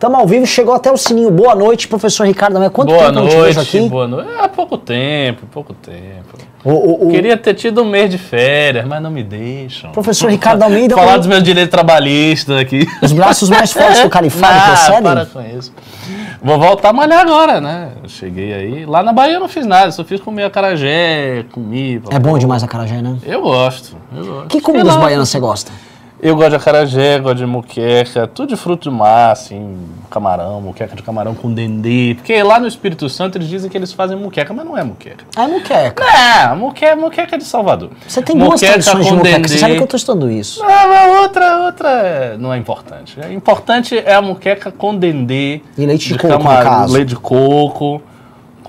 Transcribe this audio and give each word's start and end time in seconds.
Tamo 0.00 0.16
ao 0.16 0.26
vivo, 0.26 0.46
chegou 0.46 0.72
até 0.74 0.90
o 0.90 0.96
sininho. 0.96 1.30
Boa 1.30 1.54
noite, 1.54 1.86
professor 1.86 2.26
Ricardo. 2.26 2.58
Mas 2.58 2.72
quanto 2.72 2.88
boa 2.88 3.00
tempo 3.04 3.18
eu 3.18 3.22
não 3.22 3.28
te 3.28 3.36
vejo 3.36 3.42
noite, 3.58 3.60
aqui? 3.60 3.80
boa 3.88 4.08
noite. 4.08 4.30
Há 4.40 4.48
pouco 4.48 4.78
tempo, 4.78 5.46
pouco 5.52 5.74
tempo. 5.74 6.38
O, 6.64 6.70
o- 6.70 7.08
o 7.08 7.10
Queria 7.10 7.36
ter 7.36 7.52
tido 7.52 7.82
um 7.82 7.84
mês 7.84 8.10
de 8.10 8.16
férias, 8.16 8.86
mas 8.86 9.02
não 9.02 9.10
me 9.10 9.22
deixam. 9.22 9.92
professor 9.92 10.30
Ricardo 10.30 10.62
Almeida, 10.62 10.94
Falar 10.94 11.18
dos 11.18 11.26
meus 11.26 11.42
direitos 11.42 11.70
trabalhistas 11.70 12.56
aqui. 12.58 12.86
os 13.02 13.12
braços 13.12 13.50
mais 13.50 13.72
fortes 13.72 14.00
do 14.02 14.08
Califado 14.08 14.54
Ah, 14.58 14.66
procedem? 14.74 15.02
para 15.02 15.26
com 15.26 15.58
isso. 15.58 15.70
Vou 16.42 16.58
voltar 16.58 16.88
a 16.88 16.92
malhar 16.94 17.20
agora, 17.20 17.60
né? 17.60 17.90
Eu 18.02 18.08
cheguei 18.08 18.54
aí. 18.54 18.86
Lá 18.86 19.02
na 19.02 19.12
Bahia 19.12 19.34
eu 19.34 19.40
não 19.40 19.48
fiz 19.48 19.66
nada, 19.66 19.92
só 19.92 20.02
fiz 20.02 20.18
comer 20.18 20.44
acarajé, 20.44 21.44
comi. 21.52 22.00
É 22.10 22.18
bom 22.18 22.38
demais 22.38 22.62
a 22.64 22.66
carajé, 22.66 23.02
né? 23.02 23.16
Eu 23.22 23.42
gosto, 23.42 23.94
eu 24.16 24.24
gosto. 24.24 24.46
Que 24.46 24.52
Sei 24.54 24.60
comidas 24.62 24.94
lá, 24.94 25.00
baianas 25.02 25.28
você 25.28 25.38
gosta? 25.38 25.70
Eu 26.22 26.36
gosto 26.36 26.50
de 26.50 26.56
acarajé, 26.56 27.18
gosto 27.18 27.38
de 27.38 27.46
muqueca, 27.46 28.26
tudo 28.26 28.50
de 28.50 28.56
fruto 28.56 28.90
do 28.90 28.94
mar, 28.94 29.32
assim, 29.32 29.78
camarão, 30.10 30.60
muqueca 30.60 30.94
de 30.94 31.02
camarão 31.02 31.34
com 31.34 31.52
dendê. 31.52 32.14
Porque 32.14 32.42
lá 32.42 32.60
no 32.60 32.66
Espírito 32.66 33.08
Santo 33.08 33.38
eles 33.38 33.48
dizem 33.48 33.70
que 33.70 33.76
eles 33.76 33.90
fazem 33.92 34.18
muqueca, 34.18 34.52
mas 34.52 34.66
não 34.66 34.76
é 34.76 34.84
muqueca. 34.84 35.24
É 35.34 35.46
muqueca. 35.46 36.04
É, 36.04 36.54
muqueca, 36.54 36.96
muqueca 36.96 37.38
de 37.38 37.44
Salvador. 37.44 37.90
Você 38.06 38.20
tem 38.20 38.36
duas 38.36 38.60
tradições 38.60 39.06
de 39.06 39.12
muqueca. 39.14 39.48
Você 39.48 39.58
sabe 39.58 39.76
que 39.76 39.82
eu 39.82 39.86
tô 39.86 39.96
estudando 39.96 40.30
isso. 40.30 40.60
Não, 40.60 40.88
não, 40.88 41.22
outra, 41.22 41.64
outra 41.64 42.36
não 42.38 42.52
é 42.52 42.58
importante. 42.58 43.16
É 43.18 43.32
importante 43.32 43.96
é 43.96 44.12
a 44.12 44.20
muqueca 44.20 44.70
com 44.70 44.94
dendê. 44.94 45.62
E 45.78 45.86
leite 45.86 46.08
de 46.08 46.18
coco, 46.18 46.36
no 46.36 46.44
caso. 46.44 46.92
Leite 46.92 47.08
de 47.08 47.16
coco, 47.16 48.02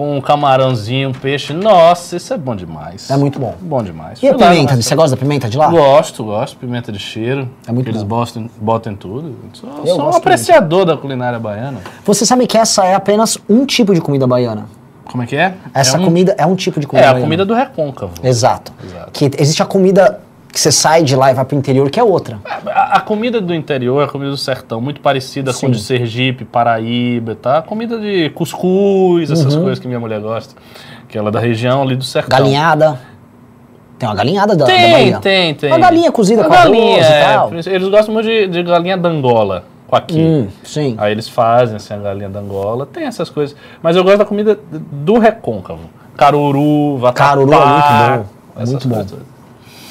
com 0.01 0.17
um 0.17 0.19
camarãozinho, 0.21 1.09
um 1.09 1.13
peixe. 1.13 1.53
Nossa, 1.53 2.15
isso 2.17 2.33
é 2.33 2.37
bom 2.37 2.55
demais. 2.55 3.07
É 3.11 3.15
muito 3.15 3.37
bom. 3.39 3.53
Bom 3.61 3.83
demais. 3.83 4.17
E 4.23 4.27
a 4.27 4.33
Fui 4.33 4.41
lá 4.41 4.49
no 4.49 4.55
pimenta? 4.55 4.81
Você 4.81 4.95
gosta 4.95 5.15
da 5.15 5.19
pimenta 5.19 5.47
de 5.47 5.57
lá? 5.59 5.67
Gosto, 5.69 6.23
gosto. 6.23 6.57
Pimenta 6.57 6.91
de 6.91 6.97
cheiro. 6.97 7.47
É 7.67 7.71
muito 7.71 7.87
Eles 7.87 8.01
bom. 8.01 8.17
botam, 8.17 8.49
botam 8.59 8.93
em 8.93 8.95
tudo. 8.95 9.35
Sou, 9.53 9.69
Eu 9.85 9.95
sou 9.95 10.05
um 10.07 10.15
apreciador 10.15 10.85
da 10.85 10.97
culinária 10.97 11.37
baiana. 11.37 11.77
Você 12.03 12.25
sabe 12.25 12.47
que 12.47 12.57
essa 12.57 12.83
é 12.83 12.95
apenas 12.95 13.37
um 13.47 13.63
tipo 13.63 13.93
de 13.93 14.01
comida 14.01 14.25
baiana. 14.25 14.65
Como 15.05 15.21
é 15.21 15.27
que 15.27 15.35
é? 15.35 15.53
Essa 15.71 15.97
é 15.97 15.99
um- 15.99 16.05
comida 16.05 16.33
é 16.35 16.45
um 16.47 16.55
tipo 16.55 16.79
de 16.79 16.87
comida 16.87 17.05
É, 17.05 17.09
a 17.09 17.11
baiana. 17.13 17.25
comida 17.27 17.45
do 17.45 17.53
recôncavo. 17.53 18.13
Exato. 18.23 18.73
Exato. 18.83 19.11
Que 19.11 19.29
existe 19.37 19.61
a 19.61 19.65
comida 19.67 20.19
que 20.51 20.59
você 20.59 20.71
sai 20.71 21.03
de 21.03 21.15
lá 21.15 21.31
e 21.31 21.33
vai 21.33 21.45
pro 21.45 21.57
interior, 21.57 21.89
que 21.89 21.99
é 21.99 22.03
outra. 22.03 22.39
A, 22.67 22.97
a 22.97 22.99
comida 23.01 23.39
do 23.39 23.53
interior, 23.55 24.03
a 24.03 24.07
comida 24.07 24.29
do 24.31 24.37
sertão, 24.37 24.81
muito 24.81 24.99
parecida 25.01 25.51
com 25.53 25.59
Sim. 25.59 25.71
de 25.71 25.81
Sergipe, 25.81 26.43
Paraíba, 26.43 27.35
tá? 27.35 27.61
Comida 27.61 27.97
de 27.99 28.29
cuscuz, 28.31 29.31
essas 29.31 29.55
Uhum. 29.55 29.61
coisas 29.61 29.79
que 29.79 29.87
minha 29.87 29.99
mulher 29.99 30.19
gosta. 30.19 30.55
Que 31.07 31.17
ela 31.17 31.29
é 31.29 31.31
da 31.31 31.39
região 31.39 31.81
ali 31.81 31.95
do 31.95 32.03
sertão. 32.03 32.37
Galinhada. 32.37 32.99
Tem 33.97 34.09
uma 34.09 34.15
galinhada 34.15 34.55
da, 34.55 34.65
da 34.65 34.71
Tem, 34.71 34.91
Bahia. 34.91 35.19
tem, 35.19 35.53
tem. 35.53 35.69
Uma 35.69 35.77
galinha 35.79 36.11
cozida 36.11 36.41
Uma 36.41 36.47
com 36.49 36.53
arroz 36.55 36.69
galinha, 36.71 36.97
e 36.97 37.01
é, 37.03 37.23
tal. 37.23 37.51
Eles 37.53 37.87
gostam 37.87 38.13
muito 38.13 38.25
de, 38.27 38.47
de 38.47 38.63
galinha 38.63 38.97
da 38.97 39.07
Angola, 39.09 39.63
com 39.87 39.95
aqui. 39.95 40.19
Hum, 40.19 40.47
sim. 40.63 40.95
Aí 40.97 41.11
eles 41.11 41.29
fazem 41.29 41.75
assim, 41.75 41.93
a 41.93 41.97
galinha 41.97 42.27
da 42.29 42.39
Angola, 42.39 42.85
tem 42.85 43.05
essas 43.05 43.29
coisas. 43.29 43.55
Mas 43.81 43.95
eu 43.95 44.03
gosto 44.03 44.17
da 44.17 44.25
comida 44.25 44.59
do 44.71 45.19
recôncavo. 45.19 45.81
Caruru, 46.17 46.97
vatapá. 46.97 47.29
Caruru 47.29 47.53
é 47.53 47.57
muito 47.57 47.67
bom, 48.17 48.25
essas 48.57 48.69
muito 48.71 48.87
bom. 48.87 48.95
coisas. 48.95 49.19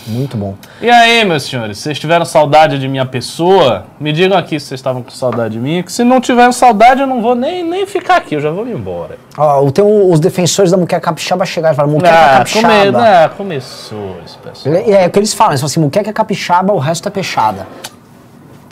Muito 0.06 0.36
bom. 0.36 0.54
E 0.80 0.88
aí, 0.90 1.24
meus 1.24 1.42
senhores, 1.44 1.78
vocês 1.78 1.98
tiveram 1.98 2.24
saudade 2.24 2.78
de 2.78 2.88
minha 2.88 3.04
pessoa? 3.06 3.84
Me 4.00 4.12
digam 4.12 4.36
aqui 4.36 4.58
se 4.58 4.66
vocês 4.66 4.78
estavam 4.80 5.02
com 5.02 5.10
saudade 5.10 5.54
de 5.54 5.60
mim. 5.60 5.82
Que 5.82 5.92
se 5.92 6.02
não 6.02 6.20
tiveram 6.20 6.52
saudade, 6.52 7.00
eu 7.02 7.06
não 7.06 7.20
vou 7.20 7.34
nem, 7.34 7.62
nem 7.62 7.86
ficar 7.86 8.16
aqui, 8.16 8.34
eu 8.34 8.40
já 8.40 8.50
vou 8.50 8.64
me 8.64 8.72
embora. 8.72 9.18
Ó, 9.36 9.70
tem 9.70 9.84
os 9.84 10.18
defensores 10.18 10.70
da 10.70 10.76
muqueca 10.76 11.00
capixaba 11.00 11.44
chegaram 11.44 11.74
e 11.74 11.76
falaram, 11.76 11.94
muqueca 11.94 12.14
Ah, 12.14 12.38
capixaba. 12.38 12.68
come, 12.92 12.98
ah, 13.06 13.30
começou 13.36 14.16
esse 14.24 14.38
pessoal. 14.38 14.74
E 14.74 14.92
é 14.92 15.06
o 15.06 15.10
que 15.10 15.18
eles 15.18 15.34
falam, 15.34 15.52
eles 15.52 15.60
falam 15.60 15.70
assim, 15.70 15.80
muqueca 15.80 16.12
capixaba, 16.12 16.72
o 16.72 16.78
resto 16.78 17.06
é 17.06 17.10
peixada. 17.10 17.66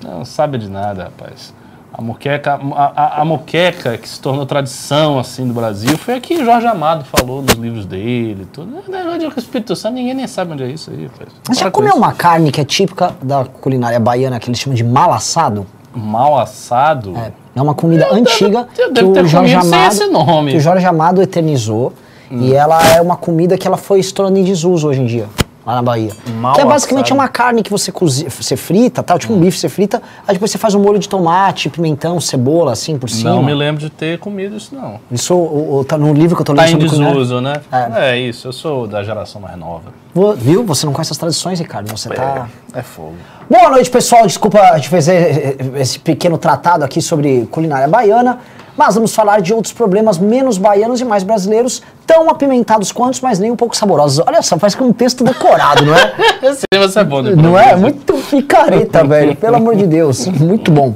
Não 0.02 0.24
sabe 0.24 0.58
de 0.58 0.68
nada, 0.70 1.04
rapaz. 1.04 1.52
A 1.98 2.02
moqueca, 2.02 2.60
a, 2.76 2.92
a, 2.94 3.22
a 3.22 3.24
moqueca 3.24 3.98
que 3.98 4.08
se 4.08 4.20
tornou 4.20 4.46
tradição 4.46 5.18
assim 5.18 5.48
do 5.48 5.52
Brasil 5.52 5.98
foi 5.98 6.14
aqui 6.14 6.44
Jorge 6.44 6.64
Amado 6.64 7.04
falou 7.04 7.42
nos 7.42 7.54
livros 7.54 7.84
dele, 7.84 8.46
tudo. 8.52 8.84
Negócio 8.88 9.18
de 9.18 9.38
Espírito 9.40 9.74
Santo, 9.74 9.94
ninguém 9.94 10.14
nem 10.14 10.28
sabe 10.28 10.52
onde 10.52 10.62
é 10.62 10.68
isso 10.68 10.92
aí. 10.92 11.10
Você 11.48 11.64
já 11.64 11.72
comeu 11.72 11.96
uma 11.96 12.12
carne 12.12 12.52
que 12.52 12.60
é 12.60 12.64
típica 12.64 13.16
da 13.20 13.44
culinária 13.44 13.98
baiana, 13.98 14.38
que 14.38 14.48
eles 14.48 14.60
chamam 14.60 14.76
de 14.76 14.84
mal 14.84 15.12
assado? 15.12 15.66
mal 15.92 16.38
assado? 16.38 17.16
É, 17.16 17.32
é 17.56 17.60
uma 17.60 17.74
comida 17.74 18.06
antiga 18.12 18.68
eu 18.78 18.86
que 18.86 18.92
devo 18.92 19.12
ter 19.12 19.24
o 19.24 19.26
Jorge 19.26 19.54
Amado, 19.54 19.92
esse 19.92 20.06
nome. 20.06 20.50
Hum. 20.50 20.52
que 20.52 20.56
o 20.56 20.60
Jorge 20.60 20.86
Amado 20.86 21.20
eternizou. 21.20 21.92
E 22.30 22.52
ela 22.52 22.80
é 22.94 23.00
uma 23.00 23.16
comida 23.16 23.56
que 23.56 23.66
ela 23.66 23.78
foi 23.78 24.02
se 24.02 24.12
tornando 24.12 24.38
em 24.38 24.44
desuso 24.44 24.86
hoje 24.86 25.00
em 25.00 25.06
dia, 25.06 25.26
lá 25.68 25.74
na 25.74 25.82
Bahia. 25.82 26.10
Mal 26.40 26.54
que 26.54 26.62
é 26.62 26.64
basicamente 26.64 27.04
assado. 27.06 27.20
Hum. 27.20 27.22
uma 27.22 27.28
carne 27.28 27.62
que 27.62 27.70
você, 27.70 27.92
cozi, 27.92 28.24
você 28.28 28.56
frita, 28.56 29.02
tal, 29.02 29.18
tipo 29.18 29.34
um 29.34 29.38
bife 29.38 29.58
você 29.58 29.68
frita, 29.68 30.02
aí 30.26 30.32
depois 30.34 30.50
você 30.50 30.56
faz 30.56 30.74
um 30.74 30.80
molho 30.80 30.98
de 30.98 31.06
tomate, 31.08 31.68
pimentão, 31.68 32.18
cebola, 32.20 32.72
assim, 32.72 32.98
por 32.98 33.10
cima. 33.10 33.30
Não 33.30 33.42
me 33.42 33.52
lembro 33.52 33.80
de 33.80 33.90
ter 33.90 34.18
comido 34.18 34.56
isso, 34.56 34.74
não. 34.74 34.98
Isso 35.12 35.34
o- 35.34 35.78
o- 35.80 35.84
tá 35.84 35.98
no 35.98 36.14
livro 36.14 36.34
que 36.34 36.40
eu 36.40 36.46
tô 36.46 36.52
lendo 36.54 36.64
Tá 36.64 36.72
em 36.72 36.78
desuso, 36.78 37.40
né? 37.42 37.60
É. 37.70 38.12
É. 38.12 38.18
isso, 38.18 38.48
eu 38.48 38.52
sou 38.52 38.86
da 38.86 39.04
geração 39.04 39.40
mais 39.40 39.56
nova. 39.58 39.92
Viu? 40.38 40.64
Você 40.64 40.86
não 40.86 40.92
conhece 40.92 41.12
as 41.12 41.18
tradições, 41.18 41.60
Ricardo. 41.60 41.88
Você 41.90 42.08
tá... 42.08 42.48
É 42.74 42.82
fogo. 42.82 43.14
Boa 43.48 43.70
noite, 43.70 43.90
pessoal. 43.90 44.26
Desculpa 44.26 44.58
a 44.60 44.76
gente 44.76 44.88
fazer 44.88 45.56
esse 45.76 45.98
pequeno 45.98 46.36
tratado 46.38 46.82
aqui 46.84 47.00
sobre 47.02 47.46
culinária 47.50 47.86
baiana, 47.86 48.40
mas 48.78 48.94
vamos 48.94 49.12
falar 49.12 49.40
de 49.40 49.52
outros 49.52 49.74
problemas 49.74 50.18
menos 50.18 50.56
baianos 50.56 51.00
e 51.00 51.04
mais 51.04 51.24
brasileiros, 51.24 51.82
tão 52.06 52.30
apimentados 52.30 52.92
quantos, 52.92 53.20
mas 53.20 53.40
nem 53.40 53.50
um 53.50 53.56
pouco 53.56 53.76
saborosos. 53.76 54.24
Olha 54.24 54.40
só, 54.40 54.56
parece 54.56 54.76
que 54.76 54.82
é 54.84 54.86
um 54.86 54.92
texto 54.92 55.24
decorado, 55.24 55.84
não 55.84 55.94
é? 55.94 56.12
Eu 56.40 56.54
sei, 56.54 56.78
você 56.78 57.00
é 57.00 57.04
bom 57.04 57.20
de 57.20 57.34
Não 57.34 57.58
é? 57.58 57.74
Muito 57.74 58.14
picareta, 58.30 59.04
velho. 59.04 59.34
Pelo 59.34 59.56
amor 59.56 59.74
de 59.74 59.84
Deus. 59.84 60.28
Muito 60.28 60.70
bom. 60.70 60.94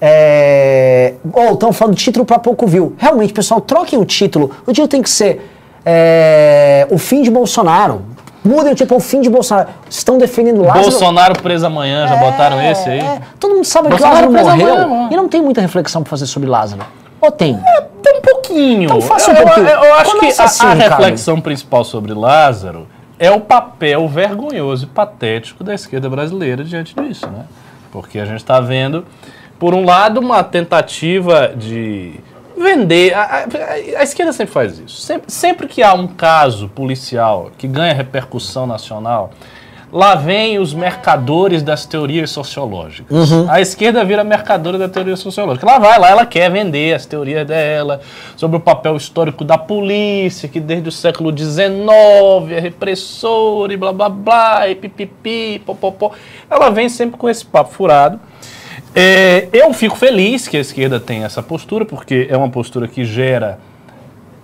É... 0.00 1.14
Oh, 1.32 1.54
estão 1.54 1.72
falando 1.72 1.96
de 1.96 2.04
título 2.04 2.24
pra 2.24 2.38
pouco 2.38 2.68
viu. 2.68 2.94
Realmente, 2.96 3.32
pessoal, 3.32 3.60
troquem 3.60 3.98
o 3.98 4.04
título. 4.04 4.52
O 4.64 4.70
título 4.70 4.86
tem 4.86 5.02
que 5.02 5.10
ser 5.10 5.50
é, 5.84 6.86
O 6.88 6.98
Fim 6.98 7.22
de 7.22 7.32
Bolsonaro. 7.32 8.02
Mudem 8.44 8.72
o 8.72 8.76
título 8.76 8.98
O 8.98 9.02
Fim 9.02 9.20
de 9.20 9.28
Bolsonaro. 9.28 9.70
Estão 9.90 10.18
defendendo 10.18 10.62
Lázaro. 10.62 10.82
Bolsonaro 10.82 11.42
preso 11.42 11.66
amanhã, 11.66 12.06
já 12.06 12.14
botaram 12.14 12.62
esse 12.62 12.88
aí? 12.88 13.00
É, 13.00 13.20
todo 13.40 13.56
mundo 13.56 13.64
sabe 13.64 13.88
que 13.88 13.90
Bolsonaro 13.90 14.30
Lázaro 14.30 14.54
preso 14.54 14.68
morreu. 14.68 14.84
amanhã, 14.84 15.08
e 15.10 15.16
não 15.16 15.28
tem 15.28 15.42
muita 15.42 15.60
reflexão 15.60 16.04
pra 16.04 16.10
fazer 16.10 16.26
sobre 16.26 16.48
Lázaro. 16.48 16.82
Ou 17.20 17.30
tem? 17.30 17.58
Tem 18.02 18.18
um 18.18 18.20
pouquinho. 18.20 18.84
Então 18.84 19.00
faça 19.00 19.30
um 19.30 19.34
eu, 19.34 19.42
pouquinho. 19.44 19.66
Eu, 19.68 19.84
eu 19.84 19.94
acho 19.94 20.12
Começa 20.16 20.36
que 20.36 20.42
a, 20.42 20.44
assim, 20.44 20.66
a 20.66 20.74
reflexão 20.74 21.40
principal 21.40 21.84
sobre 21.84 22.12
Lázaro 22.14 22.86
é 23.18 23.30
o 23.30 23.40
papel 23.40 24.06
vergonhoso 24.08 24.84
e 24.84 24.88
patético 24.88 25.64
da 25.64 25.74
esquerda 25.74 26.08
brasileira 26.08 26.62
diante 26.64 26.94
disso, 26.94 27.26
né? 27.28 27.44
Porque 27.90 28.18
a 28.20 28.24
gente 28.24 28.36
está 28.38 28.60
vendo, 28.60 29.04
por 29.58 29.74
um 29.74 29.84
lado, 29.84 30.20
uma 30.20 30.44
tentativa 30.44 31.48
de 31.56 32.20
vender. 32.56 33.14
A, 33.14 33.22
a- 33.22 33.44
a 33.98 34.02
esquerda 34.04 34.32
sempre 34.32 34.52
faz 34.54 34.78
isso. 34.78 35.00
Sempre, 35.00 35.32
sempre 35.32 35.66
que 35.66 35.82
há 35.82 35.92
um 35.94 36.06
caso 36.06 36.68
policial 36.68 37.50
que 37.58 37.66
ganha 37.66 37.92
repercussão 37.92 38.66
nacional, 38.66 39.30
lá 39.92 40.14
vem 40.14 40.58
os 40.58 40.74
mercadores 40.74 41.62
das 41.62 41.86
teorias 41.86 42.30
sociológicas. 42.30 43.16
A 43.48 43.60
esquerda 43.60 44.04
vira 44.04 44.22
mercadora 44.22 44.78
da 44.78 44.88
teoria 44.88 45.16
sociológica. 45.16 45.66
Lá 45.66 45.78
vai, 45.78 45.98
lá 45.98 46.10
ela 46.10 46.26
quer 46.26 46.50
vender 46.50 46.94
as 46.94 47.06
teorias 47.06 47.46
dela 47.46 48.00
sobre 48.36 48.56
o 48.56 48.60
papel 48.60 48.96
histórico 48.96 49.44
da 49.44 49.56
polícia, 49.56 50.48
que 50.48 50.60
desde 50.60 50.88
o 50.88 50.92
século 50.92 51.36
XIX 51.36 52.52
é 52.52 52.60
repressora 52.60 53.72
e 53.72 53.76
blá 53.76 53.92
blá 53.92 54.08
blá, 54.08 54.68
e 54.68 54.74
pipipi, 54.74 55.62
popopó. 55.64 56.12
Ela 56.50 56.70
vem 56.70 56.88
sempre 56.88 57.18
com 57.18 57.28
esse 57.28 57.44
papo 57.44 57.72
furado. 57.72 58.20
É, 58.94 59.48
eu 59.52 59.72
fico 59.72 59.96
feliz 59.96 60.48
que 60.48 60.56
a 60.56 60.60
esquerda 60.60 60.98
tenha 60.98 61.26
essa 61.26 61.42
postura, 61.42 61.84
porque 61.84 62.26
é 62.28 62.36
uma 62.36 62.48
postura 62.48 62.88
que 62.88 63.04
gera 63.04 63.58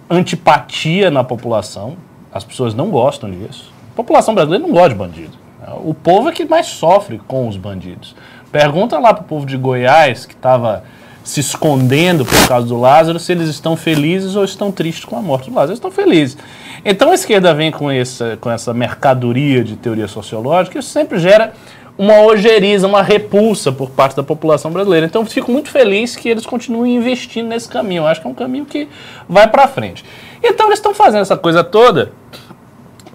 antipatia 0.09 1.11
na 1.11 1.25
população. 1.25 1.97
As 2.33 2.45
pessoas 2.45 2.75
não 2.75 2.91
gostam 2.91 3.31
disso. 3.31 3.74
A 3.95 3.97
população 3.97 4.35
brasileira 4.35 4.67
não 4.67 4.75
gosta 4.75 4.89
de 4.89 4.97
bandido. 4.97 5.39
O 5.85 5.95
povo 5.95 6.29
é 6.29 6.33
que 6.33 6.45
mais 6.45 6.67
sofre 6.67 7.21
com 7.29 7.47
os 7.47 7.57
bandidos. 7.57 8.15
Pergunta 8.51 8.99
lá 8.99 9.15
pro 9.15 9.23
povo 9.23 9.47
de 9.47 9.57
Goiás, 9.57 10.27
que 10.27 10.35
estava 10.35 10.83
se 11.23 11.39
escondendo 11.41 12.25
por 12.25 12.49
causa 12.49 12.67
do 12.67 12.79
Lázaro, 12.79 13.21
se 13.21 13.31
eles 13.31 13.49
estão 13.49 13.77
felizes 13.77 14.35
ou 14.35 14.45
estão 14.45 14.73
tristes 14.73 15.05
com 15.05 15.17
a 15.17 15.23
morte 15.23 15.49
do 15.49 15.55
Lázaro. 15.55 15.71
Eles 15.71 15.79
estão 15.79 15.93
felizes. 15.93 16.37
Então 16.85 17.13
a 17.13 17.15
esquerda 17.15 17.55
vem 17.55 17.71
com 17.71 17.89
essa, 17.89 18.37
com 18.41 18.51
essa 18.51 18.75
mercadoria 18.75 19.63
de 19.63 19.77
teoria 19.77 20.09
sociológica, 20.09 20.79
isso 20.79 20.91
sempre 20.91 21.19
gera 21.19 21.53
uma 21.97 22.21
ojeriza, 22.23 22.89
uma 22.89 23.03
repulsa 23.03 23.71
por 23.71 23.91
parte 23.91 24.17
da 24.17 24.23
população 24.23 24.71
brasileira. 24.73 25.07
Então 25.07 25.25
fico 25.25 25.53
muito 25.53 25.71
feliz 25.71 26.17
que 26.17 26.29
eles 26.29 26.45
continuem 26.45 26.97
investindo 26.97 27.47
nesse 27.47 27.69
caminho. 27.69 28.03
Eu 28.03 28.07
acho 28.09 28.21
que 28.21 28.27
é 28.27 28.31
um 28.31 28.35
caminho 28.35 28.67
que 28.67 28.89
vai 29.29 29.49
para 29.49 29.69
frente. 29.69 30.05
Então 30.43 30.67
eles 30.67 30.79
estão 30.79 30.93
fazendo 30.93 31.23
essa 31.23 31.37
coisa 31.37 31.63
toda 31.63 32.13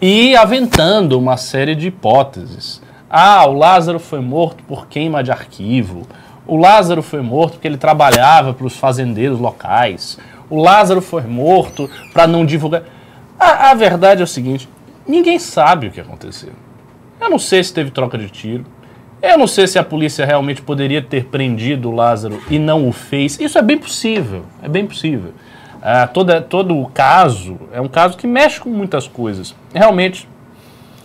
e 0.02 0.36
aventando 0.36 1.20
uma 1.20 1.36
série 1.36 1.76
de 1.76 1.88
hipóteses. 1.88 2.82
Ah, 3.10 3.46
o 3.46 3.54
Lázaro 3.54 4.00
foi 4.00 4.22
morto 4.22 4.64
por 4.64 4.88
queima 4.88 5.24
de 5.24 5.32
arquivo. 5.32 6.08
O 6.48 6.56
Lázaro 6.56 7.02
foi 7.02 7.22
morto 7.22 7.54
porque 7.54 7.68
ele 7.68 7.78
trabalhava 7.78 8.54
para 8.54 8.66
os 8.66 8.76
fazendeiros 8.76 9.40
locais. 9.40 10.18
O 10.50 10.62
Lázaro 10.62 11.02
foi 11.02 11.24
morto 11.24 11.90
para 12.14 12.26
não 12.26 12.46
divulgar. 12.46 12.84
A, 13.40 13.72
a 13.72 13.74
verdade 13.74 14.22
é 14.22 14.24
o 14.24 14.28
seguinte: 14.28 14.70
ninguém 15.08 15.38
sabe 15.38 15.88
o 15.88 15.92
que 15.92 16.00
aconteceu. 16.00 16.54
Eu 17.20 17.30
não 17.30 17.40
sei 17.40 17.64
se 17.64 17.74
teve 17.74 17.92
troca 17.92 18.18
de 18.18 18.30
tiro. 18.30 18.66
Eu 19.22 19.38
não 19.38 19.48
sei 19.48 19.68
se 19.68 19.78
a 19.78 19.84
polícia 19.84 20.26
realmente 20.26 20.62
poderia 20.62 21.02
ter 21.02 21.26
prendido 21.26 21.90
o 21.90 21.96
Lázaro 21.96 22.42
e 22.50 22.58
não 22.58 22.88
o 22.88 22.94
fez. 22.94 23.38
Isso 23.38 23.58
é 23.58 23.62
bem 23.62 23.78
possível, 23.78 24.46
é 24.64 24.70
bem 24.70 24.86
possível. 24.88 25.34
Ah, 25.82 26.08
toda, 26.08 26.42
todo 26.42 26.78
o 26.78 26.88
caso 26.90 27.58
é 27.72 27.80
um 27.80 27.88
caso 27.88 28.18
que 28.18 28.28
mexe 28.28 28.60
com 28.60 28.70
muitas 28.70 29.08
coisas. 29.08 29.56
Realmente, 29.74 30.28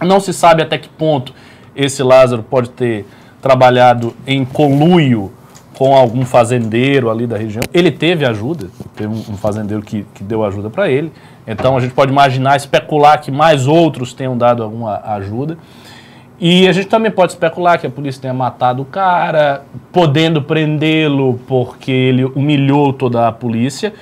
não 0.00 0.20
se 0.20 0.32
sabe 0.32 0.62
até 0.62 0.78
que 0.78 0.88
ponto 0.88 1.32
esse 1.74 2.02
Lázaro 2.02 2.42
pode 2.42 2.70
ter 2.70 3.06
trabalhado 3.40 4.14
em 4.26 4.44
conluio 4.44 5.32
com 5.76 5.94
algum 5.94 6.24
fazendeiro 6.24 7.10
ali 7.10 7.26
da 7.26 7.36
região. 7.36 7.62
Ele 7.72 7.90
teve 7.90 8.24
ajuda, 8.24 8.68
teve 8.94 9.12
um 9.12 9.36
fazendeiro 9.36 9.82
que, 9.82 10.06
que 10.14 10.22
deu 10.22 10.44
ajuda 10.44 10.70
para 10.70 10.88
ele. 10.88 11.12
Então 11.46 11.76
a 11.76 11.80
gente 11.80 11.92
pode 11.92 12.10
imaginar, 12.10 12.56
especular 12.56 13.20
que 13.20 13.30
mais 13.30 13.66
outros 13.66 14.12
tenham 14.14 14.36
dado 14.36 14.62
alguma 14.62 15.00
ajuda. 15.04 15.58
E 16.40 16.66
a 16.66 16.72
gente 16.72 16.88
também 16.88 17.10
pode 17.10 17.32
especular 17.32 17.78
que 17.78 17.86
a 17.86 17.90
polícia 17.90 18.22
tenha 18.22 18.34
matado 18.34 18.82
o 18.82 18.84
cara, 18.84 19.64
podendo 19.92 20.42
prendê-lo 20.42 21.38
porque 21.46 21.92
ele 21.92 22.24
humilhou 22.24 22.92
toda 22.92 23.28
a 23.28 23.32
polícia. 23.32 23.92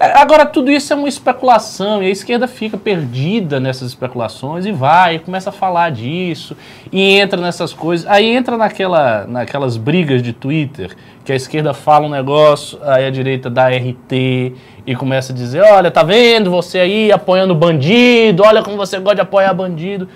Agora, 0.00 0.46
tudo 0.46 0.70
isso 0.70 0.90
é 0.94 0.96
uma 0.96 1.10
especulação 1.10 2.02
e 2.02 2.06
a 2.06 2.08
esquerda 2.08 2.48
fica 2.48 2.78
perdida 2.78 3.60
nessas 3.60 3.88
especulações 3.88 4.64
e 4.64 4.72
vai, 4.72 5.16
e 5.16 5.18
começa 5.18 5.50
a 5.50 5.52
falar 5.52 5.90
disso 5.90 6.56
e 6.90 7.18
entra 7.18 7.38
nessas 7.38 7.74
coisas. 7.74 8.06
Aí 8.06 8.24
entra 8.24 8.56
naquela, 8.56 9.26
naquelas 9.26 9.76
brigas 9.76 10.22
de 10.22 10.32
Twitter 10.32 10.96
que 11.22 11.30
a 11.30 11.36
esquerda 11.36 11.74
fala 11.74 12.06
um 12.06 12.08
negócio, 12.08 12.78
aí 12.82 13.04
a 13.04 13.10
direita 13.10 13.50
dá 13.50 13.68
RT 13.68 14.54
e 14.86 14.96
começa 14.96 15.34
a 15.34 15.36
dizer: 15.36 15.60
olha, 15.60 15.90
tá 15.90 16.02
vendo 16.02 16.50
você 16.50 16.78
aí 16.78 17.12
apoiando 17.12 17.54
bandido, 17.54 18.42
olha 18.42 18.62
como 18.62 18.78
você 18.78 18.98
gosta 18.98 19.16
de 19.16 19.20
apoiar 19.20 19.52
bandido. 19.52 20.08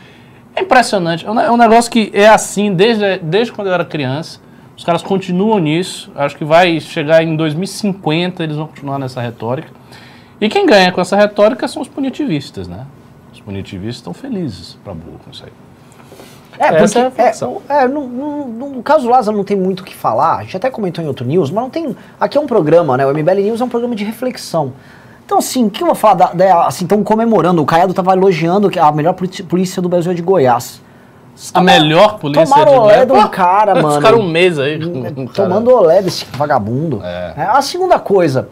É 0.56 0.62
impressionante. 0.62 1.26
É 1.26 1.30
um 1.30 1.38
é 1.38 1.56
negócio 1.58 1.90
que 1.90 2.10
é 2.14 2.26
assim 2.26 2.72
desde, 2.72 3.18
desde 3.18 3.52
quando 3.52 3.68
eu 3.68 3.74
era 3.74 3.84
criança. 3.84 4.40
Os 4.76 4.84
caras 4.84 5.02
continuam 5.02 5.58
nisso. 5.58 6.10
Acho 6.14 6.36
que 6.36 6.44
vai 6.44 6.80
chegar 6.80 7.22
em 7.22 7.36
2050, 7.36 8.42
eles 8.42 8.56
vão 8.56 8.66
continuar 8.66 8.98
nessa 8.98 9.20
retórica. 9.20 9.70
E 10.40 10.48
quem 10.48 10.66
ganha 10.66 10.90
com 10.92 11.00
essa 11.00 11.16
retórica 11.16 11.68
são 11.68 11.80
os 11.80 11.88
punitivistas, 11.88 12.66
né? 12.66 12.86
Os 13.32 13.40
punitivistas 13.40 13.96
estão 13.96 14.12
felizes 14.12 14.76
para 14.82 14.92
burro 14.92 15.20
com 15.24 15.30
isso 15.30 15.44
aí. 15.44 15.52
É, 16.58 16.72
porque 16.72 16.98
é, 16.98 17.82
é, 17.82 17.88
no, 17.88 18.06
no, 18.06 18.48
no, 18.48 18.82
caso 18.82 19.04
do 19.04 19.10
Lázaro 19.10 19.36
não 19.36 19.42
tem 19.42 19.56
muito 19.56 19.80
o 19.80 19.84
que 19.84 19.94
falar, 19.94 20.36
a 20.36 20.42
gente 20.42 20.56
até 20.56 20.70
comentou 20.70 21.02
em 21.02 21.08
outro 21.08 21.26
news, 21.26 21.50
mas 21.50 21.62
não 21.64 21.70
tem. 21.70 21.96
Aqui 22.20 22.38
é 22.38 22.40
um 22.40 22.46
programa, 22.46 22.96
né? 22.96 23.04
O 23.04 23.12
MBL 23.12 23.40
News 23.40 23.60
é 23.60 23.64
um 23.64 23.68
programa 23.68 23.96
de 23.96 24.04
reflexão. 24.04 24.72
Então, 25.24 25.38
assim, 25.38 25.66
o 25.66 25.70
que 25.70 25.82
eu 25.82 25.86
vou 25.86 25.96
falar? 25.96 26.14
Da, 26.14 26.32
da, 26.32 26.66
assim, 26.66 26.84
estão 26.84 27.02
comemorando, 27.02 27.60
o 27.60 27.66
Caiado 27.66 27.90
estava 27.90 28.12
elogiando 28.12 28.70
que 28.70 28.78
a 28.78 28.92
melhor 28.92 29.14
polícia 29.48 29.82
do 29.82 29.88
Brasil 29.88 30.12
é 30.12 30.14
de 30.14 30.22
Goiás. 30.22 30.80
A 31.52 31.60
melhor 31.60 32.18
polícia 32.18 32.44
Tomaram 32.46 32.72
de 32.72 32.78
olé 32.78 33.06
do 33.06 33.28
cara, 33.28 33.74
mano. 33.74 33.96
Ficaram 33.96 34.20
um 34.20 34.28
mês 34.28 34.58
aí. 34.58 34.78
Tomando 35.34 35.70
olé 35.70 36.00
desse 36.00 36.24
vagabundo. 36.36 37.00
É. 37.02 37.34
é. 37.36 37.42
A 37.42 37.60
segunda 37.60 37.98
coisa, 37.98 38.48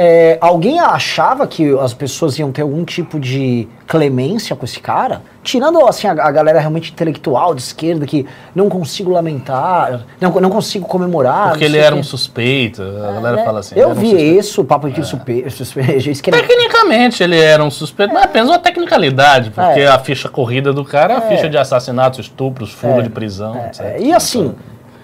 é, 0.00 0.38
alguém 0.40 0.78
achava 0.78 1.44
que 1.44 1.76
as 1.80 1.92
pessoas 1.92 2.38
iam 2.38 2.52
ter 2.52 2.62
algum 2.62 2.84
tipo 2.84 3.18
de 3.18 3.66
clemência 3.84 4.54
com 4.54 4.64
esse 4.64 4.78
cara? 4.78 5.22
Tirando 5.42 5.84
assim, 5.88 6.06
a, 6.06 6.12
a 6.12 6.30
galera 6.30 6.60
realmente 6.60 6.92
intelectual 6.92 7.52
de 7.52 7.62
esquerda 7.62 8.06
que 8.06 8.24
não 8.54 8.68
consigo 8.68 9.10
lamentar, 9.10 10.02
não, 10.20 10.30
não 10.40 10.50
consigo 10.50 10.86
comemorar. 10.86 11.48
Porque 11.48 11.64
ele 11.64 11.78
era 11.78 11.96
um 11.96 12.04
suspeito, 12.04 12.80
a 12.80 13.12
galera 13.12 13.40
é, 13.40 13.44
fala 13.44 13.58
assim. 13.58 13.74
Eu 13.76 13.92
vi 13.92 14.14
um 14.14 14.18
isso, 14.38 14.60
o 14.60 14.64
papo 14.64 14.88
de 14.88 15.00
é. 15.00 15.02
suspeito. 15.02 15.50
suspeito 15.50 16.30
Tecnicamente 16.30 17.24
ele 17.24 17.36
era 17.40 17.64
um 17.64 17.70
suspeito, 17.70 18.14
mas 18.14 18.22
é 18.22 18.26
apenas 18.26 18.50
uma 18.50 18.58
tecnicalidade, 18.60 19.50
porque 19.50 19.80
é. 19.80 19.88
a 19.88 19.98
ficha 19.98 20.28
corrida 20.28 20.72
do 20.72 20.84
cara 20.84 21.14
é 21.14 21.16
a 21.16 21.22
ficha 21.22 21.48
de 21.48 21.58
assassinatos, 21.58 22.20
estupros, 22.20 22.70
fuga 22.70 23.02
de 23.02 23.10
prisão, 23.10 23.66
etc. 23.66 23.96
E 23.98 24.12
assim 24.12 24.54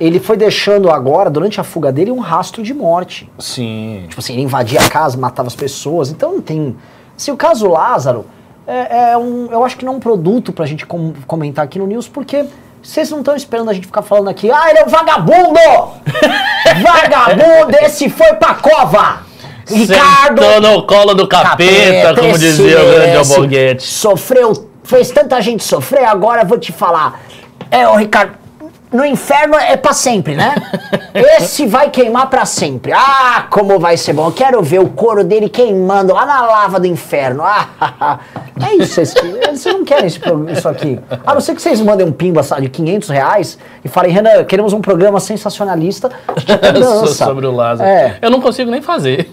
ele 0.01 0.19
foi 0.19 0.37
deixando 0.37 0.91
agora, 0.91 1.31
durante 1.31 1.61
a 1.61 1.65
fuga 1.65 1.93
dele, 1.93 2.11
um 2.11 2.19
rastro 2.19 2.63
de 2.63 2.75
morte. 2.75 3.31
Sim. 3.39 4.05
Tipo 4.09 4.21
assim, 4.21 4.33
ele 4.33 4.43
invadia 4.43 4.81
a 4.81 4.89
casa, 4.89 5.17
matava 5.17 5.49
as 5.49 5.55
pessoas. 5.55 6.11
Então 6.11 6.33
não 6.33 6.41
tem. 6.41 6.77
Se 7.17 7.31
o 7.31 7.37
caso 7.37 7.69
Lázaro 7.69 8.27
é, 8.67 9.13
é, 9.13 9.17
um. 9.17 9.49
Eu 9.51 9.65
acho 9.65 9.77
que 9.77 9.85
não 9.85 9.95
é 9.95 9.97
um 9.97 10.01
produto 10.01 10.53
pra 10.53 10.67
gente 10.67 10.85
com, 10.87 11.13
comentar 11.27 11.65
aqui 11.65 11.79
no 11.79 11.87
News, 11.87 12.09
porque 12.09 12.45
vocês 12.83 13.11
não 13.11 13.21
estão 13.21 13.37
esperando 13.37 13.71
a 13.71 13.73
gente 13.73 13.87
ficar 13.87 14.03
falando 14.03 14.29
aqui, 14.29 14.51
ah, 14.51 14.69
ele 14.69 14.81
é 14.81 14.85
um 14.85 14.89
vagabundo! 14.89 15.59
vagabundo, 16.83 17.77
esse 17.83 18.11
foi 18.11 18.35
pra 18.35 18.55
cova! 18.55 19.23
Ricardo! 19.67 20.43
Sentou 20.43 20.61
no 20.61 20.87
colo 20.87 21.15
do 21.15 21.27
capeta, 21.27 21.57
capeta 21.57 22.21
como 22.21 22.39
dizia 22.39 22.83
o 22.83 22.91
grande 22.91 23.17
Alborguete. 23.17 23.83
Sofreu, 23.83 24.69
fez 24.83 25.11
tanta 25.11 25.41
gente 25.41 25.65
sofrer, 25.65 26.05
agora 26.05 26.43
eu 26.43 26.47
vou 26.47 26.59
te 26.59 26.73
falar. 26.73 27.23
É, 27.71 27.89
o 27.89 27.97
Ricardo, 27.97 28.35
no 28.93 29.05
inferno 29.05 29.57
é 29.57 29.77
para 29.77 29.93
sempre, 29.93 30.37
né? 30.37 30.55
Esse 31.15 31.67
vai 31.67 31.91
queimar 31.91 32.29
para 32.29 32.45
sempre. 32.45 32.93
Ah, 32.93 33.47
como 33.51 33.79
vai 33.79 33.97
ser 33.97 34.13
bom. 34.13 34.27
Eu 34.27 34.33
quero 34.33 34.63
ver 34.63 34.81
o 34.81 34.89
couro 34.89 35.25
dele 35.25 35.49
queimando 35.49 36.13
lá 36.13 36.25
na 36.27 36.43
lava 36.43 36.79
do 36.79 36.87
inferno. 36.87 37.43
Ah, 37.45 38.19
é 38.61 38.75
isso. 38.77 38.95
Vocês 39.05 39.75
não 39.75 39.85
querem 39.85 40.07
isso 40.07 40.69
aqui. 40.69 40.99
A 41.27 41.35
não 41.35 41.41
ser 41.41 41.55
que 41.55 41.63
vocês 41.63 41.81
mandem 41.81 42.07
um 42.07 42.13
pimba 42.13 42.43
de 42.43 42.69
500 42.69 43.09
reais 43.09 43.59
e 43.85 43.89
falem, 43.89 44.13
Renan, 44.13 44.45
queremos 44.45 44.73
um 44.73 44.81
programa 44.81 45.19
sensacionalista 45.21 46.11
Sobre 47.15 47.47
o 47.47 47.53
Lázaro. 47.53 47.89
É. 47.89 48.19
Eu 48.21 48.31
não 48.31 48.41
consigo 48.41 48.71
nem 48.71 48.83
fazer. 48.83 49.31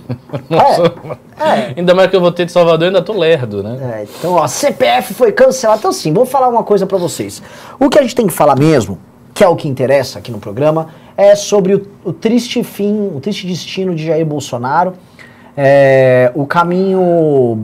É. 0.50 1.22
É. 1.42 1.74
Ainda 1.76 1.96
mais 1.96 2.08
que 2.08 2.16
eu 2.16 2.22
vou 2.22 2.32
ter 2.32 2.46
de 2.46 2.52
Salvador, 2.52 2.86
ainda 2.86 3.02
tô 3.02 3.14
lerdo, 3.14 3.64
né? 3.64 4.02
É, 4.02 4.04
então, 4.04 4.34
ó, 4.34 4.48
CPF 4.48 5.16
foi 5.16 5.32
cancelado. 5.32 5.80
Então, 5.80 5.92
sim, 5.92 6.14
vou 6.14 6.24
falar 6.24 6.48
uma 6.48 6.62
coisa 6.62 6.86
para 6.86 7.00
vocês. 7.00 7.42
O 7.80 7.90
que 7.90 7.98
a 7.98 8.04
gente 8.04 8.14
tem 8.14 8.28
que 8.28 8.34
falar 8.34 8.56
mesmo 8.56 9.00
que 9.34 9.44
é 9.44 9.48
o 9.48 9.56
que 9.56 9.68
interessa 9.68 10.20
aqui 10.20 10.32
no 10.32 10.40
programa, 10.40 10.88
é 11.16 11.36
sobre 11.36 11.76
o, 11.76 11.88
o 12.04 12.14
triste 12.14 12.64
fim, 12.64 13.12
o 13.14 13.20
triste 13.20 13.46
destino 13.48 13.94
de 13.96 14.06
Jair 14.06 14.26
Bolsonaro. 14.26 14.94
É, 15.56 16.32
o 16.34 16.46
caminho. 16.46 17.60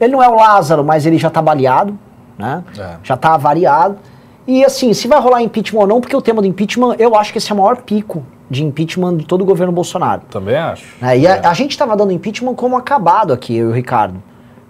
Ele 0.00 0.12
não 0.12 0.22
é 0.22 0.28
o 0.28 0.34
Lázaro, 0.34 0.84
mas 0.84 1.06
ele 1.06 1.18
já 1.18 1.28
está 1.28 1.40
baleado, 1.40 1.98
né? 2.38 2.64
É. 2.78 2.96
Já 3.02 3.14
está 3.14 3.34
avariado. 3.34 3.98
E 4.46 4.64
assim, 4.64 4.94
se 4.94 5.08
vai 5.08 5.20
rolar 5.20 5.42
impeachment 5.42 5.80
ou 5.80 5.86
não, 5.86 6.00
porque 6.00 6.14
o 6.14 6.22
tema 6.22 6.40
do 6.40 6.46
impeachment, 6.46 6.96
eu 6.98 7.16
acho 7.16 7.32
que 7.32 7.38
esse 7.38 7.50
é 7.50 7.54
o 7.54 7.58
maior 7.58 7.78
pico 7.78 8.22
de 8.48 8.64
impeachment 8.64 9.16
de 9.16 9.24
todo 9.24 9.42
o 9.42 9.44
governo 9.44 9.72
Bolsonaro. 9.72 10.22
Também 10.30 10.56
acho. 10.56 10.86
É, 11.02 11.18
e 11.18 11.26
a, 11.26 11.50
a, 11.50 11.54
gente 11.54 11.72
estava 11.72 11.96
dando 11.96 12.12
impeachment 12.12 12.54
como 12.54 12.76
acabado 12.76 13.32
aqui, 13.32 13.56
eu 13.56 13.68
e 13.68 13.70
o 13.70 13.74
Ricardo. 13.74 14.22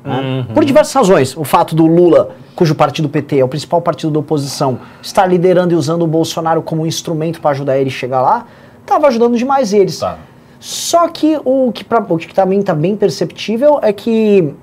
Né? 0.06 0.44
Uhum. 0.48 0.54
Por 0.54 0.64
diversas 0.64 0.94
razões. 0.94 1.36
O 1.36 1.44
fato 1.44 1.74
do 1.74 1.86
Lula 1.86 2.34
cujo 2.56 2.74
partido 2.74 3.08
PT 3.08 3.38
é 3.38 3.44
o 3.44 3.48
principal 3.48 3.82
partido 3.82 4.10
da 4.10 4.18
oposição, 4.18 4.80
está 5.02 5.26
liderando 5.26 5.74
e 5.74 5.76
usando 5.76 6.02
o 6.02 6.06
Bolsonaro 6.06 6.62
como 6.62 6.86
instrumento 6.86 7.38
para 7.38 7.50
ajudar 7.50 7.78
ele 7.78 7.90
a 7.90 7.92
chegar 7.92 8.22
lá, 8.22 8.46
estava 8.80 9.06
ajudando 9.08 9.36
demais 9.36 9.74
eles. 9.74 9.98
Tá. 9.98 10.18
Só 10.58 11.06
que 11.06 11.38
o 11.44 11.70
que, 11.70 11.84
pra, 11.84 12.00
o 12.00 12.16
que 12.16 12.34
também 12.34 12.60
está 12.60 12.74
bem 12.74 12.96
perceptível 12.96 13.78
é 13.82 13.92
que 13.92 14.54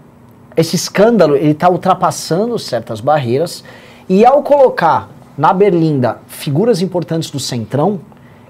esse 0.58 0.76
escândalo 0.76 1.36
ele 1.36 1.52
está 1.52 1.70
ultrapassando 1.70 2.58
certas 2.58 3.00
barreiras 3.00 3.64
e 4.10 4.26
ao 4.26 4.42
colocar 4.42 5.10
na 5.38 5.54
Berlinda 5.54 6.18
figuras 6.28 6.82
importantes 6.82 7.30
do 7.30 7.40
Centrão, 7.40 8.00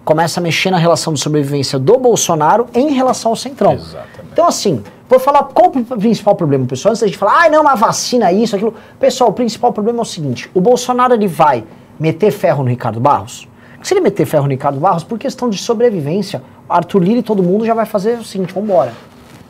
começa 0.06 0.40
a 0.40 0.44
mexer 0.44 0.72
na 0.72 0.78
relação 0.78 1.14
de 1.14 1.20
sobrevivência 1.20 1.78
do 1.78 1.98
Bolsonaro 1.98 2.68
em 2.74 2.92
relação 2.94 3.32
ao 3.32 3.36
Centrão. 3.36 3.74
Exatamente. 3.74 4.32
Então, 4.32 4.48
assim, 4.48 4.84
vou 5.14 5.20
falar 5.20 5.44
qual 5.44 5.70
o 5.70 5.98
principal 5.98 6.36
problema, 6.36 6.66
pessoal. 6.66 6.92
Antes 6.92 7.02
da 7.02 7.08
gente 7.08 7.18
falar, 7.18 7.46
ah, 7.46 7.50
não, 7.50 7.68
a 7.68 7.76
vacina, 7.76 8.32
isso, 8.32 8.56
aquilo. 8.56 8.74
Pessoal, 9.00 9.30
o 9.30 9.34
principal 9.34 9.72
problema 9.72 10.00
é 10.00 10.02
o 10.02 10.06
seguinte: 10.06 10.50
o 10.54 10.62
Bolsonaro 10.62 11.14
ele 11.14 11.28
vai 11.28 11.64
meter 12.00 12.32
ferro 12.32 12.64
no 12.64 12.70
Ricardo 12.70 13.00
Barros? 13.00 13.48
Se 13.82 13.94
ele 13.94 14.02
meter 14.02 14.26
ferro 14.26 14.44
no 14.44 14.52
Ricardo 14.52 14.80
Barros, 14.80 15.04
por 15.04 15.20
questão 15.20 15.50
de 15.50 15.58
sobrevivência, 15.58 16.42
Arthur 16.70 17.04
Lira 17.04 17.20
e 17.20 17.24
todo 17.24 17.44
mundo 17.44 17.66
já 17.66 17.74
vai 17.74 17.86
fazer 17.86 18.20
o 18.20 18.24
seguinte: 18.24 18.54
vambora. 18.54 18.94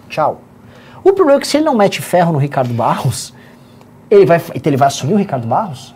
Tchau. 0.10 0.42
O 1.04 1.14
problema 1.14 1.40
é 1.40 1.42
que 1.42 1.48
se 1.48 1.58
ele 1.58 1.66
não 1.66 1.76
mete 1.76 2.02
ferro 2.02 2.34
no 2.34 2.40
Ricardo 2.40 2.74
Barros, 2.74 3.34
ele 4.10 4.26
vai, 4.26 4.42
então 4.56 4.70
ele 4.70 4.78
vai 4.78 4.88
assumir 4.88 5.14
o 5.14 5.18
Ricardo 5.18 5.48
Barros? 5.48 5.94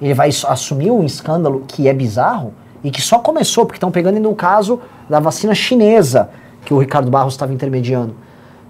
Ele 0.00 0.14
vai 0.14 0.28
assumir 0.28 0.90
um 0.90 1.04
escândalo 1.04 1.64
que 1.66 1.88
é 1.88 1.92
bizarro? 1.92 2.52
e 2.86 2.90
que 2.90 3.02
só 3.02 3.18
começou, 3.18 3.66
porque 3.66 3.78
estão 3.78 3.90
pegando 3.90 4.20
no 4.20 4.32
caso 4.32 4.80
da 5.10 5.18
vacina 5.18 5.52
chinesa 5.56 6.30
que 6.64 6.72
o 6.72 6.78
Ricardo 6.78 7.10
Barros 7.10 7.34
estava 7.34 7.52
intermediando. 7.52 8.14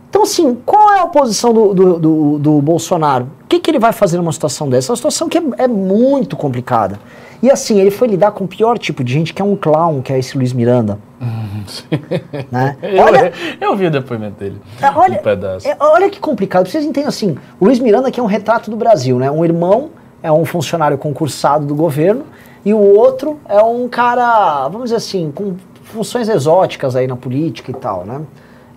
Então, 0.08 0.22
assim, 0.22 0.56
qual 0.64 0.94
é 0.94 1.00
a 1.00 1.06
posição 1.06 1.52
do, 1.52 1.74
do, 1.74 1.98
do, 1.98 2.38
do 2.38 2.62
Bolsonaro? 2.62 3.28
O 3.44 3.46
que, 3.48 3.60
que, 3.60 3.70
ele 3.70 3.78
vai 3.78 3.92
fazer 3.92 4.16
numa 4.16 4.32
situação 4.32 4.68
dessa? 4.68 4.90
É 4.90 4.92
uma 4.92 4.96
situação 4.96 5.28
que 5.28 5.38
é, 5.38 5.42
é, 5.58 5.68
muito 5.68 6.36
complicada. 6.36 6.98
E 7.42 7.50
assim, 7.50 7.78
ele 7.80 7.90
foi 7.90 8.08
lidar 8.08 8.30
com 8.32 8.44
o 8.44 8.48
pior 8.48 8.78
tipo 8.78 9.04
de 9.04 9.12
gente, 9.12 9.34
que 9.34 9.42
é 9.42 9.44
um 9.44 9.54
clown, 9.54 10.00
que 10.00 10.12
é 10.12 10.18
esse 10.18 10.36
Luiz 10.36 10.52
Miranda. 10.52 10.98
né? 12.50 12.76
eu, 12.82 13.04
olha, 13.04 13.32
eu 13.60 13.76
vi 13.76 13.86
o 13.86 13.90
depoimento 13.90 14.38
dele. 14.40 14.60
É, 14.80 14.90
olha, 14.90 15.20
um 15.20 15.68
é, 15.68 15.76
olha 15.78 16.10
que 16.10 16.18
complicado. 16.18 16.68
Vocês 16.68 16.84
entendem 16.84 17.08
assim, 17.08 17.36
o 17.60 17.66
Luiz 17.66 17.78
Miranda 17.78 18.10
que 18.10 18.18
é 18.18 18.22
um 18.22 18.26
retrato 18.26 18.70
do 18.70 18.76
Brasil, 18.76 19.18
né? 19.18 19.30
Um 19.30 19.44
irmão 19.44 19.90
é 20.22 20.32
um 20.32 20.44
funcionário 20.44 20.96
concursado 20.96 21.66
do 21.66 21.74
governo 21.74 22.24
e 22.64 22.72
o 22.72 22.78
outro 22.78 23.38
é 23.48 23.62
um 23.62 23.88
cara, 23.88 24.68
vamos 24.68 24.84
dizer 24.84 24.96
assim, 24.96 25.30
com 25.30 25.56
funções 25.84 26.28
exóticas 26.28 26.96
aí 26.96 27.06
na 27.06 27.16
política 27.16 27.70
e 27.70 27.74
tal, 27.74 28.04
né? 28.04 28.22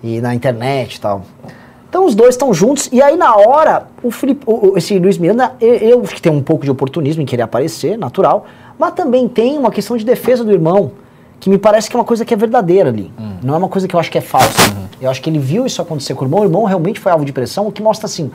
E 0.03 0.21
na 0.21 0.33
internet 0.33 0.95
e 0.95 1.01
tal. 1.01 1.23
Então 1.89 2.05
os 2.05 2.13
dois 2.13 2.35
estão 2.35 2.53
juntos, 2.53 2.87
e 2.91 3.01
aí 3.01 3.17
na 3.17 3.35
hora, 3.35 3.87
o 4.03 4.11
Felipe, 4.11 4.43
o, 4.45 4.77
esse 4.77 4.97
Luiz 4.99 5.17
Miranda, 5.17 5.53
eu, 5.59 5.73
eu 5.75 6.01
acho 6.03 6.13
que 6.13 6.21
tem 6.21 6.31
um 6.31 6.41
pouco 6.41 6.63
de 6.63 6.69
oportunismo 6.69 7.21
em 7.23 7.25
querer 7.25 7.41
aparecer, 7.41 7.97
natural, 7.97 8.45
mas 8.77 8.93
também 8.93 9.27
tem 9.27 9.57
uma 9.57 9.71
questão 9.71 9.97
de 9.97 10.05
defesa 10.05 10.43
do 10.43 10.51
irmão, 10.51 10.91
que 11.39 11.49
me 11.49 11.57
parece 11.57 11.89
que 11.89 11.95
é 11.95 11.99
uma 11.99 12.05
coisa 12.05 12.23
que 12.23 12.33
é 12.33 12.37
verdadeira 12.37 12.89
ali. 12.89 13.11
Hum. 13.19 13.37
Não 13.41 13.55
é 13.55 13.57
uma 13.57 13.69
coisa 13.69 13.87
que 13.87 13.95
eu 13.95 13.99
acho 13.99 14.11
que 14.11 14.17
é 14.17 14.21
falsa. 14.21 14.69
Uhum. 14.71 14.85
Eu 15.01 15.09
acho 15.09 15.21
que 15.21 15.29
ele 15.29 15.39
viu 15.39 15.65
isso 15.65 15.81
acontecer 15.81 16.13
com 16.13 16.25
o 16.25 16.27
irmão, 16.27 16.41
o 16.41 16.43
irmão 16.43 16.63
realmente 16.65 16.99
foi 16.99 17.11
alvo 17.11 17.25
de 17.25 17.31
pressão, 17.31 17.67
o 17.67 17.71
que 17.71 17.81
mostra 17.81 18.05
assim. 18.05 18.29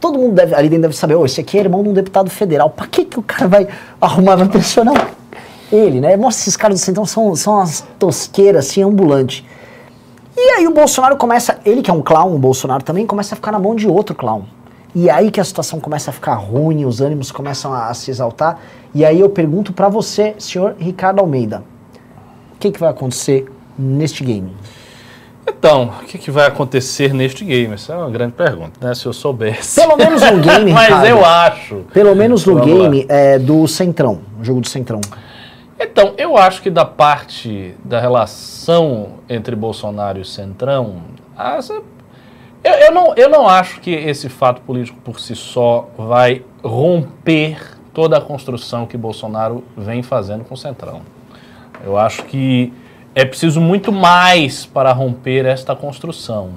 Todo 0.00 0.18
mundo 0.18 0.34
deve, 0.34 0.54
ali 0.54 0.68
dentro 0.68 0.82
deve 0.82 0.96
saber, 0.96 1.14
oh, 1.14 1.24
esse 1.24 1.40
aqui 1.40 1.58
é 1.58 1.60
irmão 1.60 1.82
de 1.82 1.88
um 1.90 1.92
deputado 1.92 2.28
federal. 2.28 2.70
Pra 2.70 2.86
que, 2.86 3.04
que 3.04 3.18
o 3.18 3.22
cara 3.22 3.46
vai 3.46 3.68
arrumar, 4.00 4.36
vai 4.36 4.48
pressionar 4.50 5.12
ele, 5.70 6.00
né? 6.00 6.16
Mostra 6.16 6.42
esses 6.42 6.56
caras 6.56 6.80
do 6.80 6.84
centrão 6.84 7.06
são, 7.06 7.34
são 7.36 7.54
umas 7.54 7.84
tosqueiras, 7.98 8.66
assim, 8.66 8.82
ambulantes. 8.82 9.44
E 10.36 10.50
aí 10.50 10.66
o 10.66 10.70
Bolsonaro 10.70 11.16
começa, 11.16 11.58
ele 11.64 11.80
que 11.80 11.90
é 11.90 11.94
um 11.94 12.02
clown, 12.02 12.34
o 12.34 12.38
Bolsonaro 12.38 12.82
também, 12.82 13.06
começa 13.06 13.34
a 13.34 13.36
ficar 13.36 13.52
na 13.52 13.58
mão 13.58 13.74
de 13.74 13.88
outro 13.88 14.14
clown. 14.14 14.44
E 14.94 15.08
aí 15.08 15.30
que 15.30 15.40
a 15.40 15.44
situação 15.44 15.80
começa 15.80 16.10
a 16.10 16.12
ficar 16.12 16.34
ruim, 16.34 16.84
os 16.84 17.00
ânimos 17.00 17.30
começam 17.30 17.72
a, 17.72 17.88
a 17.88 17.94
se 17.94 18.10
exaltar. 18.10 18.58
E 18.94 19.04
aí 19.04 19.20
eu 19.20 19.28
pergunto 19.28 19.72
para 19.72 19.88
você, 19.88 20.34
senhor 20.38 20.74
Ricardo 20.78 21.20
Almeida, 21.20 21.62
o 22.54 22.58
que, 22.58 22.70
que 22.70 22.80
vai 22.80 22.90
acontecer 22.90 23.46
neste 23.78 24.24
game? 24.24 24.52
Então, 25.46 25.92
o 26.02 26.04
que, 26.04 26.18
que, 26.18 26.30
vai 26.30 26.46
acontecer 26.46 27.14
neste 27.14 27.44
game? 27.44 27.72
Essa 27.74 27.92
é 27.92 27.96
uma 27.96 28.10
grande 28.10 28.32
pergunta, 28.32 28.72
né? 28.80 28.94
Se 28.94 29.06
eu 29.06 29.12
soubesse. 29.12 29.80
Pelo 29.80 29.96
menos 29.96 30.20
no 30.20 30.40
game, 30.42 30.72
Mas 30.72 30.88
Ricardo, 30.88 31.06
eu 31.06 31.24
acho. 31.24 31.76
Pelo 31.92 32.16
menos 32.16 32.44
no 32.44 32.54
Vamos 32.54 32.66
game 32.66 33.06
é, 33.08 33.38
do 33.38 33.66
Centrão, 33.68 34.20
o 34.40 34.44
jogo 34.44 34.60
do 34.60 34.68
Centrão. 34.68 35.00
Então, 35.78 36.14
eu 36.16 36.36
acho 36.36 36.62
que 36.62 36.70
da 36.70 36.84
parte 36.84 37.74
da 37.84 38.00
relação 38.00 39.20
entre 39.28 39.54
Bolsonaro 39.54 40.18
e 40.18 40.24
Centrão, 40.24 41.02
essa, 41.38 41.74
eu, 42.64 42.72
eu, 42.72 42.92
não, 42.92 43.14
eu 43.14 43.28
não 43.28 43.46
acho 43.46 43.80
que 43.80 43.90
esse 43.90 44.28
fato 44.28 44.62
político 44.62 44.98
por 45.04 45.20
si 45.20 45.36
só 45.36 45.88
vai 45.96 46.42
romper 46.64 47.76
toda 47.92 48.16
a 48.16 48.20
construção 48.20 48.86
que 48.86 48.96
Bolsonaro 48.96 49.62
vem 49.76 50.02
fazendo 50.02 50.44
com 50.44 50.54
o 50.54 50.56
Centrão. 50.56 51.02
Eu 51.84 51.96
acho 51.96 52.24
que 52.24 52.72
é 53.14 53.24
preciso 53.24 53.60
muito 53.60 53.92
mais 53.92 54.66
para 54.66 54.92
romper 54.92 55.44
esta 55.44 55.76
construção. 55.76 56.50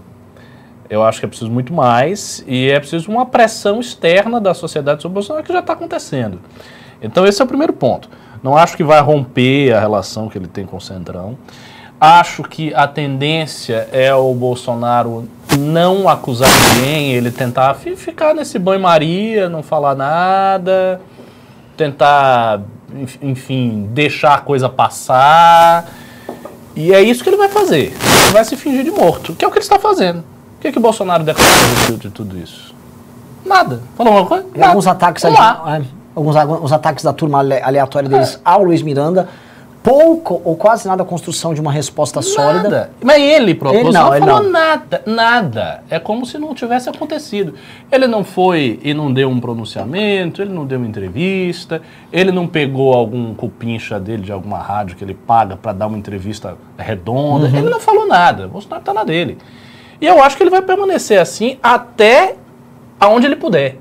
Eu 0.90 1.04
acho 1.04 1.20
que 1.20 1.26
é 1.26 1.30
preciso 1.30 1.52
muito 1.52 1.72
mais 1.72 2.44
e 2.48 2.70
é 2.70 2.80
preciso 2.80 3.12
uma 3.12 3.26
pressão 3.26 3.80
externa 3.80 4.42
da 4.42 4.54
sociedade 4.54 5.02
sobre 5.02 5.14
Bolsonaro 5.14 5.46
que 5.46 5.54
já 5.54 5.60
está 5.60 5.74
acontecendo. 5.74 6.40
Então, 7.02 7.26
esse 7.26 7.42
é 7.42 7.46
o 7.46 7.48
primeiro 7.48 7.74
ponto. 7.74 8.10
Não 8.42 8.56
acho 8.56 8.78
que 8.78 8.84
vai 8.84 9.02
romper 9.02 9.74
a 9.74 9.80
relação 9.80 10.30
que 10.30 10.38
ele 10.38 10.48
tem 10.48 10.66
com 10.66 10.78
o 10.78 10.82
Centrão. 10.82 11.38
Acho 12.00 12.44
que 12.44 12.74
a 12.74 12.88
tendência 12.88 13.90
é 13.92 14.14
o 14.14 14.34
Bolsonaro 14.34 15.28
não 15.58 16.08
acusar 16.08 16.50
ninguém, 16.76 17.12
ele 17.12 17.30
tentar 17.30 17.74
ficar 17.74 18.34
nesse 18.34 18.58
banho-maria, 18.58 19.50
não 19.50 19.62
falar 19.62 19.96
nada, 19.96 21.02
tentar, 21.76 22.62
enfim, 23.22 23.90
deixar 23.92 24.36
a 24.36 24.38
coisa 24.38 24.70
passar. 24.70 25.90
E 26.76 26.94
é 26.94 27.02
isso 27.02 27.22
que 27.22 27.30
ele 27.30 27.38
vai 27.38 27.50
fazer. 27.50 27.94
Ele 28.24 28.32
vai 28.32 28.46
se 28.46 28.56
fingir 28.56 28.86
de 28.86 28.92
morto, 28.92 29.36
que 29.36 29.44
é 29.44 29.48
o 29.48 29.52
que 29.52 29.58
ele 29.58 29.66
está 29.66 29.78
fazendo. 29.78 30.20
O 30.20 30.62
que, 30.62 30.70
é 30.70 30.72
que 30.72 30.78
o 30.78 30.82
Bolsonaro 30.82 31.24
declarou 31.24 31.98
de 31.98 32.10
tudo 32.10 32.38
isso? 32.38 32.74
Nada. 33.46 33.82
Falou 33.98 34.14
alguma 34.14 34.30
coisa? 34.30 34.46
Nada. 34.56 34.68
Alguns 34.68 34.88
ataques 34.88 35.26
ali. 35.26 35.90
Alguns 36.20 36.36
os 36.62 36.74
ataques 36.74 37.04
da 37.04 37.14
turma 37.14 37.40
aleatória 37.40 38.10
deles 38.10 38.40
ao 38.44 38.64
Luiz 38.64 38.82
Miranda. 38.82 39.30
Pouco 39.82 40.42
ou 40.44 40.58
quase 40.58 40.86
nada 40.86 41.04
a 41.04 41.06
construção 41.06 41.54
de 41.54 41.62
uma 41.62 41.72
resposta 41.72 42.20
nada. 42.20 42.30
sólida. 42.30 42.92
Mas 43.02 43.22
ele 43.22 43.56
propôs, 43.56 43.80
ele 43.80 43.94
não, 43.94 44.08
não 44.08 44.16
ele 44.16 44.26
falou 44.26 44.44
não. 44.44 44.52
nada, 44.52 45.02
nada. 45.06 45.84
É 45.90 45.98
como 45.98 46.26
se 46.26 46.38
não 46.38 46.54
tivesse 46.54 46.90
acontecido. 46.90 47.54
Ele 47.90 48.06
não 48.06 48.26
foi 48.26 48.78
e 48.84 48.94
não 48.94 49.12
deu 49.12 49.30
um 49.30 49.40
pronunciamento, 49.40 50.42
ele 50.42 50.52
não 50.52 50.66
deu 50.66 50.80
uma 50.80 50.88
entrevista, 50.88 51.82
ele 52.12 52.30
não 52.30 52.46
pegou 52.46 52.94
algum 52.94 53.34
cupincha 53.34 53.98
dele 53.98 54.24
de 54.24 54.34
alguma 54.34 54.58
rádio 54.58 54.98
que 54.98 55.04
ele 55.04 55.14
paga 55.14 55.56
para 55.56 55.72
dar 55.72 55.88
uma 55.88 55.98
entrevista 55.98 56.58
redonda. 56.78 57.48
Uhum. 57.48 57.56
Ele 57.56 57.70
não 57.70 57.80
falou 57.80 58.06
nada. 58.06 58.48
O 58.48 58.50
Bolsonaro 58.50 58.82
está 58.82 58.94
na 58.94 59.06
dele. 59.06 59.38
E 60.02 60.06
eu 60.06 60.22
acho 60.22 60.36
que 60.36 60.44
ele 60.44 60.50
vai 60.50 60.62
permanecer 60.62 61.20
assim 61.20 61.58
até 61.64 62.36
aonde 63.00 63.28
ele 63.28 63.38
puder. 63.38 63.78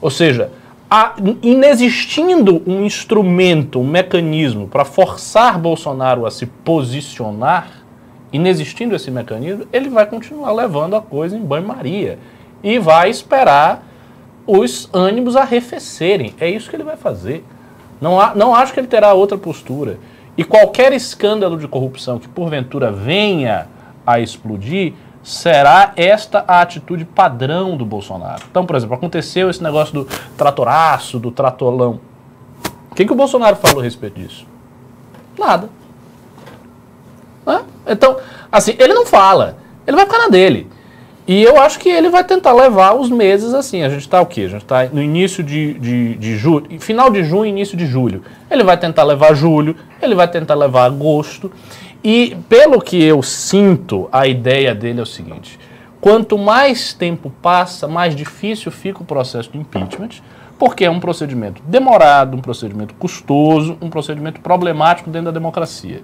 Ou 0.00 0.10
seja, 0.10 0.50
a, 0.90 1.14
inexistindo 1.42 2.62
um 2.66 2.84
instrumento, 2.84 3.80
um 3.80 3.86
mecanismo 3.86 4.68
para 4.68 4.84
forçar 4.84 5.58
Bolsonaro 5.58 6.24
a 6.24 6.30
se 6.30 6.46
posicionar, 6.46 7.84
inexistindo 8.32 8.94
esse 8.94 9.10
mecanismo, 9.10 9.66
ele 9.72 9.88
vai 9.88 10.06
continuar 10.06 10.52
levando 10.52 10.94
a 10.94 11.02
coisa 11.02 11.36
em 11.36 11.40
banho-maria 11.40 12.18
e 12.62 12.78
vai 12.78 13.10
esperar 13.10 13.84
os 14.46 14.88
ânimos 14.92 15.34
arrefecerem. 15.36 16.34
É 16.38 16.48
isso 16.48 16.70
que 16.70 16.76
ele 16.76 16.84
vai 16.84 16.96
fazer. 16.96 17.44
Não, 18.00 18.20
há, 18.20 18.34
não 18.34 18.54
acho 18.54 18.72
que 18.72 18.78
ele 18.78 18.86
terá 18.86 19.12
outra 19.12 19.36
postura. 19.36 19.98
E 20.36 20.44
qualquer 20.44 20.92
escândalo 20.92 21.58
de 21.58 21.66
corrupção 21.66 22.18
que 22.18 22.28
porventura 22.28 22.92
venha 22.92 23.66
a 24.06 24.20
explodir 24.20 24.92
será 25.26 25.92
esta 25.96 26.44
a 26.46 26.60
atitude 26.60 27.04
padrão 27.04 27.76
do 27.76 27.84
Bolsonaro. 27.84 28.44
Então, 28.48 28.64
por 28.64 28.76
exemplo, 28.76 28.94
aconteceu 28.94 29.50
esse 29.50 29.60
negócio 29.60 29.92
do 29.92 30.08
tratoraço, 30.36 31.18
do 31.18 31.32
tratolão. 31.32 32.00
O 32.90 32.94
que, 32.94 33.04
que 33.04 33.12
o 33.12 33.16
Bolsonaro 33.16 33.56
falou 33.56 33.80
a 33.80 33.84
respeito 33.84 34.20
disso? 34.20 34.46
Nada. 35.36 35.68
Então, 37.86 38.16
assim, 38.50 38.74
ele 38.78 38.92
não 38.92 39.06
fala. 39.06 39.56
Ele 39.86 39.96
vai 39.96 40.06
ficar 40.06 40.18
na 40.18 40.28
dele. 40.28 40.68
E 41.28 41.42
eu 41.42 41.60
acho 41.60 41.78
que 41.80 41.88
ele 41.88 42.08
vai 42.08 42.22
tentar 42.22 42.52
levar 42.52 42.94
os 42.94 43.10
meses 43.10 43.52
assim. 43.52 43.82
A 43.82 43.88
gente 43.88 44.02
está 44.02 44.20
o 44.20 44.26
quê? 44.26 44.42
A 44.42 44.48
gente 44.48 44.62
está 44.62 44.84
no 44.84 45.02
início 45.02 45.42
de, 45.42 45.74
de, 45.74 46.14
de 46.14 46.36
julho, 46.36 46.80
final 46.80 47.10
de 47.10 47.24
junho, 47.24 47.46
início 47.46 47.76
de 47.76 47.86
julho. 47.86 48.22
Ele 48.48 48.62
vai 48.62 48.76
tentar 48.76 49.02
levar 49.02 49.34
julho, 49.34 49.76
ele 50.00 50.14
vai 50.14 50.28
tentar 50.28 50.54
levar 50.54 50.84
agosto. 50.84 51.50
E 52.08 52.36
pelo 52.48 52.80
que 52.80 53.02
eu 53.02 53.20
sinto, 53.20 54.08
a 54.12 54.28
ideia 54.28 54.72
dele 54.72 55.00
é 55.00 55.02
o 55.02 55.06
seguinte: 55.06 55.58
quanto 56.00 56.38
mais 56.38 56.92
tempo 56.92 57.32
passa, 57.42 57.88
mais 57.88 58.14
difícil 58.14 58.70
fica 58.70 59.02
o 59.02 59.04
processo 59.04 59.50
de 59.50 59.58
impeachment, 59.58 60.22
porque 60.56 60.84
é 60.84 60.90
um 60.90 61.00
procedimento 61.00 61.60
demorado, 61.66 62.36
um 62.36 62.40
procedimento 62.40 62.94
custoso, 62.94 63.76
um 63.80 63.90
procedimento 63.90 64.40
problemático 64.40 65.10
dentro 65.10 65.26
da 65.26 65.30
democracia. 65.32 66.00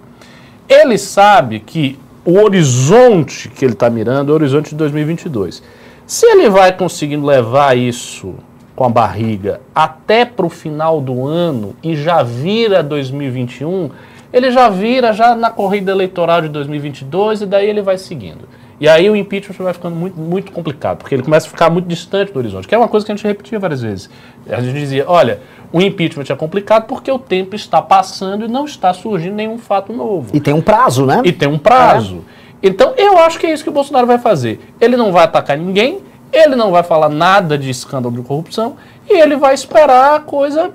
Ele 0.69 0.99
sabe 0.99 1.61
que 1.61 1.97
o 2.25 2.37
horizonte 2.37 3.49
que 3.49 3.65
ele 3.65 3.75
está 3.75 3.89
mirando 3.89 4.31
é 4.31 4.33
o 4.33 4.35
horizonte 4.35 4.71
de 4.71 4.75
2022. 4.75 5.63
Se 6.05 6.27
ele 6.27 6.51
vai 6.51 6.73
conseguindo 6.73 7.25
levar 7.25 7.79
isso 7.79 8.35
com 8.75 8.83
a 8.83 8.89
barriga 8.89 9.61
até 9.73 10.25
para 10.25 10.47
o 10.47 10.51
final 10.51 11.01
do 11.01 11.25
ano 11.25 11.77
e 11.81 11.95
já 11.95 12.25
vira 12.25 12.83
2021, 12.83 13.89
ele 14.33 14.51
já 14.51 14.69
vira 14.69 15.13
já 15.13 15.35
na 15.35 15.51
corrida 15.51 15.93
eleitoral 15.93 16.41
de 16.41 16.49
2022 16.49 17.43
e 17.43 17.47
daí 17.47 17.69
ele 17.69 17.83
vai 17.83 17.99
seguindo. 17.99 18.49
E 18.81 18.89
aí 18.89 19.09
o 19.09 19.15
impeachment 19.15 19.55
vai 19.63 19.73
ficando 19.73 19.95
muito, 19.95 20.19
muito 20.19 20.51
complicado, 20.51 20.99
porque 20.99 21.15
ele 21.15 21.23
começa 21.23 21.47
a 21.47 21.51
ficar 21.51 21.71
muito 21.71 21.87
distante 21.87 22.33
do 22.33 22.39
horizonte, 22.39 22.67
que 22.67 22.75
é 22.75 22.79
uma 22.79 22.89
coisa 22.89 23.07
que 23.07 23.13
a 23.13 23.15
gente 23.15 23.25
repetia 23.25 23.59
várias 23.59 23.81
vezes. 23.81 24.11
A 24.49 24.61
gente 24.61 24.75
dizia, 24.75 25.05
olha, 25.07 25.41
o 25.73 25.81
impeachment 25.81 26.25
é 26.29 26.35
complicado 26.35 26.87
porque 26.87 27.11
o 27.11 27.19
tempo 27.19 27.55
está 27.55 27.81
passando 27.81 28.45
e 28.45 28.49
não 28.49 28.65
está 28.65 28.93
surgindo 28.93 29.35
nenhum 29.35 29.57
fato 29.57 29.93
novo. 29.93 30.35
E 30.35 30.41
tem 30.41 30.53
um 30.53 30.61
prazo, 30.61 31.07
né? 31.07 31.23
E 31.25 31.31
tem 31.31 31.49
um 31.49 31.59
prazo. 31.59 32.25
É. 32.63 32.67
Então 32.69 32.95
eu 32.97 33.19
acho 33.19 33.39
que 33.39 33.47
é 33.47 33.53
isso 33.53 33.63
que 33.63 33.71
o 33.71 33.73
Bolsonaro 33.73 34.07
vai 34.07 34.19
fazer. 34.19 34.61
Ele 34.81 34.97
não 34.97 35.13
vai 35.13 35.25
atacar 35.25 35.57
ninguém, 35.57 36.01
ele 36.33 36.57
não 36.57 36.71
vai 36.71 36.83
falar 36.83 37.09
nada 37.09 37.59
de 37.59 37.71
escândalo 37.71 38.15
de 38.17 38.23
corrupção 38.23 38.77
e 39.09 39.21
ele 39.21 39.37
vai 39.37 39.55
esperar 39.55 40.17
a 40.17 40.21
coisa 40.21 40.71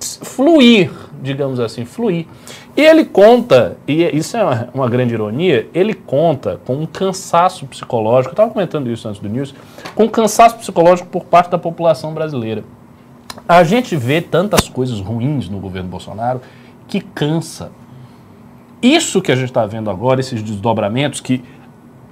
fluir, 0.00 0.90
digamos 1.20 1.60
assim, 1.60 1.84
fluir. 1.84 2.26
E 2.74 2.80
ele 2.80 3.04
conta, 3.04 3.76
e 3.86 4.02
isso 4.16 4.34
é 4.34 4.42
uma, 4.42 4.68
uma, 4.72 4.88
grande 4.88 5.12
ironia, 5.12 5.68
ele 5.74 5.92
conta 5.92 6.58
com 6.64 6.74
um 6.74 6.86
cansaço 6.86 7.66
psicológico, 7.66 8.30
eu 8.30 8.32
estava 8.32 8.50
comentando 8.50 8.90
isso 8.90 9.06
antes 9.06 9.20
do 9.20 9.28
news, 9.28 9.54
com 9.94 10.04
um 10.04 10.08
cansaço 10.08 10.56
psicológico 10.56 11.08
por 11.10 11.24
parte 11.24 11.50
da 11.50 11.58
população 11.58 12.14
brasileira. 12.14 12.64
A 13.46 13.62
gente 13.62 13.94
vê 13.94 14.22
tantas 14.22 14.68
coisas 14.68 15.00
ruins 15.00 15.50
no 15.50 15.58
governo 15.58 15.88
Bolsonaro 15.88 16.40
que 16.88 17.00
cansa. 17.00 17.70
Isso 18.82 19.20
que 19.20 19.30
a 19.30 19.36
gente 19.36 19.48
está 19.48 19.66
vendo 19.66 19.90
agora, 19.90 20.20
esses 20.20 20.42
desdobramentos 20.42 21.20
que 21.20 21.44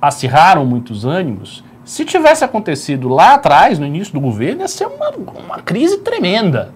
acirraram 0.00 0.66
muitos 0.66 1.06
ânimos, 1.06 1.64
se 1.84 2.04
tivesse 2.04 2.44
acontecido 2.44 3.08
lá 3.08 3.34
atrás, 3.34 3.78
no 3.78 3.86
início 3.86 4.12
do 4.12 4.20
governo, 4.20 4.60
ia 4.60 4.68
ser 4.68 4.86
uma, 4.86 5.10
uma 5.10 5.58
crise 5.58 5.98
tremenda. 5.98 6.72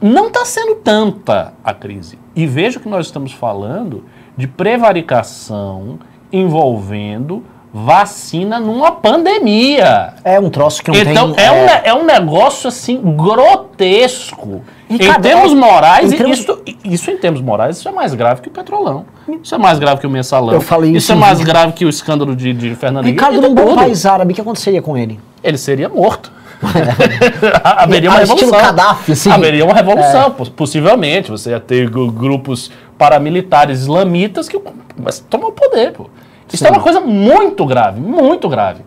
Não 0.00 0.28
está 0.28 0.44
sendo 0.44 0.76
tanta 0.76 1.52
a 1.62 1.74
crise. 1.74 2.18
E 2.34 2.46
veja 2.46 2.80
que 2.80 2.88
nós 2.88 3.06
estamos 3.06 3.32
falando 3.32 4.04
de 4.36 4.46
prevaricação 4.46 5.98
envolvendo 6.32 7.44
vacina 7.72 8.58
numa 8.58 8.90
pandemia. 8.92 10.14
É 10.24 10.40
um 10.40 10.50
troço 10.50 10.82
que 10.82 10.90
não 10.90 10.98
então, 10.98 11.32
tem... 11.32 11.44
é, 11.44 11.52
Um, 11.52 11.64
ne- 11.66 11.80
é 11.84 11.94
um 11.94 12.04
negócio 12.04 12.66
assim 12.68 13.00
grotesco. 13.16 14.62
E, 14.88 14.94
em 14.96 14.98
cara, 14.98 15.20
termos 15.20 15.52
é- 15.52 15.54
morais, 15.54 16.12
em 16.12 16.16
termos- 16.16 16.38
Isso, 16.40 16.62
isso 16.84 17.10
em 17.12 17.16
termos 17.16 17.40
morais, 17.40 17.76
isso 17.78 17.88
é 17.88 17.92
mais 17.92 18.12
grave 18.14 18.40
que 18.40 18.48
o 18.48 18.50
petrolão. 18.50 19.04
Isso 19.42 19.54
é 19.54 19.58
mais 19.58 19.78
grave 19.78 20.00
que 20.00 20.06
o 20.06 20.10
mensalão. 20.10 20.52
Eu 20.54 20.60
falei 20.60 20.90
isso 20.96 21.12
é 21.12 21.14
em 21.14 21.18
mais 21.18 21.40
grave 21.40 21.72
que 21.72 21.84
o 21.84 21.88
escândalo 21.88 22.34
de, 22.34 22.52
de 22.52 22.74
Fernando 22.74 23.04
Ricardo, 23.04 23.40
num 23.40 23.54
país 23.76 24.04
árabe, 24.04 24.32
o 24.32 24.34
que 24.34 24.40
aconteceria 24.40 24.82
com 24.82 24.96
ele? 24.96 25.20
Ele 25.42 25.56
seria 25.56 25.88
morto. 25.88 26.32
Haveria 27.64 28.10
uma 28.10 28.16
Ah, 28.16 28.20
revolução. 28.20 28.50
Gaddafi, 28.50 29.12
assim. 29.12 29.30
Haveria 29.30 29.64
uma 29.64 29.74
revolução, 29.74 30.30
poss- 30.32 30.48
possivelmente. 30.48 31.30
Você 31.30 31.50
ia 31.50 31.60
ter 31.60 31.88
gru- 31.88 32.10
grupos 32.10 32.70
paramilitares 32.98 33.80
islamitas 33.80 34.48
que 34.48 34.60
mas 34.96 35.18
tomam 35.20 35.48
o 35.48 35.52
poder, 35.52 35.92
pô. 35.92 36.08
Isso 36.52 36.58
Sim. 36.64 36.66
é 36.66 36.70
uma 36.72 36.80
coisa 36.82 37.00
muito 37.00 37.64
grave, 37.64 38.00
muito 38.00 38.48
grave. 38.48 38.82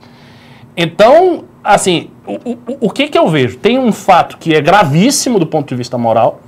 Então, 0.76 1.46
assim, 1.64 2.10
o, 2.28 2.34
o, 2.52 2.58
o 2.82 2.90
que 2.90 3.08
que 3.08 3.18
eu 3.18 3.28
vejo? 3.30 3.58
Tem 3.58 3.80
um 3.80 3.92
fato 3.92 4.38
que 4.38 4.54
é 4.54 4.62
gravíssimo 4.62 5.40
do 5.40 5.46
ponto 5.48 5.70
de 5.70 5.76
vista 5.76 5.98
moral, 5.98 6.42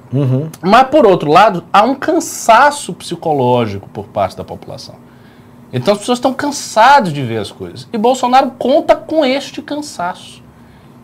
mas, 0.61 0.87
por 0.87 1.05
outro 1.05 1.29
lado, 1.31 1.63
há 1.73 1.83
um 1.83 1.93
cansaço 1.95 2.93
psicológico 2.93 3.89
por 3.89 4.05
parte 4.05 4.35
da 4.37 4.43
população. 4.43 4.95
Então, 5.73 5.93
as 5.93 5.99
pessoas 5.99 6.19
estão 6.19 6.33
cansadas 6.33 7.11
de 7.11 7.21
ver 7.21 7.37
as 7.39 7.51
coisas. 7.51 7.87
E 7.91 7.97
Bolsonaro 7.97 8.51
conta 8.57 8.95
com 8.95 9.25
este 9.25 9.61
cansaço. 9.61 10.41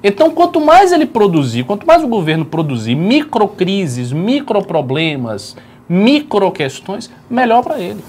Então, 0.04 0.32
quanto 0.32 0.60
mais 0.60 0.92
ele 0.92 1.06
produzir, 1.06 1.64
quanto 1.64 1.86
mais 1.86 2.04
o 2.04 2.08
governo 2.08 2.44
produzir 2.44 2.96
microcrises, 2.96 4.12
microproblemas, 4.12 5.56
microquestões, 5.88 7.10
melhor 7.30 7.62
para 7.62 7.80
ele. 7.80 8.04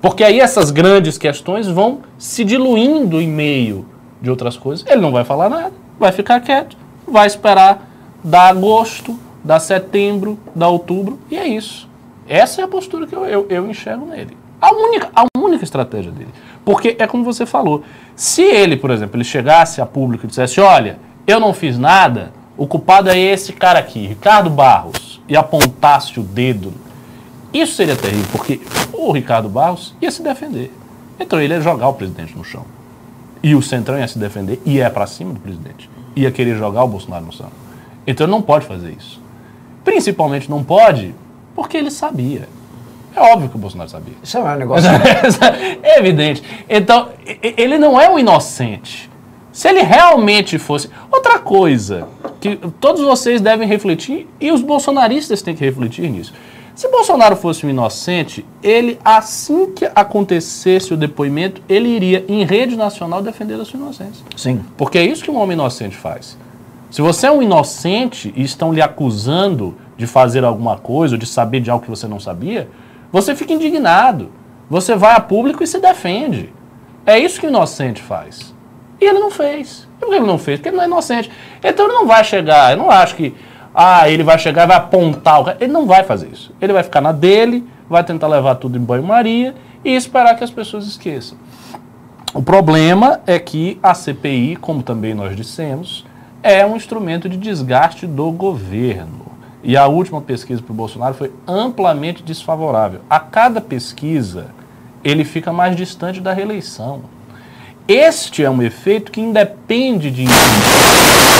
Porque 0.00 0.24
aí 0.24 0.40
essas 0.40 0.70
grandes 0.70 1.18
questões 1.18 1.68
vão 1.68 2.00
se 2.18 2.44
diluindo 2.44 3.20
em 3.20 3.28
meio 3.28 3.86
de 4.20 4.30
outras 4.30 4.56
coisas. 4.56 4.86
Ele 4.88 5.00
não 5.00 5.12
vai 5.12 5.24
falar 5.24 5.48
nada, 5.48 5.72
vai 5.98 6.12
ficar 6.12 6.40
quieto, 6.40 6.76
vai 7.06 7.26
esperar 7.26 7.88
dar 8.24 8.48
agosto, 8.48 9.18
dar 9.44 9.60
setembro, 9.60 10.38
dar 10.54 10.68
outubro, 10.68 11.18
e 11.30 11.36
é 11.36 11.46
isso. 11.46 11.88
Essa 12.28 12.60
é 12.60 12.64
a 12.64 12.68
postura 12.68 13.06
que 13.06 13.14
eu, 13.14 13.26
eu, 13.26 13.46
eu 13.50 13.68
enxergo 13.68 14.06
nele. 14.06 14.36
A 14.60 14.72
única, 14.72 15.10
a 15.14 15.26
única 15.36 15.64
estratégia 15.64 16.12
dele. 16.12 16.30
Porque 16.64 16.96
é 16.98 17.06
como 17.06 17.24
você 17.24 17.44
falou, 17.44 17.82
se 18.14 18.42
ele, 18.42 18.76
por 18.76 18.90
exemplo, 18.90 19.16
ele 19.16 19.24
chegasse 19.24 19.80
a 19.80 19.86
público 19.86 20.24
e 20.24 20.28
dissesse, 20.28 20.60
olha, 20.60 20.98
eu 21.26 21.40
não 21.40 21.52
fiz 21.52 21.76
nada, 21.76 22.32
o 22.56 22.66
culpado 22.66 23.10
é 23.10 23.18
esse 23.18 23.52
cara 23.52 23.78
aqui, 23.78 24.06
Ricardo 24.06 24.48
Barros, 24.48 25.20
e 25.28 25.36
apontasse 25.36 26.20
o 26.20 26.22
dedo, 26.22 26.72
isso 27.52 27.74
seria 27.74 27.96
terrível, 27.96 28.28
porque 28.32 28.60
o 28.92 29.12
Ricardo 29.12 29.48
Barros 29.48 29.94
ia 30.00 30.10
se 30.10 30.22
defender. 30.22 30.72
Então 31.18 31.40
ele 31.40 31.54
ia 31.54 31.60
jogar 31.60 31.88
o 31.88 31.94
presidente 31.94 32.36
no 32.36 32.44
chão. 32.44 32.64
E 33.42 33.54
o 33.54 33.62
Centrão 33.62 33.98
ia 33.98 34.08
se 34.08 34.18
defender, 34.18 34.60
e 34.64 34.80
é 34.80 34.88
para 34.88 35.06
cima 35.06 35.34
do 35.34 35.40
presidente. 35.40 35.90
Ia 36.14 36.30
querer 36.30 36.56
jogar 36.56 36.84
o 36.84 36.88
Bolsonaro 36.88 37.26
no 37.26 37.32
chão. 37.32 37.50
Então 38.06 38.24
ele 38.24 38.30
não 38.30 38.40
pode 38.40 38.66
fazer 38.66 38.94
isso. 38.96 39.20
Principalmente 39.84 40.48
não 40.48 40.62
pode 40.62 41.14
porque 41.54 41.76
ele 41.76 41.90
sabia. 41.90 42.48
É 43.14 43.20
óbvio 43.20 43.48
que 43.48 43.56
o 43.56 43.58
Bolsonaro 43.58 43.90
sabia. 43.90 44.14
Isso 44.22 44.38
é 44.38 44.40
um 44.40 44.56
negócio... 44.56 44.88
é 45.82 45.98
evidente. 45.98 46.42
Então, 46.68 47.10
ele 47.42 47.78
não 47.78 48.00
é 48.00 48.08
um 48.08 48.18
inocente. 48.18 49.10
Se 49.52 49.68
ele 49.68 49.82
realmente 49.82 50.58
fosse. 50.58 50.88
Outra 51.10 51.38
coisa 51.38 52.08
que 52.40 52.56
todos 52.80 53.02
vocês 53.02 53.40
devem 53.40 53.68
refletir, 53.68 54.26
e 54.40 54.50
os 54.50 54.62
bolsonaristas 54.62 55.42
têm 55.42 55.54
que 55.54 55.64
refletir 55.64 56.10
nisso. 56.10 56.32
Se 56.74 56.88
Bolsonaro 56.88 57.36
fosse 57.36 57.66
um 57.66 57.70
inocente, 57.70 58.44
ele, 58.62 58.98
assim 59.04 59.72
que 59.72 59.84
acontecesse 59.94 60.92
o 60.94 60.96
depoimento, 60.96 61.60
ele 61.68 61.88
iria 61.88 62.24
em 62.26 62.44
rede 62.44 62.76
nacional 62.76 63.22
defender 63.22 63.60
a 63.60 63.64
sua 63.64 63.78
inocência. 63.78 64.24
Sim. 64.34 64.62
Porque 64.76 64.96
é 64.96 65.04
isso 65.04 65.22
que 65.22 65.30
um 65.30 65.36
homem 65.36 65.52
inocente 65.52 65.94
faz. 65.94 66.36
Se 66.90 67.02
você 67.02 67.26
é 67.26 67.30
um 67.30 67.42
inocente 67.42 68.32
e 68.34 68.42
estão 68.42 68.72
lhe 68.72 68.80
acusando 68.80 69.76
de 69.96 70.06
fazer 70.06 70.44
alguma 70.44 70.78
coisa, 70.78 71.14
ou 71.14 71.18
de 71.18 71.26
saber 71.26 71.60
de 71.60 71.70
algo 71.70 71.84
que 71.84 71.90
você 71.90 72.08
não 72.08 72.18
sabia, 72.18 72.68
você 73.12 73.36
fica 73.36 73.52
indignado. 73.52 74.32
Você 74.70 74.96
vai 74.96 75.14
a 75.14 75.20
público 75.20 75.62
e 75.62 75.66
se 75.66 75.78
defende. 75.78 76.52
É 77.04 77.18
isso 77.18 77.38
que 77.38 77.46
o 77.46 77.50
inocente 77.50 78.00
faz. 78.00 78.54
E 79.00 79.04
ele 79.04 79.18
não 79.18 79.30
fez. 79.30 79.86
Por 80.00 80.08
que 80.08 80.14
ele 80.14 80.26
não 80.26 80.38
fez? 80.38 80.58
Porque 80.58 80.70
ele 80.70 80.76
não 80.76 80.84
é 80.84 80.86
inocente. 80.86 81.30
Então 81.62 81.86
ele 81.86 81.94
não 81.94 82.06
vai 82.06 82.24
chegar, 82.24 82.72
eu 82.72 82.78
não 82.78 82.90
acho 82.90 83.14
que 83.14 83.34
ah, 83.74 84.08
ele 84.08 84.22
vai 84.22 84.38
chegar 84.38 84.64
e 84.64 84.66
vai 84.66 84.76
apontar 84.76 85.40
o 85.40 85.44
cara. 85.44 85.58
Ele 85.60 85.72
não 85.72 85.86
vai 85.86 86.04
fazer 86.04 86.28
isso. 86.28 86.54
Ele 86.60 86.72
vai 86.72 86.82
ficar 86.82 87.00
na 87.00 87.12
dele, 87.12 87.66
vai 87.88 88.02
tentar 88.04 88.28
levar 88.28 88.54
tudo 88.54 88.78
em 88.78 88.80
banho-maria 88.80 89.54
e 89.84 89.94
esperar 89.94 90.36
que 90.36 90.44
as 90.44 90.50
pessoas 90.50 90.86
esqueçam. 90.86 91.36
O 92.32 92.42
problema 92.42 93.20
é 93.26 93.38
que 93.38 93.78
a 93.82 93.92
CPI, 93.92 94.56
como 94.56 94.82
também 94.82 95.14
nós 95.14 95.36
dissemos, 95.36 96.06
é 96.42 96.64
um 96.64 96.76
instrumento 96.76 97.28
de 97.28 97.36
desgaste 97.36 98.06
do 98.06 98.30
governo. 98.30 99.31
E 99.62 99.76
a 99.76 99.86
última 99.86 100.20
pesquisa 100.20 100.60
para 100.60 100.72
o 100.72 100.74
Bolsonaro 100.74 101.14
foi 101.14 101.32
amplamente 101.46 102.22
desfavorável. 102.22 103.00
A 103.08 103.20
cada 103.20 103.60
pesquisa, 103.60 104.48
ele 105.04 105.24
fica 105.24 105.52
mais 105.52 105.76
distante 105.76 106.20
da 106.20 106.32
reeleição. 106.32 107.02
Este 107.86 108.44
é 108.44 108.50
um 108.50 108.62
efeito 108.62 109.12
que 109.12 109.20
independe 109.20 110.10
de 110.10 110.24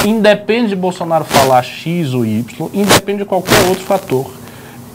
independe 0.06 0.70
de 0.70 0.76
Bolsonaro 0.76 1.24
falar 1.24 1.62
X 1.62 2.12
ou 2.14 2.26
Y, 2.26 2.44
independe 2.72 3.18
de 3.18 3.24
qualquer 3.24 3.60
outro 3.68 3.84
fator. 3.84 4.41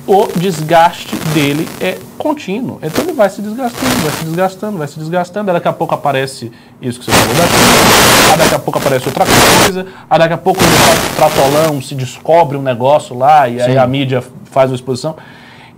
O 0.08 0.26
desgaste 0.40 1.18
dele 1.34 1.68
é 1.82 1.98
contínuo. 2.18 2.80
Então 2.82 3.04
ele 3.04 3.12
vai 3.12 3.30
se 3.30 3.42
desgastando, 3.42 3.96
vai 3.98 4.12
se 4.12 4.24
desgastando, 4.24 4.78
vai 4.78 4.88
se 4.88 5.00
desgastando. 5.00 5.52
Daqui 5.52 5.68
a 5.68 5.74
pouco 5.74 5.94
aparece 5.94 6.50
isso 6.82 7.00
que 7.00 7.06
você 7.06 7.12
falou 7.12 7.36
daqui, 7.36 8.38
daqui 8.38 8.56
a 8.56 8.60
pouco 8.60 8.80
aparece 8.80 9.08
outra 9.10 9.26
coisa, 9.26 9.86
daqui 10.10 10.34
a 10.34 10.38
pouco 10.38 10.62
faz 10.62 11.16
tratolão, 11.16 11.82
se 11.82 11.94
descobre 11.94 12.56
um 12.56 12.62
negócio 12.62 13.18
lá 13.18 13.50
e 13.50 13.62
aí 13.62 13.74
Sim. 13.74 13.78
a 13.78 13.86
mídia 13.86 14.24
faz 14.46 14.72
uma 14.72 14.76
exposição. 14.76 15.18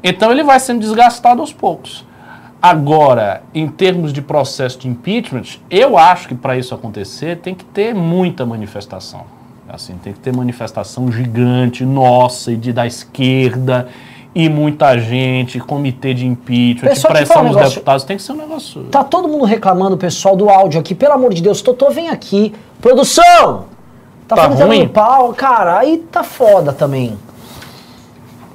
Então 0.04 0.32
ele 0.32 0.44
vai 0.44 0.60
sendo 0.60 0.80
desgastado 0.80 1.42
aos 1.42 1.52
poucos. 1.52 2.06
Agora, 2.62 3.42
em 3.52 3.68
termos 3.68 4.14
de 4.14 4.22
processo 4.22 4.78
de 4.78 4.88
impeachment, 4.88 5.60
eu 5.72 5.98
acho 5.98 6.28
que 6.28 6.36
para 6.36 6.56
isso 6.56 6.76
acontecer 6.76 7.38
tem 7.38 7.56
que 7.56 7.66
ter 7.66 7.96
muita 7.96 8.46
manifestação. 8.46 9.24
Assim, 9.68 9.96
tem 10.04 10.14
que 10.14 10.20
ter 10.20 10.36
manifestação 10.36 11.12
gigante, 11.12 11.86
nossa, 11.86 12.52
e 12.52 12.58
de, 12.58 12.74
da 12.74 12.86
esquerda, 12.86 13.88
e 14.34 14.48
muita 14.48 14.98
gente, 15.00 15.60
comitê 15.60 16.14
de 16.14 16.26
impeachment, 16.26 16.90
Pessoal, 16.90 17.14
pressão 17.14 17.42
um 17.42 17.46
negócio- 17.50 17.70
deputados, 17.72 18.04
tem 18.04 18.16
que 18.18 18.24
ser 18.24 18.32
um 18.32 18.36
negócio. 18.38 18.84
Tá 18.86 19.04
todo 19.04 19.28
mundo 19.28 19.44
reclamando, 19.46 19.98
pessoal 19.98 20.36
do 20.36 20.50
áudio 20.50 20.80
aqui, 20.80 20.94
pelo 20.94 21.14
amor 21.14 21.34
de 21.34 21.42
Deus, 21.42 21.62
Totô, 21.62 21.90
vem 21.90 22.10
aqui. 22.10 22.54
Produção! 22.82 23.66
Tá, 24.28 24.36
Tá 24.36 24.46
ruim? 24.48 24.88
pau, 24.88 25.34
cara, 25.34 25.80
aí 25.80 25.98
tá 26.12 26.24
foda 26.24 26.72
também. 26.72 27.18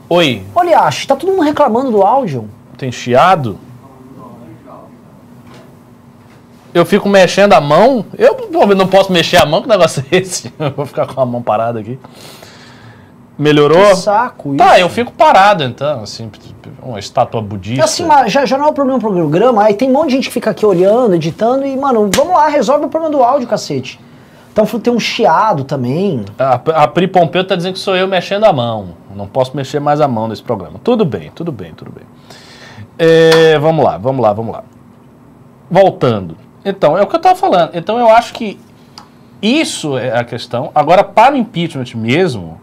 Oi, 0.09 0.43
Olha, 0.55 0.79
acho, 0.81 1.07
tá 1.09 1.17
todo 1.17 1.31
mundo 1.33 1.43
reclamando 1.43 1.91
do 1.91 2.03
áudio. 2.03 2.49
tem 2.79 2.93
chiado? 2.93 3.59
Eu 6.73 6.85
fico 6.85 7.09
mexendo 7.09 7.53
a 7.53 7.61
mão. 7.61 8.05
Eu 8.19 8.37
não 8.75 8.87
posso 8.89 9.13
mexer 9.13 9.37
a 9.37 9.47
mão, 9.47 9.63
que 9.63 9.69
negócio 9.69 10.05
é 10.11 10.17
esse? 10.17 10.53
Eu 10.59 10.73
vou 10.73 10.85
ficar 10.85 11.07
com 11.07 11.21
a 11.21 11.27
mão 11.27 11.41
parada 11.43 11.79
aqui. 11.81 11.99
Melhorou? 13.37 13.88
Que 13.90 13.97
saco 13.97 14.55
Tá, 14.55 14.75
isso. 14.75 14.81
eu 14.83 14.88
fico 14.88 15.11
parado 15.12 15.64
então, 15.64 16.03
assim, 16.03 16.31
uma 16.83 16.99
estátua 16.99 17.42
budista. 17.42 17.85
Assim, 17.85 18.07
já, 18.29 18.47
já 18.47 18.57
não 18.57 18.66
é 18.66 18.68
o 18.68 18.73
problema 18.73 18.99
do 18.99 19.03
programa, 19.03 19.64
aí 19.64 19.75
tem 19.75 19.88
um 19.90 19.92
monte 19.92 20.11
de 20.11 20.14
gente 20.16 20.29
que 20.29 20.35
fica 20.35 20.51
aqui 20.51 20.64
olhando, 20.64 21.14
editando 21.14 21.66
e, 21.66 21.77
mano, 21.77 22.09
vamos 22.14 22.35
lá, 22.35 22.49
resolve 22.49 22.85
o 22.87 22.88
problema 22.88 23.16
do 23.16 23.23
áudio, 23.23 23.49
cacete. 23.49 23.99
Então 24.53 24.64
tem 24.79 24.92
um 24.92 25.01
chiado 25.01 25.64
também. 25.64 26.25
A, 26.38 26.55
a 26.85 26.87
Pri 26.87 27.09
Pompeu 27.09 27.44
tá 27.44 27.57
dizendo 27.57 27.73
que 27.73 27.81
sou 27.81 27.97
eu 27.97 28.07
mexendo 28.07 28.44
a 28.44 28.53
mão. 28.53 28.90
Não 29.16 29.27
posso 29.27 29.57
mexer 29.57 29.81
mais 29.81 30.01
a 30.01 30.07
mão 30.07 30.29
nesse 30.29 30.44
programa. 30.44 30.79
Tudo 30.83 31.05
bem, 31.05 31.33
tudo 31.35 31.51
bem, 31.51 31.73
tudo 31.75 31.90
bem. 31.90 32.05
É, 32.97 33.59
vamos 33.59 33.85
lá, 33.85 33.99
vamos 33.99 34.23
lá, 34.23 34.33
vamos 34.33 34.53
lá. 34.55 34.62
Voltando. 35.68 36.37
Então, 36.64 36.97
é 36.97 37.03
o 37.03 37.07
que 37.09 37.16
eu 37.16 37.18
estava 37.18 37.35
falando. 37.35 37.70
Então, 37.75 37.99
eu 37.99 38.09
acho 38.09 38.33
que 38.33 38.59
isso 39.42 39.99
é 39.99 40.16
a 40.16 40.23
questão. 40.23 40.70
Agora, 40.73 41.03
para 41.03 41.35
o 41.35 41.37
impeachment 41.37 41.87
mesmo, 41.97 42.61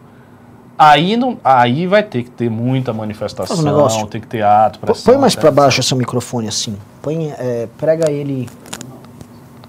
aí, 0.81 1.15
não, 1.15 1.37
aí 1.43 1.85
vai 1.85 2.01
ter 2.03 2.23
que 2.23 2.29
ter 2.31 2.49
muita 2.49 2.91
manifestação, 2.91 3.57
um 3.57 3.61
negócio. 3.61 4.07
tem 4.07 4.19
que 4.19 4.27
ter 4.27 4.41
ato, 4.43 4.79
pressão. 4.79 5.13
Põe 5.13 5.21
mais 5.21 5.33
etc. 5.33 5.41
pra 5.41 5.51
baixo 5.51 5.79
esse 5.79 5.93
microfone 5.95 6.47
assim. 6.47 6.75
Põe, 7.01 7.31
é, 7.37 7.67
prega 7.77 8.09
ele. 8.09 8.49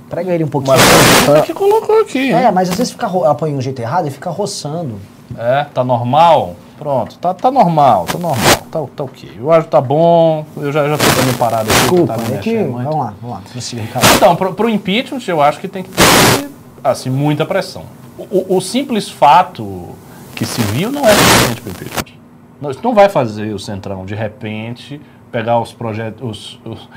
Prega 0.09 0.33
ele 0.33 0.45
um 0.45 0.49
pouquinho. 0.49 0.77
Mas 0.77 1.25
pra- 1.25 1.39
é 1.39 1.43
que 1.43 1.55
colocou 1.55 2.01
aqui. 2.01 2.33
É, 2.33 2.51
mas 2.51 2.71
às 2.71 2.77
vezes 2.77 2.93
fica, 2.93 3.07
ela 3.07 3.35
põe 3.35 3.55
um 3.55 3.61
jeito 3.61 3.81
errado 3.81 4.09
e 4.09 4.11
fica 4.11 4.31
roçando. 4.31 4.99
É, 5.37 5.65
tá 5.73 5.83
normal? 5.85 6.57
Pronto, 6.79 7.17
tá, 7.19 7.33
tá 7.33 7.49
normal, 7.49 8.07
tá 8.07 8.19
normal, 8.19 8.57
tá, 8.69 8.83
tá 8.97 9.05
ok. 9.05 9.39
O 9.41 9.53
áudio 9.53 9.71
tá 9.71 9.81
bom, 9.81 10.45
eu 10.57 10.73
já, 10.73 10.89
já 10.89 10.99
tô 10.99 11.05
também 11.05 11.35
parado 11.35 11.71
aqui. 11.71 11.81
Desculpa, 11.81 12.15
tá 12.15 12.19
me 12.19 12.35
é 12.35 12.39
que. 12.39 12.51
mexendo 12.53 12.73
muito. 12.73 12.85
Vamos 12.85 13.05
lá, 13.07 13.15
vamos 13.23 13.37
lá. 13.37 13.43
Prossiga. 13.53 13.83
Então, 14.17 14.35
pro, 14.35 14.53
pro 14.53 14.69
impeachment, 14.69 15.21
eu 15.29 15.41
acho 15.41 15.61
que 15.61 15.69
tem 15.69 15.85
que 15.85 15.91
ter 15.91 16.51
assim, 16.83 17.09
muita 17.09 17.47
pressão. 17.47 17.85
O, 18.19 18.57
o 18.57 18.61
simples 18.61 19.09
fato 19.09 19.91
que 20.51 20.63
viu 20.73 20.91
não 20.91 21.07
é 21.07 21.13
suficiente 21.13 21.61
para 21.61 21.71
impeachment. 21.71 22.19
Não, 22.61 22.71
Isso 22.71 22.81
não 22.83 22.95
vai 22.95 23.09
fazer 23.09 23.53
o 23.53 23.59
Centrão, 23.59 24.05
de 24.05 24.15
repente, 24.15 25.01
pegar 25.33 25.61
os 25.61 25.73
projetos, 25.73 26.61
os, 26.65 26.89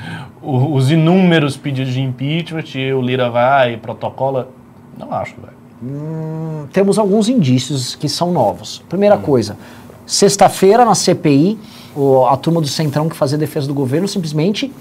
os, 0.41 0.71
os, 0.73 0.91
inúmeros 0.91 1.58
pedidos 1.58 1.93
de 1.93 2.01
impeachment 2.01 2.65
e 2.75 2.93
o 2.93 3.01
Lira 3.01 3.29
vai 3.29 3.73
e 3.73 3.77
protocola? 3.77 4.49
Não 4.97 5.12
acho, 5.12 5.36
velho. 5.41 5.53
Hum, 5.81 6.67
temos 6.71 6.99
alguns 6.99 7.29
indícios 7.29 7.95
que 7.95 8.08
são 8.08 8.31
novos. 8.31 8.84
Primeira 8.88 9.15
hum. 9.15 9.21
coisa, 9.21 9.58
sexta-feira 10.05 10.86
na 10.86 10.93
CPI, 10.93 11.58
o, 11.95 12.25
a 12.25 12.38
turma 12.38 12.62
do 12.62 12.67
Centrão 12.67 13.10
que 13.10 13.15
fazia 13.15 13.38
defesa 13.38 13.67
do 13.67 13.73
governo 13.73 14.08
simplesmente 14.08 14.71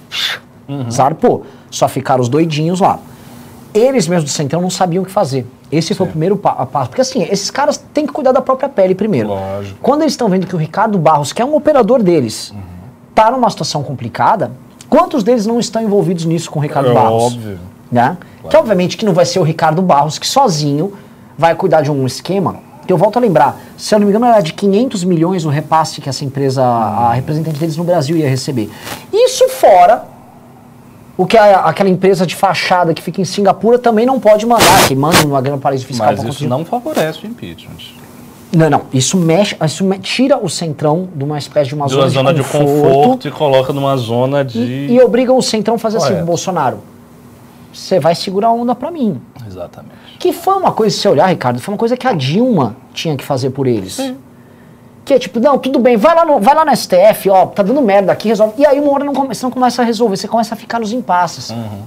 uhum. 0.68 0.90
zarpou. 0.90 1.46
Só 1.70 1.88
ficaram 1.88 2.20
os 2.20 2.29
doidinhos 2.29 2.81
lá. 2.81 2.98
Eles 3.72 4.07
mesmos 4.07 4.31
do 4.31 4.35
Centrão 4.35 4.61
não 4.61 4.70
sabiam 4.70 5.03
o 5.03 5.07
que 5.07 5.12
fazer. 5.12 5.46
Esse 5.76 5.88
Sim. 5.88 5.94
foi 5.94 6.06
o 6.06 6.10
primeiro 6.10 6.37
passo. 6.37 6.88
Porque 6.88 7.00
assim, 7.00 7.22
esses 7.24 7.50
caras 7.50 7.76
têm 7.92 8.06
que 8.06 8.12
cuidar 8.12 8.32
da 8.32 8.40
própria 8.40 8.68
pele 8.68 8.94
primeiro. 8.94 9.28
Lógico. 9.28 9.78
Quando 9.82 10.02
eles 10.02 10.12
estão 10.12 10.28
vendo 10.28 10.46
que 10.46 10.54
o 10.54 10.58
Ricardo 10.58 10.98
Barros, 10.98 11.32
que 11.32 11.42
é 11.42 11.44
um 11.44 11.54
operador 11.54 12.02
deles, 12.02 12.50
uhum. 12.50 12.60
tá 13.14 13.30
numa 13.30 13.48
situação 13.50 13.82
complicada, 13.82 14.52
quantos 14.88 15.22
deles 15.22 15.46
não 15.46 15.58
estão 15.58 15.82
envolvidos 15.82 16.24
nisso 16.24 16.50
com 16.50 16.58
o 16.58 16.62
Ricardo 16.62 16.90
é 16.90 16.94
Barros? 16.94 17.34
Óbvio. 17.34 17.58
Né? 17.90 18.16
Claro. 18.40 18.48
Que 18.48 18.56
obviamente 18.56 18.96
que 18.96 19.04
não 19.04 19.12
vai 19.12 19.24
ser 19.24 19.38
o 19.38 19.42
Ricardo 19.42 19.82
Barros 19.82 20.18
que 20.18 20.26
sozinho 20.26 20.92
vai 21.37 21.54
cuidar 21.54 21.82
de 21.82 21.90
um 21.90 22.06
esquema. 22.06 22.56
Que 22.87 22.92
eu 22.92 22.98
volto 22.98 23.16
a 23.16 23.20
lembrar, 23.20 23.58
se 23.78 23.94
eu 23.94 23.98
não 23.98 24.06
me 24.06 24.10
engano, 24.12 24.26
era 24.26 24.42
de 24.42 24.52
500 24.52 25.04
milhões 25.04 25.46
o 25.46 25.48
repasse 25.48 26.02
que 26.02 26.08
essa 26.08 26.22
empresa, 26.22 26.62
a 26.62 27.14
representante 27.14 27.58
deles 27.58 27.78
no 27.78 27.84
Brasil 27.84 28.16
ia 28.16 28.28
receber. 28.28 28.70
Isso 29.10 29.48
fora 29.48 30.13
o 31.16 31.27
que 31.27 31.37
a, 31.37 31.61
aquela 31.61 31.88
empresa 31.88 32.27
de 32.27 32.35
fachada 32.35 32.92
que 32.92 33.03
fica 33.03 33.20
em 33.20 33.24
Singapura 33.24 33.79
também 33.79 34.05
não 34.05 34.18
pode 34.18 34.44
mandar, 34.46 34.87
que 34.88 34.94
manda 34.94 35.24
uma 35.24 35.40
grande 35.40 35.61
paraíso 35.61 35.87
fiscal. 35.87 36.09
Mas 36.09 36.22
isso 36.22 36.48
não 36.48 36.64
favorece 36.64 37.24
o 37.24 37.27
impeachment. 37.27 37.94
Não, 38.55 38.70
não. 38.70 38.83
Isso 38.92 39.16
mexe, 39.16 39.57
isso 39.64 39.85
me, 39.85 39.98
tira 39.98 40.38
o 40.38 40.48
centrão 40.48 41.09
de 41.14 41.24
uma 41.24 41.38
espécie 41.38 41.68
de 41.68 41.74
uma 41.74 41.87
de 41.87 41.92
zona, 41.92 42.33
de, 42.33 42.42
conforto, 42.42 42.66
de 42.66 42.83
conforto 42.83 43.29
e 43.29 43.31
coloca 43.31 43.72
numa 43.72 43.96
zona 43.96 44.44
de. 44.44 44.59
E, 44.59 44.92
e 44.92 45.00
obriga 45.00 45.33
o 45.33 45.42
centrão 45.42 45.74
a 45.74 45.79
fazer 45.79 45.96
assim, 45.96 46.07
Correto. 46.07 46.22
assim, 46.22 46.27
Bolsonaro. 46.27 46.79
Você 47.72 47.98
vai 47.98 48.14
segurar 48.14 48.48
a 48.48 48.53
onda 48.53 48.74
para 48.74 48.90
mim. 48.90 49.20
Exatamente. 49.44 49.94
Que 50.20 50.33
foi 50.33 50.55
uma 50.55 50.70
coisa, 50.70 50.94
se 50.94 51.03
você 51.03 51.09
olhar, 51.09 51.27
Ricardo, 51.27 51.61
foi 51.61 51.74
uma 51.74 51.79
coisa 51.79 51.96
que 51.96 52.07
a 52.07 52.12
Dilma 52.12 52.77
tinha 52.92 53.16
que 53.16 53.24
fazer 53.24 53.50
por 53.50 53.66
eles. 53.66 53.94
Sim. 53.94 54.16
Que 55.04 55.14
é 55.14 55.18
tipo, 55.18 55.38
não, 55.38 55.58
tudo 55.58 55.78
bem, 55.78 55.96
vai 55.96 56.14
lá 56.14 56.24
no, 56.24 56.40
vai 56.40 56.54
lá 56.54 56.64
no 56.64 56.74
STF, 56.74 57.28
ó, 57.28 57.46
tá 57.46 57.62
dando 57.62 57.82
merda 57.82 58.10
aqui, 58.10 58.28
resolve. 58.28 58.54
E 58.56 58.66
aí 58.66 58.80
uma 58.80 58.92
hora 58.92 59.04
não, 59.04 59.12
você 59.12 59.44
não 59.44 59.50
começa 59.50 59.82
a 59.82 59.84
resolver, 59.84 60.16
você 60.16 60.26
começa 60.26 60.54
a 60.54 60.56
ficar 60.56 60.80
nos 60.80 60.92
impasses. 60.92 61.50
Uhum. 61.50 61.82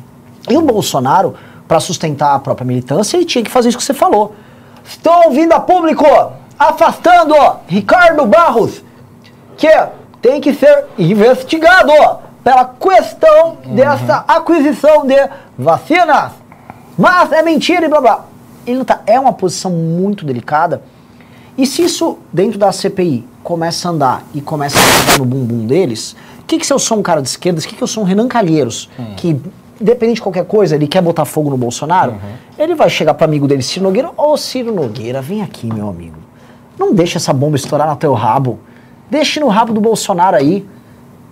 E 0.50 0.56
o 0.56 0.62
Bolsonaro, 0.62 1.36
para 1.68 1.80
sustentar 1.80 2.36
a 2.36 2.40
própria 2.40 2.66
militância, 2.66 3.18
ele 3.18 3.26
tinha 3.26 3.44
que 3.44 3.50
fazer 3.50 3.70
isso 3.70 3.78
que 3.78 3.84
você 3.84 3.94
falou. 3.94 4.36
Estou 4.86 5.26
ouvindo 5.26 5.52
a 5.54 5.60
público, 5.60 6.06
afastando 6.58 7.34
Ricardo 7.68 8.26
Barros, 8.26 8.84
que 9.58 9.68
tem 10.22 10.40
que 10.40 10.54
ser 10.54 10.86
investigado 10.98 11.92
pela 12.44 12.66
questão 12.66 13.58
uhum. 13.66 13.76
dessa 13.76 14.24
aquisição 14.28 15.06
de 15.08 15.18
vacinas. 15.58 16.32
Mas 16.98 17.32
é 17.32 17.42
mentira 17.42 17.86
e 17.86 17.90
blá 17.90 18.00
blá. 18.00 18.26
Ele 18.66 18.78
não 18.78 18.86
tá, 18.86 19.02
é 19.06 19.20
uma 19.20 19.34
posição 19.34 19.72
muito 19.72 20.26
delicada 20.26 20.82
e 21.58 21.66
se 21.66 21.84
isso, 21.84 22.18
dentro 22.32 22.60
da 22.60 22.72
CPI, 22.72 23.26
começa 23.44 23.88
a 23.88 23.92
andar 23.92 24.24
e 24.34 24.42
começa 24.42 24.78
a 24.78 24.82
andar 24.82 25.20
no 25.20 25.26
bumbum 25.26 25.66
deles, 25.66 26.16
o 26.42 26.46
que, 26.46 26.58
que 26.58 26.66
se 26.66 26.72
eu 26.72 26.80
sou 26.80 27.00
um 27.00 27.02
cara 27.02 27.22
de 27.22 27.30
esquerda, 27.30 27.60
o 27.60 27.64
que, 27.64 27.76
que 27.76 27.82
eu 27.82 27.88
sou 27.88 28.04
um 28.04 28.06
Renan 28.06 28.28
Calheiros, 28.28 28.90
hum. 29.00 29.16
que, 29.16 29.40
independente 29.82 30.16
de 30.16 30.22
qualquer 30.22 30.46
coisa, 30.46 30.76
ele 30.76 30.88
quer 30.88 31.02
botar 31.02 31.26
fogo 31.26 31.50
no 31.50 31.58
Bolsonaro, 31.58 32.12
uhum. 32.12 32.18
ele 32.58 32.76
vai 32.76 32.90
chegar 32.90 33.14
para 33.14 33.26
amigo 33.26 33.48
dele, 33.48 33.62
Ciro 33.62 33.84
Nogueira, 33.86 34.10
ô 34.10 34.32
oh, 34.34 34.38
Ciro 34.38 34.74
Nogueira, 34.74 35.22
vem 35.22 35.42
aqui, 35.42 35.72
meu 35.72 35.90
amigo. 35.90 36.18
Não 36.78 36.94
deixa 36.94 37.18
essa 37.18 37.34
bomba 37.34 37.56
estourar 37.56 37.90
no 37.90 37.96
teu 37.96 38.14
rabo. 38.14 38.60
Deixe 39.10 39.40
no 39.40 39.48
rabo 39.48 39.74
do 39.74 39.82
Bolsonaro 39.82 40.38
aí. 40.38 40.66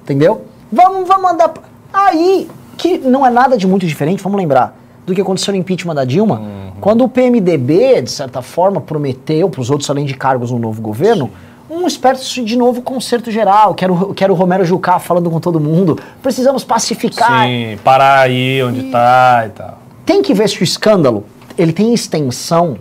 Entendeu? 0.03 0.45
Vamos, 0.71 1.07
vamos 1.07 1.23
mandar. 1.23 1.53
Aí, 1.93 2.49
que 2.77 2.97
não 2.97 3.25
é 3.25 3.29
nada 3.29 3.57
de 3.57 3.67
muito 3.67 3.85
diferente, 3.85 4.21
vamos 4.23 4.37
lembrar 4.37 4.75
do 5.05 5.13
que 5.13 5.21
aconteceu 5.21 5.53
no 5.53 5.59
impeachment 5.59 5.93
da 5.93 6.03
Dilma, 6.03 6.39
uhum. 6.39 6.64
Quando 6.81 7.03
o 7.03 7.09
PMDB, 7.09 8.01
de 8.01 8.11
certa 8.11 8.41
forma, 8.41 8.81
prometeu 8.81 9.49
para 9.49 9.61
os 9.61 9.69
outros, 9.69 9.89
além 9.89 10.05
de 10.05 10.13
cargos 10.13 10.51
no 10.51 10.59
novo 10.59 10.81
governo, 10.81 11.31
um 11.69 11.87
espécie 11.87 12.43
de 12.43 12.55
novo 12.55 12.81
concerto 12.81 13.31
geral. 13.31 13.73
Quero, 13.73 14.13
quero 14.13 14.33
o 14.33 14.35
Romero 14.35 14.63
Jucá 14.63 14.99
falando 14.99 15.29
com 15.31 15.39
todo 15.39 15.59
mundo. 15.59 15.99
Precisamos 16.21 16.63
pacificar. 16.63 17.47
Sim, 17.47 17.77
parar 17.83 18.19
aí 18.19 18.61
onde 18.63 18.85
está 18.87 19.43
e... 19.43 19.47
e 19.47 19.49
tal. 19.51 19.79
Tem 20.05 20.21
que 20.21 20.33
ver 20.33 20.47
se 20.47 20.61
o 20.61 20.63
escândalo 20.63 21.23
ele 21.57 21.73
tem 21.73 21.93
extensão 21.93 22.77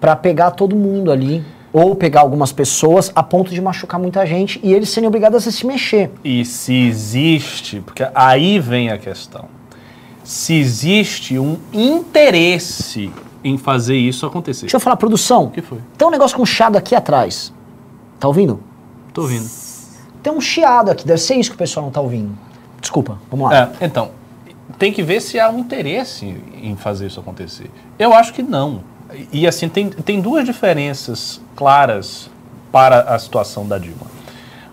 para 0.00 0.16
pegar 0.16 0.52
todo 0.52 0.74
mundo 0.74 1.12
ali 1.12 1.44
ou 1.72 1.94
pegar 1.94 2.22
algumas 2.22 2.52
pessoas 2.52 3.12
a 3.14 3.22
ponto 3.22 3.52
de 3.52 3.60
machucar 3.60 4.00
muita 4.00 4.24
gente 4.24 4.58
e 4.62 4.72
eles 4.72 4.88
serem 4.88 5.06
obrigados 5.06 5.46
a 5.46 5.50
se 5.50 5.66
mexer. 5.66 6.10
E 6.24 6.44
se 6.44 6.74
existe, 6.74 7.80
porque 7.80 8.06
aí 8.14 8.58
vem 8.58 8.90
a 8.90 8.96
questão 8.96 9.59
se 10.30 10.54
existe 10.54 11.40
um 11.40 11.58
interesse 11.72 13.12
em 13.42 13.58
fazer 13.58 13.96
isso 13.96 14.24
acontecer. 14.24 14.60
Deixa 14.60 14.76
eu 14.76 14.80
falar, 14.80 14.94
produção. 14.94 15.46
O 15.46 15.50
que 15.50 15.60
foi? 15.60 15.80
Tem 15.98 16.06
um 16.06 16.10
negócio 16.10 16.36
com 16.36 16.46
chiado 16.46 16.76
aqui 16.76 16.94
atrás. 16.94 17.52
Tá 18.20 18.28
ouvindo? 18.28 18.62
Tô 19.12 19.22
ouvindo. 19.22 19.50
Tem 20.22 20.32
um 20.32 20.40
chiado 20.40 20.88
aqui, 20.88 21.04
deve 21.04 21.20
ser 21.20 21.34
isso 21.34 21.50
que 21.50 21.56
o 21.56 21.58
pessoal 21.58 21.84
não 21.84 21.90
tá 21.90 22.00
ouvindo. 22.00 22.30
Desculpa, 22.80 23.18
vamos 23.28 23.50
lá. 23.50 23.72
É, 23.80 23.84
então, 23.84 24.12
tem 24.78 24.92
que 24.92 25.02
ver 25.02 25.20
se 25.20 25.40
há 25.40 25.50
um 25.50 25.58
interesse 25.58 26.40
em 26.62 26.76
fazer 26.76 27.08
isso 27.08 27.18
acontecer. 27.18 27.68
Eu 27.98 28.14
acho 28.14 28.32
que 28.32 28.42
não. 28.42 28.84
E 29.32 29.48
assim, 29.48 29.68
tem, 29.68 29.90
tem 29.90 30.20
duas 30.20 30.44
diferenças 30.44 31.40
claras 31.56 32.30
para 32.70 33.00
a 33.00 33.18
situação 33.18 33.66
da 33.66 33.78
Dilma. 33.78 34.06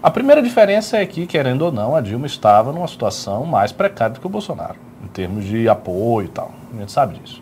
A 0.03 0.11
primeira 0.11 0.39
diferença 0.39 0.97
é 0.97 1.05
que, 1.07 1.25
querendo 1.25 1.63
ou 1.63 1.71
não, 1.71 1.95
a 1.95 2.01
Dilma 2.01 2.27
estava 2.27 2.71
numa 2.71 2.87
situação 2.87 3.43
mais 3.43 3.71
precária 3.71 4.13
do 4.13 4.19
que 4.19 4.27
o 4.27 4.29
Bolsonaro 4.29 4.86
termos 5.17 5.45
de 5.45 5.67
apoio 5.67 6.25
e 6.25 6.29
tal. 6.29 6.51
A 6.71 6.79
gente 6.79 6.91
sabe 6.91 7.17
disso. 7.17 7.41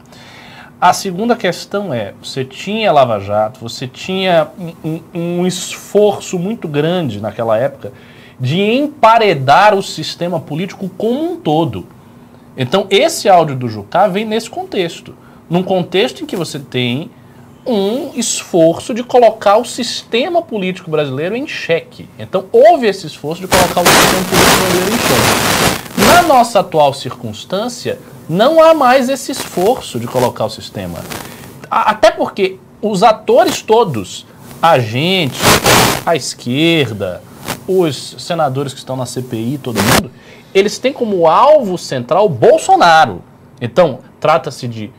A 0.80 0.94
segunda 0.94 1.36
questão 1.36 1.94
é: 1.94 2.14
você 2.24 2.46
tinha 2.46 2.92
Lava 2.92 3.20
Jato, 3.20 3.60
você 3.60 3.86
tinha 3.86 4.48
um, 4.84 5.02
um, 5.14 5.46
esforço 5.46 6.40
muito 6.40 6.70
grande 6.70 7.20
naquela 7.20 7.58
época 7.58 7.92
de 8.40 8.62
emparedar 8.62 9.76
o 9.76 9.84
sistema 9.84 10.40
político 10.40 10.90
como 10.98 11.34
um 11.34 11.38
todo. 11.38 11.86
Então, 12.58 12.88
esse 12.90 13.28
áudio 13.28 13.56
do 13.58 13.68
Jucá 13.68 14.08
vem 14.08 14.26
nesse 14.26 14.50
contexto. 14.50 15.14
Num 15.50 15.62
contexto 15.62 16.24
em 16.24 16.26
que 16.26 16.38
você 16.38 16.60
tem 16.60 17.12
um 17.66 18.12
esforço 18.16 18.94
de 18.94 19.04
colocar 19.04 19.58
o 19.58 19.66
sistema 19.66 20.42
político 20.42 20.92
brasileiro 20.92 21.36
em 21.36 21.48
xeque. 21.48 22.08
Então, 22.20 22.46
houve 22.52 22.88
esse 22.88 23.08
esforço 23.08 23.42
de 23.42 23.48
colocar 23.48 23.82
o 23.82 23.86
sistema 23.86 24.24
político 24.26 24.58
brasileiro 24.60 24.94
em 24.94 24.98
xeque. 24.98 26.06
Na 26.06 26.22
nossa 26.22 26.60
atual 26.60 26.94
circunstância, 26.94 28.00
não 28.30 28.62
há 28.62 28.74
mais 28.74 29.10
esse 29.10 29.32
esforço 29.32 30.00
de 30.00 30.08
colocar 30.08 30.46
o 30.46 30.50
sistema. 30.50 31.00
Até 31.70 32.12
porque 32.12 32.60
os 32.82 33.02
atores 33.02 33.62
todos, 33.62 34.26
a 34.62 34.78
gente, 34.78 35.40
a 36.06 36.16
esquerda, 36.16 37.22
os 37.68 38.16
senadores 38.20 38.74
que 38.74 38.80
estão 38.80 38.96
na 38.96 39.06
CPI, 39.06 39.58
todo 39.58 39.82
mundo, 39.82 40.12
eles 40.54 40.78
têm 40.78 40.94
como 40.94 41.28
alvo 41.28 41.78
central 41.78 42.30
Bolsonaro. 42.30 43.22
Então, 43.60 44.00
trata-se 44.20 44.68
de 44.68 44.92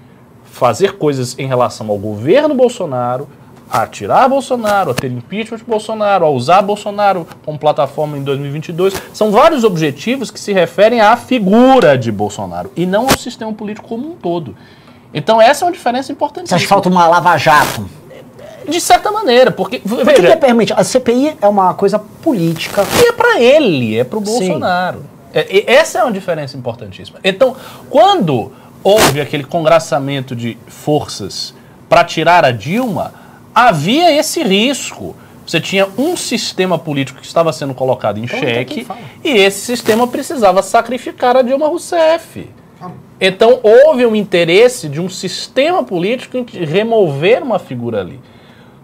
fazer 0.57 0.95
coisas 0.95 1.39
em 1.39 1.47
relação 1.47 1.91
ao 1.91 1.99
governo 1.99 2.55
Bolsonaro, 2.55 3.29
a 3.69 3.87
tirar 3.87 4.29
Bolsonaro, 4.29 4.91
a 4.93 4.95
ter 4.95 5.11
impeachment 5.11 5.59
de 5.59 5.65
Bolsonaro, 5.65 6.25
a 6.25 6.31
usar 6.31 6.63
Bolsonaro 6.63 7.27
como 7.45 7.59
plataforma 7.59 8.17
em 8.17 8.23
2022. 8.23 8.95
São 9.13 9.31
vários 9.31 9.65
objetivos 9.65 10.31
que 10.31 10.41
se 10.41 10.53
referem 10.53 11.01
à 11.01 11.15
figura 11.17 11.99
de 11.99 12.11
Bolsonaro 12.11 12.73
e 12.75 12.87
não 12.87 13.03
ao 13.03 13.19
sistema 13.19 13.53
político 13.53 13.87
como 13.87 14.13
um 14.13 14.15
todo. 14.15 14.57
Então 15.13 15.43
essa 15.43 15.65
é 15.65 15.67
uma 15.67 15.73
diferença 15.73 16.11
importante. 16.11 16.49
Você 16.49 16.55
acha 16.55 16.65
que 16.65 16.69
falta 16.69 16.89
uma 16.89 17.07
lava-jato? 17.07 17.87
De 18.67 18.81
certa 18.81 19.13
maneira, 19.13 19.51
porque. 19.51 19.79
Por 19.79 20.05
veja, 20.05 20.23
que, 20.23 20.29
que 20.29 20.37
permite? 20.37 20.73
A 20.73 20.83
CPI 20.83 21.37
é 21.41 21.47
uma 21.47 21.75
coisa 21.75 21.99
política. 21.99 22.83
E 23.01 23.09
é 23.09 23.13
para 23.13 23.41
ele, 23.41 23.97
é 23.97 24.03
para 24.03 24.19
o 24.19 24.21
Bolsonaro. 24.21 25.05
É, 25.33 25.73
essa 25.73 25.99
é 25.99 26.03
uma 26.03 26.11
diferença 26.11 26.57
importantíssima. 26.57 27.21
Então, 27.23 27.55
quando 27.89 28.51
houve 28.83 29.21
aquele 29.21 29.45
congraçamento 29.45 30.35
de 30.35 30.57
forças 30.67 31.55
para 31.89 32.05
tirar 32.05 32.45
a 32.45 32.51
Dilma, 32.51 33.15
havia 33.55 34.13
esse 34.13 34.43
risco. 34.43 35.15
Você 35.47 35.61
tinha 35.61 35.87
um 35.97 36.17
sistema 36.17 36.79
político 36.79 37.21
que 37.21 37.27
estava 37.27 37.53
sendo 37.53 37.73
colocado 37.73 38.19
em 38.19 38.25
então, 38.25 38.39
xeque 38.39 38.87
e 39.23 39.31
esse 39.31 39.61
sistema 39.61 40.07
precisava 40.07 40.63
sacrificar 40.63 41.37
a 41.37 41.43
Dilma 41.43 41.69
Rousseff. 41.69 42.49
Então 43.21 43.61
houve 43.63 44.05
um 44.05 44.15
interesse 44.15 44.89
de 44.89 45.01
um 45.01 45.09
sistema 45.09 45.83
político 45.83 46.37
em 46.37 46.45
remover 46.65 47.43
uma 47.43 47.59
figura 47.59 48.01
ali. 48.01 48.21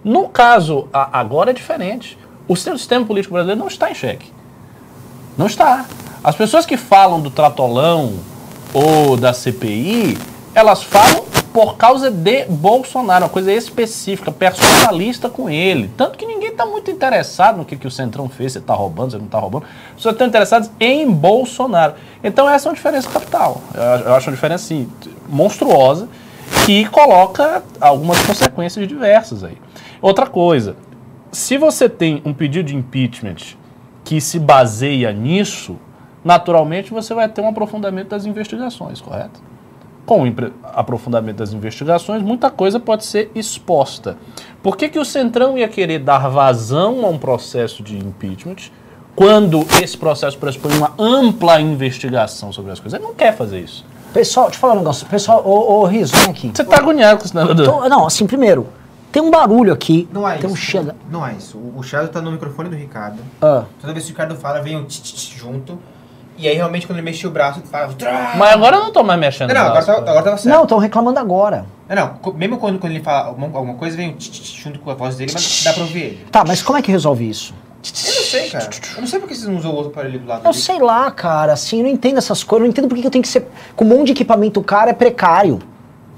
No 0.03 0.29
caso, 0.29 0.89
a, 0.93 1.19
agora 1.19 1.51
é 1.51 1.55
diferente. 1.55 2.19
O 2.49 2.57
sistema 2.57 3.05
político 3.05 3.35
brasileiro 3.35 3.61
não 3.61 3.69
está 3.69 3.91
em 3.91 3.95
xeque. 3.95 4.33
Não 5.37 5.47
está. 5.47 5.87
As 6.25 6.35
pessoas 6.35 6.65
que 6.65 6.77
falam 6.77 7.21
do 7.21 7.31
tratolão 7.31 8.15
ou 8.73 9.17
da 9.17 9.33
CPI, 9.33 10.19
elas 10.55 10.83
falam 10.83 11.25
por 11.53 11.77
causa 11.77 12.11
de 12.11 12.47
Bolsonaro, 12.47 13.25
uma 13.25 13.31
coisa 13.31 13.53
específica, 13.53 14.33
personalista 14.33 15.29
com 15.29 15.51
ele. 15.51 15.91
Tanto 15.97 16.17
que 16.17 16.25
ninguém 16.25 16.49
está 16.49 16.65
muito 16.65 16.91
interessado 16.91 17.59
no 17.59 17.65
que, 17.65 17.77
que 17.77 17.87
o 17.87 17.91
Centrão 17.91 18.29
fez, 18.29 18.53
se 18.53 18.59
está 18.59 18.73
roubando, 18.73 19.11
se 19.11 19.19
não 19.19 19.27
está 19.27 19.39
roubando. 19.39 19.67
Pessoas 19.95 20.15
estão 20.15 20.27
interessadas 20.27 20.71
em 20.81 21.11
Bolsonaro. 21.11 21.95
Então 22.25 22.49
essa 22.49 22.69
é 22.69 22.71
uma 22.71 22.75
diferença 22.75 23.09
capital. 23.11 23.61
Eu, 23.75 23.83
eu 24.07 24.15
acho 24.15 24.31
uma 24.31 24.35
diferença 24.35 24.65
assim, 24.65 24.89
monstruosa 25.29 26.09
que 26.65 26.87
coloca 26.87 27.63
algumas 27.81 28.19
consequências 28.25 28.89
diversas 28.89 29.45
aí. 29.45 29.59
Outra 30.01 30.27
coisa, 30.27 30.77
se 31.31 31.59
você 31.59 31.89
tem 31.89 32.23
um 32.25 32.33
pedido 32.33 32.67
de 32.69 32.77
impeachment 32.77 33.57
que 34.05 34.21
se 34.21 34.39
baseia 34.39 35.13
nisso, 35.13 35.77
naturalmente 36.25 36.93
você 36.93 37.15
vai 37.15 37.29
ter 37.29 37.41
um 37.41 37.49
aprofundamento 37.49 38.09
das 38.09 38.27
investigações, 38.27 39.01
correto? 39.01 39.41
Com 40.05 40.25
o 40.25 40.35
aprofundamento 40.65 41.37
das 41.37 41.53
investigações, 41.53 42.23
muita 42.23 42.51
coisa 42.51 42.81
pode 42.81 43.05
ser 43.05 43.31
exposta. 43.35 44.17
Por 44.63 44.77
que, 44.77 44.89
que 44.89 44.99
o 44.99 45.05
Centrão 45.05 45.57
ia 45.57 45.69
querer 45.69 46.01
dar 46.01 46.29
vazão 46.29 47.05
a 47.05 47.09
um 47.09 47.19
processo 47.19 47.83
de 47.83 47.97
impeachment 47.97 48.71
quando 49.15 49.65
esse 49.81 49.97
processo 49.97 50.37
pressupõe 50.39 50.77
uma 50.77 50.93
ampla 50.99 51.61
investigação 51.61 52.53
sobre 52.53 52.73
as 52.73 52.81
coisas? 52.81 52.99
Ele 52.99 53.09
não 53.09 53.15
quer 53.15 53.37
fazer 53.37 53.61
isso. 53.61 53.85
Pessoal, 54.13 54.47
deixa 54.47 54.59
eu 54.59 54.61
falar 54.61 54.75
um 54.75 54.79
negócio. 54.79 55.07
Pessoal, 55.07 55.43
ô, 55.47 55.81
ô 55.81 55.85
Riso, 55.85 56.15
vem 56.17 56.31
aqui. 56.31 56.51
Você 56.53 56.65
tá 56.65 56.77
agoniado 56.77 57.19
com 57.19 57.25
esse 57.25 57.35
negócio? 57.35 57.89
Não, 57.89 58.07
assim, 58.07 58.27
primeiro, 58.27 58.67
tem 59.11 59.23
um 59.23 59.31
barulho 59.31 59.73
aqui. 59.73 60.09
Não 60.13 60.29
é 60.29 60.37
tem 60.37 60.47
isso. 60.47 60.53
Um 60.53 60.57
cheiro. 60.57 60.93
Não 61.11 61.27
é 61.27 61.35
isso. 61.35 61.59
O 61.77 61.83
Shadow 61.83 62.09
tá 62.09 62.21
no 62.21 62.33
microfone 62.33 62.69
do 62.69 62.77
Ricardo. 62.77 63.19
Ah. 63.41 63.65
Toda 63.81 63.93
vez 63.93 64.05
que 64.05 64.11
o 64.11 64.15
Ricardo 64.15 64.35
fala, 64.37 64.61
vem 64.61 64.77
um 64.77 64.85
tch, 64.85 65.01
tch, 65.01 65.37
junto. 65.37 65.79
E 66.39 66.49
aí, 66.49 66.55
realmente, 66.57 66.87
quando 66.87 66.99
ele 66.99 67.05
mexe 67.05 67.27
o 67.27 67.31
braço, 67.31 67.61
ele 67.61 67.69
fala... 67.69 67.95
Mas 68.37 68.53
agora 68.53 68.77
eu 68.77 68.83
não 68.85 68.93
tô 68.93 69.03
mais 69.03 69.21
mexendo 69.21 69.53
Não, 69.53 69.61
não, 69.61 69.71
agora, 69.71 69.85
tá, 69.85 69.93
agora 69.93 70.23
tava 70.23 70.37
certo. 70.39 70.55
Não, 70.55 70.63
estão 70.63 70.79
reclamando 70.79 71.19
agora. 71.19 71.67
Não, 71.89 72.19
não, 72.25 72.33
mesmo 72.35 72.59
quando, 72.59 72.79
quando 72.79 72.93
ele 72.93 73.03
fala 73.03 73.29
alguma, 73.29 73.47
alguma 73.47 73.75
coisa, 73.75 73.97
vem 73.97 74.11
um 74.11 74.17
tch, 74.17 74.31
tch, 74.31 74.63
junto 74.63 74.79
com 74.81 74.91
a 74.91 74.95
voz 74.95 75.17
dele, 75.17 75.31
mas 75.33 75.63
dá 75.65 75.73
pra 75.73 75.83
ouvir 75.83 76.03
ele. 76.03 76.27
Tá, 76.31 76.45
mas 76.45 76.63
como 76.63 76.79
é 76.79 76.83
que 76.83 76.91
resolve 76.91 77.29
isso? 77.29 77.55
Eu 77.85 78.15
não 78.15 78.23
sei, 78.23 78.49
cara. 78.51 78.71
Eu 78.95 79.01
não 79.01 79.07
sei 79.09 79.19
por 79.19 79.29
que 79.29 79.35
vocês 79.35 79.49
não 79.49 79.57
usam 79.57 79.73
o 79.73 79.75
outro 79.75 79.91
aparelho 79.91 80.21
do 80.21 80.27
lado 80.27 80.47
Eu 80.47 80.53
sei 80.53 80.79
lá, 80.79 81.11
cara, 81.11 81.53
assim, 81.53 81.79
eu 81.79 81.85
não 81.85 81.91
entendo 81.91 82.19
essas 82.19 82.45
coisas, 82.45 82.63
eu 82.63 82.67
não 82.67 82.71
entendo 82.71 82.89
por 82.89 82.97
que 82.97 83.07
eu 83.07 83.11
tenho 83.11 83.23
que 83.23 83.29
ser. 83.29 83.49
Com 83.75 83.85
um 83.85 83.89
monte 83.89 84.07
de 84.07 84.13
equipamento 84.13 84.63
caro 84.63 84.91
é 84.91 84.93
precário. 84.93 85.59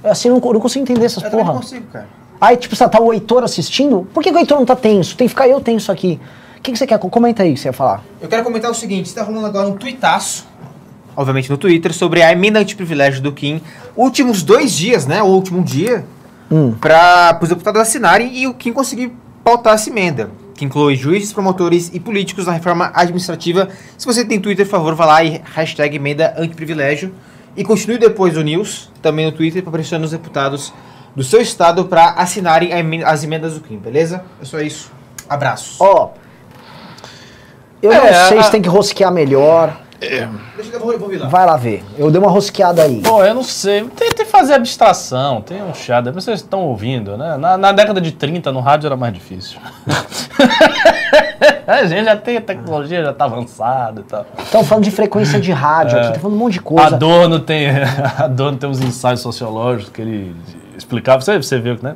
Assim, 0.03 0.29
eu 0.29 0.38
não, 0.38 0.46
eu 0.46 0.53
não 0.55 0.61
consigo 0.61 0.83
entender 0.83 1.07
essas 1.07 1.24
Eu 1.24 1.31
porra. 1.31 1.44
não 1.44 1.61
consigo, 1.61 1.87
cara. 1.90 2.07
Aí, 2.40 2.57
tipo, 2.59 2.77
você 2.77 2.87
tá 2.87 3.00
o 3.00 3.12
Heitor 3.12 3.42
assistindo? 3.42 4.07
Por 4.12 4.22
que, 4.22 4.31
que 4.31 4.37
o 4.37 4.38
Heitor 4.38 4.59
não 4.59 4.66
tá 4.66 4.77
tenso? 4.77 5.16
Tem 5.16 5.27
que 5.27 5.31
ficar 5.31 5.48
eu 5.48 5.61
tenso 5.61 5.90
aqui. 5.90 6.20
O 6.64 6.66
que, 6.66 6.72
que 6.72 6.79
você 6.79 6.87
quer? 6.87 6.98
Comenta 6.98 7.42
aí 7.42 7.53
o 7.53 7.57
você 7.59 7.68
ia 7.68 7.74
falar. 7.74 8.03
Eu 8.22 8.27
quero 8.27 8.42
comentar 8.42 8.70
o 8.70 8.74
seguinte, 8.74 9.05
está 9.05 9.22
rolando 9.22 9.44
agora 9.44 9.68
um 9.68 9.77
tuitaço, 9.77 10.46
obviamente 11.14 11.50
no 11.50 11.59
Twitter, 11.59 11.92
sobre 11.92 12.22
a 12.22 12.33
emenda 12.33 12.59
antiprivilégio 12.59 13.20
do 13.20 13.31
Kim. 13.33 13.61
Últimos 13.94 14.42
dois 14.42 14.72
dias, 14.72 15.05
né? 15.05 15.22
O 15.22 15.27
último 15.27 15.62
dia, 15.62 16.07
Hum. 16.50 16.72
para 16.81 17.38
os 17.42 17.50
deputados 17.50 17.83
assinarem 17.83 18.35
e 18.35 18.46
o 18.46 18.55
Kim 18.55 18.72
conseguir 18.72 19.12
pautar 19.44 19.74
essa 19.74 19.90
emenda. 19.90 20.31
Que 20.55 20.64
inclui 20.64 20.96
juízes, 20.96 21.35
promotores 21.35 21.90
e 21.92 22.00
políticos 22.00 22.46
na 22.46 22.53
reforma 22.53 22.90
administrativa. 22.94 23.68
Se 23.98 24.07
você 24.07 24.24
tem 24.24 24.40
Twitter, 24.40 24.64
por 24.64 24.70
favor, 24.70 24.94
vá 24.94 25.05
lá 25.05 25.22
e 25.22 25.42
hashtag 25.55 25.96
emenda 25.96 26.33
antiprivilégio. 26.38 27.12
E 27.55 27.62
continue 27.62 27.98
depois 27.98 28.33
do 28.33 28.42
News, 28.42 28.90
também 29.03 29.27
no 29.27 29.33
Twitter, 29.33 29.62
para 29.62 29.70
pressionar 29.72 30.07
os 30.07 30.12
deputados 30.12 30.72
do 31.14 31.22
seu 31.22 31.42
estado 31.42 31.85
para 31.85 32.12
assinarem 32.12 32.70
as 33.05 33.22
emendas 33.22 33.53
do 33.53 33.61
Kim, 33.61 33.77
beleza? 33.77 34.24
É 34.40 34.46
só 34.46 34.59
isso. 34.61 34.90
Abraços. 35.29 35.77
Ó. 35.79 36.12
Eu 37.85 37.92
É, 37.92 37.97
não 38.23 38.29
sei 38.29 38.38
a- 38.38 38.42
se 38.42 38.51
tem 38.51 38.62
que 38.62 38.68
rosquear 38.68 39.12
melhor. 39.12 39.77
Deixa 40.01 40.73
eu 40.75 40.81
vou, 40.81 40.99
vou 40.99 41.09
vir 41.09 41.18
lá. 41.18 41.29
Vai 41.29 41.47
lá 41.47 41.57
ver. 41.57 41.83
Eu 41.97 42.11
dei 42.11 42.20
uma 42.20 42.31
rosqueada 42.31 42.83
aí. 42.83 43.01
Pô, 43.01 43.25
eu 43.25 43.35
não 43.35 43.42
sei. 43.42 43.85
Tentei 43.97 44.27
fazer 44.27 44.55
abstração, 44.55 45.40
tem 45.40 45.62
um 45.62 45.73
chado. 45.73 46.12
Vocês 46.12 46.40
estão 46.40 46.61
ouvindo, 46.62 47.16
né? 47.16 47.37
Na, 47.38 47.57
na 47.57 47.73
década 47.73 48.01
de 48.01 48.12
30, 48.12 48.53
no 48.53 48.61
rádio 48.61 48.87
era 48.88 48.97
mais 48.97 49.14
difícil. 49.14 49.59
a 51.66 51.85
gente 51.87 52.05
já 52.05 52.16
tem 52.16 52.37
a 52.37 52.40
tecnologia, 52.40 53.03
já 53.05 53.12
tá 53.12 53.25
avançada 53.25 54.01
e 54.01 54.05
tal. 54.05 54.27
Estão 54.38 54.64
falando 54.64 54.85
de 54.85 54.90
frequência 54.90 55.40
de 55.40 55.53
rádio 55.53 55.99
aqui, 55.99 56.12
tá 56.14 56.20
falando 56.20 56.37
um 56.37 56.40
monte 56.40 56.55
de 56.55 56.61
coisa. 56.61 56.87
Adorno 56.97 57.40
tem, 57.40 57.68
Adorno 58.18 58.59
tem 58.59 58.68
uns 58.68 58.81
ensaios 58.81 59.20
sociológicos 59.20 59.90
que 59.90 60.03
ele 60.03 60.37
explicava, 60.77 61.20
você, 61.23 61.37
você 61.37 61.59
viu, 61.59 61.79
né? 61.83 61.94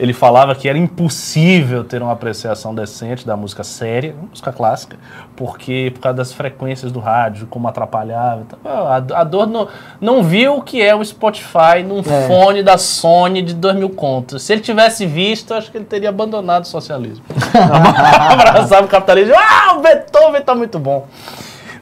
Ele 0.00 0.14
falava 0.14 0.54
que 0.54 0.66
era 0.66 0.78
impossível 0.78 1.84
ter 1.84 2.00
uma 2.02 2.12
apreciação 2.12 2.74
decente 2.74 3.26
da 3.26 3.36
música 3.36 3.62
séria, 3.62 4.14
música 4.30 4.50
clássica, 4.50 4.96
porque 5.36 5.90
por 5.92 6.00
causa 6.00 6.16
das 6.16 6.32
frequências 6.32 6.90
do 6.90 6.98
rádio, 6.98 7.46
como 7.46 7.68
atrapalhava. 7.68 8.44
A 8.64 8.96
Adorno 9.20 9.52
não, 9.52 9.68
não 10.16 10.22
viu 10.22 10.56
o 10.56 10.62
que 10.62 10.80
é 10.80 10.94
o 10.94 11.04
Spotify 11.04 11.82
num 11.86 11.98
É. 12.00 12.26
fone 12.26 12.62
da 12.62 12.78
Sony 12.78 13.42
de 13.42 13.52
2 13.52 13.76
mil 13.76 13.90
contos. 13.90 14.42
Se 14.42 14.54
ele 14.54 14.62
tivesse 14.62 15.04
visto, 15.04 15.52
acho 15.52 15.70
que 15.70 15.76
ele 15.76 15.84
teria 15.84 16.08
abandonado 16.08 16.64
o 16.64 16.66
socialismo. 16.66 17.22
Abraçava 18.32 18.86
o 18.86 18.88
capitalismo. 18.88 19.34
Ah, 19.36 19.74
o 19.76 19.82
Beethoven 19.82 20.40
tá 20.40 20.54
muito 20.54 20.78
bom. 20.78 21.06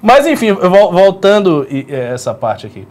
Mas 0.03 0.27
enfim, 0.27 0.53
voltando 0.53 1.65
é, 1.71 2.15
essa 2.15 2.35
parte 2.35 2.67
aqui. 2.67 2.85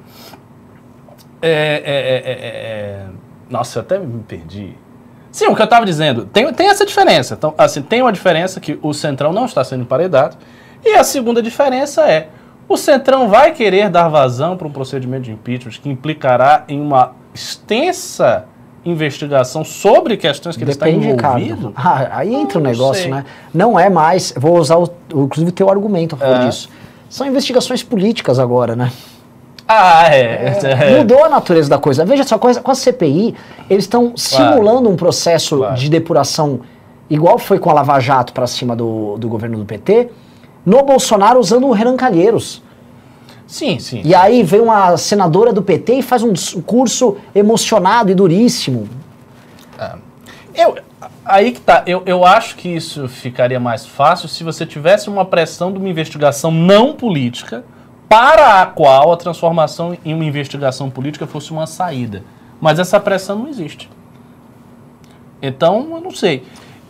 É, 1.42 1.50
é, 1.50 1.52
é, 1.52 2.32
é, 2.32 2.48
é, 2.48 3.06
Nossa, 3.50 3.80
eu 3.80 3.82
até 3.82 4.00
me 4.00 4.24
perdi. 4.24 4.87
Sim, 5.38 5.50
o 5.50 5.56
que 5.56 5.62
eu 5.62 5.66
estava 5.66 5.86
dizendo, 5.86 6.26
tem, 6.26 6.52
tem 6.52 6.68
essa 6.68 6.84
diferença. 6.84 7.36
Então, 7.36 7.54
assim, 7.60 7.80
tem 7.84 8.02
uma 8.02 8.12
diferença 8.12 8.60
que 8.60 8.80
o 8.82 8.92
Centrão 8.92 9.32
não 9.32 9.46
está 9.46 9.64
sendo 9.64 9.82
emparedado. 9.84 10.36
E 10.84 10.96
a 10.96 11.04
segunda 11.04 11.44
diferença 11.44 12.10
é, 12.10 12.30
o 12.68 12.76
Centrão 12.76 13.30
vai 13.30 13.52
querer 13.52 13.88
dar 13.92 14.08
vazão 14.08 14.58
para 14.58 14.68
um 14.68 14.72
procedimento 14.72 15.26
de 15.26 15.32
impeachment 15.32 15.74
que 15.80 15.90
implicará 15.90 16.64
em 16.68 16.82
uma 16.82 17.12
extensa 17.36 18.46
investigação 18.84 19.64
sobre 19.64 20.18
questões 20.18 20.58
que 20.58 20.64
ele 20.64 20.72
está 20.72 20.88
Depende, 20.88 21.10
envolvido. 21.10 21.72
Ah, 21.76 22.08
aí 22.14 22.34
entra 22.34 22.58
o 22.58 22.62
Não 22.64 22.72
negócio, 22.72 23.04
sei. 23.04 23.12
né? 23.12 23.24
Não 23.54 23.80
é 23.80 23.92
mais. 23.92 24.34
Vou 24.36 24.58
usar, 24.58 24.78
o, 24.78 24.86
o- 25.14 25.24
inclusive, 25.26 25.50
o 25.52 25.54
teu 25.54 25.70
argumento 25.70 26.16
a 26.16 26.18
favor 26.18 26.38
É. 26.38 26.48
disso. 26.48 26.68
São 27.08 27.28
investigações 27.28 27.84
políticas 27.84 28.40
agora, 28.40 28.76
né? 28.76 28.92
Ah, 29.70 30.08
é. 30.16 30.58
é. 30.64 30.98
Mudou 30.98 31.26
a 31.26 31.30
natureza 31.30 31.70
da 31.70 31.78
coisa. 31.78 32.06
Veja 32.06 32.24
só, 32.24 32.38
com 32.38 32.48
a- 32.48 32.76
CPI, 32.76 33.36
eles 33.70 33.84
estão 33.84 34.14
simulando 34.16 34.90
um 34.90 34.96
processo 34.96 35.58
Claro. 35.58 35.76
de 35.76 35.90
depuração 35.90 36.62
igual 37.10 37.38
foi 37.38 37.60
com 37.60 37.70
a 37.70 37.74
Lava 37.74 38.00
Jato 38.00 38.32
para 38.34 38.48
cima 38.48 38.76
do, 38.76 39.18
do 39.18 39.28
governo 39.30 39.58
do 39.58 39.66
PT, 39.66 40.10
no 40.66 40.84
Bolsonaro 40.84 41.40
usando 41.40 41.68
o 41.68 41.72
Renan 41.72 41.96
Calheiros. 41.98 42.62
Sim, 43.46 43.80
sim. 43.80 44.02
E 44.04 44.14
aí 44.14 44.44
vem 44.44 44.60
uma 44.60 44.96
senadora 44.98 45.54
do 45.54 45.62
PT 45.62 45.96
e 45.96 46.02
faz 46.02 46.22
um 46.24 46.34
curso 46.66 47.18
emocionado 47.34 48.12
e 48.12 48.16
duríssimo. 48.16 48.88
Eu, 50.54 50.76
aí 51.24 51.52
que 51.52 51.62
tá. 51.62 51.84
Eu, 51.86 52.02
eu 52.06 52.26
acho 52.26 52.56
que 52.56 52.68
isso 52.68 53.08
ficaria 53.08 53.60
mais 53.60 53.86
fácil 53.86 54.28
se 54.28 54.44
você 54.44 54.66
tivesse 54.66 55.08
uma 55.10 55.24
pressão 55.24 55.72
de 55.72 55.78
uma 55.78 55.88
investigação 55.88 56.52
não 56.52 56.94
política 56.94 57.64
para 58.10 58.62
a 58.62 58.66
qual 58.66 59.12
a 59.12 59.18
transformação 59.18 59.98
em 60.06 60.14
uma 60.14 60.26
investigação 60.26 60.90
política 60.90 61.28
fosse 61.28 61.52
uma 61.52 61.68
saída. 61.68 62.24
Mas 62.60 62.80
essa 62.80 63.00
pressão 63.00 63.40
não 63.40 63.48
existe. 63.48 63.90
Então, 65.42 65.90
eu 65.92 66.02
não 66.02 66.12
sei. 66.12 66.44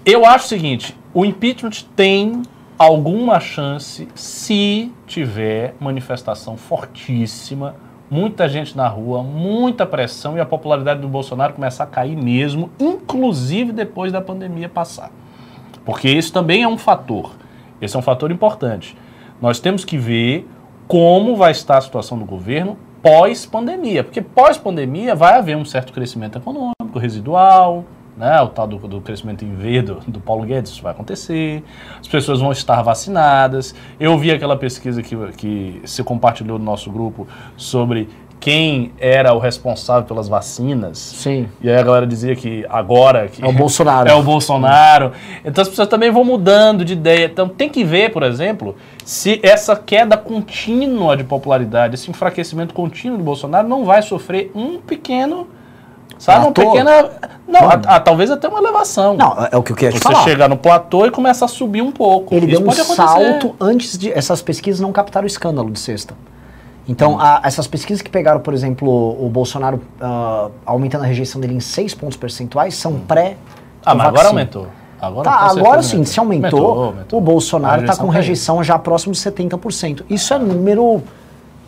Eu 0.06 0.26
acho 0.26 0.46
o 0.46 0.48
seguinte: 0.48 0.96
o 1.14 1.26
impeachment 1.26 1.84
tem 1.96 2.44
alguma 2.78 3.40
chance 3.40 4.08
se 4.14 4.94
tiver 5.06 5.76
manifestação 5.80 6.56
fortíssima, 6.56 7.76
muita 8.10 8.48
gente 8.48 8.78
na 8.78 8.88
rua, 8.88 9.24
muita 9.24 9.86
pressão 9.86 10.38
e 10.38 10.40
a 10.40 10.46
popularidade 10.46 11.02
do 11.02 11.08
Bolsonaro 11.08 11.54
começar 11.54 11.84
a 11.84 11.88
cair 11.88 12.16
mesmo, 12.16 12.70
inclusive 12.80 13.72
depois 13.72 14.12
da 14.12 14.22
pandemia 14.22 14.70
passar. 14.70 15.12
Porque 15.84 16.10
isso 16.10 16.32
também 16.32 16.64
é 16.64 16.68
um 16.68 16.78
fator. 16.78 17.32
Esse 17.82 17.96
é 17.96 18.00
um 18.00 18.04
fator 18.04 18.32
importante. 18.32 18.96
Nós 19.42 19.60
temos 19.60 19.84
que 19.84 19.98
ver 19.98 20.48
como 20.88 21.36
vai 21.36 21.52
estar 21.52 21.78
a 21.78 21.82
situação 21.82 22.18
do 22.18 22.26
governo 22.26 22.78
pós-pandemia. 23.02 24.04
Porque 24.04 24.22
pós-pandemia 24.22 25.16
vai 25.16 25.36
haver 25.36 25.56
um 25.56 25.66
certo 25.66 25.94
crescimento 25.94 26.38
econômico, 26.38 26.98
residual, 26.98 27.86
né? 28.18 28.42
o 28.42 28.48
tal 28.48 28.68
do, 28.68 28.78
do 28.88 29.02
crescimento 29.02 29.46
em 29.46 29.54
V 29.54 29.82
do, 29.82 29.96
do 30.08 30.20
Paulo 30.20 30.46
Guedes, 30.46 30.72
isso 30.72 30.82
vai 30.82 30.92
acontecer. 30.92 31.64
As 32.00 32.08
pessoas 32.08 32.40
vão 32.40 32.52
estar 32.52 32.82
vacinadas. 32.82 33.76
Eu 34.00 34.18
vi 34.18 34.32
aquela 34.32 34.58
pesquisa 34.58 35.02
que, 35.04 35.16
que 35.34 35.82
se 35.86 36.04
compartilhou 36.04 36.58
no 36.58 36.66
nosso 36.66 36.92
grupo 36.92 37.28
sobre 37.56 38.10
quem 38.40 38.92
era 39.00 39.34
o 39.34 39.40
responsável 39.40 40.04
pelas 40.08 40.28
vacinas. 40.28 40.98
Sim. 41.00 41.50
E 41.60 41.70
aí 41.70 41.76
a 41.76 41.82
galera 41.84 42.06
dizia 42.06 42.36
que 42.36 42.66
agora 42.70 43.28
que 43.28 43.44
É 43.44 43.48
o 43.48 43.52
Bolsonaro. 43.52 44.08
é 44.10 44.14
o 44.14 44.22
Bolsonaro. 44.24 45.12
Então 45.44 45.62
as 45.62 45.68
pessoas 45.68 45.88
também 45.88 46.12
vão 46.12 46.24
mudando 46.24 46.86
de 46.86 46.94
ideia. 46.94 47.26
Então 47.26 47.50
tem 47.50 47.68
que 47.68 47.84
ver, 47.84 48.12
por 48.14 48.22
exemplo, 48.24 48.76
se 49.04 49.40
essa 49.44 49.76
queda 49.76 50.16
contínua 50.18 51.18
de 51.18 51.24
popularidade, 51.24 51.96
esse 51.96 52.10
enfraquecimento 52.12 52.74
contínuo 52.74 53.18
do 53.18 53.24
Bolsonaro 53.24 53.68
não 53.68 53.84
vai 53.86 54.02
sofrer 54.04 54.52
um 54.54 54.78
pequeno, 54.80 55.48
sabe, 56.20 56.46
uma 56.46 56.52
Platô? 56.52 56.72
pequena, 56.72 57.10
não, 57.48 57.62
a- 57.70 57.96
a- 57.96 58.00
talvez 58.00 58.30
até 58.30 58.48
uma 58.48 58.60
elevação. 58.60 59.18
Não, 59.18 59.48
é 59.52 59.58
o 59.58 59.64
que 59.64 59.72
eu 59.72 59.76
queria 59.76 59.92
te 59.92 59.98
Você 59.98 60.04
falar. 60.04 60.24
chegar 60.24 60.48
no 60.48 60.58
platô 60.58 61.06
e 61.08 61.12
começa 61.12 61.44
a 61.46 61.48
subir 61.48 61.82
um 61.82 61.92
pouco. 61.92 62.36
Ele 62.36 62.46
Isso 62.52 62.62
deu 62.62 62.70
um 62.70 62.72
salto 62.72 63.56
antes 63.60 63.98
de. 63.98 64.12
Essas 64.12 64.42
pesquisas 64.44 64.80
não 64.80 64.92
captaram 64.92 65.24
o 65.24 65.28
escândalo 65.28 65.72
de 65.72 65.80
sexta. 65.80 66.14
Então, 66.88 67.16
Hum. 67.16 67.20
a- 67.20 67.42
essas 67.44 67.68
pesquisas 67.68 68.02
que 68.02 68.10
pegaram, 68.10 68.40
por 68.40 68.54
exemplo, 68.54 68.90
o 68.90 69.30
Bolsonaro 69.30 69.82
ah, 70.00 70.50
aumentando 70.66 71.04
a 71.04 71.08
rejeição 71.08 71.40
dele 71.42 71.54
em 71.56 71.60
6 71.60 71.94
pontos 71.94 72.18
percentuais 72.18 72.76
são 72.76 72.94
pré. 73.00 73.36
Ah, 73.86 73.94
mas 73.94 74.08
agora 74.08 74.28
aumentou. 74.30 74.68
Agora, 75.00 75.30
Tá, 75.30 75.36
agora 75.52 75.84
sim, 75.84 75.98
aumentou. 75.98 76.06
se 76.14 76.20
aumentou, 76.20 76.60
Aumentou, 76.60 76.84
aumentou. 76.86 77.20
o 77.20 77.22
Bolsonaro 77.22 77.82
está 77.82 77.96
com 77.96 78.08
tá 78.08 78.14
rejeição 78.14 78.64
já 78.64 78.80
próximo 78.80 79.14
de 79.14 79.20
70%. 79.20 80.04
Isso 80.10 80.34
é 80.34 80.40
número. 80.40 81.04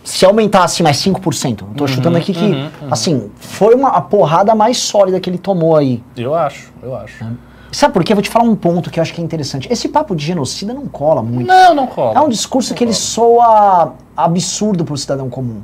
Se 0.03 0.25
aumentasse 0.25 0.81
mais 0.81 0.97
5%, 0.97 1.65
eu 1.69 1.75
tô 1.75 1.83
Uhum, 1.83 1.87
chutando 1.87 2.17
aqui 2.17 2.33
que, 2.33 2.69
assim, 2.89 3.29
foi 3.35 3.75
uma 3.75 3.89
a 3.89 4.01
porrada 4.01 4.55
mais 4.55 4.77
sólida 4.77 5.19
que 5.19 5.29
ele 5.29 5.37
tomou 5.37 5.75
aí. 5.75 6.01
Eu 6.17 6.33
acho, 6.33 6.71
eu 6.81 6.95
acho. 6.95 7.23
Sabe 7.71 7.93
por 7.93 8.03
quê? 8.03 8.13
Eu 8.13 8.15
vou 8.15 8.23
te 8.23 8.29
falar 8.29 8.45
um 8.45 8.55
ponto 8.55 8.89
que 8.89 8.99
eu 8.99 9.01
acho 9.01 9.13
que 9.13 9.21
é 9.21 9.23
interessante. 9.23 9.67
Esse 9.71 9.89
papo 9.89 10.15
de 10.15 10.25
genocida 10.25 10.73
não 10.73 10.87
cola 10.87 11.21
muito. 11.21 11.47
Não, 11.47 11.75
não 11.75 11.87
cola. 11.87 12.17
É 12.17 12.21
um 12.21 12.29
discurso 12.29 12.73
que 12.73 12.83
ele 12.83 12.93
soa 12.93 13.93
absurdo 14.17 14.83
pro 14.83 14.97
cidadão 14.97 15.29
comum. 15.29 15.61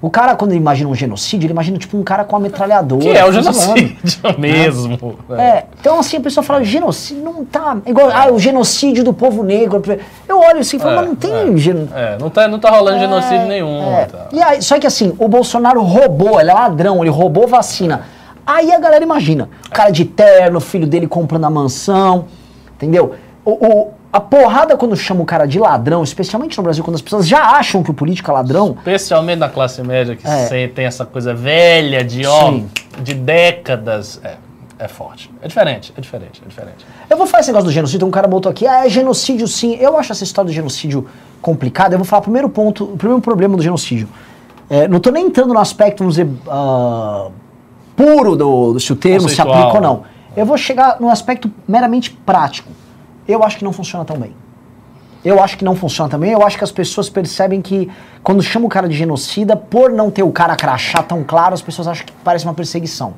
O 0.00 0.08
cara, 0.08 0.36
quando 0.36 0.52
ele 0.52 0.60
imagina 0.60 0.88
um 0.88 0.94
genocídio, 0.94 1.46
ele 1.46 1.52
imagina 1.52 1.76
tipo 1.76 1.96
um 1.96 2.04
cara 2.04 2.22
com 2.22 2.36
uma 2.36 2.42
metralhadora. 2.42 3.02
Que 3.02 3.10
é 3.10 3.24
o 3.24 3.32
genocídio 3.32 3.96
mesmo. 4.38 5.18
É, 5.36 5.64
então 5.80 5.98
assim, 5.98 6.18
a 6.18 6.20
pessoa 6.20 6.44
fala, 6.44 6.62
genocídio 6.62 7.24
não 7.24 7.44
tá. 7.44 7.78
Igual, 7.84 8.08
ah, 8.12 8.30
o 8.32 8.38
genocídio 8.38 9.02
do 9.02 9.12
povo 9.12 9.42
negro. 9.42 9.82
Eu 10.28 10.38
olho 10.38 10.60
assim 10.60 10.76
e 10.76 10.80
falo, 10.80 10.92
É, 10.92 10.96
mas 10.96 11.06
não 11.08 11.16
tem 11.16 11.32
é. 11.32 11.42
É, 11.92 12.16
não 12.18 12.30
tá, 12.30 12.46
não 12.46 12.60
tá 12.60 12.70
rolando 12.70 13.00
genocídio 13.00 13.46
nenhum. 13.46 13.92
É. 13.92 14.04
tá. 14.04 14.28
E 14.32 14.40
aí, 14.40 14.62
só 14.62 14.78
que 14.78 14.86
assim, 14.86 15.12
o 15.18 15.26
Bolsonaro 15.26 15.82
roubou, 15.82 16.40
ele 16.40 16.50
é 16.50 16.54
ladrão, 16.54 17.02
ele 17.02 17.10
roubou 17.10 17.48
vacina. 17.48 18.02
Aí 18.50 18.72
a 18.72 18.78
galera 18.78 19.04
imagina, 19.04 19.50
o 19.66 19.70
cara 19.70 19.90
de 19.90 20.06
terno, 20.06 20.56
o 20.56 20.60
filho 20.60 20.86
dele 20.86 21.06
comprando 21.06 21.44
a 21.44 21.50
mansão, 21.50 22.24
entendeu? 22.74 23.14
O, 23.44 23.50
o- 23.52 23.88
a 24.10 24.20
porrada 24.20 24.74
quando 24.74 24.96
chama 24.96 25.20
o 25.20 25.26
cara 25.26 25.44
de 25.44 25.58
ladrão, 25.58 26.02
especialmente 26.02 26.56
no 26.56 26.62
Brasil, 26.64 26.82
quando 26.82 26.94
as 26.94 27.02
pessoas 27.02 27.28
já 27.28 27.42
acham 27.42 27.82
que 27.82 27.90
o 27.90 27.94
político 27.94 28.30
é 28.30 28.34
ladrão, 28.34 28.74
Especialmente 28.78 29.38
na 29.38 29.50
classe 29.50 29.82
média 29.82 30.16
que 30.16 30.26
É. 30.26 30.66
tem 30.68 30.86
essa 30.86 31.04
coisa 31.04 31.34
velha 31.34 32.02
de, 32.02 32.24
ó, 32.26 32.54
de 33.02 33.12
décadas. 33.12 34.18
É, 34.24 34.36
é 34.78 34.88
forte. 34.88 35.30
É 35.42 35.48
diferente, 35.48 35.92
é 35.94 36.00
diferente, 36.00 36.40
é 36.42 36.48
diferente. 36.48 36.86
Eu 37.10 37.18
vou 37.18 37.26
falar 37.26 37.40
esse 37.40 37.50
negócio 37.50 37.66
do 37.66 37.72
genocídio, 37.72 38.06
um 38.08 38.10
cara 38.10 38.26
botou 38.26 38.48
aqui, 38.50 38.66
ah, 38.66 38.86
é 38.86 38.88
genocídio 38.88 39.46
sim. 39.46 39.74
Eu 39.74 39.98
acho 39.98 40.12
essa 40.12 40.24
história 40.24 40.48
do 40.50 40.54
genocídio 40.54 41.06
complicada. 41.42 41.94
Eu 41.94 41.98
vou 41.98 42.06
falar 42.06 42.20
o 42.20 42.22
primeiro 42.22 42.48
ponto, 42.48 42.84
o 42.84 42.96
primeiro 42.96 43.20
problema 43.20 43.56
do 43.58 43.62
genocídio. 43.62 44.08
É, 44.70 44.86
não 44.88 45.00
tô 45.00 45.10
nem 45.10 45.26
entrando 45.26 45.52
no 45.52 45.60
aspecto, 45.60 45.98
vamos 45.98 46.14
dizer, 46.16 46.30
ah, 46.48 47.28
puro 47.98 48.36
do, 48.36 48.72
do 48.74 48.80
se 48.80 48.92
o 48.92 48.96
termo 48.96 49.28
se 49.28 49.36
Conceitual. 49.36 49.58
aplica 49.58 49.76
ou 49.76 49.82
não. 49.82 50.02
Eu 50.36 50.46
vou 50.46 50.56
chegar 50.56 51.00
no 51.00 51.10
aspecto 51.10 51.50
meramente 51.66 52.10
prático. 52.12 52.70
Eu 53.26 53.42
acho 53.42 53.58
que 53.58 53.64
não 53.64 53.72
funciona 53.72 54.04
tão 54.04 54.16
bem. 54.16 54.34
Eu 55.24 55.42
acho 55.42 55.58
que 55.58 55.64
não 55.64 55.74
funciona 55.74 56.08
também. 56.08 56.30
Eu 56.30 56.46
acho 56.46 56.56
que 56.56 56.62
as 56.62 56.70
pessoas 56.70 57.10
percebem 57.10 57.60
que 57.60 57.90
quando 58.22 58.40
chama 58.40 58.66
o 58.66 58.68
cara 58.68 58.88
de 58.88 58.94
genocida, 58.96 59.56
por 59.56 59.90
não 59.90 60.10
ter 60.12 60.22
o 60.22 60.30
cara 60.30 60.54
crachá 60.54 61.02
tão 61.02 61.24
claro, 61.24 61.54
as 61.54 61.60
pessoas 61.60 61.88
acham 61.88 62.06
que 62.06 62.12
parece 62.22 62.44
uma 62.44 62.54
perseguição. 62.54 63.14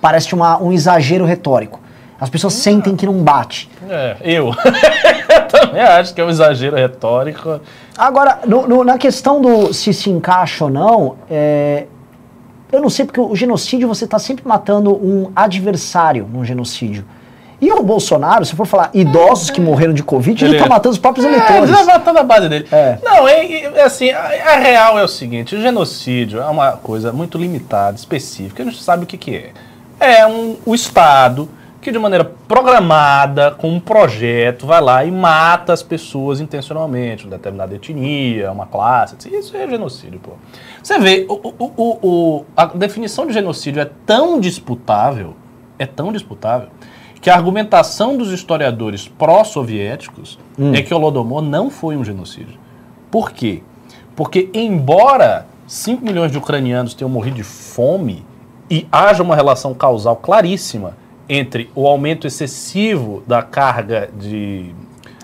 Parece 0.00 0.34
uma, 0.34 0.60
um 0.60 0.72
exagero 0.72 1.26
retórico. 1.26 1.78
As 2.18 2.30
pessoas 2.30 2.54
sentem 2.54 2.96
que 2.96 3.04
não 3.04 3.22
bate. 3.22 3.68
É, 3.90 4.16
eu. 4.22 4.46
eu 5.28 5.48
também 5.48 5.82
acho 5.82 6.14
que 6.14 6.20
é 6.20 6.24
um 6.24 6.30
exagero 6.30 6.76
retórico. 6.76 7.60
Agora, 7.98 8.38
no- 8.46 8.66
no- 8.66 8.82
na 8.84 8.96
questão 8.96 9.42
do 9.42 9.72
se 9.74 9.92
se 9.92 10.08
encaixa 10.08 10.64
ou 10.64 10.70
não, 10.70 11.16
é, 11.30 11.86
eu 12.74 12.82
não 12.82 12.90
sei 12.90 13.04
porque 13.04 13.20
o 13.20 13.34
genocídio 13.34 13.86
você 13.88 14.04
está 14.04 14.18
sempre 14.18 14.46
matando 14.46 14.92
um 14.94 15.30
adversário 15.34 16.28
num 16.32 16.44
genocídio. 16.44 17.04
E 17.60 17.70
o 17.72 17.82
Bolsonaro, 17.82 18.44
se 18.44 18.54
for 18.54 18.66
falar 18.66 18.90
idosos 18.92 19.48
que 19.48 19.60
morreram 19.60 19.94
de 19.94 20.02
Covid, 20.02 20.44
ele 20.44 20.50
Ele- 20.54 20.56
está 20.58 20.68
matando 20.68 20.92
os 20.92 20.98
próprios 20.98 21.24
É, 21.24 21.28
eleitores. 21.28 21.62
ele 21.62 21.72
vai 21.72 21.84
matando 21.84 22.18
a 22.18 22.22
base 22.22 22.48
dele. 22.48 22.66
É. 22.70 22.98
Não, 23.02 23.26
é, 23.26 23.46
é 23.62 23.82
assim, 23.84 24.10
a, 24.10 24.20
a 24.20 24.56
real 24.58 24.98
é 24.98 25.04
o 25.04 25.08
seguinte, 25.08 25.54
o 25.56 25.62
genocídio 25.62 26.40
é 26.40 26.46
uma 26.46 26.72
coisa 26.72 27.12
muito 27.12 27.38
limitada, 27.38 27.96
específica, 27.96 28.62
a 28.62 28.66
gente 28.66 28.82
sabe 28.82 29.04
o 29.04 29.06
que, 29.06 29.16
que 29.16 29.34
é. 29.36 29.50
É 30.00 30.26
um, 30.26 30.56
o 30.66 30.74
Estado 30.74 31.48
que 31.84 31.92
de 31.92 31.98
maneira 31.98 32.24
programada, 32.24 33.50
com 33.52 33.68
um 33.70 33.78
projeto, 33.78 34.66
vai 34.66 34.80
lá 34.80 35.04
e 35.04 35.10
mata 35.10 35.72
as 35.72 35.82
pessoas 35.82 36.40
intencionalmente, 36.40 37.24
uma 37.24 37.36
determinada 37.36 37.74
etnia, 37.74 38.50
uma 38.50 38.66
classe, 38.66 39.14
assim, 39.18 39.36
isso 39.36 39.56
é 39.56 39.68
genocídio, 39.68 40.18
pô. 40.18 40.32
Você 40.82 40.98
vê, 40.98 41.26
o, 41.28 41.34
o- 41.58 41.98
o- 42.02 42.44
a 42.56 42.64
definição 42.66 43.26
de 43.26 43.32
genocídio 43.32 43.80
é 43.82 43.90
tão 44.06 44.40
disputável, 44.40 45.34
é 45.78 45.86
tão 45.86 46.10
disputável, 46.12 46.68
que 47.20 47.28
a 47.30 47.34
argumentação 47.34 48.16
dos 48.16 48.32
historiadores 48.32 49.06
pró-soviéticos 49.06 50.38
é 50.74 50.82
que 50.82 50.92
o 50.92 50.96
Holodomor 50.96 51.42
não 51.42 51.70
foi 51.70 51.96
um 51.96 52.04
genocídio. 52.04 52.58
Por 53.10 53.30
quê? 53.30 53.62
Porque, 54.16 54.48
embora 54.54 55.46
5 55.66 56.04
milhões 56.04 56.30
de 56.32 56.38
ucranianos 56.38 56.94
tenham 56.94 57.08
morrido 57.08 57.36
de 57.36 57.42
fome 57.42 58.24
e 58.70 58.86
haja 58.92 59.22
uma 59.22 59.34
relação 59.36 59.72
causal 59.74 60.16
claríssima 60.16 60.96
entre 61.28 61.70
o 61.74 61.86
aumento 61.86 62.26
excessivo 62.26 63.22
da 63.26 63.42
carga 63.42 64.10
de. 64.18 64.74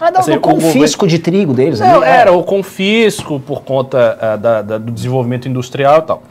Ah, 0.01 0.11
dá 0.11 0.21
assim, 0.21 0.33
um 0.33 0.37
o 0.37 0.41
confisco 0.41 1.07
de 1.07 1.19
trigo 1.19 1.53
deles. 1.53 1.79
Não, 1.81 1.97
ali, 1.97 2.05
é. 2.05 2.17
era 2.17 2.33
o 2.33 2.43
confisco 2.43 3.39
por 3.41 3.63
conta 3.63 4.17
ah, 4.21 4.37
da- 4.37 4.63
da- 4.63 4.79
do 4.79 4.91
desenvolvimento 4.91 5.47
industrial 5.49 5.99
e 5.99 6.03
tal. 6.03 6.23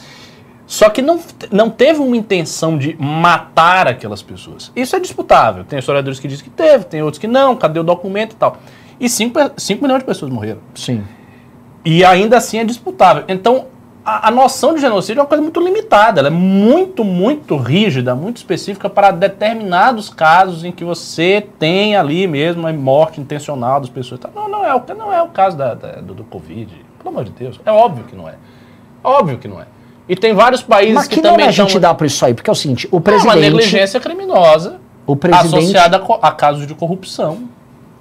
Só 0.66 0.88
que 0.90 1.02
não, 1.02 1.20
não 1.52 1.70
teve 1.70 2.00
uma 2.00 2.16
intenção 2.16 2.78
de 2.78 2.96
matar 3.00 3.88
aquelas 3.88 4.22
pessoas. 4.22 4.72
Isso 4.76 4.96
é 4.96 5.00
disputável. 5.00 5.64
Tem 5.64 5.80
historiadores 5.80 6.20
que 6.20 6.28
dizem 6.28 6.44
que 6.44 6.52
teve, 6.52 6.86
tem 6.86 7.02
outros 7.02 7.20
que 7.20 7.28
não, 7.28 7.56
cadê 7.56 7.80
o 7.80 7.84
documento 7.84 8.34
e 8.34 8.36
tal. 8.36 8.58
E 9.00 9.10
5 9.10 9.40
milhões 9.82 10.00
de 10.00 10.06
pessoas 10.06 10.32
morreram. 10.32 10.60
Sim. 10.76 11.04
E 11.84 12.04
ainda 12.06 12.38
assim 12.38 12.60
é 12.60 12.64
disputável. 12.64 13.24
Então, 13.28 13.66
a, 14.06 14.28
a 14.30 14.32
noção 14.32 14.74
de 14.74 14.82
genocídio 14.82 15.20
é 15.20 15.24
uma 15.24 15.28
coisa 15.28 15.42
muito 15.42 15.60
limitada. 15.60 16.20
Ela 16.20 16.28
é 16.30 16.32
muito, 16.32 17.04
muito 17.04 17.58
rígida, 17.58 18.16
muito 18.16 18.38
específica 18.38 18.90
para 18.90 19.12
determinados 19.12 20.10
casos 20.10 20.64
em 20.64 20.72
que 20.72 20.84
você 20.84 21.46
tem 21.60 21.96
ali 21.96 22.28
mesmo 22.28 22.66
a 22.68 22.74
morte 22.74 23.20
intencional 23.22 23.80
das 23.80 23.90
pessoas. 23.90 24.22
Não, 24.34 24.48
não 24.48 24.66
é 24.66 24.74
o, 24.76 24.82
não 24.98 25.14
é 25.14 25.22
o 25.22 25.28
caso 25.28 25.58
da, 25.58 25.74
da- 25.74 26.02
do, 26.02 26.14
do 26.14 26.24
Covid. 26.24 26.72
Pelo 26.98 27.10
amor 27.10 27.24
de 27.26 27.32
Deus. 27.32 27.60
É 27.66 27.72
óbvio 27.72 28.04
que 28.06 28.16
não 28.16 28.28
é. 28.28 28.36
Óbvio 29.04 29.38
que 29.38 29.48
não 29.48 29.62
é. 29.62 29.66
E 30.08 30.16
tem 30.16 30.34
vários 30.34 30.62
países 30.64 30.96
Mas 30.96 31.08
que, 31.08 31.16
que 31.16 31.22
nome 31.22 31.34
também 31.34 31.48
a 31.48 31.52
gente 31.52 31.78
dá 31.78 31.94
para 31.94 32.08
isso 32.08 32.26
aí? 32.26 32.34
Porque 32.34 32.50
é 32.50 32.54
o 32.54 32.56
seguinte, 32.56 32.88
o 32.92 32.96
É 32.96 32.98
uma 32.98 33.02
presidente... 33.04 33.40
negligência 33.40 34.00
criminosa 34.00 34.80
O 35.06 35.16
presidente... 35.16 35.56
associada 35.56 35.98
a, 36.22 36.28
a 36.28 36.32
casos 36.32 36.66
de 36.66 36.74
corrupção 36.74 37.44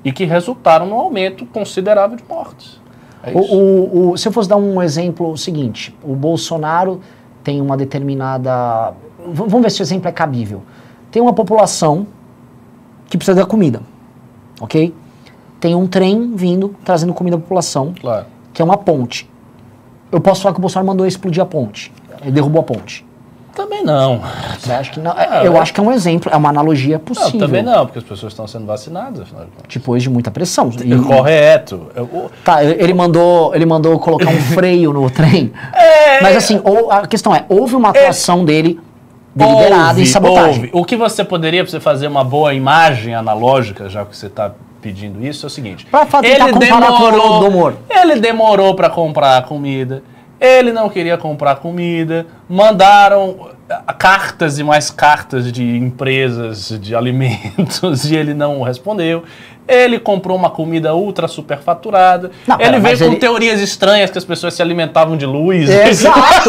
e 0.03 0.11
que 0.11 0.25
resultaram 0.25 0.87
num 0.87 0.95
aumento 0.99 1.45
considerável 1.45 2.17
de 2.17 2.25
mortes. 2.27 2.81
É 3.23 3.33
O- 3.33 3.41
o- 3.41 4.11
o- 4.13 4.17
se 4.17 4.29
eu 4.29 4.33
fosse 4.33 4.49
dar 4.49 4.57
um 4.57 4.81
exemplo, 4.83 5.31
o 5.31 5.37
seguinte, 5.37 5.95
o 6.03 6.15
Bolsonaro 6.15 7.01
tem 7.43 7.61
uma 7.61 7.77
determinada. 7.77 8.93
Vamos 9.33 9.61
ver 9.63 9.71
se 9.71 9.81
o 9.81 9.83
exemplo 9.83 10.09
é 10.09 10.13
cabível. 10.13 10.63
Tem 11.11 11.21
uma 11.21 11.33
população 11.33 12.07
que 13.09 13.17
precisa 13.17 13.35
da 13.35 13.47
comida, 13.47 13.83
ok? 14.61 14.95
Tem 15.59 15.75
um 15.75 15.87
trem 15.87 16.37
vindo 16.37 16.75
trazendo 16.85 17.13
comida 17.13 17.37
à 17.37 17.41
população, 17.41 17.93
Claro. 18.01 18.27
que 18.53 18.63
é 18.63 18.65
uma 18.65 18.77
ponte. 18.77 19.29
Eu 20.13 20.21
posso 20.21 20.43
falar 20.43 20.53
que 20.55 20.61
o 20.61 20.63
Bolsonaro 20.63 20.87
mandou 20.87 21.07
explodir 21.07 21.43
a 21.43 21.47
ponte. 21.47 21.93
Ele 22.23 22.31
derrubou 22.33 22.61
a 22.61 22.65
ponte. 22.65 23.05
Também 23.59 23.83
não. 23.83 24.21
Você 24.57 24.73
acha 24.73 24.89
que 24.93 25.01
não? 25.01 25.11
Ah, 25.17 25.43
eu 25.45 25.57
é. 25.57 25.59
acho 25.59 25.75
que 25.75 25.81
é 25.81 25.83
um 25.83 25.91
exemplo, 25.91 26.31
é 26.33 26.37
uma 26.37 26.49
analogia 26.49 26.97
Não, 26.97 27.05
possível. 27.05 27.41
também 27.41 27.61
não, 27.61 27.85
porque 27.87 27.99
as 27.99 28.05
pessoas 28.05 28.33
estão 28.33 28.47
sendo 28.47 28.67
vacinadas, 28.67 29.23
afinal 29.23 29.47
de 29.47 29.51
contas. 29.51 29.67
Depois 29.75 30.01
de 30.01 30.09
muita 30.09 30.31
pressão. 30.31 30.71
E- 30.85 30.93
É 30.93 30.97
Correto. 30.97 31.89
Eu- 31.97 32.31
Tá, 32.45 32.63
ele 32.63 32.95
mandou, 32.95 33.53
ele 33.57 33.67
mandou 33.67 33.99
colocar 33.99 34.31
um 34.31 34.41
freio 34.55 34.93
no 34.93 35.11
trem. 35.11 35.53
É, 35.75 36.23
Mas 36.23 36.37
assim, 36.37 36.61
ou- 36.63 36.89
a 36.93 37.05
questão 37.09 37.35
é, 37.35 37.45
houve 37.49 37.75
uma 37.75 37.89
atuação 37.89 38.45
dele 38.45 38.79
deliberada 39.35 39.95
em 39.99 40.03
houve, 40.03 40.07
sabotagem. 40.07 40.55
houve. 40.67 40.71
O 40.73 40.85
que 40.85 40.95
você 40.95 41.25
poderia, 41.25 41.65
para 41.65 41.71
você 41.73 41.81
fazer 41.81 42.07
uma 42.07 42.23
boa 42.23 42.55
imagem 42.55 43.13
analógica, 43.13 43.89
já 43.89 44.05
que 44.05 44.17
você 44.17 44.27
está 44.27 44.53
pedindo 44.81 45.21
isso, 45.27 45.45
é 45.47 45.49
o 45.49 45.51
seguinte. 45.51 45.85
Pra 45.87 46.07
tentar 46.07 46.53
comparar 46.53 46.93
com 46.93 47.49
o. 47.49 47.73
Ele 47.91 48.21
demorou 48.21 48.77
para 48.77 48.89
comprar 48.89 49.39
a 49.39 49.43
comida. 49.43 50.05
Ele 50.41 50.73
não 50.73 50.89
queria 50.89 51.19
comprar 51.19 51.57
comida. 51.57 52.27
Mandaram 52.49 53.51
cartas 53.99 54.59
e 54.59 54.65
mais 54.65 54.91
cartas 54.91 55.51
de 55.53 55.77
empresas 55.77 56.69
de 56.81 56.95
alimentos 56.95 58.05
e 58.11 58.17
ele 58.17 58.35
não 58.35 58.63
respondeu. 58.63 59.25
Ele 59.67 59.99
comprou 59.99 60.35
uma 60.35 60.49
comida 60.49 60.95
ultra 60.95 61.29
superfaturada. 61.29 62.31
Não, 62.47 62.59
ele 62.59 62.79
veio 62.81 62.97
com 63.01 63.05
ele- 63.05 63.17
teorias 63.17 63.61
estranhas 63.61 64.11
que 64.11 64.17
as 64.17 64.25
pessoas 64.25 64.55
se 64.55 64.63
alimentavam 64.63 65.15
de 65.15 65.27
luz. 65.27 65.69
Exato! 65.69 66.49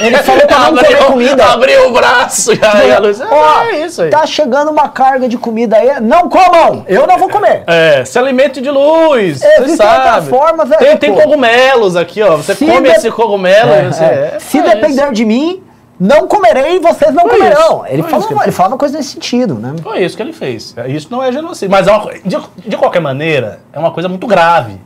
Ele 0.00 0.16
falou 0.22 0.46
pra 0.46 0.58
não 0.60 0.68
comer 0.82 0.96
comida. 1.04 1.44
Abriu 1.44 1.88
o 1.88 1.92
braço 1.92 2.54
e 2.54 2.60
aí 2.64 2.90
a 2.90 2.98
luz. 3.00 3.20
Ó, 3.20 3.62
é 3.64 3.84
isso 3.84 4.00
aí. 4.00 4.08
Tá 4.08 4.24
chegando 4.24 4.70
uma 4.70 4.88
carga 4.88 5.28
de 5.28 5.36
comida 5.36 5.76
aí. 5.76 6.00
Não 6.00 6.26
comam! 6.30 6.86
Eu 6.88 7.06
não 7.06 7.18
vou 7.18 7.28
comer. 7.28 7.64
É, 7.66 8.02
se 8.06 8.18
alimente 8.18 8.62
de 8.62 8.70
luz. 8.70 9.42
É, 9.42 9.60
você 9.60 9.76
sabe. 9.76 10.30
forma, 10.30 10.64
velho, 10.64 10.78
Tem, 10.80 10.96
tem 10.96 11.12
pô. 11.12 11.20
cogumelos 11.20 11.96
aqui, 11.96 12.22
ó. 12.22 12.36
Você 12.38 12.54
Se 12.54 12.64
come 12.64 12.88
de- 12.88 12.96
esse 12.96 13.10
cogumelo. 13.10 13.72
É, 13.74 13.82
e 13.84 13.86
você, 13.92 14.04
é. 14.04 14.32
é, 14.36 14.38
Se 14.40 14.58
é 14.58 14.62
depender 14.62 15.02
isso. 15.04 15.12
de 15.12 15.24
mim, 15.26 15.62
não 16.04 16.28
comerei 16.28 16.76
e 16.76 16.78
vocês 16.80 17.14
não 17.14 17.22
Foi 17.22 17.38
comerão. 17.38 17.84
isso, 17.84 17.86
Ele 17.88 18.02
falou, 18.02 18.26
uma, 18.28 18.34
ele 18.34 18.44
ele 18.44 18.52
falou 18.52 18.72
uma 18.72 18.78
coisa 18.78 18.96
nesse 18.98 19.10
sentido, 19.10 19.54
né? 19.54 19.74
Foi 19.82 20.04
isso 20.04 20.16
que 20.16 20.22
ele 20.22 20.32
fez. 20.32 20.74
Isso 20.88 21.08
não 21.10 21.22
é 21.22 21.32
genocídio. 21.32 21.70
Mas 21.70 21.86
é 21.88 21.92
uma, 21.92 22.12
de, 22.12 22.36
de 22.68 22.76
qualquer 22.76 23.00
maneira, 23.00 23.60
é 23.72 23.78
uma 23.78 23.90
coisa 23.90 24.08
muito 24.08 24.26
grave. 24.26 24.78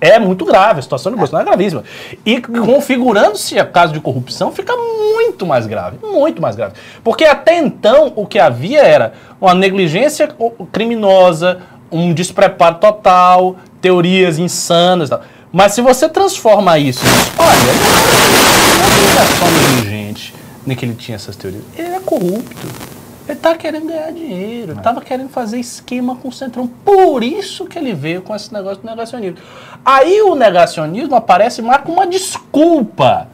é 0.00 0.18
muito 0.18 0.44
grave, 0.44 0.78
a 0.80 0.82
situação 0.82 1.12
do 1.12 1.18
Bolsonaro 1.18 1.46
é 1.46 1.50
gravíssima. 1.50 1.84
E 2.24 2.40
configurando-se 2.40 3.58
a 3.58 3.64
caso 3.66 3.92
de 3.92 4.00
corrupção, 4.00 4.52
fica 4.52 4.74
muito 4.76 5.46
mais 5.46 5.66
grave, 5.66 5.98
muito 6.02 6.40
mais 6.42 6.56
grave. 6.56 6.74
Porque 7.02 7.24
até 7.24 7.58
então 7.58 8.12
o 8.16 8.26
que 8.26 8.38
havia 8.38 8.82
era 8.82 9.12
uma 9.40 9.54
negligência 9.54 10.28
criminosa, 10.72 11.58
um 11.92 12.12
despreparo 12.12 12.76
total, 12.76 13.56
teorias 13.80 14.38
insanas 14.38 15.08
e 15.08 15.10
tal. 15.10 15.20
Mas 15.52 15.72
se 15.72 15.80
você 15.80 16.08
transforma 16.08 16.78
isso, 16.78 17.04
olha, 17.38 17.70
ele 17.70 19.14
não 19.14 19.22
é 19.22 19.26
só 19.26 19.46
negligente, 19.46 20.34
nem 20.66 20.76
que 20.76 20.84
ele 20.84 20.94
tinha 20.94 21.16
essas 21.16 21.36
teorias, 21.36 21.62
ele 21.76 21.94
é 21.94 22.00
corrupto. 22.00 22.94
Ele 23.26 23.38
tá 23.38 23.56
querendo 23.56 23.86
ganhar 23.86 24.12
dinheiro, 24.12 24.72
ele 24.72 24.80
tava 24.82 25.00
querendo 25.00 25.30
fazer 25.30 25.58
esquema 25.58 26.14
com 26.16 26.28
o 26.28 26.32
Centrão. 26.32 26.66
Por 26.66 27.22
isso 27.24 27.64
que 27.64 27.78
ele 27.78 27.94
veio 27.94 28.20
com 28.20 28.36
esse 28.36 28.52
negócio 28.52 28.82
do 28.82 28.86
negacionismo. 28.86 29.38
Aí 29.82 30.20
o 30.20 30.34
negacionismo 30.34 31.14
aparece 31.14 31.62
mais 31.62 31.82
como 31.82 31.94
uma 31.94 32.06
desculpa. 32.06 33.28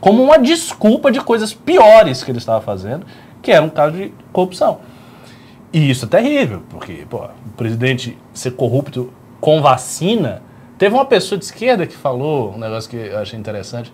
Como 0.00 0.22
uma 0.22 0.38
desculpa 0.38 1.12
de 1.12 1.20
coisas 1.20 1.52
piores 1.52 2.24
que 2.24 2.30
ele 2.30 2.38
estava 2.38 2.62
fazendo, 2.62 3.04
que 3.42 3.52
era 3.52 3.62
um 3.62 3.68
caso 3.68 3.94
de 3.94 4.10
corrupção. 4.32 4.78
E 5.70 5.90
isso 5.90 6.06
é 6.06 6.08
terrível, 6.08 6.62
porque 6.70 7.06
pô, 7.08 7.24
o 7.24 7.50
presidente 7.56 8.16
ser 8.32 8.52
corrupto 8.52 9.12
com 9.38 9.60
vacina. 9.60 10.42
Teve 10.78 10.94
uma 10.94 11.04
pessoa 11.04 11.38
de 11.38 11.44
esquerda 11.44 11.86
que 11.86 11.94
falou 11.94 12.54
um 12.54 12.58
negócio 12.58 12.88
que 12.88 12.96
eu 12.96 13.18
achei 13.18 13.38
interessante. 13.38 13.92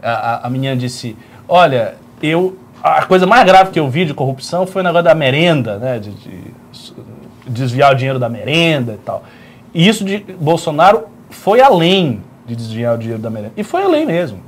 A, 0.00 0.12
a, 0.12 0.46
a 0.46 0.50
menina 0.50 0.76
disse: 0.76 1.16
Olha, 1.48 1.96
eu 2.22 2.56
a 2.82 3.04
coisa 3.04 3.26
mais 3.26 3.44
grave 3.44 3.70
que 3.70 3.78
eu 3.78 3.88
vi 3.88 4.06
de 4.06 4.14
corrupção 4.14 4.66
foi 4.66 4.80
o 4.80 4.84
negócio 4.84 5.04
da 5.04 5.14
merenda, 5.14 5.78
né? 5.78 5.98
De, 5.98 6.10
de 6.10 6.40
desviar 7.46 7.92
o 7.92 7.94
dinheiro 7.94 8.18
da 8.18 8.28
merenda 8.28 8.94
e 8.94 8.98
tal. 8.98 9.22
E 9.74 9.86
isso 9.86 10.04
de 10.04 10.18
Bolsonaro 10.40 11.04
foi 11.28 11.60
além 11.60 12.22
de 12.46 12.56
desviar 12.56 12.94
o 12.94 12.98
dinheiro 12.98 13.20
da 13.20 13.28
merenda. 13.28 13.52
E 13.56 13.62
foi 13.62 13.82
além 13.82 14.06
mesmo. 14.06 14.40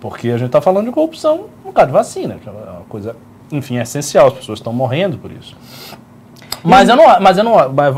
Porque 0.00 0.28
a 0.28 0.36
gente 0.36 0.46
está 0.46 0.60
falando 0.60 0.86
de 0.86 0.92
corrupção 0.92 1.46
no 1.64 1.72
caso 1.72 1.88
de 1.88 1.92
vacina, 1.92 2.36
que 2.42 2.48
é 2.48 2.52
uma 2.52 2.82
coisa, 2.88 3.16
enfim, 3.52 3.78
é 3.78 3.82
essencial. 3.82 4.28
As 4.28 4.34
pessoas 4.34 4.58
estão 4.58 4.72
morrendo 4.72 5.16
por 5.18 5.30
isso. 5.30 5.56
Mas 6.64 6.88
eu 6.88 6.96
não, 6.96 7.20
mas 7.20 7.38
eu 7.38 7.44
não, 7.44 7.72
mas 7.72 7.94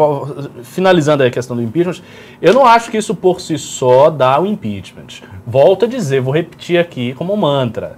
finalizando 0.65 1.23
a 1.23 1.31
questão 1.31 1.57
do 1.57 1.63
impeachment, 1.63 2.03
eu 2.43 2.53
não 2.53 2.67
acho 2.67 2.91
que 2.91 2.99
isso 2.99 3.15
por 3.15 3.41
si 3.41 3.57
só 3.57 4.11
dá 4.11 4.39
o 4.39 4.47
impeachment. 4.47 5.23
Volto 5.47 5.87
a 5.87 5.89
dizer, 5.89 6.21
vou 6.21 6.35
repetir 6.35 6.79
aqui 6.79 7.15
como 7.15 7.35
mantra 7.35 7.97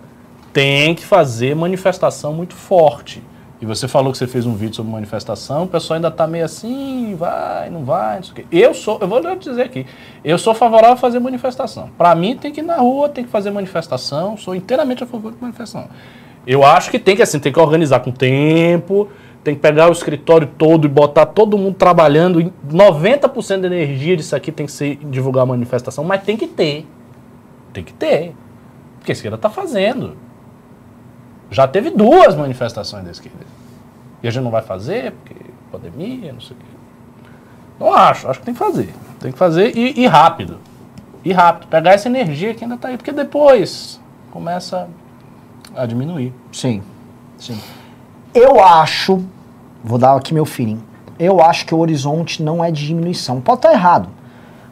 tem 0.52 0.94
que 0.94 1.04
fazer 1.04 1.54
manifestação 1.54 2.32
muito 2.32 2.54
forte. 2.54 3.22
E 3.60 3.66
você 3.66 3.86
falou 3.86 4.10
que 4.10 4.16
você 4.16 4.26
fez 4.26 4.46
um 4.46 4.54
vídeo 4.54 4.74
sobre 4.74 4.90
manifestação, 4.90 5.64
o 5.64 5.66
pessoal 5.66 5.96
ainda 5.96 6.08
está 6.08 6.26
meio 6.26 6.46
assim, 6.46 7.14
vai, 7.14 7.68
não 7.68 7.84
vai, 7.84 8.16
não 8.16 8.22
sei 8.22 8.32
o 8.32 8.34
quê. 8.36 8.46
Eu 8.50 8.72
sou, 8.72 8.98
eu 9.02 9.06
vou 9.06 9.20
dizer 9.36 9.62
aqui, 9.62 9.86
eu 10.24 10.38
sou 10.38 10.54
favorável 10.54 10.94
a 10.94 10.96
fazer 10.96 11.20
manifestação. 11.20 11.90
Para 11.98 12.14
mim 12.14 12.36
tem 12.36 12.50
que 12.50 12.60
ir 12.60 12.64
na 12.64 12.76
rua, 12.76 13.10
tem 13.10 13.22
que 13.22 13.30
fazer 13.30 13.50
manifestação, 13.50 14.34
sou 14.38 14.54
inteiramente 14.54 15.04
a 15.04 15.06
favor 15.06 15.32
de 15.32 15.38
manifestação. 15.38 15.90
Eu 16.46 16.64
acho 16.64 16.90
que 16.90 16.98
tem 16.98 17.14
que 17.14 17.20
assim, 17.20 17.38
tem 17.38 17.52
que 17.52 17.60
organizar 17.60 18.00
com 18.00 18.10
tempo, 18.10 19.08
tem 19.44 19.54
que 19.54 19.60
pegar 19.60 19.90
o 19.90 19.92
escritório 19.92 20.46
todo 20.46 20.86
e 20.86 20.88
botar 20.88 21.26
todo 21.26 21.58
mundo 21.58 21.74
trabalhando, 21.74 22.52
90% 22.66 23.60
da 23.60 23.66
energia 23.66 24.16
disso 24.16 24.34
aqui 24.34 24.50
tem 24.50 24.64
que 24.64 24.72
ser 24.72 24.96
divulgar 24.96 25.42
a 25.42 25.46
manifestação, 25.46 26.02
mas 26.02 26.22
tem 26.22 26.34
que 26.34 26.46
ter. 26.46 26.86
Tem 27.74 27.84
que 27.84 27.92
ter. 27.92 28.34
Porque 28.98 29.12
a 29.12 29.14
esquerda 29.14 29.36
está 29.36 29.50
fazendo. 29.50 30.16
Já 31.50 31.66
teve 31.66 31.90
duas 31.90 32.34
manifestações 32.34 33.04
da 33.04 33.10
esquerda. 33.10 33.44
E 34.22 34.28
a 34.28 34.30
gente 34.30 34.44
não 34.44 34.50
vai 34.50 34.62
fazer, 34.62 35.12
porque 35.12 35.34
pandemia, 35.70 36.32
não 36.32 36.40
sei 36.40 36.56
o 36.56 36.60
quê. 36.60 36.66
Não 37.78 37.94
acho, 37.94 38.28
acho 38.28 38.38
que 38.40 38.44
tem 38.44 38.54
que 38.54 38.60
fazer. 38.60 38.94
Tem 39.18 39.32
que 39.32 39.38
fazer 39.38 39.76
e, 39.76 40.00
e 40.00 40.06
rápido. 40.06 40.58
E 41.24 41.32
rápido. 41.32 41.68
Pegar 41.68 41.92
essa 41.92 42.08
energia 42.08 42.54
que 42.54 42.64
ainda 42.64 42.76
está 42.76 42.88
aí, 42.88 42.96
porque 42.96 43.12
depois 43.12 44.00
começa 44.30 44.88
a 45.74 45.86
diminuir. 45.86 46.32
Sim, 46.52 46.82
sim. 47.38 47.58
Eu 48.34 48.62
acho, 48.62 49.24
vou 49.82 49.98
dar 49.98 50.14
aqui 50.14 50.32
meu 50.32 50.46
feeling, 50.46 50.80
eu 51.18 51.42
acho 51.42 51.66
que 51.66 51.74
o 51.74 51.78
horizonte 51.78 52.42
não 52.42 52.64
é 52.64 52.70
de 52.70 52.86
diminuição. 52.86 53.40
Pode 53.40 53.58
estar 53.58 53.72
errado, 53.72 54.08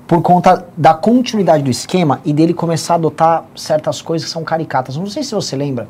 por 0.06 0.22
conta 0.22 0.66
da 0.76 0.94
continuidade 0.94 1.62
do 1.62 1.70
esquema 1.70 2.20
e 2.24 2.32
dele 2.32 2.54
começar 2.54 2.94
a 2.94 2.96
adotar 2.96 3.44
certas 3.54 4.00
coisas 4.00 4.26
que 4.26 4.32
são 4.32 4.44
caricatas. 4.44 4.96
Não 4.96 5.06
sei 5.06 5.22
se 5.22 5.34
você 5.34 5.56
lembra, 5.56 5.88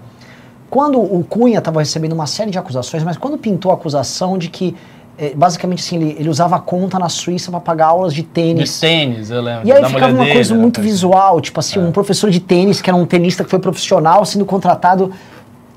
quando 0.70 1.00
o 1.00 1.24
Cunha 1.24 1.58
estava 1.58 1.80
recebendo 1.80 2.12
uma 2.12 2.26
série 2.26 2.50
de 2.50 2.58
acusações, 2.58 3.02
mas 3.02 3.16
quando 3.16 3.38
pintou 3.38 3.70
a 3.70 3.74
acusação 3.74 4.36
de 4.36 4.48
que 4.48 4.76
é, 5.16 5.34
basicamente 5.34 5.80
assim, 5.80 5.96
ele, 5.96 6.16
ele, 6.20 6.28
usava 6.28 6.60
conta 6.60 6.96
na 6.96 7.08
Suíça 7.08 7.50
para 7.50 7.58
pagar 7.58 7.86
aulas 7.86 8.14
de 8.14 8.22
tênis. 8.22 8.74
De 8.74 8.80
tênis, 8.80 9.30
eu 9.30 9.42
lembro. 9.42 9.66
E 9.66 9.72
aí 9.72 9.84
ficava 9.84 10.14
uma 10.14 10.30
coisa 10.30 10.50
dele, 10.50 10.62
muito 10.62 10.80
visual, 10.80 11.40
tipo 11.40 11.58
assim, 11.58 11.80
é. 11.80 11.82
um 11.82 11.90
professor 11.90 12.30
de 12.30 12.38
tênis, 12.38 12.80
que 12.80 12.88
era 12.88 12.96
um 12.96 13.04
tenista 13.04 13.42
que 13.42 13.50
foi 13.50 13.58
profissional, 13.58 14.24
sendo 14.24 14.44
contratado 14.44 15.10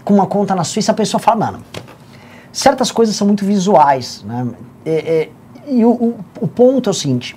com 0.06 0.14
uma 0.14 0.28
conta 0.28 0.54
na 0.54 0.64
Suíça, 0.64 0.92
a 0.92 0.96
pessoa 0.96 1.20
fala, 1.20 1.38
mano, 1.38 1.60
certas 2.52 2.92
coisas 2.92 3.16
são 3.16 3.26
muito 3.26 3.44
visuais, 3.44 4.24
né? 4.26 4.48
É, 4.86 4.92
é, 4.92 5.30
e 5.68 5.84
o, 5.86 5.90
o, 5.90 6.20
o, 6.42 6.48
ponto 6.48 6.90
é 6.90 6.92
o 6.92 6.94
seguinte, 6.94 7.36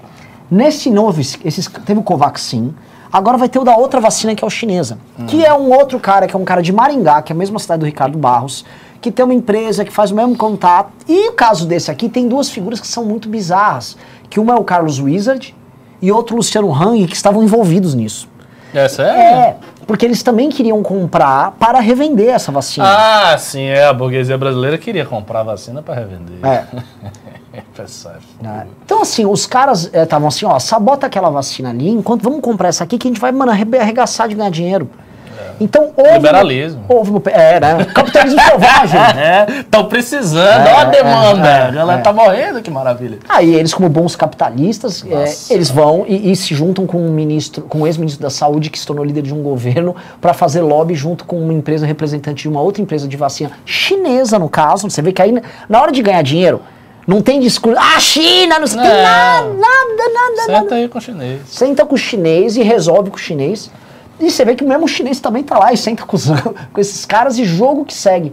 nesse 0.50 0.90
novo, 0.90 1.20
esses, 1.20 1.70
teve 1.86 2.00
o 2.00 2.02
Covaxin, 2.02 2.74
Agora 3.14 3.38
vai 3.38 3.48
ter 3.48 3.60
o 3.60 3.64
da 3.64 3.76
outra 3.76 4.00
vacina, 4.00 4.34
que 4.34 4.42
é 4.42 4.46
o 4.46 4.50
chinesa. 4.50 4.98
Hum. 5.16 5.26
Que 5.26 5.44
é 5.44 5.54
um 5.54 5.72
outro 5.72 6.00
cara, 6.00 6.26
que 6.26 6.34
é 6.34 6.38
um 6.38 6.44
cara 6.44 6.60
de 6.60 6.72
Maringá, 6.72 7.22
que 7.22 7.32
é 7.32 7.34
a 7.36 7.38
mesma 7.38 7.60
cidade 7.60 7.78
do 7.78 7.86
Ricardo 7.86 8.18
Barros, 8.18 8.64
que 9.00 9.12
tem 9.12 9.24
uma 9.24 9.32
empresa 9.32 9.84
que 9.84 9.92
faz 9.92 10.10
o 10.10 10.16
mesmo 10.16 10.36
contato. 10.36 10.90
E 11.08 11.28
o 11.28 11.32
caso 11.32 11.64
desse 11.64 11.92
aqui 11.92 12.08
tem 12.08 12.26
duas 12.26 12.50
figuras 12.50 12.80
que 12.80 12.88
são 12.88 13.04
muito 13.04 13.28
bizarras. 13.28 13.96
Que 14.28 14.40
uma 14.40 14.54
é 14.54 14.56
o 14.56 14.64
Carlos 14.64 14.98
Wizard 14.98 15.54
e 16.02 16.10
outro 16.10 16.34
Luciano 16.34 16.72
Hang, 16.72 17.06
que 17.06 17.14
estavam 17.14 17.44
envolvidos 17.44 17.94
nisso. 17.94 18.28
É 18.74 18.88
sério? 18.88 19.20
É, 19.20 19.56
porque 19.87 20.05
eles 20.05 20.22
também 20.22 20.49
queriam 20.49 20.82
comprar 20.82 21.53
para 21.53 21.80
revender 21.80 22.28
essa 22.28 22.51
vacina. 22.51 22.87
Ah, 22.87 23.37
sim, 23.39 23.62
é. 23.62 23.87
A 23.87 23.93
burguesia 23.93 24.37
brasileira 24.37 24.78
queria 24.78 25.05
comprar 25.05 25.41
a 25.41 25.45
vacina 25.45 25.82
para 25.82 25.95
revender. 25.95 26.39
É. 26.43 26.64
é. 27.55 28.66
Então, 28.85 29.03
assim, 29.03 29.24
os 29.24 29.47
caras 29.47 29.91
estavam 29.93 30.26
é, 30.26 30.28
assim, 30.28 30.45
ó, 30.45 30.59
sabota 30.59 31.07
aquela 31.07 31.30
vacina 31.30 31.70
ali, 31.70 31.89
enquanto 31.89 32.22
vamos 32.22 32.41
comprar 32.41 32.68
essa 32.68 32.85
aqui 32.85 32.99
que 32.99 33.07
a 33.07 33.11
gente 33.11 33.20
vai, 33.20 33.30
mano, 33.32 33.53
arregaçar 33.53 34.28
de 34.28 34.35
ganhar 34.35 34.51
dinheiro. 34.51 34.91
Então 35.61 35.92
houve. 35.96 36.12
Liberalismo. 36.14 36.84
Houve, 36.88 37.12
é, 37.30 37.61
né? 37.61 37.84
Capitalismo 37.94 38.40
selvagem. 38.40 39.00
Estão 39.61 39.80
é, 39.82 39.84
precisando, 39.84 40.66
é, 40.66 40.76
a 40.76 40.84
demanda. 40.84 41.48
É, 41.48 41.62
a 41.62 41.70
galera 41.70 42.00
é. 42.00 42.02
tá 42.02 42.12
morrendo, 42.12 42.62
que 42.62 42.70
maravilha. 42.70 43.18
Aí 43.28 43.55
eles, 43.55 43.72
como 43.72 43.88
bons 43.88 44.16
capitalistas, 44.16 45.05
é, 45.09 45.52
eles 45.52 45.70
vão 45.70 46.05
e, 46.07 46.32
e, 46.32 46.36
se 46.36 46.55
juntam 46.55 46.86
com 46.86 46.98
um 46.98 47.11
ministro, 47.11 47.62
com 47.62 47.80
um 47.80 47.86
ex-ministro 47.86 48.22
da 48.22 48.30
saúde 48.30 48.70
que 48.70 48.78
se 48.78 48.86
tornou 48.86 49.05
líder 49.05 49.22
de 49.22 49.34
um 49.34 49.42
governo 49.42 49.94
para 50.20 50.34
fazer 50.34 50.62
lobby 50.62 50.94
junto 50.94 51.24
com 51.24 51.38
uma 51.38 51.52
empresa 51.52 51.86
representante 51.86 52.42
de 52.42 52.48
uma 52.48 52.61
outra 52.61 52.82
empresa 52.82 53.07
de 53.07 53.16
vacina 53.16 53.52
chinesa, 53.64 54.38
no 54.38 54.48
caso. 54.48 54.88
Você 54.88 55.00
vê 55.02 55.12
que 55.12 55.22
aí, 55.22 55.34
na 55.68 55.80
hora 55.80 55.92
de 55.92 56.02
ganhar 56.02 56.22
dinheiro, 56.22 56.61
não 57.07 57.20
tem 57.20 57.40
discurso. 57.40 57.78
Ah, 57.78 58.00
China, 58.00 58.59
não 58.59 58.66
sei 58.66 58.80
nada, 58.80 59.44
nada, 59.44 59.55
nada, 59.59 60.42
Senta 60.46 60.52
nada. 60.52 60.74
aí 60.74 60.88
com 60.88 60.98
o 60.98 61.00
chinês. 61.00 61.40
Senta 61.46 61.86
com 61.86 61.94
o 61.94 61.98
chinês 61.98 62.57
e 62.57 62.62
resolve 62.62 63.11
com 63.11 63.16
o 63.16 63.20
chinês. 63.20 63.70
E 64.18 64.30
você 64.30 64.44
vê 64.44 64.54
que 64.54 64.64
mesmo 64.64 64.84
o 64.84 64.88
chinês 64.88 65.20
também 65.20 65.42
tá 65.42 65.58
lá 65.58 65.72
e 65.72 65.76
senta 65.76 66.04
com, 66.04 66.16
os, 66.16 66.26
com 66.72 66.80
esses 66.80 67.04
caras 67.04 67.38
e 67.38 67.44
jogo 67.44 67.84
que 67.84 67.94
segue. 67.94 68.32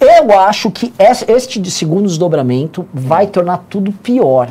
Eu 0.00 0.38
acho 0.40 0.70
que 0.70 0.92
este 0.98 1.70
segundo 1.70 2.06
desdobramento 2.06 2.86
vai 2.92 3.26
tornar 3.26 3.64
tudo 3.68 3.92
pior. 3.92 4.50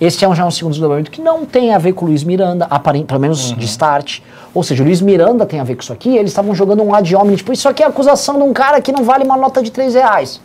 Este 0.00 0.24
é 0.24 0.28
um, 0.28 0.34
já 0.34 0.46
um 0.46 0.50
segundo 0.50 0.72
desdobramento 0.72 1.10
que 1.10 1.20
não 1.20 1.44
tem 1.44 1.74
a 1.74 1.78
ver 1.78 1.92
com 1.92 2.04
o 2.04 2.08
Luiz 2.08 2.22
Miranda, 2.22 2.66
aparente, 2.68 3.06
pelo 3.06 3.20
menos 3.20 3.50
uhum. 3.50 3.56
de 3.56 3.64
start. 3.64 4.20
Ou 4.54 4.62
seja, 4.62 4.82
o 4.82 4.86
Luiz 4.86 5.00
Miranda 5.00 5.44
tem 5.46 5.60
a 5.60 5.64
ver 5.64 5.74
com 5.74 5.82
isso 5.82 5.92
aqui, 5.92 6.16
eles 6.16 6.30
estavam 6.30 6.54
jogando 6.54 6.82
um 6.82 6.94
ad 6.94 7.14
hominem, 7.14 7.36
tipo, 7.36 7.52
isso 7.52 7.68
aqui 7.68 7.82
é 7.82 7.86
acusação 7.86 8.36
de 8.36 8.42
um 8.42 8.52
cara 8.52 8.80
que 8.80 8.92
não 8.92 9.04
vale 9.04 9.24
uma 9.24 9.36
nota 9.36 9.62
de 9.62 9.70
3 9.70 9.94
reais. 9.94 10.40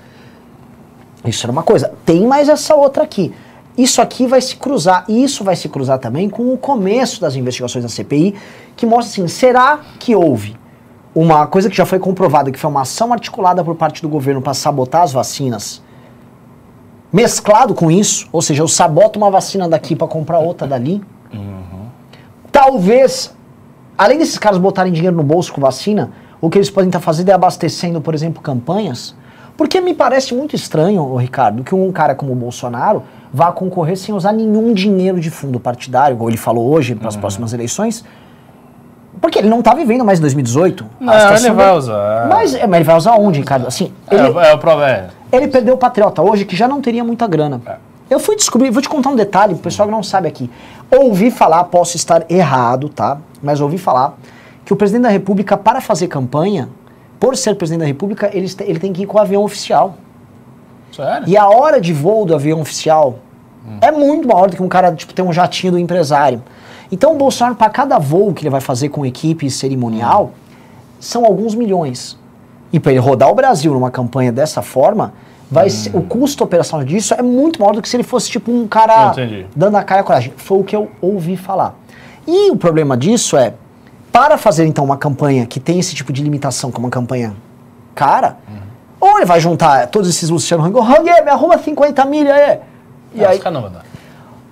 Isso 1.25 1.45
era 1.45 1.51
uma 1.51 1.63
coisa. 1.63 1.93
Tem 2.05 2.25
mais 2.25 2.49
essa 2.49 2.75
outra 2.75 3.03
aqui 3.03 3.33
isso 3.77 4.01
aqui 4.01 4.27
vai 4.27 4.41
se 4.41 4.55
cruzar, 4.55 5.05
e 5.07 5.23
isso 5.23 5.43
vai 5.43 5.55
se 5.55 5.69
cruzar 5.69 5.99
também 5.99 6.29
com 6.29 6.53
o 6.53 6.57
começo 6.57 7.21
das 7.21 7.35
investigações 7.35 7.83
da 7.83 7.89
CPI, 7.89 8.35
que 8.75 8.85
mostra 8.85 9.23
assim, 9.23 9.27
será 9.27 9.79
que 9.99 10.15
houve 10.15 10.57
uma 11.13 11.47
coisa 11.47 11.69
que 11.69 11.75
já 11.75 11.85
foi 11.85 11.99
comprovada, 11.99 12.51
que 12.51 12.59
foi 12.59 12.69
uma 12.69 12.81
ação 12.81 13.11
articulada 13.11 13.63
por 13.63 13.75
parte 13.75 14.01
do 14.01 14.09
governo 14.09 14.41
para 14.41 14.53
sabotar 14.53 15.03
as 15.03 15.11
vacinas, 15.11 15.81
mesclado 17.11 17.73
com 17.73 17.91
isso, 17.91 18.27
ou 18.31 18.41
seja, 18.41 18.63
eu 18.63 18.67
saboto 18.67 19.19
uma 19.19 19.29
vacina 19.29 19.67
daqui 19.67 19.95
para 19.95 20.07
comprar 20.07 20.39
outra 20.39 20.67
dali, 20.67 21.01
uhum. 21.33 21.87
talvez, 22.51 23.35
além 23.97 24.17
desses 24.17 24.37
caras 24.37 24.57
botarem 24.57 24.93
dinheiro 24.93 25.15
no 25.15 25.23
bolso 25.23 25.51
com 25.51 25.59
vacina, 25.59 26.11
o 26.39 26.49
que 26.49 26.57
eles 26.57 26.69
podem 26.69 26.89
estar 26.89 26.99
tá 26.99 27.05
fazendo 27.05 27.29
é 27.29 27.33
abastecendo, 27.33 28.01
por 28.01 28.15
exemplo, 28.15 28.41
campanhas, 28.41 29.15
porque 29.61 29.79
me 29.79 29.93
parece 29.93 30.33
muito 30.33 30.55
estranho, 30.55 31.15
Ricardo, 31.17 31.63
que 31.63 31.75
um 31.75 31.91
cara 31.91 32.15
como 32.15 32.31
o 32.31 32.35
Bolsonaro 32.35 33.03
vá 33.31 33.51
concorrer 33.51 33.95
sem 33.95 34.11
usar 34.11 34.31
nenhum 34.31 34.73
dinheiro 34.73 35.19
de 35.19 35.29
fundo 35.29 35.59
partidário, 35.59 36.17
como 36.17 36.31
ele 36.31 36.37
falou 36.37 36.67
hoje, 36.73 36.95
para 36.95 37.07
as 37.07 37.13
uhum. 37.13 37.21
próximas 37.21 37.53
eleições. 37.53 38.03
Porque 39.21 39.37
ele 39.37 39.47
não 39.47 39.59
está 39.59 39.75
vivendo 39.75 40.03
mais 40.03 40.17
em 40.17 40.21
2018. 40.23 40.83
Não, 40.99 41.13
ele 41.13 41.51
vai 41.51 41.77
usar. 41.77 42.27
Mas, 42.27 42.55
é, 42.55 42.65
mas 42.65 42.77
ele 42.77 42.83
vai 42.85 42.97
usar 42.97 43.13
onde, 43.17 43.39
Ricardo? 43.39 43.67
Assim, 43.67 43.93
é, 44.09 44.15
ele, 44.15 44.39
é, 44.39 44.51
o 44.51 44.57
problema. 44.57 45.09
Ele 45.31 45.47
perdeu 45.47 45.75
o 45.75 45.77
Patriota 45.77 46.23
hoje, 46.23 46.43
que 46.43 46.55
já 46.55 46.67
não 46.67 46.81
teria 46.81 47.03
muita 47.03 47.27
grana. 47.27 47.61
É. 47.63 47.75
Eu 48.09 48.19
fui 48.19 48.35
descobrir, 48.35 48.71
vou 48.71 48.81
te 48.81 48.89
contar 48.89 49.11
um 49.11 49.15
detalhe, 49.15 49.53
pro 49.53 49.61
pessoal 49.61 49.87
que 49.87 49.93
não 49.93 50.01
sabe 50.01 50.27
aqui. 50.27 50.49
Ouvi 50.89 51.29
falar, 51.29 51.65
posso 51.65 51.95
estar 51.95 52.25
errado, 52.31 52.89
tá? 52.89 53.19
Mas 53.43 53.61
ouvi 53.61 53.77
falar 53.77 54.17
que 54.65 54.73
o 54.73 54.75
presidente 54.75 55.03
da 55.03 55.09
República, 55.09 55.55
para 55.55 55.79
fazer 55.79 56.07
campanha, 56.07 56.67
por 57.21 57.37
ser 57.37 57.53
presidente 57.55 57.81
da 57.81 57.85
República, 57.85 58.29
ele, 58.33 58.51
ele 58.61 58.79
tem 58.79 58.91
que 58.91 59.03
ir 59.03 59.05
com 59.05 59.17
o 59.17 59.21
avião 59.21 59.43
oficial. 59.43 59.95
Sério? 60.91 61.29
E 61.29 61.37
a 61.37 61.47
hora 61.47 61.79
de 61.79 61.93
voo 61.93 62.25
do 62.25 62.33
avião 62.35 62.59
oficial 62.59 63.19
é 63.79 63.91
muito 63.91 64.27
maior 64.27 64.49
do 64.49 64.55
que 64.55 64.63
um 64.63 64.67
cara 64.67 64.91
tipo, 64.91 65.13
ter 65.13 65.21
um 65.21 65.31
jatinho 65.31 65.73
do 65.73 65.79
empresário. 65.79 66.41
Então 66.91 67.13
o 67.13 67.17
Bolsonaro, 67.17 67.55
para 67.55 67.69
cada 67.69 67.99
voo 67.99 68.33
que 68.33 68.41
ele 68.41 68.49
vai 68.49 68.59
fazer 68.59 68.89
com 68.89 69.05
equipe 69.05 69.49
cerimonial, 69.51 70.31
são 70.99 71.23
alguns 71.23 71.53
milhões. 71.55 72.17
E 72.73 72.79
para 72.79 72.91
ele 72.91 72.99
rodar 72.99 73.29
o 73.29 73.35
Brasil 73.35 73.71
numa 73.71 73.91
campanha 73.91 74.31
dessa 74.31 74.61
forma, 74.63 75.13
vai 75.49 75.69
ser- 75.69 75.95
o 75.95 76.01
custo 76.01 76.43
operacional 76.43 76.83
disso 76.85 77.13
é 77.13 77.21
muito 77.21 77.59
maior 77.61 77.73
do 77.73 77.81
que 77.83 77.87
se 77.87 77.95
ele 77.95 78.03
fosse 78.03 78.29
tipo 78.31 78.51
um 78.51 78.67
cara 78.67 79.11
dando 79.55 79.77
a 79.77 79.83
cara 79.83 80.01
a 80.01 80.03
coragem. 80.03 80.33
Foi 80.35 80.57
o 80.59 80.63
que 80.63 80.75
eu 80.75 80.89
ouvi 80.99 81.37
falar. 81.37 81.75
E 82.27 82.49
o 82.51 82.55
problema 82.57 82.97
disso 82.97 83.37
é, 83.37 83.53
para 84.11 84.37
fazer 84.37 84.65
então 84.65 84.83
uma 84.83 84.97
campanha 84.97 85.45
que 85.45 85.59
tem 85.59 85.79
esse 85.79 85.95
tipo 85.95 86.11
de 86.11 86.21
limitação, 86.23 86.71
como 86.71 86.87
uma 86.87 86.91
campanha 86.91 87.33
cara, 87.95 88.37
ou 88.99 89.17
ele 89.17 89.25
vai 89.25 89.39
juntar 89.39 89.87
todos 89.87 90.09
esses 90.09 90.29
Luciano 90.29 90.63
Hang, 90.63 90.77
Hang, 90.79 91.03
me 91.23 91.29
arruma 91.31 91.57
50 91.57 92.05
milha 92.05 92.33
aí. 92.33 92.59
E 93.13 93.25
Ah, 93.25 93.29
aí 93.29 93.41
não 93.51 93.69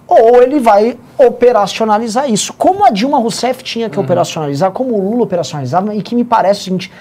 ou 0.07 0.41
ele 0.41 0.60
vai 0.60 0.97
operacionalizar 1.18 2.30
isso. 2.30 2.51
Como 2.53 2.84
a 2.84 2.89
Dilma 2.89 3.20
Rousseff 3.20 3.64
tinha 3.64 3.89
que 3.89 3.97
Uhum. 3.97 4.03
operacionalizar, 4.03 4.72
como 4.72 4.95
o 4.95 5.12
Lula 5.12 5.24
operacionalizava, 5.24 5.93
e 5.93 6.01
que 6.01 6.16
me 6.16 6.24
parece 6.24 6.62
o 6.62 6.64
seguinte: 6.64 6.91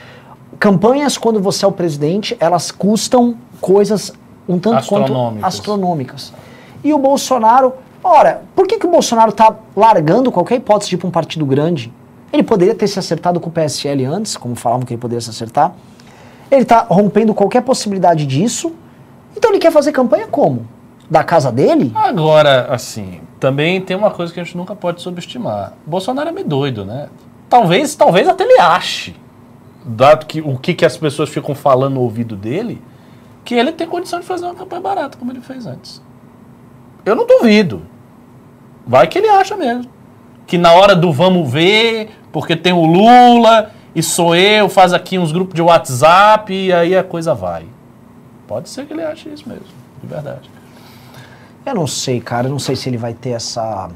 campanhas, 0.58 1.16
quando 1.16 1.40
você 1.40 1.64
é 1.64 1.68
o 1.68 1.72
presidente, 1.72 2.36
elas 2.38 2.70
custam 2.70 3.34
coisas 3.60 4.12
um 4.48 4.58
tanto 4.58 4.86
quanto 4.86 5.04
Astronômicas. 5.04 5.44
astronômicas. 5.54 6.32
E 6.84 6.92
o 6.92 6.98
Bolsonaro, 6.98 7.74
ora, 8.04 8.42
por 8.54 8.66
que, 8.66 8.78
que 8.78 8.86
o 8.86 8.90
Bolsonaro 8.90 9.30
está 9.30 9.54
largando 9.76 10.30
qualquer 10.30 10.56
hipótese 10.56 10.90
de 10.90 10.94
ir 10.96 10.98
para 10.98 11.08
um 11.08 11.10
partido 11.10 11.44
grande? 11.46 11.92
Ele 12.32 12.42
poderia 12.42 12.74
ter 12.74 12.86
se 12.86 12.98
acertado 12.98 13.40
com 13.40 13.48
o 13.48 13.52
PSL 13.52 14.04
antes, 14.04 14.36
como 14.36 14.54
falavam 14.54 14.84
que 14.84 14.92
ele 14.92 15.00
poderia 15.00 15.20
se 15.20 15.30
acertar. 15.30 15.74
Ele 16.50 16.62
está 16.62 16.80
rompendo 16.80 17.34
qualquer 17.34 17.62
possibilidade 17.62 18.26
disso. 18.26 18.72
Então 19.36 19.50
ele 19.50 19.58
quer 19.58 19.72
fazer 19.72 19.92
campanha 19.92 20.26
como? 20.26 20.66
Da 21.10 21.24
casa 21.24 21.50
dele? 21.50 21.92
Agora, 21.94 22.66
assim, 22.70 23.20
também 23.40 23.80
tem 23.80 23.96
uma 23.96 24.10
coisa 24.10 24.32
que 24.32 24.40
a 24.40 24.44
gente 24.44 24.56
nunca 24.56 24.74
pode 24.74 25.00
subestimar. 25.00 25.72
Bolsonaro 25.86 26.28
é 26.28 26.32
meio 26.32 26.46
doido, 26.46 26.84
né? 26.84 27.08
Talvez, 27.48 27.94
talvez 27.94 28.28
até 28.28 28.44
ele 28.44 28.60
ache, 28.60 29.16
dado 29.84 30.26
que 30.26 30.40
o 30.40 30.58
que, 30.58 30.74
que 30.74 30.84
as 30.84 30.98
pessoas 30.98 31.30
ficam 31.30 31.54
falando 31.54 31.94
no 31.94 32.02
ouvido 32.02 32.36
dele, 32.36 32.82
que 33.42 33.54
ele 33.54 33.72
tem 33.72 33.86
condição 33.86 34.20
de 34.20 34.26
fazer 34.26 34.44
uma 34.44 34.54
campanha 34.54 34.82
barata, 34.82 35.16
como 35.16 35.32
ele 35.32 35.40
fez 35.40 35.66
antes. 35.66 36.02
Eu 37.06 37.16
não 37.16 37.26
duvido. 37.26 37.82
Vai 38.86 39.06
que 39.06 39.16
ele 39.16 39.28
acha 39.28 39.56
mesmo. 39.56 39.90
Que 40.48 40.58
na 40.58 40.72
hora 40.72 40.96
do 40.96 41.12
vamos 41.12 41.48
ver, 41.48 42.10
porque 42.32 42.56
tem 42.56 42.72
o 42.72 42.84
Lula 42.84 43.70
e 43.94 44.02
sou 44.02 44.34
eu, 44.34 44.68
faz 44.68 44.92
aqui 44.92 45.16
uns 45.16 45.30
grupos 45.30 45.54
de 45.54 45.62
WhatsApp 45.62 46.52
e 46.52 46.72
aí 46.72 46.96
a 46.96 47.04
coisa 47.04 47.34
vai. 47.34 47.66
Pode 48.48 48.68
ser 48.68 48.86
que 48.86 48.92
ele 48.92 49.02
ache 49.02 49.28
isso 49.28 49.48
mesmo, 49.48 49.66
de 50.02 50.08
verdade. 50.08 50.50
Eu 51.64 51.74
não 51.74 51.86
sei, 51.86 52.18
cara. 52.20 52.46
Eu 52.46 52.50
não 52.50 52.58
sei 52.58 52.74
se 52.74 52.88
ele 52.88 52.96
vai 52.96 53.12
ter 53.12 53.30
essa. 53.30 53.90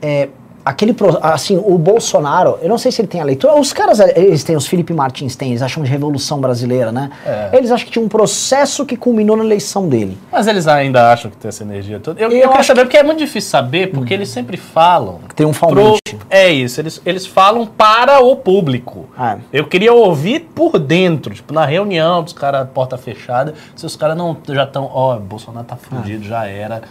É, 0.00 0.30
aquele. 0.64 0.94
Assim, 1.22 1.56
o 1.56 1.76
Bolsonaro, 1.78 2.58
eu 2.62 2.68
não 2.68 2.78
sei 2.78 2.90
se 2.92 3.00
ele 3.00 3.08
tem 3.08 3.20
a 3.20 3.24
leitura. 3.24 3.54
Os 3.58 3.72
caras, 3.72 4.00
eles 4.00 4.42
têm, 4.44 4.56
os 4.56 4.66
Felipe 4.66 4.92
Martins 4.92 5.36
têm, 5.36 5.50
eles 5.50 5.62
acham 5.62 5.82
de 5.82 5.88
Revolução 5.90 6.40
Brasileira, 6.40 6.90
né? 6.92 7.10
É. 7.24 7.50
Eles 7.56 7.70
acham 7.70 7.86
que 7.86 7.92
tinha 7.92 8.04
um 8.04 8.08
processo 8.08 8.84
que 8.86 8.96
culminou 8.96 9.36
na 9.36 9.44
eleição 9.44 9.88
dele. 9.88 10.16
Mas 10.30 10.46
eles 10.46 10.66
ainda 10.66 11.12
acham 11.12 11.30
que 11.30 11.36
tem 11.36 11.48
essa 11.48 11.62
energia 11.62 11.98
toda. 12.00 12.20
Eu, 12.20 12.30
Eu 12.30 12.38
eu, 12.38 12.48
quero 12.50 12.64
saber, 12.64 12.82
porque 12.82 12.96
é 12.96 13.02
muito 13.02 13.18
difícil 13.18 13.50
saber, 13.50 13.90
porque 13.90 14.12
eles 14.14 14.28
sempre 14.28 14.56
falam. 14.56 15.20
Triunfalmente. 15.34 16.16
pro- 16.16 16.18
É 16.30 16.48
isso, 16.48 16.80
eles, 16.80 17.00
eles 17.04 17.26
falam 17.26 17.66
para 17.66 18.20
o 18.20 18.36
público. 18.36 19.06
É. 19.18 19.36
Eu 19.52 19.66
queria 19.66 19.92
ouvir 19.92 20.40
por 20.54 20.78
dentro, 20.78 21.34
tipo, 21.34 21.52
na 21.52 21.64
reunião 21.64 22.22
dos 22.22 22.32
caras, 22.32 22.68
porta 22.72 22.96
fechada, 22.98 23.54
se 23.74 23.84
os 23.86 23.96
caras 23.96 24.16
não 24.16 24.36
já 24.48 24.64
estão, 24.64 24.90
ó, 24.92 25.16
Bolsonaro 25.18 25.66
tá 25.66 25.76
fudido, 25.76 26.24
já 26.24 26.46
era, 26.46 26.82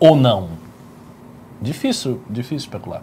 ou 0.00 0.16
não. 0.16 0.48
Difícil, 1.62 2.20
difícil 2.28 2.56
especular. 2.68 3.02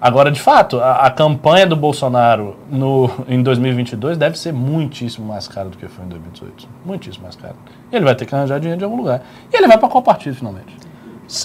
Agora, 0.00 0.30
de 0.30 0.40
fato, 0.40 0.78
a, 0.78 1.06
a 1.06 1.10
campanha 1.10 1.66
do 1.66 1.74
Bolsonaro 1.74 2.56
no, 2.70 3.10
em 3.28 3.42
2022 3.42 4.16
deve 4.16 4.38
ser 4.38 4.52
muitíssimo 4.52 5.26
mais 5.26 5.48
cara 5.48 5.68
do 5.68 5.76
que 5.76 5.88
foi 5.88 6.04
em 6.04 6.08
2018. 6.08 6.68
Muitíssimo 6.84 7.24
mais 7.24 7.34
cara. 7.34 7.56
Ele 7.90 8.04
vai 8.04 8.14
ter 8.14 8.24
que 8.24 8.34
arranjar 8.34 8.60
dinheiro 8.60 8.78
de 8.78 8.84
algum 8.84 8.96
lugar. 8.96 9.22
E 9.52 9.56
ele 9.56 9.66
vai 9.66 9.76
para 9.76 9.88
qual 9.88 10.02
partido, 10.02 10.36
finalmente? 10.36 10.76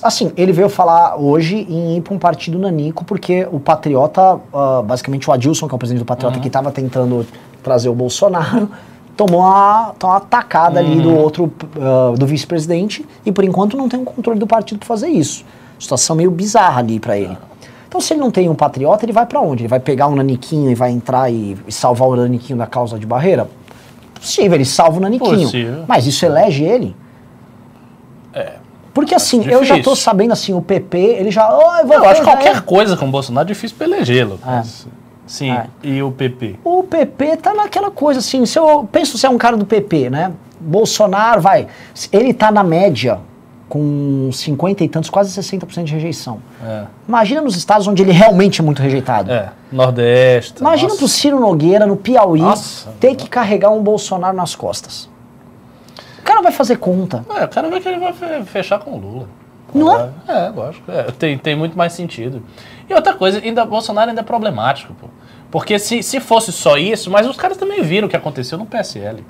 Assim, 0.01 0.31
ele 0.37 0.53
veio 0.53 0.69
falar 0.69 1.17
hoje 1.17 1.57
em 1.57 1.97
ir 1.97 2.01
para 2.01 2.13
um 2.13 2.19
partido 2.19 2.57
nanico, 2.57 3.03
porque 3.03 3.45
o 3.51 3.59
Patriota, 3.59 4.39
ah, 4.53 4.81
basicamente 4.85 5.29
o 5.29 5.33
Adilson, 5.33 5.67
que 5.67 5.73
é 5.73 5.75
o 5.75 5.79
presidente 5.79 6.03
do 6.03 6.05
Patriota, 6.05 6.39
que 6.39 6.47
estava 6.47 6.71
tentando 6.71 7.25
trazer 7.61 7.89
o 7.89 7.95
Bolsonaro, 7.95 8.69
tomou 9.17 9.41
uma, 9.41 9.93
tomou 9.99 10.15
uma 10.15 10.21
tacada 10.21 10.79
ali 10.79 11.01
do 11.01 11.13
outro, 11.13 11.51
ah, 11.81 12.13
do 12.17 12.25
vice-presidente, 12.25 13.05
e 13.25 13.31
por 13.31 13.43
enquanto 13.43 13.75
não 13.75 13.89
tem 13.89 13.99
um 13.99 14.05
controle 14.05 14.39
do 14.39 14.47
partido 14.47 14.77
para 14.77 14.87
fazer 14.87 15.09
isso. 15.09 15.43
Situação 15.83 16.15
meio 16.15 16.31
bizarra 16.31 16.79
ali 16.79 16.99
para 16.99 17.17
ele. 17.17 17.37
Então, 17.87 18.01
se 18.01 18.13
ele 18.13 18.21
não 18.21 18.31
tem 18.31 18.49
um 18.49 18.55
Patriota, 18.55 19.05
ele 19.05 19.11
vai 19.13 19.25
para 19.25 19.39
onde? 19.39 19.61
Ele 19.63 19.67
vai 19.67 19.79
pegar 19.79 20.07
um 20.07 20.15
naniquinho 20.15 20.71
e 20.71 20.75
vai 20.75 20.89
entrar 20.91 21.29
e, 21.31 21.55
e 21.67 21.71
salvar 21.71 22.07
o 22.07 22.15
naniquinho 22.15 22.57
da 22.57 22.65
causa 22.65 22.97
de 22.97 23.05
barreira? 23.05 23.47
Possível, 24.15 24.55
ele 24.55 24.65
salva 24.65 24.97
o 24.97 25.01
naniquinho. 25.01 25.41
Possível. 25.41 25.83
Mas 25.87 26.07
isso 26.07 26.25
elege 26.25 26.63
ele? 26.63 26.95
Porque 28.93 29.15
assim, 29.15 29.43
eu 29.47 29.63
já 29.63 29.81
tô 29.81 29.95
sabendo 29.95 30.33
assim, 30.33 30.53
o 30.53 30.61
PP, 30.61 30.97
ele 30.97 31.31
já. 31.31 31.49
Oh, 31.51 31.61
eu 31.77 31.87
Eu 31.93 32.05
acho 32.05 32.21
fazer- 32.21 32.23
qualquer 32.23 32.61
coisa 32.61 32.95
com 32.95 33.07
o 33.07 33.11
Bolsonaro 33.11 33.47
é 33.47 33.51
difícil 33.51 33.75
pra 33.77 33.87
elegê-lo. 33.87 34.39
mas- 34.45 34.87
Sim, 35.25 35.51
É. 35.51 35.65
e 35.81 36.03
o 36.03 36.11
PP? 36.11 36.57
O 36.63 36.83
PP 36.83 37.37
tá 37.37 37.53
naquela 37.53 37.89
coisa 37.89 38.19
assim, 38.19 38.45
se 38.45 38.59
eu 38.59 38.87
penso 38.91 39.17
se 39.17 39.25
é 39.25 39.29
um 39.29 39.37
cara 39.37 39.55
do 39.57 39.65
PP, 39.65 40.09
né? 40.09 40.31
Bolsonaro, 40.59 41.41
vai. 41.41 41.67
Ele 42.11 42.33
tá 42.33 42.51
na 42.51 42.61
média 42.63 43.19
com 43.73 44.29
50 44.31 44.83
e 44.83 44.87
tantos, 44.87 45.09
quase 45.09 45.41
60% 45.41 45.85
de 45.85 45.93
rejeição. 45.93 46.39
É. 46.63 46.83
Imagina 47.07 47.41
nos 47.41 47.57
estados 47.57 47.87
onde 47.87 48.03
ele 48.03 48.11
realmente 48.11 48.61
é 48.61 48.63
muito 48.63 48.79
rejeitado. 48.79 49.31
É, 49.31 49.49
Nordeste. 49.71 50.61
Imagina 50.61 50.89
nossa. 50.89 50.99
pro 50.99 51.07
Ciro 51.07 51.39
Nogueira, 51.39 51.87
no 51.87 51.97
Piauí, 51.97 52.39
Nossa. 52.39 52.91
ter 52.99 53.15
que 53.15 53.27
carregar 53.27 53.71
um 53.71 53.81
Bolsonaro 53.81 54.37
nas 54.37 54.53
costas. 54.53 55.09
O 56.19 56.21
cara 56.21 56.39
vai 56.43 56.51
fazer 56.51 56.77
conta. 56.77 57.25
É, 57.35 57.45
o 57.45 57.47
cara 57.47 57.67
vai 57.67 57.81
querer 57.81 58.45
fechar 58.45 58.77
com 58.77 58.91
o 58.91 58.99
Lula. 58.99 59.27
Não 59.73 59.91
é? 59.91 60.09
É, 60.27 60.49
lógico. 60.49 60.91
É, 60.91 61.05
tem, 61.05 61.35
tem 61.35 61.55
muito 61.55 61.75
mais 61.75 61.93
sentido. 61.93 62.43
E 62.87 62.93
outra 62.93 63.15
coisa, 63.15 63.39
ainda, 63.39 63.65
Bolsonaro 63.65 64.11
ainda 64.11 64.21
é 64.21 64.23
problemático, 64.23 64.93
pô. 64.93 65.07
Porque 65.49 65.79
se, 65.79 66.03
se 66.03 66.19
fosse 66.19 66.51
só 66.51 66.77
isso, 66.77 67.09
mas 67.09 67.27
os 67.27 67.37
caras 67.37 67.57
também 67.57 67.81
viram 67.81 68.05
o 68.05 68.09
que 68.09 68.15
aconteceu 68.15 68.55
no 68.55 68.67
PSL. 68.67 69.25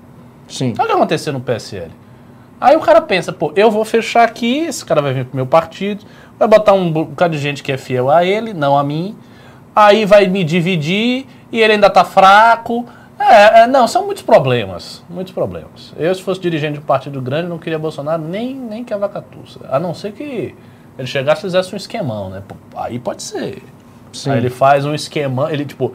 Sim. 0.49 0.73
Olha 0.77 0.83
o 0.83 0.87
que 0.87 0.93
aconteceu 0.95 1.31
no 1.31 1.39
PSL. 1.39 1.91
Aí 2.63 2.77
o 2.77 2.79
cara 2.79 3.01
pensa, 3.01 3.33
pô, 3.33 3.51
eu 3.57 3.69
vou 3.69 3.83
fechar 3.83 4.23
aqui, 4.23 4.59
esse 4.59 4.85
cara 4.85 5.01
vai 5.01 5.11
vir 5.11 5.25
pro 5.25 5.35
meu 5.35 5.45
partido, 5.45 6.05
vai 6.39 6.47
botar 6.47 6.71
um 6.71 6.89
bocado 6.89 7.35
de 7.35 7.41
gente 7.41 7.61
que 7.61 7.73
é 7.73 7.77
fiel 7.77 8.09
a 8.09 8.23
ele, 8.23 8.53
não 8.53 8.77
a 8.77 8.83
mim. 8.85 9.17
Aí 9.75 10.05
vai 10.05 10.27
me 10.27 10.45
dividir 10.45 11.25
e 11.51 11.59
ele 11.59 11.73
ainda 11.73 11.89
tá 11.89 12.05
fraco. 12.05 12.85
É, 13.19 13.63
é, 13.63 13.67
não, 13.67 13.85
são 13.85 14.05
muitos 14.05 14.23
problemas. 14.23 15.03
Muitos 15.09 15.33
problemas. 15.33 15.93
Eu, 15.97 16.15
se 16.15 16.21
fosse 16.21 16.39
dirigente 16.39 16.75
de 16.75 16.79
um 16.79 16.83
partido 16.83 17.19
grande, 17.19 17.49
não 17.49 17.57
queria 17.57 17.77
Bolsonaro 17.77 18.21
nem, 18.23 18.55
nem 18.55 18.81
que 18.85 18.93
a 18.93 18.97
vacatuça. 18.97 19.59
A 19.69 19.77
não 19.77 19.93
ser 19.93 20.13
que 20.13 20.55
ele 20.97 21.07
chegasse 21.07 21.41
e 21.41 21.43
fizesse 21.43 21.73
um 21.73 21.77
esquemão, 21.77 22.29
né? 22.29 22.41
Pô, 22.47 22.55
aí 22.77 22.97
pode 22.97 23.23
ser. 23.23 23.61
Sim. 24.13 24.31
Aí 24.31 24.37
ele 24.37 24.49
faz 24.49 24.85
um 24.85 24.95
esquema, 24.95 25.51
ele 25.51 25.65
tipo, 25.65 25.93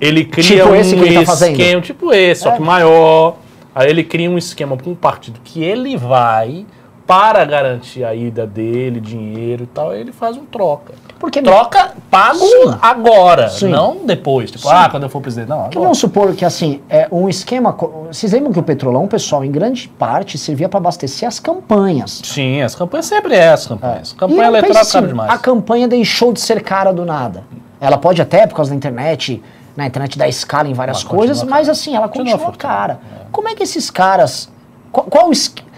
ele 0.00 0.24
cria 0.24 0.44
Tipo 0.64 0.68
um 0.68 1.14
tá 1.14 1.26
fazendo. 1.26 1.58
esquema, 1.60 1.82
tipo 1.82 2.12
esse, 2.12 2.42
só 2.42 2.50
É. 2.50 2.52
que 2.56 2.62
maior. 2.62 3.36
Aí 3.74 3.90
ele 3.90 4.04
cria 4.04 4.30
um 4.30 4.38
esquema 4.38 4.76
com 4.76 4.90
um 4.90 4.94
partido 4.94 5.40
que 5.42 5.62
ele 5.62 5.96
vai 5.96 6.64
para 7.06 7.44
garantir 7.44 8.04
a 8.04 8.14
ida 8.14 8.46
dele, 8.46 8.98
dinheiro 9.00 9.64
e 9.64 9.66
tal, 9.66 9.90
aí 9.90 10.00
ele 10.00 10.12
faz 10.12 10.36
um 10.36 10.44
troca. 10.44 10.94
Porque 11.18 11.40
Troca 11.42 11.92
pago 12.10 12.38
Sim. 12.38 12.76
agora, 12.80 13.48
Sim. 13.48 13.68
não 13.68 14.04
depois. 14.04 14.50
Tipo, 14.50 14.64
Sim. 14.64 14.74
ah, 14.74 14.88
quando 14.90 15.04
eu 15.04 15.08
for 15.08 15.20
presidente. 15.20 15.48
Não, 15.48 15.60
agora. 15.60 15.80
vamos 15.80 15.98
supor 15.98 16.34
que 16.34 16.44
assim, 16.44 16.80
é 16.88 17.08
um 17.10 17.28
esquema. 17.28 17.72
Vocês 18.10 18.32
lembram 18.32 18.52
que 18.52 18.58
o 18.58 18.62
petrolão, 18.62 19.06
pessoal, 19.06 19.44
em 19.44 19.50
grande 19.50 19.88
parte 19.88 20.36
servia 20.36 20.68
para 20.68 20.78
abastecer 20.78 21.26
as 21.26 21.38
campanhas. 21.38 22.20
Sim, 22.24 22.62
as 22.62 22.74
campanhas 22.74 23.06
sempre 23.06 23.34
é 23.34 23.48
as 23.48 23.66
campanhas. 23.66 24.10
E 24.10 24.14
Campanha 24.16 24.46
eleitoral 24.48 24.74
pense 24.82 24.96
é 24.96 24.98
assim, 24.98 25.08
demais. 25.08 25.30
A 25.30 25.38
campanha 25.38 25.88
deixou 25.88 26.32
de 26.32 26.40
ser 26.40 26.62
cara 26.62 26.92
do 26.92 27.04
nada. 27.04 27.44
Ela 27.80 27.98
pode 27.98 28.20
até, 28.20 28.46
por 28.46 28.56
causa 28.56 28.70
da 28.70 28.76
internet, 28.76 29.42
na 29.76 29.86
internet 29.86 30.18
dar 30.18 30.28
escala 30.28 30.68
em 30.68 30.72
várias 30.72 31.02
coisas, 31.02 31.42
mas 31.42 31.68
assim, 31.68 31.96
ela 31.96 32.08
Continua 32.08 32.32
continua, 32.32 32.52
fortuna, 32.52 32.72
cara. 32.72 33.00
Como 33.32 33.48
é 33.48 33.54
que 33.54 33.62
esses 33.62 33.90
caras. 33.90 34.50
Qual, 34.92 35.06
qual 35.06 35.30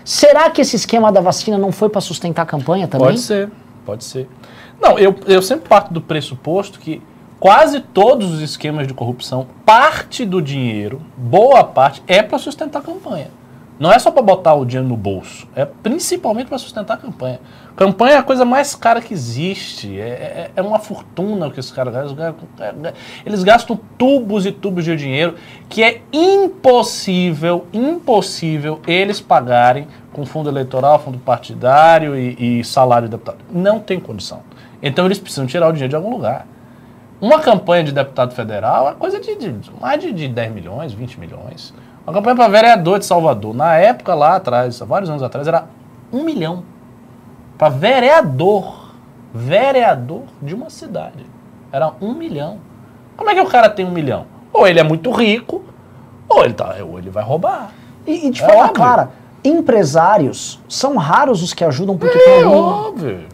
será 0.05 0.51
que 0.51 0.61
esse 0.61 0.77
esquema 0.77 1.11
da 1.11 1.21
vacina 1.21 1.57
não 1.57 1.73
foi 1.73 1.89
para 1.89 2.01
sustentar 2.01 2.43
a 2.43 2.47
campanha 2.47 2.87
também? 2.87 3.09
Pode 3.09 3.21
ser, 3.21 3.51
pode 3.85 4.05
ser. 4.05 4.29
Não, 4.81 4.99
eu, 4.99 5.15
eu 5.27 5.41
sempre 5.41 5.69
parto 5.69 5.93
do 5.93 6.01
pressuposto 6.01 6.79
que 6.79 7.03
quase 7.41 7.81
todos 7.81 8.31
os 8.33 8.41
esquemas 8.41 8.87
de 8.87 8.95
corrupção, 8.95 9.47
parte 9.65 10.25
do 10.25 10.43
dinheiro, 10.43 11.01
boa 11.17 11.65
parte, 11.65 12.03
é 12.07 12.23
para 12.23 12.39
sustentar 12.39 12.81
a 12.81 12.83
campanha. 12.83 13.29
Não 13.79 13.93
é 13.93 13.99
só 13.99 14.11
para 14.11 14.23
botar 14.23 14.55
o 14.55 14.65
dinheiro 14.65 14.89
no 14.89 14.97
bolso, 14.97 15.47
é 15.55 15.67
principalmente 15.67 16.49
para 16.49 16.57
sustentar 16.57 16.95
a 16.95 16.97
campanha. 16.97 17.41
Campanha 17.77 18.15
é 18.15 18.17
a 18.17 18.23
coisa 18.23 18.43
mais 18.43 18.75
cara 18.75 19.03
que 19.03 19.13
existe. 19.13 20.01
É, 20.01 20.09
é, 20.09 20.51
é 20.57 20.63
uma 20.63 20.79
fortuna 20.79 21.51
que 21.51 21.61
esses 21.61 21.71
caras 21.71 21.93
gastam. 21.93 22.35
Eles 23.25 23.45
gastam 23.45 23.79
tubos 23.99 24.47
e 24.47 24.53
tubos 24.53 24.83
de 24.83 24.97
dinheiro 24.97 25.35
que 25.69 25.83
é 25.83 26.01
impossível, 26.11 27.67
impossível 27.71 28.81
eles 28.87 29.21
pagarem 29.21 29.87
com 30.11 30.25
fundo 30.25 30.49
eleitoral, 30.49 30.99
fundo 30.99 31.19
partidário 31.19 32.17
e, 32.17 32.61
e 32.61 32.65
salário 32.65 33.09
de 33.09 33.13
deputado. 33.13 33.45
Não 33.53 33.79
tem 33.79 34.01
condição. 34.01 34.41
Então 34.83 35.05
eles 35.05 35.19
precisam 35.19 35.47
tirar 35.47 35.69
o 35.69 35.73
dinheiro 35.73 35.91
de 35.91 35.97
algum 35.97 36.11
lugar. 36.11 36.47
Uma 37.21 37.41
campanha 37.41 37.85
de 37.85 37.93
deputado 37.93 38.35
federal 38.35 38.89
é 38.89 38.95
coisa 38.95 39.21
de, 39.21 39.37
de 39.37 39.55
mais 39.81 40.01
de, 40.01 40.13
de 40.13 40.29
10 40.29 40.53
milhões, 40.53 40.93
20 40.95 41.21
milhões. 41.21 41.75
Uma 42.07 42.13
campanha 42.13 42.37
para 42.37 42.49
vereador 42.49 42.99
de 43.01 43.05
Salvador, 43.07 43.53
na 43.55 43.75
época 43.77 44.15
lá 44.15 44.37
atrás, 44.37 44.79
vários 44.81 45.11
anos 45.11 45.23
atrás, 45.23 45.49
era 45.49 45.67
um 46.13 46.23
milhão. 46.23 46.63
Para 47.59 47.69
vereador. 47.69 48.87
Vereador 49.35 50.23
de 50.41 50.55
uma 50.55 50.71
cidade. 50.71 51.27
Era 51.73 51.93
um 52.01 52.15
milhão. 52.15 52.59
Como 53.17 53.29
é 53.29 53.35
que 53.35 53.41
o 53.41 53.47
cara 53.47 53.69
tem 53.69 53.85
um 53.85 53.91
milhão? 53.91 54.27
Ou 54.53 54.67
ele 54.67 54.79
é 54.79 54.83
muito 54.83 55.11
rico, 55.11 55.65
ou 56.29 56.45
ele, 56.45 56.55
tá, 56.55 56.77
ou 56.81 56.99
ele 56.99 57.11
vai 57.11 57.25
roubar. 57.25 57.71
E, 58.07 58.29
e 58.29 58.31
de 58.31 58.43
É 58.43 58.47
forma 58.47 58.61
óbvio. 58.63 58.75
clara, 58.75 59.11
empresários 59.45 60.61
são 60.69 60.97
raros 60.97 61.43
os 61.43 61.53
que 61.53 61.65
ajudam 61.65 61.99
porque 61.99 62.17
É 62.17 62.25
tem 62.25 62.43
algum... 62.45 62.57
óbvio. 62.89 63.27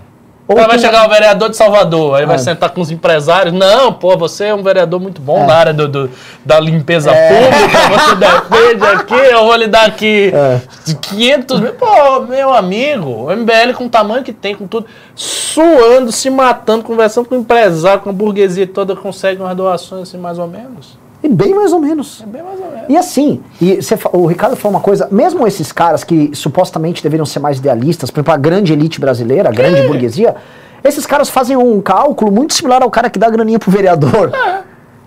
Ou 0.49 0.57
vai 0.57 0.79
chegar 0.79 1.07
o 1.07 1.09
vereador 1.09 1.49
de 1.51 1.57
Salvador, 1.57 2.17
aí 2.19 2.27
vai 2.27 2.35
É. 2.35 2.39
sentar 2.39 2.71
com 2.71 2.81
os 2.81 2.91
empresários. 2.91 3.55
Não, 3.55 3.93
pô, 3.93 4.17
você 4.17 4.47
é 4.47 4.55
um 4.55 4.63
vereador 4.63 5.01
muito 5.01 5.21
bom 5.23 5.45
É. 5.45 5.47
na 5.47 5.55
área 5.55 5.73
do, 5.73 5.87
do- 5.89 6.11
da 6.45 6.59
limpeza 6.59 7.11
É. 7.13 7.29
pública, 7.29 7.79
você 7.89 8.15
defende 8.17 8.85
aqui, 8.87 9.15
eu 9.15 9.45
vou 9.45 9.55
lhe 9.57 9.69
dar 9.69 9.87
aqui 9.87 10.33
É. 10.35 10.61
500 11.01 11.61
mil. 11.61 11.73
Pô, 11.75 12.21
meu 12.29 12.53
amigo, 12.53 13.09
o 13.27 13.31
MBL 13.31 13.73
com 13.75 13.87
o 13.87 13.89
tamanho 13.89 14.25
que 14.25 14.33
tem, 14.33 14.55
com 14.55 14.67
tudo, 14.67 14.87
suando, 15.15 16.11
se 16.13 16.29
matando, 16.29 16.83
conversando 16.85 17.29
com 17.29 17.37
o 17.37 17.39
empresário, 17.39 18.01
com 18.01 18.11
a 18.11 18.13
burguesia 18.13 18.67
toda, 18.67 18.97
consegue 18.97 19.41
umas 19.41 19.57
doações 19.57 20.03
assim, 20.03 20.19
mais 20.19 20.39
ou 20.39 20.47
menos. 20.49 21.01
E 21.23 21.29
bem 21.29 21.55
mais 21.55 21.73
ou 21.73 21.79
menos. 21.79 22.23
É 22.23 22.27
bem 22.27 22.43
mais 22.43 22.59
ou 22.61 22.67
menos. 22.67 22.83
E 22.89 22.97
assim, 22.97 23.41
e 23.61 23.81
você 23.81 23.97
o 24.13 24.27
Ricardo 24.27 24.57
falou 24.57 24.77
uma 24.77 24.83
coisa, 24.83 25.07
mesmo 25.11 25.47
esses 25.47 25.71
caras 25.71 26.03
que 26.03 26.31
supostamente 26.35 27.03
deveriam 27.03 27.25
ser 27.25 27.39
mais 27.39 27.59
idealistas, 27.59 28.11
por 28.11 28.19
exemplo, 28.21 28.35
a 28.35 28.37
grande 28.37 28.73
elite 28.73 29.01
brasileira, 29.01 29.49
a 29.49 29.53
grande 29.53 29.83
burguesia, 29.87 30.35
esses 30.83 31.07
caras 31.07 31.29
fazem 31.31 31.57
um 31.57 31.81
cálculo 31.81 32.33
muito 32.33 32.53
similar 32.55 32.83
ao 32.83 32.91
cara 32.91 33.09
que 33.09 33.19
dá 33.19 33.31
graninha 33.31 33.59
pro 33.59 33.71
vereador. 33.71 34.33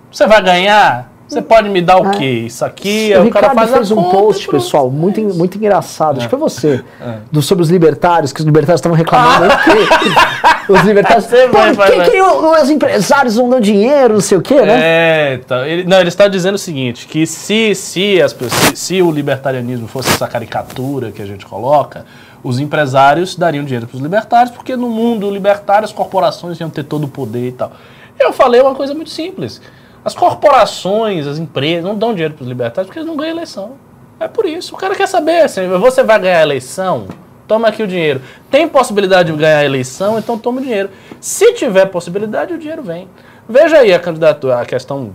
Você 0.09 0.25
vai 0.25 0.41
ganhar? 0.41 1.11
Você 1.27 1.41
pode 1.41 1.67
me 1.69 1.81
dar 1.81 1.99
o 1.99 2.07
É. 2.07 2.11
quê? 2.11 2.25
Isso 2.45 2.63
aqui, 2.63 3.07
o 3.17 3.25
o 3.25 3.29
cara 3.31 3.47
Ricardo 3.49 3.55
faz 3.55 3.73
a 3.73 3.77
fez 3.77 3.91
um 3.91 4.03
post, 4.03 4.47
pessoal, 4.47 4.89
muito, 4.91 5.19
en- 5.19 5.33
muito 5.33 5.57
engraçado. 5.57 6.17
Acho 6.17 6.27
que 6.27 6.29
foi 6.29 6.39
você. 6.39 6.83
É. 7.01 7.15
Do, 7.31 7.41
sobre 7.41 7.63
os 7.63 7.69
libertários, 7.71 8.31
que 8.31 8.39
os 8.39 8.45
libertários 8.45 8.77
estavam 8.79 8.95
reclamando. 8.95 9.47
que 9.63 9.71
os 10.69 10.81
libertários. 10.81 11.25
Vai, 11.25 11.47
Por 11.47 11.75
vai, 11.75 11.91
que, 11.91 11.97
vai. 11.97 12.09
que 12.09 12.21
os 12.21 12.69
empresários 12.69 13.35
não 13.37 13.49
dão 13.49 13.59
dinheiro, 13.59 14.15
não 14.15 14.21
sei 14.21 14.37
o 14.37 14.41
quê, 14.41 14.61
né? 14.61 14.79
É, 14.81 15.37
tá. 15.37 15.67
Ele, 15.67 15.83
não, 15.83 15.99
ele 15.99 16.09
está 16.09 16.27
dizendo 16.27 16.55
o 16.55 16.59
seguinte, 16.59 17.07
que 17.07 17.25
se, 17.25 17.75
se, 17.75 18.21
as, 18.21 18.31
se, 18.33 18.75
se 18.75 19.01
o 19.01 19.11
libertarianismo 19.11 19.87
fosse 19.87 20.09
essa 20.09 20.27
caricatura 20.27 21.11
que 21.11 21.21
a 21.21 21.25
gente 21.25 21.45
coloca, 21.45 22.05
os 22.43 22.59
empresários 22.59 23.35
dariam 23.35 23.63
dinheiro 23.63 23.87
para 23.87 23.95
os 23.95 24.01
libertários, 24.01 24.55
porque 24.55 24.75
no 24.75 24.89
mundo 24.89 25.29
libertário 25.31 25.85
as 25.85 25.91
corporações 25.91 26.59
iam 26.59 26.69
ter 26.69 26.83
todo 26.83 27.05
o 27.05 27.07
poder 27.07 27.47
e 27.47 27.51
tal. 27.51 27.71
Eu 28.19 28.31
falei 28.31 28.61
uma 28.61 28.75
coisa 28.75 28.93
muito 28.93 29.09
simples. 29.09 29.61
As 30.03 30.13
corporações, 30.13 31.25
as 31.25 31.39
empresas 31.39 31.83
não 31.83 31.95
dão 31.95 32.13
dinheiro 32.13 32.35
para 32.35 32.43
os 32.43 32.47
libertários 32.47 32.87
porque 32.87 32.99
eles 32.99 33.07
não 33.07 33.17
ganham 33.17 33.35
eleição. 33.35 33.73
É 34.19 34.27
por 34.27 34.45
isso. 34.45 34.75
O 34.75 34.77
cara 34.77 34.95
quer 34.95 35.07
saber, 35.07 35.41
assim, 35.41 35.67
você 35.67 36.03
vai 36.03 36.19
ganhar 36.19 36.39
a 36.39 36.43
eleição? 36.43 37.07
Toma 37.47 37.67
aqui 37.67 37.83
o 37.83 37.87
dinheiro. 37.87 38.21
Tem 38.49 38.67
possibilidade 38.67 39.31
de 39.31 39.37
ganhar 39.37 39.59
a 39.59 39.65
eleição, 39.65 40.17
então 40.17 40.37
toma 40.37 40.59
o 40.59 40.63
dinheiro. 40.63 40.89
Se 41.19 41.53
tiver 41.53 41.85
possibilidade, 41.85 42.53
o 42.53 42.57
dinheiro 42.57 42.81
vem. 42.81 43.07
Veja 43.47 43.77
aí 43.77 43.93
a 43.93 43.99
candidatura, 43.99 44.59
a 44.59 44.65
questão. 44.65 45.11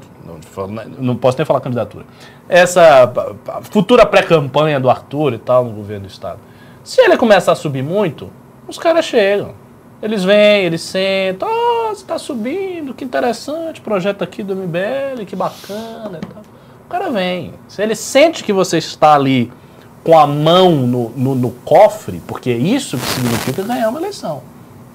Não, 0.99 1.17
posso 1.17 1.37
nem 1.39 1.45
falar 1.45 1.61
candidatura. 1.61 2.05
Essa 2.49 3.13
futura 3.63 4.07
pré-campanha 4.07 4.79
do 4.79 4.89
Arthur 4.89 5.35
e 5.35 5.39
tal 5.39 5.65
no 5.65 5.73
governo 5.73 6.07
do 6.07 6.11
Estado. 6.11 6.39
Se 6.85 7.01
ele 7.01 7.17
começar 7.17 7.53
a 7.53 7.57
subir 7.57 7.83
muito, 7.83 8.31
os 8.69 8.79
caras 8.79 9.05
chegam. 9.05 9.55
Eles 10.01 10.25
vêm, 10.25 10.65
eles 10.65 10.81
sentam, 10.81 11.49
oh, 11.49 11.89
você 11.89 12.03
está 12.03 12.19
subindo, 12.19 12.95
que 12.95 13.05
interessante, 13.05 13.81
projeto 13.81 14.23
aqui 14.23 14.43
do 14.43 14.57
MBL, 14.57 15.27
que 15.27 15.37
bacana 15.37 16.21
e 16.23 16.27
tal. 16.27 16.43
O 16.87 16.89
cara 16.89 17.11
vem. 17.11 17.53
Se 17.69 17.83
ele 17.83 17.95
sente 17.95 18.43
que 18.43 18.53
você 18.53 18.79
está 18.79 19.15
ali 19.15 19.53
com 20.03 20.19
a 20.19 20.27
mão 20.27 20.73
no, 20.73 21.11
no, 21.11 21.35
no 21.35 21.51
cofre, 21.65 22.23
porque 22.27 22.51
é 22.51 22.57
isso 22.57 22.97
que 22.97 23.07
significa 23.07 23.63
ganhar 23.63 23.89
uma 23.89 24.01
eleição. 24.01 24.43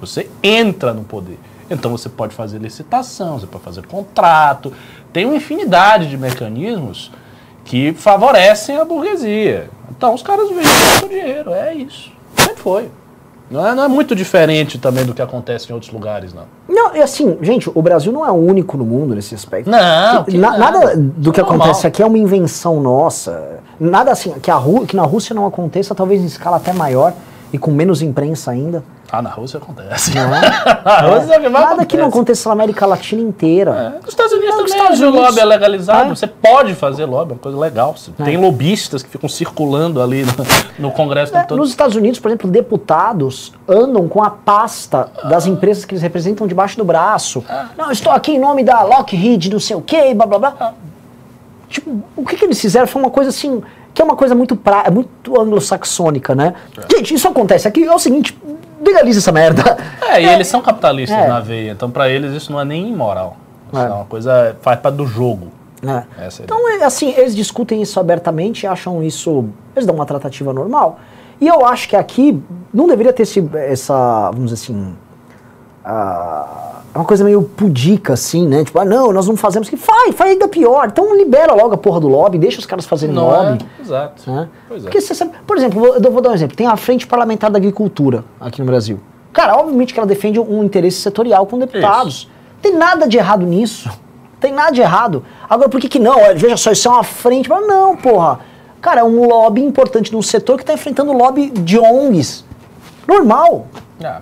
Você 0.02 0.30
entra 0.44 0.94
no 0.94 1.04
poder. 1.04 1.40
Então 1.70 1.92
você 1.92 2.10
pode 2.10 2.34
fazer 2.34 2.60
licitação, 2.60 3.40
você 3.40 3.48
pode 3.48 3.64
fazer 3.64 3.86
contrato. 3.86 4.74
Tem 5.12 5.26
uma 5.26 5.36
infinidade 5.36 6.10
de 6.10 6.18
mecanismos 6.18 7.12
que 7.64 7.94
favorecem 7.94 8.78
a 8.78 8.86
burguesia. 8.86 9.70
Então 9.90 10.14
os 10.14 10.22
caras 10.22 10.50
vêm 10.50 10.66
com 11.02 11.08
dinheiro, 11.08 11.52
é 11.54 11.74
isso. 11.74 12.12
Sempre 12.38 12.62
foi. 12.62 12.90
Não 13.56 13.68
é, 13.68 13.74
não 13.76 13.84
é 13.84 13.88
muito 13.88 14.16
diferente 14.16 14.78
também 14.78 15.06
do 15.06 15.14
que 15.14 15.22
acontece 15.22 15.70
em 15.70 15.74
outros 15.74 15.92
lugares, 15.92 16.34
não. 16.34 16.44
Não, 16.68 16.96
e 16.96 17.02
assim, 17.02 17.38
gente, 17.42 17.70
o 17.74 17.82
Brasil 17.82 18.12
não 18.12 18.26
é 18.26 18.32
o 18.32 18.36
único 18.36 18.78
no 18.78 18.86
mundo 18.86 19.16
nesse 19.16 19.34
aspecto. 19.36 19.70
Não, 19.70 20.24
que 20.24 20.38
Na- 20.38 20.58
nada. 20.58 20.94
do 20.98 21.32
que 21.32 21.40
É 21.40 21.44
normal. 21.44 21.62
acontece 21.68 21.88
aqui 21.88 22.02
é 22.04 22.06
uma 22.06 22.18
invenção 22.18 22.80
nossa. 22.82 23.60
Nada 23.80 24.12
assim, 24.12 24.32
que, 24.42 24.52
a 24.52 24.60
que 24.88 24.96
na 24.96 25.04
Rússia 25.04 25.34
não 25.34 25.46
aconteça, 25.46 25.94
talvez 25.96 26.22
em 26.22 26.26
escala 26.26 26.58
até 26.58 26.72
maior 26.74 27.14
e 27.54 27.58
com 27.58 27.72
menos 27.72 28.02
imprensa 28.02 28.52
ainda. 28.52 28.84
Ah, 29.12 29.22
na 29.22 29.30
Rússia 29.30 29.58
acontece. 29.60 30.14
Não 30.16 30.36
é? 30.36 30.42
na 30.84 31.02
Rússia 31.02 31.36
é 31.36 31.38
o 31.38 31.42
que 31.42 31.50
Nada 31.50 31.86
que 31.86 31.96
não 31.96 32.06
acontece. 32.08 32.08
aconteça 32.08 32.50
na 32.50 32.54
América 32.54 32.86
Latina 32.86 33.22
inteira. 33.22 33.72
É, 33.72 34.00
Nos 34.00 34.10
Estados 34.10 34.34
Unidos 34.34 34.50
Não, 34.50 34.58
também, 34.66 34.74
Estados 34.76 35.00
o 35.00 35.04
Unidos- 35.04 35.22
lobby 35.28 35.40
é 35.40 35.46
legalizado. 35.46 36.06
É. 36.12 36.16
Você 36.16 36.28
pode 36.28 36.74
fazer 36.74 37.06
lobby, 37.06 37.32
é 37.32 37.34
uma 37.36 37.40
coisa 37.40 37.58
legal. 37.58 37.96
É. 38.20 38.24
Tem 38.24 38.36
lobistas 38.36 39.04
que 39.04 39.10
ficam 39.10 39.30
circulando 39.30 40.02
ali 40.02 40.26
no, 40.26 40.34
no 40.80 40.92
Congresso 40.92 41.32
o 41.32 41.36
É, 41.36 41.40
tempo 41.40 41.50
todo. 41.50 41.60
nos 41.60 41.70
Estados 41.70 41.96
Unidos, 41.96 42.20
por 42.20 42.30
exemplo, 42.30 42.50
deputados 42.50 43.54
andam 43.70 44.08
com 44.08 44.24
a 44.24 44.30
pasta 44.32 45.10
das 45.30 45.46
empresas 45.46 45.86
que 45.86 45.94
eles 45.94 46.02
representam 46.02 46.46
debaixo 46.48 46.76
do 46.76 46.84
braço. 46.84 47.44
Não, 47.78 47.92
estou 47.92 48.12
aqui 48.12 48.32
em 48.34 48.40
nome 48.40 48.64
da 48.64 48.82
Lockheed, 48.82 49.52
não 49.52 49.60
sei 49.60 49.76
o 49.78 49.82
quê, 49.82 50.14
blá 50.14 50.26
blá 50.26 50.40
blá. 50.40 50.74
Tipo, 51.70 52.02
o 52.16 52.26
que, 52.26 52.36
que 52.38 52.46
eles 52.46 52.60
fizeram 52.60 52.88
foi 52.88 53.02
uma 53.02 53.12
coisa 53.12 53.30
assim, 53.30 53.62
que 53.96 54.02
é 54.02 54.06
uma 54.06 54.16
coisa 54.18 54.36
muito 54.36 54.56
pra, 54.58 54.84
é 54.86 54.90
muito 54.92 55.40
anglo-saxônica, 55.42 56.36
né? 56.36 56.54
Gente, 56.92 57.14
isso 57.14 57.28
acontece 57.28 57.66
aqui, 57.68 57.86
é 57.86 57.92
o 57.96 57.98
seguinte, 57.98 58.38
legaliza 58.86 59.20
essa 59.20 59.32
merda. 59.32 59.78
É, 60.02 60.22
e 60.22 60.26
eles 60.30 60.48
são 60.48 60.62
capitalistas 60.62 61.18
É. 61.18 61.28
na 61.28 61.40
veia, 61.40 61.72
então 61.72 61.90
pra 61.90 62.10
eles 62.10 62.34
isso 62.34 62.52
não 62.52 62.60
é 62.60 62.66
nem 62.66 62.90
imoral. 62.90 63.38
Isso 63.72 63.82
É. 63.82 63.86
é, 63.86 63.90
uma 63.90 64.06
coisa, 64.06 64.58
faz 64.62 64.80
parte 64.82 64.96
do 64.96 65.08
jogo. 65.08 65.48
é 65.82 65.90
a 66.26 66.30
Então, 66.44 66.70
é, 66.70 66.84
assim, 66.84 67.14
eles 67.16 67.34
discutem 67.36 67.82
isso 67.82 67.98
abertamente, 68.00 68.68
acham 68.68 69.02
isso. 69.02 69.46
Eles 69.76 69.88
dão 69.88 69.96
uma 69.96 70.06
tratativa 70.06 70.52
normal. 70.52 71.00
E 71.40 71.48
eu 71.48 71.66
acho 71.66 71.88
que 71.88 71.96
aqui 71.96 72.42
não 72.74 72.88
deveria 72.88 73.14
ter 73.14 73.24
esse, 73.24 73.50
essa, 73.56 74.30
vamos 74.32 74.52
dizer 74.52 74.72
assim. 74.72 74.96
ah, 75.84 76.75
é 76.96 76.98
uma 76.98 77.04
coisa 77.04 77.26
meio 77.26 77.42
pudica, 77.42 78.14
assim, 78.14 78.48
né? 78.48 78.64
Tipo, 78.64 78.80
ah, 78.80 78.86
não, 78.86 79.12
nós 79.12 79.28
não 79.28 79.36
fazemos. 79.36 79.68
Que 79.68 79.76
faz, 79.76 80.16
faz 80.16 80.32
ainda 80.32 80.48
pior. 80.48 80.88
Então 80.88 81.14
libera 81.14 81.54
logo 81.54 81.74
a 81.74 81.78
porra 81.78 82.00
do 82.00 82.08
lobby, 82.08 82.38
deixa 82.38 82.58
os 82.58 82.66
caras 82.66 82.86
fazerem 82.86 83.14
Não 83.14 83.28
lobby. 83.28 83.66
é? 83.78 83.82
Exato. 83.82 84.32
Né? 84.32 84.48
Pois 84.66 84.82
é. 84.82 84.86
Porque 84.86 85.02
você 85.02 85.14
sabe, 85.14 85.32
por 85.46 85.58
exemplo, 85.58 85.86
eu 85.86 86.10
vou 86.10 86.22
dar 86.22 86.30
um 86.30 86.34
exemplo. 86.34 86.56
Tem 86.56 86.66
a 86.66 86.78
Frente 86.78 87.06
Parlamentar 87.06 87.52
da 87.52 87.58
Agricultura 87.58 88.24
aqui 88.40 88.62
no 88.62 88.66
Brasil. 88.66 88.98
Cara, 89.34 89.58
obviamente 89.58 89.94
que 89.94 90.00
ela 90.00 90.08
defende 90.08 90.40
um 90.40 90.64
interesse 90.64 91.02
setorial 91.02 91.46
com 91.46 91.60
deputados. 91.60 92.32
Tem 92.62 92.74
nada 92.74 93.10
de 93.10 93.18
errado 93.18 93.46
nisso. 93.46 93.90
Tem 94.40 94.54
nada 94.54 94.72
de 94.72 94.80
errado. 94.80 95.26
Agora, 95.50 95.68
por 95.68 95.82
que 95.82 95.90
que 95.90 96.00
não? 96.00 96.18
Olha, 96.18 96.36
veja 96.36 96.56
só, 96.56 96.72
isso 96.72 96.88
é 96.88 96.92
uma 96.92 97.04
frente. 97.04 97.50
Mas 97.50 97.68
não, 97.68 97.98
porra. 97.98 98.40
Cara, 98.80 99.02
é 99.02 99.04
um 99.04 99.28
lobby 99.28 99.62
importante 99.62 100.14
num 100.14 100.22
setor 100.22 100.56
que 100.56 100.64
está 100.64 100.74
enfrentando 100.74 101.12
lobby 101.12 101.50
de 101.50 101.78
ONGs. 101.78 102.46
Normal. 103.06 103.68
Ah. 104.02 104.22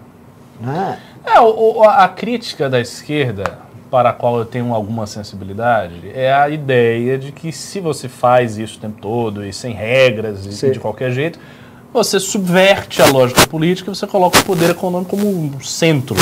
Né? 0.60 0.98
É, 1.26 1.40
o- 1.40 1.84
a 1.84 2.08
crítica 2.08 2.70
da 2.70 2.80
esquerda, 2.80 3.60
para 3.90 4.10
a 4.10 4.14
qual 4.14 4.38
eu 4.40 4.46
tenho 4.46 4.74
alguma 4.74 5.06
sensibilidade, 5.08 6.10
é 6.14 6.34
a 6.34 6.50
ideia 6.50 7.18
de 7.18 7.32
que 7.32 7.52
se 7.52 7.80
você 7.80 8.10
faz 8.10 8.58
isso 8.58 8.78
o 8.78 8.82
tempo 8.82 9.00
todo 9.02 9.46
e 9.46 9.54
sem 9.54 9.74
regras 9.74 10.46
e- 10.46 10.54
Sim. 10.54 10.72
de 10.72 10.80
qualquer 10.80 11.12
jeito, 11.12 11.40
você 11.94 12.20
subverte 12.20 13.02
a 13.02 13.06
lógica 13.06 13.46
política 13.48 13.92
e 13.92 13.96
você 13.96 14.08
coloca 14.08 14.40
o 14.40 14.44
poder 14.44 14.72
econômico 14.72 15.12
como 15.16 15.28
um 15.30 15.60
centro 15.62 16.16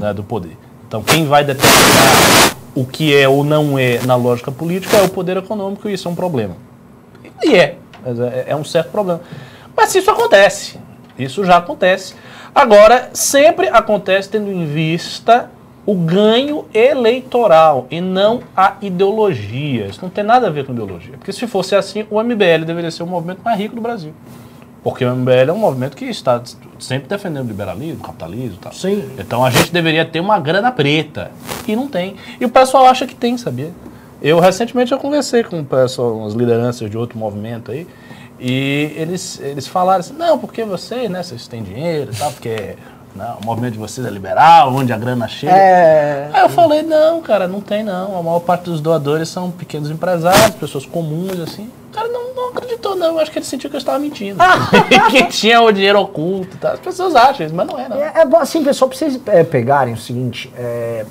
né, 0.00 0.12
do 0.14 0.22
poder. 0.22 0.56
Então, 0.88 1.02
quem 1.02 1.26
vai 1.26 1.44
determinar 1.44 2.56
o 2.74 2.86
que 2.86 3.14
é 3.14 3.28
ou 3.28 3.44
não 3.44 3.78
é 3.78 4.00
na 4.06 4.16
lógica 4.16 4.50
política 4.50 4.96
é 4.96 5.02
o 5.02 5.08
poder 5.10 5.36
econômico 5.36 5.88
e 5.88 5.92
isso 5.92 6.08
é 6.08 6.10
um 6.10 6.14
problema. 6.14 6.56
E 7.44 7.54
é, 7.54 7.76
é, 8.04 8.44
é 8.48 8.56
um 8.56 8.64
certo 8.64 8.90
problema. 8.90 9.20
Mas 9.76 9.94
isso 9.94 10.10
acontece, 10.10 10.78
isso 11.18 11.44
já 11.44 11.58
acontece. 11.58 12.14
Agora, 12.54 13.10
sempre 13.14 13.68
acontece 13.68 14.28
tendo 14.28 14.50
em 14.50 14.66
vista 14.66 15.50
o 15.84 15.94
ganho 15.94 16.64
eleitoral 16.72 17.86
e 17.90 18.00
não 18.00 18.40
a 18.56 18.76
ideologia. 18.80 19.86
Isso 19.86 20.00
não 20.02 20.10
tem 20.10 20.22
nada 20.22 20.46
a 20.46 20.50
ver 20.50 20.64
com 20.64 20.72
ideologia. 20.72 21.14
Porque 21.16 21.32
se 21.32 21.46
fosse 21.46 21.74
assim, 21.74 22.06
o 22.10 22.22
MBL 22.22 22.64
deveria 22.64 22.90
ser 22.90 23.02
o 23.02 23.06
movimento 23.06 23.40
mais 23.42 23.58
rico 23.58 23.74
do 23.74 23.80
Brasil. 23.80 24.12
Porque 24.82 25.04
o 25.04 25.14
MBL 25.14 25.48
é 25.48 25.52
um 25.52 25.58
movimento 25.58 25.96
que 25.96 26.04
está 26.04 26.42
sempre 26.78 27.08
defendendo 27.08 27.46
o 27.46 27.48
liberalismo, 27.48 28.00
o 28.00 28.04
capitalismo 28.04 28.54
e 28.54 28.58
tal. 28.58 28.72
Sim. 28.72 29.10
Então 29.18 29.44
a 29.44 29.50
gente 29.50 29.72
deveria 29.72 30.04
ter 30.04 30.20
uma 30.20 30.38
grana 30.38 30.70
preta. 30.72 31.30
E 31.66 31.74
não 31.74 31.88
tem. 31.88 32.16
E 32.40 32.44
o 32.44 32.48
pessoal 32.48 32.86
acha 32.86 33.06
que 33.06 33.14
tem, 33.14 33.38
sabia? 33.38 33.70
Eu 34.20 34.38
recentemente 34.38 34.92
eu 34.92 34.98
conversei 34.98 35.42
com 35.42 35.60
o 35.60 35.64
pessoal, 35.64 36.16
umas 36.16 36.34
lideranças 36.34 36.88
de 36.88 36.96
outro 36.96 37.18
movimento 37.18 37.72
aí, 37.72 37.86
e 38.44 38.92
eles, 38.96 39.38
eles 39.40 39.68
falaram 39.68 40.00
assim, 40.00 40.14
não, 40.14 40.36
porque 40.36 40.64
vocês, 40.64 41.08
né, 41.08 41.22
vocês 41.22 41.46
têm 41.46 41.62
dinheiro 41.62 42.10
e 42.12 42.16
tal, 42.16 42.32
porque 42.32 42.74
não, 43.14 43.36
o 43.40 43.46
movimento 43.46 43.74
de 43.74 43.78
vocês 43.78 44.04
é 44.04 44.10
liberal, 44.10 44.74
onde 44.74 44.92
a 44.92 44.98
grana 44.98 45.28
chega. 45.28 45.52
É. 45.54 46.28
Aí 46.32 46.42
eu 46.42 46.48
falei, 46.48 46.82
não, 46.82 47.20
cara, 47.20 47.46
não 47.46 47.60
tem 47.60 47.84
não. 47.84 48.18
A 48.18 48.22
maior 48.22 48.40
parte 48.40 48.64
dos 48.64 48.80
doadores 48.80 49.28
são 49.28 49.48
pequenos 49.52 49.90
empresários, 49.90 50.56
pessoas 50.56 50.84
comuns, 50.84 51.38
assim. 51.38 51.70
O 51.90 51.94
cara 51.94 52.08
não, 52.08 52.34
não 52.34 52.48
acreditou, 52.48 52.96
não. 52.96 53.12
Eu 53.14 53.20
acho 53.20 53.30
que 53.30 53.38
ele 53.38 53.46
sentiu 53.46 53.70
que 53.70 53.76
eu 53.76 53.78
estava 53.78 54.00
mentindo. 54.00 54.42
que 55.08 55.24
tinha 55.26 55.60
o 55.60 55.70
dinheiro 55.70 56.00
oculto 56.00 56.56
tal. 56.56 56.72
As 56.72 56.80
pessoas 56.80 57.14
acham 57.14 57.46
isso, 57.46 57.54
mas 57.54 57.66
não 57.68 57.78
é, 57.78 57.88
não. 57.88 57.96
É, 57.96 58.12
é 58.16 58.24
bom, 58.24 58.38
assim, 58.38 58.64
pessoal, 58.64 58.88
pra 58.88 58.98
vocês 58.98 59.20
é, 59.26 59.44
pegarem 59.44 59.94
o 59.94 59.98
seguinte, 59.98 60.52
é, 60.56 61.04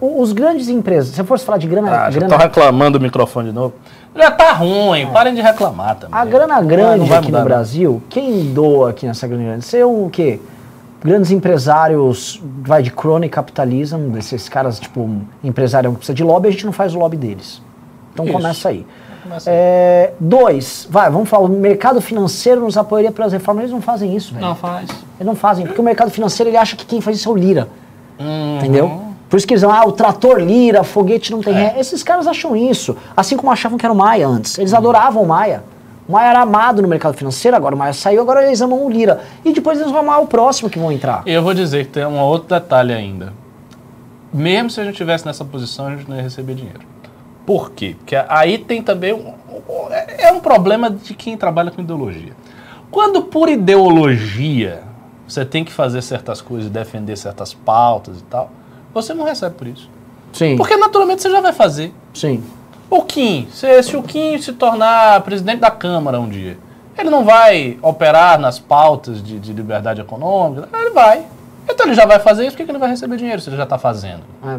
os 0.00 0.32
grandes 0.32 0.68
empresas, 0.68 1.14
se 1.14 1.20
eu 1.20 1.24
fosse 1.24 1.44
falar 1.44 1.58
de 1.58 1.66
grana, 1.66 1.90
Ah, 1.90 2.10
já 2.10 2.20
grana 2.20 2.36
tô 2.36 2.42
reclamando 2.42 2.98
do 2.98 3.02
microfone 3.02 3.48
de 3.48 3.54
novo. 3.54 3.74
Já 4.14 4.30
tá 4.30 4.52
ruim, 4.52 5.06
parem 5.12 5.34
de 5.34 5.40
reclamar 5.40 5.96
também. 5.96 6.18
A 6.18 6.24
grana 6.24 6.62
grande 6.62 7.12
aqui 7.12 7.26
mudar, 7.26 7.38
no. 7.40 7.44
Brasil, 7.44 8.02
quem 8.08 8.52
doa 8.52 8.90
aqui 8.90 9.06
nessa 9.06 9.26
grana 9.26 9.42
grande? 9.44 9.64
São 9.64 10.04
o 10.04 10.10
quê? 10.10 10.40
Grandes 11.02 11.30
empresários, 11.30 12.40
vai 12.62 12.82
de 12.82 12.90
crony 12.90 13.28
capitalism, 13.28 14.16
esses 14.16 14.48
caras, 14.48 14.78
tipo, 14.80 15.20
empresário 15.42 15.90
que 15.90 15.96
precisa 15.98 16.14
de 16.14 16.22
lobby, 16.24 16.48
a 16.48 16.50
gente 16.52 16.64
não 16.64 16.72
faz 16.72 16.94
o 16.94 16.98
lobby 16.98 17.16
deles. 17.16 17.60
Então 18.12 18.24
Isso. 18.24 18.32
começa 18.34 18.68
aí. 18.68 18.86
Começa 19.22 19.50
aí. 19.50 19.56
É, 19.58 20.12
dois, 20.20 20.86
vai, 20.88 21.10
vamos 21.10 21.28
falar, 21.28 21.44
o 21.44 21.48
mercado 21.48 22.00
financeiro 22.00 22.60
nos 22.62 22.78
apoiaria 22.78 23.10
pelas 23.12 23.32
reformas, 23.32 23.64
eles 23.64 23.72
não 23.74 23.82
fazem 23.82 24.14
isso, 24.16 24.32
velho. 24.32 24.46
Não 24.46 24.54
faz. 24.54 24.88
Eles 24.88 25.26
não 25.26 25.34
fazem, 25.34 25.66
porque 25.66 25.80
o 25.80 25.84
mercado 25.84 26.10
financeiro 26.10 26.48
ele 26.50 26.56
acha 26.56 26.76
que 26.76 26.86
quem 26.86 27.00
faz 27.00 27.16
isso 27.18 27.28
é 27.28 27.32
o 27.32 27.36
Lira, 27.36 27.68
Uhum. 28.18 28.58
entendeu? 28.58 29.02
Por 29.34 29.38
isso 29.38 29.48
que 29.48 29.54
eles 29.54 29.62
dizem, 29.62 29.76
ah, 29.76 29.84
o 29.84 29.90
trator 29.90 30.38
Lira, 30.38 30.84
foguete 30.84 31.32
não 31.32 31.40
tem 31.40 31.52
É. 31.52 31.56
ré. 31.70 31.80
Esses 31.80 32.04
caras 32.04 32.28
acham 32.28 32.54
isso, 32.54 32.96
assim 33.16 33.36
como 33.36 33.50
achavam 33.50 33.76
que 33.76 33.84
era 33.84 33.92
o 33.92 33.96
Maia 33.96 34.28
antes. 34.28 34.56
Eles 34.58 34.72
adoravam 34.72 35.24
o 35.24 35.26
Maia. 35.26 35.64
O 36.08 36.12
Maia 36.12 36.30
era 36.30 36.40
amado 36.42 36.80
no 36.80 36.86
mercado 36.86 37.16
financeiro, 37.16 37.56
agora 37.56 37.74
o 37.74 37.78
Maia 37.78 37.92
saiu, 37.92 38.22
agora 38.22 38.46
eles 38.46 38.60
amam 38.60 38.86
o 38.86 38.88
Lira. 38.88 39.22
E 39.44 39.52
depois 39.52 39.80
eles 39.80 39.90
vão 39.90 40.02
amar 40.02 40.22
o 40.22 40.28
próximo 40.28 40.70
que 40.70 40.78
vão 40.78 40.92
entrar. 40.92 41.24
E 41.26 41.32
eu 41.32 41.42
vou 41.42 41.52
dizer 41.52 41.86
que 41.86 41.90
tem 41.90 42.06
um 42.06 42.20
outro 42.20 42.48
detalhe 42.48 42.92
ainda. 42.92 43.32
Mesmo 44.32 44.70
se 44.70 44.80
a 44.80 44.84
gente 44.84 44.92
estivesse 44.92 45.26
nessa 45.26 45.44
posição, 45.44 45.88
a 45.88 45.96
gente 45.96 46.08
não 46.08 46.14
ia 46.16 46.22
receber 46.22 46.54
dinheiro. 46.54 46.82
Por 47.44 47.72
quê? 47.72 47.96
Porque 47.98 48.14
aí 48.28 48.56
tem 48.56 48.82
também. 48.82 49.12
um- 49.14 49.34
um- 49.50 49.88
é 50.16 50.30
um 50.30 50.38
problema 50.38 50.88
de 50.88 51.12
quem 51.12 51.36
trabalha 51.36 51.72
com 51.72 51.80
ideologia. 51.80 52.34
Quando 52.88 53.20
por 53.22 53.48
ideologia 53.48 54.82
você 55.26 55.44
tem 55.44 55.64
que 55.64 55.72
fazer 55.72 56.02
certas 56.02 56.40
coisas, 56.40 56.70
defender 56.70 57.16
certas 57.16 57.52
pautas 57.52 58.20
e 58.20 58.22
tal, 58.22 58.48
você 58.94 59.12
não 59.12 59.24
recebe 59.24 59.54
por 59.56 59.66
isso. 59.66 59.90
Sim, 60.32 60.56
Porque 60.56 60.76
naturalmente 60.76 61.22
você 61.22 61.30
já 61.30 61.40
vai 61.40 61.52
fazer. 61.52 61.92
sim. 62.12 62.42
O 62.90 63.02
Kim, 63.02 63.48
se, 63.50 63.82
se 63.82 63.96
o 63.96 64.02
Kim 64.02 64.38
se 64.40 64.52
tornar 64.52 65.20
presidente 65.22 65.58
da 65.58 65.70
Câmara 65.70 66.20
um 66.20 66.28
dia, 66.28 66.56
ele 66.96 67.10
não 67.10 67.24
vai 67.24 67.76
operar 67.82 68.38
nas 68.38 68.58
pautas 68.58 69.20
de, 69.22 69.40
de 69.40 69.52
liberdade 69.52 70.00
econômica? 70.00 70.68
Ele 70.72 70.90
vai. 70.90 71.22
Então 71.68 71.86
ele 71.86 71.94
já 71.94 72.04
vai 72.06 72.20
fazer 72.20 72.46
isso, 72.46 72.56
por 72.56 72.64
que 72.64 72.70
ele 72.70 72.78
vai 72.78 72.90
receber 72.90 73.16
dinheiro 73.16 73.40
se 73.40 73.48
ele 73.48 73.56
já 73.56 73.64
está 73.64 73.78
fazendo? 73.78 74.20
É. 74.46 74.58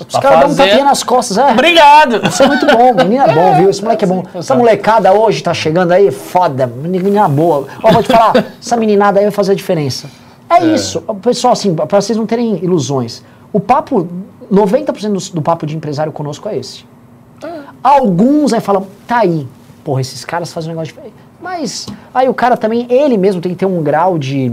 Os 0.00 0.06
Tá 0.12 0.20
caras 0.20 0.40
dão 0.40 0.50
um 0.50 0.54
tapinha 0.56 0.84
nas 0.84 1.02
costas, 1.04 1.38
é. 1.38 1.50
Obrigado! 1.52 2.26
Isso 2.26 2.42
é 2.42 2.46
muito 2.48 2.66
bom, 2.66 2.94
menina 2.94 3.24
é 3.30 3.34
bom, 3.34 3.54
viu? 3.60 3.70
Esse 3.70 3.82
moleque 3.82 4.04
é 4.04 4.08
bom. 4.08 4.24
Essa 4.34 4.56
molecada 4.56 5.12
hoje 5.12 5.42
tá 5.42 5.52
chegando 5.52 5.92
aí, 5.92 6.10
foda, 6.10 6.66
menina 6.66 7.28
boa. 7.28 7.66
Ó, 7.82 7.92
vou 7.92 8.02
te 8.02 8.08
falar, 8.08 8.32
essa 8.60 8.76
meninada 8.76 9.20
aí 9.20 9.26
vai 9.26 9.32
fazer 9.32 9.52
a 9.52 9.54
diferença. 9.54 10.08
É, 10.50 10.64
isso. 10.64 11.00
Pessoal, 11.22 11.52
assim, 11.52 11.74
pra 11.74 12.00
vocês 12.00 12.16
não 12.16 12.26
terem 12.26 12.56
ilusões, 12.64 13.22
o 13.58 13.60
papo, 13.60 14.08
90% 14.52 15.12
do, 15.12 15.34
do 15.34 15.42
papo 15.42 15.66
de 15.66 15.76
empresário 15.76 16.12
conosco 16.12 16.48
é 16.48 16.56
esse. 16.56 16.84
Alguns 17.82 18.52
aí 18.52 18.60
falam, 18.60 18.86
tá 19.06 19.18
aí, 19.18 19.46
porra, 19.82 20.00
esses 20.00 20.24
caras 20.24 20.52
fazem 20.52 20.70
um 20.70 20.74
negócio 20.74 20.94
diferente. 20.94 21.14
Mas 21.42 21.86
aí 22.14 22.28
o 22.28 22.34
cara 22.34 22.56
também, 22.56 22.86
ele 22.88 23.16
mesmo 23.16 23.40
tem 23.40 23.52
que 23.52 23.58
ter 23.58 23.66
um 23.66 23.82
grau 23.82 24.16
de 24.16 24.52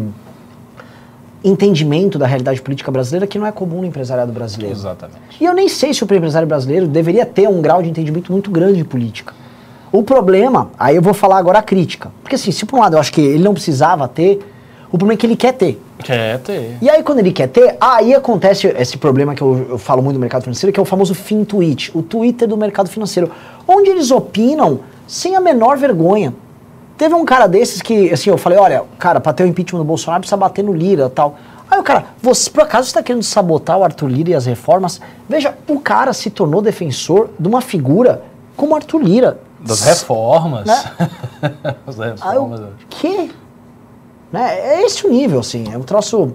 entendimento 1.43 2.17
da 2.17 2.25
realidade 2.25 2.59
política 2.61 2.91
brasileira 2.91 3.27
que 3.27 3.37
não 3.37 3.45
é 3.45 3.51
comum 3.51 3.81
no 3.81 3.85
empresariado 3.85 4.31
brasileiro. 4.31 4.75
Exatamente. 4.75 5.19
E 5.39 5.45
eu 5.45 5.53
nem 5.53 5.69
sei 5.69 5.93
se 5.93 6.03
o 6.03 6.05
empresário 6.05 6.47
brasileiro 6.47 6.87
deveria 6.87 7.25
ter 7.25 7.47
um 7.47 7.61
grau 7.61 7.83
de 7.83 7.89
entendimento 7.89 8.31
muito 8.31 8.49
grande 8.49 8.77
de 8.77 8.83
política. 8.83 9.33
O 9.91 10.01
problema, 10.01 10.71
aí 10.79 10.95
eu 10.95 11.01
vou 11.01 11.13
falar 11.13 11.37
agora 11.37 11.59
a 11.59 11.63
crítica. 11.63 12.11
Porque 12.23 12.35
assim, 12.35 12.51
se 12.51 12.65
por 12.65 12.77
um 12.77 12.81
lado 12.81 12.95
eu 12.95 12.99
acho 12.99 13.13
que 13.13 13.21
ele 13.21 13.43
não 13.43 13.53
precisava 13.53 14.07
ter, 14.07 14.39
o 14.95 14.97
problema 14.97 15.13
é 15.13 15.17
que 15.17 15.25
ele 15.25 15.35
quer 15.35 15.51
ter. 15.51 15.81
Quer 15.99 16.39
ter. 16.39 16.77
E 16.81 16.89
aí 16.89 17.03
quando 17.03 17.19
ele 17.19 17.33
quer 17.33 17.47
ter, 17.47 17.75
aí 17.81 18.13
acontece 18.13 18.67
esse 18.77 18.97
problema 18.97 19.35
que 19.35 19.41
eu, 19.41 19.67
eu 19.71 19.77
falo 19.77 20.01
muito 20.01 20.15
do 20.15 20.21
mercado 20.21 20.43
financeiro, 20.43 20.73
que 20.73 20.79
é 20.79 20.83
o 20.83 20.85
famoso 20.85 21.13
fin 21.13 21.43
tweet, 21.43 21.91
o 21.93 22.01
Twitter 22.01 22.47
do 22.47 22.55
mercado 22.55 22.89
financeiro, 22.89 23.29
onde 23.67 23.89
eles 23.89 24.09
opinam 24.09 24.79
sem 25.05 25.35
a 25.35 25.41
menor 25.41 25.77
vergonha. 25.77 26.33
Teve 26.97 27.13
um 27.13 27.25
cara 27.25 27.45
desses 27.45 27.81
que, 27.81 28.09
assim, 28.09 28.29
eu 28.29 28.37
falei, 28.37 28.57
olha, 28.57 28.83
cara, 28.97 29.19
pra 29.19 29.33
ter 29.33 29.43
o 29.43 29.47
impeachment 29.47 29.79
do 29.79 29.85
Bolsonaro 29.85 30.21
precisa 30.21 30.37
bater 30.37 30.63
no 30.63 30.71
Lira 30.71 31.07
e 31.07 31.09
tal. 31.09 31.35
Aí 31.69 31.77
o 31.77 31.83
cara, 31.83 32.05
você 32.21 32.49
por 32.49 32.63
acaso 32.63 32.87
está 32.87 33.03
querendo 33.03 33.23
sabotar 33.23 33.77
o 33.77 33.83
Arthur 33.83 34.07
Lira 34.07 34.29
e 34.29 34.33
as 34.33 34.45
reformas? 34.45 35.01
Veja, 35.27 35.55
o 35.67 35.77
cara 35.77 36.13
se 36.13 36.29
tornou 36.29 36.61
defensor 36.61 37.31
de 37.37 37.49
uma 37.49 37.59
figura 37.59 38.21
como 38.55 38.73
Arthur 38.73 39.01
Lira. 39.01 39.39
Das 39.59 39.81
reformas. 39.81 40.65
Né? 40.65 40.83
As 41.85 41.99
Aí 41.99 42.11
reformas. 42.11 42.61
eu, 42.61 42.67
que? 42.89 43.31
Né? 44.31 44.59
É 44.59 44.85
esse 44.85 45.05
o 45.05 45.09
nível, 45.09 45.39
assim. 45.39 45.65
É 45.71 45.77
um 45.77 45.83
troço. 45.83 46.33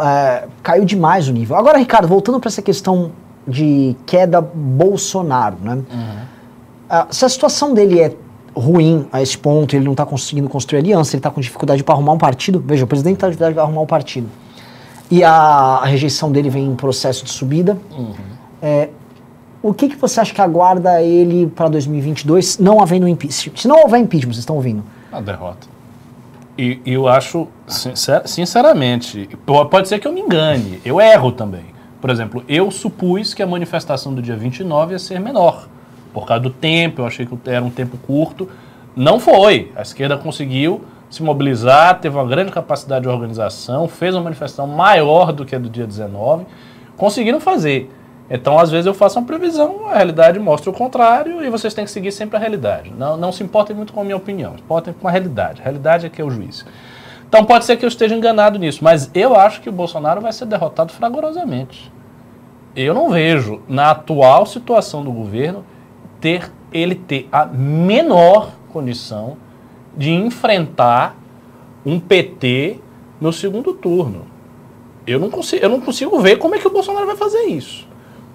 é, 0.00 0.44
caiu 0.62 0.84
demais 0.84 1.28
o 1.28 1.32
nível. 1.32 1.56
Agora, 1.56 1.78
Ricardo, 1.78 2.08
voltando 2.08 2.40
para 2.40 2.48
essa 2.48 2.62
questão 2.62 3.12
de 3.46 3.96
queda 4.06 4.40
Bolsonaro, 4.40 5.56
né? 5.62 5.78
Ah, 6.88 7.06
se 7.10 7.24
a 7.24 7.28
situação 7.28 7.74
dele 7.74 8.00
é 8.00 8.12
ruim 8.54 9.06
a 9.12 9.20
esse 9.20 9.36
ponto, 9.36 9.76
ele 9.76 9.84
não 9.84 9.92
está 9.92 10.06
conseguindo 10.06 10.48
construir 10.48 10.78
aliança, 10.78 11.14
ele 11.14 11.18
está 11.20 11.30
com 11.30 11.40
dificuldade 11.40 11.84
para 11.84 11.94
arrumar 11.94 12.12
um 12.12 12.18
partido. 12.18 12.62
Veja, 12.64 12.84
o 12.84 12.86
presidente 12.86 13.14
está 13.16 13.26
com 13.26 13.30
dificuldade 13.30 13.54
para 13.54 13.62
arrumar 13.64 13.82
um 13.82 13.86
partido. 13.86 14.28
E 15.10 15.22
a, 15.22 15.32
a 15.32 15.84
rejeição 15.84 16.32
dele 16.32 16.48
vem 16.50 16.66
em 16.66 16.74
processo 16.74 17.24
de 17.24 17.30
subida. 17.30 17.76
É, 18.62 18.88
o 19.62 19.74
que, 19.74 19.88
que 19.88 19.96
você 19.96 20.20
acha 20.20 20.34
que 20.34 20.40
aguarda 20.40 21.02
ele 21.02 21.46
para 21.48 21.68
2022, 21.68 22.58
não 22.58 22.80
havendo 22.80 23.06
impeachment? 23.06 23.56
Se 23.56 23.68
não 23.68 23.82
houver 23.82 24.00
impeachment, 24.00 24.32
vocês 24.32 24.42
estão 24.42 24.56
ouvindo? 24.56 24.82
A 25.12 25.20
derrota. 25.20 25.66
E 26.58 26.80
eu 26.86 27.06
acho, 27.06 27.48
sincer- 27.66 28.22
sinceramente, 28.26 29.28
po- 29.44 29.66
pode 29.66 29.88
ser 29.88 29.98
que 29.98 30.06
eu 30.08 30.12
me 30.12 30.20
engane, 30.20 30.80
eu 30.84 31.00
erro 31.00 31.30
também. 31.32 31.64
Por 32.00 32.08
exemplo, 32.10 32.42
eu 32.48 32.70
supus 32.70 33.34
que 33.34 33.42
a 33.42 33.46
manifestação 33.46 34.14
do 34.14 34.22
dia 34.22 34.36
29 34.36 34.92
ia 34.92 34.98
ser 34.98 35.20
menor, 35.20 35.68
por 36.14 36.26
causa 36.26 36.42
do 36.42 36.50
tempo, 36.50 37.02
eu 37.02 37.06
achei 37.06 37.26
que 37.26 37.36
era 37.46 37.62
um 37.64 37.70
tempo 37.70 37.98
curto. 37.98 38.48
Não 38.94 39.20
foi. 39.20 39.70
A 39.76 39.82
esquerda 39.82 40.16
conseguiu 40.16 40.82
se 41.10 41.22
mobilizar, 41.22 42.00
teve 42.00 42.16
uma 42.16 42.24
grande 42.26 42.50
capacidade 42.50 43.02
de 43.02 43.08
organização, 43.08 43.86
fez 43.86 44.14
uma 44.14 44.22
manifestação 44.24 44.66
maior 44.66 45.32
do 45.32 45.44
que 45.44 45.54
a 45.54 45.58
do 45.58 45.68
dia 45.68 45.86
19, 45.86 46.46
conseguiram 46.96 47.38
fazer. 47.40 47.90
Então, 48.28 48.58
às 48.58 48.70
vezes, 48.70 48.86
eu 48.86 48.94
faço 48.94 49.18
uma 49.18 49.26
previsão, 49.26 49.86
a 49.86 49.94
realidade 49.94 50.38
mostra 50.38 50.68
o 50.70 50.72
contrário 50.72 51.44
e 51.44 51.48
vocês 51.48 51.72
têm 51.74 51.84
que 51.84 51.90
seguir 51.90 52.10
sempre 52.10 52.36
a 52.36 52.40
realidade. 52.40 52.92
Não, 52.96 53.16
não 53.16 53.30
se 53.30 53.42
importem 53.42 53.74
muito 53.76 53.92
com 53.92 54.00
a 54.00 54.04
minha 54.04 54.16
opinião, 54.16 54.54
se 54.56 54.62
importem 54.62 54.92
com 54.92 55.06
a 55.06 55.10
realidade. 55.10 55.60
A 55.60 55.64
realidade 55.64 56.06
é 56.06 56.08
que 56.08 56.20
é 56.20 56.24
o 56.24 56.30
juiz. 56.30 56.66
Então, 57.28 57.44
pode 57.44 57.64
ser 57.64 57.76
que 57.76 57.84
eu 57.84 57.88
esteja 57.88 58.14
enganado 58.14 58.58
nisso, 58.58 58.82
mas 58.82 59.10
eu 59.14 59.36
acho 59.36 59.60
que 59.60 59.68
o 59.68 59.72
Bolsonaro 59.72 60.20
vai 60.20 60.32
ser 60.32 60.46
derrotado 60.46 60.92
fragorosamente. 60.92 61.92
Eu 62.74 62.92
não 62.92 63.10
vejo, 63.10 63.62
na 63.68 63.92
atual 63.92 64.44
situação 64.44 65.02
do 65.04 65.12
governo, 65.12 65.64
ter 66.20 66.50
ele 66.72 66.94
ter 66.94 67.28
a 67.30 67.46
menor 67.46 68.52
condição 68.72 69.36
de 69.96 70.12
enfrentar 70.12 71.16
um 71.84 71.98
PT 71.98 72.78
no 73.20 73.32
segundo 73.32 73.72
turno. 73.72 74.26
Eu 75.06 75.20
não, 75.20 75.30
consigo, 75.30 75.64
eu 75.64 75.68
não 75.68 75.80
consigo 75.80 76.18
ver 76.18 76.36
como 76.36 76.54
é 76.54 76.58
que 76.58 76.66
o 76.66 76.70
Bolsonaro 76.70 77.06
vai 77.06 77.16
fazer 77.16 77.44
isso. 77.44 77.85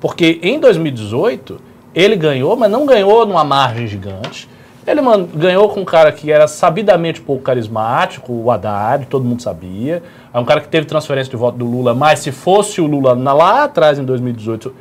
Porque 0.02 0.40
em 0.42 0.60
2018, 0.60 1.62
ele 1.94 2.16
ganhou, 2.16 2.58
mas 2.58 2.70
não 2.70 2.86
ganhou 2.86 3.26
numa 3.26 3.44
margem 3.44 3.88
gigante. 3.88 4.50
Ele 4.86 5.00
ganhou 5.36 5.70
com 5.70 5.82
um 5.82 5.86
cara 5.86 6.12
que 6.12 6.32
era 6.32 6.48
sabidamente 6.48 7.22
pouco 7.22 7.44
carismático, 7.44 8.34
o 8.34 8.50
Haddad, 8.50 9.06
todo 9.06 9.24
mundo 9.24 9.42
sabia. 9.42 10.02
É 10.34 10.40
um 10.40 10.44
cara 10.44 10.60
que 10.60 10.68
teve 10.68 10.88
transferência 10.88 11.30
de 11.30 11.38
voto 11.38 11.60
do 11.60 11.66
Lula, 11.66 11.94
mas 11.94 12.20
se 12.20 12.32
fosse 12.32 12.82
o 12.82 12.88
Lula 12.88 13.14
lá 13.14 13.66
atrás, 13.66 14.00
em 14.00 14.04
2018, 14.04 14.74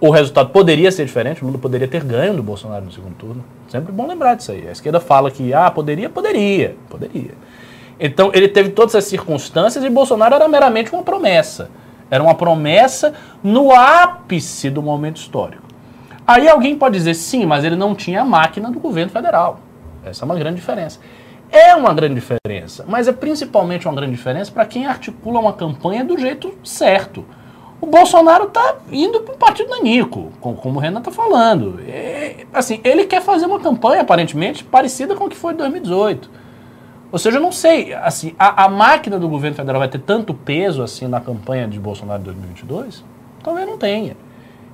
o 0.00 0.08
resultado 0.10 0.50
poderia 0.50 0.92
ser 0.92 1.04
diferente. 1.04 1.42
O 1.42 1.46
Lula 1.46 1.58
poderia 1.58 1.88
ter 1.88 2.04
ganho 2.04 2.34
do 2.34 2.42
Bolsonaro 2.44 2.84
no 2.84 2.92
segundo 2.92 3.14
turno. 3.14 3.44
Sempre 3.68 3.92
bom 3.92 4.06
lembrar 4.06 4.34
disso 4.34 4.52
aí. 4.52 4.68
A 4.68 4.72
esquerda 4.72 5.00
fala 5.00 5.32
que, 5.32 5.52
ah, 5.52 5.68
poderia, 5.68 6.08
poderia, 6.08 6.76
poderia. 6.88 7.32
Então, 7.98 8.30
ele 8.32 8.48
teve 8.48 8.70
todas 8.70 8.94
as 8.94 9.04
circunstâncias 9.04 9.84
e 9.84 9.90
Bolsonaro 9.90 10.34
era 10.34 10.48
meramente 10.48 10.92
uma 10.92 11.02
promessa. 11.02 11.68
Era 12.10 12.22
uma 12.22 12.34
promessa 12.34 13.14
no 13.42 13.72
ápice 13.72 14.68
do 14.68 14.82
momento 14.82 15.16
histórico. 15.16 15.62
Aí 16.26 16.48
alguém 16.48 16.76
pode 16.76 16.96
dizer, 16.96 17.14
sim, 17.14 17.46
mas 17.46 17.64
ele 17.64 17.76
não 17.76 17.94
tinha 17.94 18.22
a 18.22 18.24
máquina 18.24 18.70
do 18.70 18.80
governo 18.80 19.10
federal. 19.10 19.60
Essa 20.04 20.24
é 20.24 20.26
uma 20.26 20.36
grande 20.36 20.56
diferença. 20.56 21.00
É 21.50 21.74
uma 21.74 21.92
grande 21.92 22.14
diferença, 22.14 22.84
mas 22.86 23.08
é 23.08 23.12
principalmente 23.12 23.86
uma 23.86 23.94
grande 23.94 24.12
diferença 24.12 24.52
para 24.52 24.64
quem 24.64 24.86
articula 24.86 25.40
uma 25.40 25.52
campanha 25.52 26.04
do 26.04 26.16
jeito 26.16 26.54
certo. 26.62 27.24
O 27.80 27.86
Bolsonaro 27.86 28.44
está 28.44 28.76
indo 28.92 29.20
para 29.22 29.34
o 29.34 29.38
partido 29.38 29.70
nanico, 29.70 30.30
como 30.40 30.78
o 30.78 30.78
Renan 30.78 30.98
está 31.00 31.10
falando. 31.10 31.80
É, 31.88 32.46
assim, 32.52 32.80
ele 32.84 33.04
quer 33.04 33.22
fazer 33.22 33.46
uma 33.46 33.58
campanha, 33.58 34.02
aparentemente, 34.02 34.62
parecida 34.62 35.16
com 35.16 35.24
o 35.24 35.28
que 35.28 35.36
foi 35.36 35.54
em 35.54 35.56
2018. 35.56 36.30
Ou 37.12 37.18
seja, 37.18 37.38
eu 37.38 37.42
não 37.42 37.50
sei, 37.50 37.92
assim, 37.92 38.34
a, 38.38 38.64
a, 38.64 38.68
máquina 38.68 39.18
do 39.18 39.28
governo 39.28 39.56
federal 39.56 39.80
vai 39.80 39.88
ter 39.88 39.98
tanto 39.98 40.32
peso 40.32 40.82
assim 40.82 41.08
na 41.08 41.20
campanha 41.20 41.66
de 41.66 41.78
Bolsonaro 41.78 42.20
de 42.20 42.26
2022? 42.26 43.04
Talvez 43.42 43.66
não 43.66 43.76
tenha. 43.76 44.16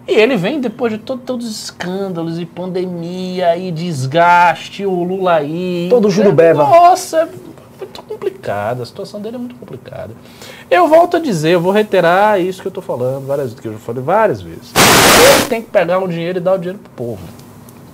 E 0.06 0.12
ele 0.12 0.36
vem 0.36 0.60
depois 0.60 0.92
de 0.92 0.98
todo, 0.98 1.22
todos 1.22 1.46
os 1.46 1.64
escândalos 1.64 2.38
e 2.38 2.44
pandemia 2.44 3.56
e 3.56 3.72
desgaste, 3.72 4.84
o 4.84 5.02
Lula 5.02 5.36
aí. 5.36 5.88
Todo 5.90 6.10
jurubeba. 6.10 6.62
É, 6.62 6.66
nossa, 6.66 7.18
é 7.22 7.28
muito 7.78 8.02
complicada, 8.02 8.82
a 8.82 8.86
situação 8.86 9.20
dele 9.20 9.36
é 9.36 9.38
muito 9.38 9.56
complicada. 9.56 10.10
Eu 10.70 10.86
volto 10.88 11.16
a 11.16 11.20
dizer, 11.20 11.50
eu 11.50 11.60
vou 11.60 11.72
reiterar 11.72 12.40
isso 12.40 12.60
que 12.60 12.68
eu 12.68 12.70
estou 12.70 12.82
falando 12.82 13.26
várias 13.26 13.48
vezes, 13.48 13.60
que 13.60 13.68
eu 13.68 13.72
já 13.72 13.78
falei 13.78 14.02
várias 14.02 14.42
vezes. 14.42 14.72
Ele 14.74 15.46
tem 15.48 15.62
que 15.62 15.70
pegar 15.70 15.98
um 15.98 16.06
dinheiro 16.06 16.38
e 16.38 16.40
dar 16.40 16.54
o 16.54 16.58
dinheiro 16.58 16.78
pro 16.78 16.92
povo. 16.92 17.22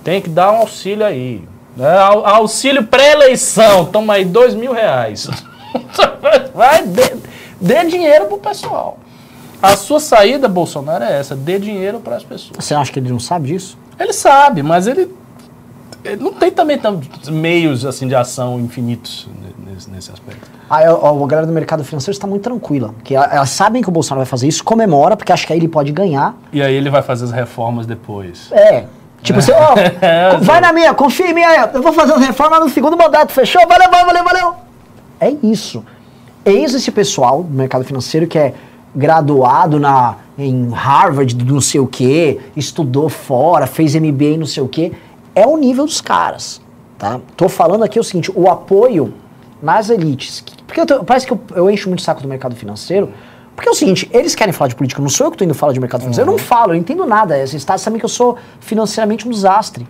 Tem 0.03 0.21
que 0.21 0.29
dar 0.29 0.51
um 0.51 0.57
auxílio 0.57 1.05
aí. 1.05 1.41
Né? 1.75 1.97
Auxílio 1.97 2.83
pré-eleição, 2.83 3.85
toma 3.85 4.13
aí 4.13 4.25
dois 4.25 4.53
mil 4.53 4.73
reais. 4.73 5.27
Vai, 6.53 6.83
dê, 6.83 7.15
dê 7.59 7.85
dinheiro 7.85 8.25
pro 8.25 8.37
pessoal. 8.37 8.97
A 9.61 9.75
sua 9.77 9.99
saída, 9.99 10.47
Bolsonaro, 10.47 11.03
é 11.03 11.19
essa: 11.19 11.35
dê 11.35 11.57
dinheiro 11.57 11.99
para 11.99 12.17
as 12.17 12.23
pessoas. 12.23 12.57
Você 12.59 12.75
acha 12.75 12.91
que 12.91 12.99
ele 12.99 13.09
não 13.09 13.19
sabe 13.19 13.47
disso? 13.47 13.77
Ele 13.99 14.13
sabe, 14.13 14.61
mas 14.61 14.87
ele, 14.87 15.09
ele 16.03 16.21
não 16.21 16.33
tem 16.33 16.51
também 16.51 16.77
tantos 16.77 17.29
meios 17.29 17.85
assim 17.85 18.07
de 18.07 18.13
ação 18.13 18.59
infinitos 18.59 19.27
nesse, 19.65 19.89
nesse 19.89 20.11
aspecto. 20.11 20.49
Ah, 20.69 20.79
a, 20.79 21.09
a 21.09 21.27
galera 21.27 21.47
do 21.47 21.53
mercado 21.53 21.83
financeiro 21.83 22.15
está 22.15 22.27
muito 22.27 22.43
tranquila. 22.43 22.93
Que 23.03 23.15
elas 23.15 23.49
sabem 23.49 23.81
que 23.81 23.89
o 23.89 23.91
Bolsonaro 23.91 24.25
vai 24.25 24.29
fazer 24.29 24.47
isso, 24.47 24.63
comemora, 24.63 25.15
porque 25.15 25.31
acha 25.31 25.47
que 25.47 25.53
aí 25.53 25.59
ele 25.59 25.67
pode 25.67 25.91
ganhar. 25.91 26.35
E 26.51 26.61
aí 26.61 26.73
ele 26.75 26.89
vai 26.89 27.01
fazer 27.01 27.25
as 27.25 27.31
reformas 27.31 27.85
depois. 27.85 28.51
É. 28.51 28.85
Tipo 29.23 29.39
assim, 29.39 29.53
ó, 29.53 29.73
é, 30.05 30.37
vai 30.37 30.61
na 30.61 30.71
minha, 30.71 30.93
confia 30.93 31.31
em 31.31 31.33
mim 31.33 31.43
aí, 31.43 31.69
eu 31.73 31.81
vou 31.81 31.93
fazer 31.93 32.13
as 32.13 32.25
reformas 32.25 32.59
no 32.59 32.69
segundo 32.69 32.97
mandato, 32.97 33.31
fechou? 33.31 33.65
Valeu, 33.67 33.89
valeu, 33.89 34.23
valeu. 34.23 34.55
É 35.19 35.33
isso. 35.41 35.83
Eis 36.45 36.73
esse 36.73 36.91
pessoal 36.91 37.41
do 37.41 37.53
mercado 37.55 37.85
financeiro 37.85 38.27
que 38.27 38.37
é 38.37 38.53
graduado 38.93 39.79
na, 39.79 40.17
em 40.37 40.69
Harvard, 40.69 41.35
não 41.45 41.61
sei 41.61 41.79
o 41.79 41.87
que, 41.87 42.39
estudou 42.55 43.09
fora, 43.09 43.65
fez 43.65 43.95
MBA, 43.95 44.37
não 44.37 44.45
sei 44.45 44.61
o 44.61 44.67
que, 44.67 44.91
é 45.33 45.47
o 45.47 45.57
nível 45.57 45.85
dos 45.85 46.01
caras, 46.01 46.61
tá? 46.97 47.19
Tô 47.35 47.47
falando 47.49 47.83
aqui 47.83 47.99
o 47.99 48.03
seguinte, 48.03 48.31
o 48.35 48.49
apoio 48.49 49.13
nas 49.61 49.89
elites, 49.89 50.43
porque 50.67 50.85
tô, 50.85 51.03
parece 51.03 51.25
que 51.25 51.33
eu, 51.33 51.39
eu, 51.55 51.71
encho 51.71 51.87
muito 51.87 51.99
o 51.99 52.03
saco 52.03 52.21
do 52.21 52.27
mercado 52.27 52.55
financeiro, 52.55 53.09
porque 53.63 53.69
é 53.69 53.71
o 53.71 53.75
seguinte, 53.75 54.09
eles 54.11 54.35
querem 54.35 54.51
falar 54.51 54.67
de 54.67 54.75
política, 54.75 55.01
não 55.01 55.07
sou 55.07 55.27
eu 55.27 55.31
que 55.31 55.37
tô 55.37 55.45
indo 55.45 55.53
falar 55.53 55.71
de 55.71 55.79
mercado 55.79 56.01
financeiro, 56.01 56.29
uhum. 56.29 56.35
eu 56.35 56.37
não 56.37 56.45
falo, 56.45 56.73
eu 56.73 56.75
entendo 56.75 57.05
nada, 57.05 57.39
esses 57.39 57.55
estados 57.55 57.81
sabem 57.81 57.97
que 57.97 58.03
eu 58.03 58.09
sou 58.09 58.37
financeiramente 58.59 59.25
um 59.25 59.31
desastre. 59.31 59.87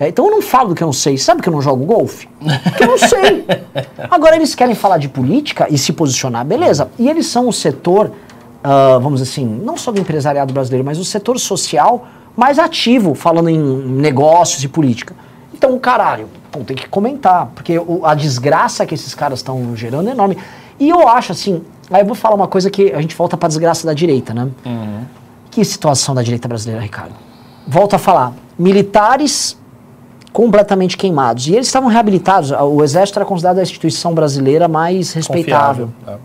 É, 0.00 0.08
então 0.08 0.24
eu 0.24 0.30
não 0.30 0.40
falo 0.40 0.70
do 0.70 0.74
que 0.74 0.82
eu 0.82 0.86
não 0.86 0.92
sei. 0.92 1.18
Sabe 1.18 1.42
que 1.42 1.48
eu 1.48 1.52
não 1.52 1.60
jogo 1.60 1.84
golfe? 1.84 2.26
Porque 2.64 2.82
eu 2.82 2.88
não 2.88 2.98
sei. 2.98 3.44
Agora 4.10 4.34
eles 4.34 4.54
querem 4.54 4.74
falar 4.74 4.96
de 4.96 5.08
política 5.08 5.66
e 5.70 5.76
se 5.76 5.92
posicionar, 5.92 6.44
beleza. 6.44 6.90
E 6.98 7.08
eles 7.08 7.26
são 7.26 7.46
o 7.46 7.52
setor 7.52 8.10
uh, 8.62 9.00
vamos 9.00 9.20
dizer 9.20 9.30
assim, 9.30 9.44
não 9.44 9.76
só 9.76 9.92
do 9.92 10.00
empresariado 10.00 10.52
brasileiro, 10.52 10.84
mas 10.84 10.98
do 10.98 11.04
setor 11.04 11.38
social 11.38 12.06
mais 12.36 12.58
ativo, 12.58 13.14
falando 13.14 13.50
em 13.50 13.58
negócios 13.58 14.64
e 14.64 14.68
política. 14.68 15.14
Então, 15.52 15.78
caralho, 15.78 16.28
pô, 16.50 16.60
tem 16.60 16.76
que 16.76 16.88
comentar, 16.88 17.50
porque 17.54 17.78
o, 17.78 18.04
a 18.04 18.14
desgraça 18.14 18.86
que 18.86 18.94
esses 18.94 19.14
caras 19.14 19.40
estão 19.40 19.76
gerando 19.76 20.08
é 20.08 20.12
enorme. 20.12 20.38
E 20.80 20.88
eu 20.88 21.06
acho 21.06 21.32
assim, 21.32 21.62
aí 21.90 22.02
eu 22.02 22.06
vou 22.06 22.14
falar 22.14 22.34
uma 22.34 22.48
coisa 22.48 22.70
que 22.70 22.92
a 22.92 23.00
gente 23.00 23.16
volta 23.16 23.36
pra 23.36 23.48
desgraça 23.48 23.86
da 23.86 23.94
direita, 23.94 24.32
né? 24.32 24.48
Uhum. 24.64 25.04
Que 25.50 25.64
situação 25.64 26.14
da 26.14 26.22
direita 26.22 26.48
brasileira, 26.48 26.82
Ricardo? 26.82 27.14
Volto 27.66 27.94
a 27.94 27.98
falar, 27.98 28.32
militares 28.58 29.58
completamente 30.32 30.96
queimados. 30.96 31.46
E 31.46 31.54
eles 31.54 31.66
estavam 31.66 31.88
reabilitados. 31.90 32.50
O 32.50 32.82
Exército 32.82 33.18
era 33.18 33.26
considerado 33.26 33.58
a 33.58 33.62
instituição 33.62 34.14
brasileira 34.14 34.66
mais 34.66 35.12
respeitável. 35.12 35.90
É. 36.06 36.16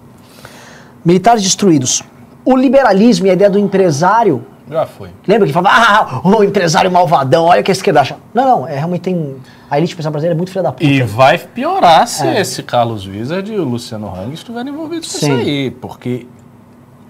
Militares 1.04 1.44
destruídos 1.44 2.04
o 2.48 2.56
liberalismo 2.56 3.28
e 3.28 3.30
a 3.30 3.34
ideia 3.34 3.50
do 3.50 3.60
empresário. 3.60 4.42
Já 4.70 4.86
foi. 4.86 5.10
Lembra 5.26 5.48
que 5.48 5.54
falava, 5.54 5.76
ah, 5.76 6.22
o 6.24 6.44
empresário 6.44 6.92
malvadão, 6.92 7.46
olha 7.46 7.62
o 7.62 7.64
que 7.64 7.72
a 7.72 7.74
esquerda 7.74 8.02
acha. 8.02 8.18
Não, 8.34 8.46
não, 8.46 8.68
é, 8.68 8.76
realmente 8.76 9.02
tem. 9.02 9.38
A 9.70 9.78
elite 9.78 9.94
empresarial 9.94 10.12
brasileira 10.12 10.36
é 10.36 10.38
muito 10.38 10.52
filha 10.52 10.64
da 10.64 10.72
puta. 10.72 10.84
E 10.84 11.02
vai 11.02 11.38
piorar 11.38 12.08
se 12.08 12.28
é. 12.28 12.42
esse 12.42 12.64
Carlos 12.64 13.06
Wizard 13.06 13.52
e 13.52 13.58
o 13.58 13.64
Luciano 13.64 14.14
Hang 14.14 14.34
estiverem 14.34 14.72
envolvidos 14.72 15.12
com 15.12 15.20
Sim. 15.20 15.34
isso 15.34 15.42
aí. 15.42 15.72
Porque 15.72 16.28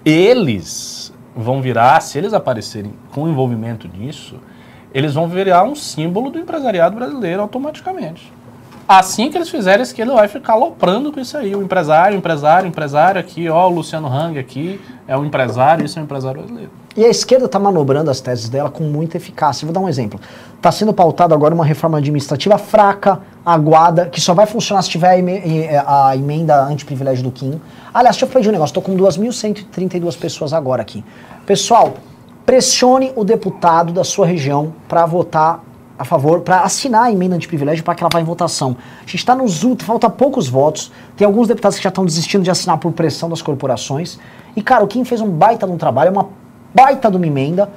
eles 0.04 1.12
vão 1.36 1.60
virar, 1.60 2.00
se 2.00 2.18
eles 2.18 2.32
aparecerem 2.32 2.92
com 3.12 3.28
envolvimento 3.28 3.88
nisso, 3.88 4.36
eles 4.92 5.14
vão 5.14 5.28
virar 5.28 5.64
um 5.64 5.74
símbolo 5.74 6.30
do 6.30 6.38
empresariado 6.38 6.96
brasileiro 6.96 7.42
automaticamente. 7.42 8.32
Assim 8.88 9.30
que 9.30 9.36
eles 9.36 9.50
fizerem, 9.50 9.80
a 9.80 9.82
esquerda 9.82 10.14
vai 10.14 10.26
ficar 10.28 10.54
aloprando 10.54 11.12
com 11.12 11.20
isso 11.20 11.36
aí. 11.36 11.54
O 11.54 11.62
empresário, 11.62 12.16
empresário, 12.16 12.66
empresário 12.66 13.20
aqui, 13.20 13.46
ó, 13.48 13.68
o 13.68 13.74
Luciano 13.74 14.08
Hang 14.08 14.38
aqui 14.38 14.80
é 15.06 15.14
um 15.16 15.26
empresário, 15.26 15.84
isso 15.84 15.98
é 15.98 16.02
um 16.02 16.06
empresário 16.06 16.40
brasileiro. 16.40 16.70
E 16.98 17.04
a 17.04 17.08
esquerda 17.08 17.46
está 17.46 17.60
manobrando 17.60 18.10
as 18.10 18.20
teses 18.20 18.48
dela 18.48 18.68
com 18.68 18.82
muita 18.82 19.18
eficácia. 19.18 19.64
Vou 19.64 19.72
dar 19.72 19.78
um 19.78 19.88
exemplo. 19.88 20.18
Está 20.56 20.72
sendo 20.72 20.92
pautada 20.92 21.32
agora 21.32 21.54
uma 21.54 21.64
reforma 21.64 21.98
administrativa 21.98 22.58
fraca, 22.58 23.20
aguada, 23.46 24.06
que 24.06 24.20
só 24.20 24.34
vai 24.34 24.46
funcionar 24.46 24.82
se 24.82 24.90
tiver 24.90 25.22
a 25.86 26.16
emenda 26.16 26.60
antiprivilégio 26.64 27.22
do 27.22 27.30
Kim. 27.30 27.60
Aliás, 27.94 28.16
deixa 28.16 28.36
eu 28.36 28.42
de 28.42 28.48
um 28.48 28.50
negócio. 28.50 28.76
Estou 28.76 28.82
com 28.82 28.96
2.132 28.96 30.18
pessoas 30.18 30.52
agora 30.52 30.82
aqui. 30.82 31.04
Pessoal, 31.46 31.94
pressione 32.44 33.12
o 33.14 33.22
deputado 33.22 33.92
da 33.92 34.02
sua 34.02 34.26
região 34.26 34.72
para 34.88 35.06
votar 35.06 35.62
a 35.96 36.04
favor 36.04 36.40
para 36.40 36.62
assinar 36.62 37.04
a 37.04 37.12
emenda 37.12 37.38
de 37.38 37.46
privilégio 37.46 37.84
para 37.84 37.94
que 37.94 38.02
ela 38.02 38.10
vá 38.12 38.20
em 38.20 38.24
votação. 38.24 38.76
A 38.98 39.02
gente 39.02 39.18
está 39.18 39.36
nos 39.36 39.62
últimos, 39.62 39.86
falta 39.86 40.10
poucos 40.10 40.48
votos. 40.48 40.90
Tem 41.16 41.24
alguns 41.24 41.46
deputados 41.46 41.78
que 41.78 41.84
já 41.84 41.90
estão 41.90 42.04
desistindo 42.04 42.42
de 42.42 42.50
assinar 42.50 42.76
por 42.78 42.90
pressão 42.90 43.30
das 43.30 43.40
corporações. 43.40 44.18
E, 44.56 44.62
cara, 44.62 44.82
o 44.82 44.88
Kim 44.88 45.04
fez 45.04 45.20
um 45.20 45.30
baita 45.30 45.64
de 45.64 45.72
um 45.72 45.76
trabalho, 45.76 46.08
é 46.08 46.10
uma 46.10 46.47
baita 46.74 47.10
de 47.10 47.16
uma 47.16 47.26
emenda. 47.26 47.70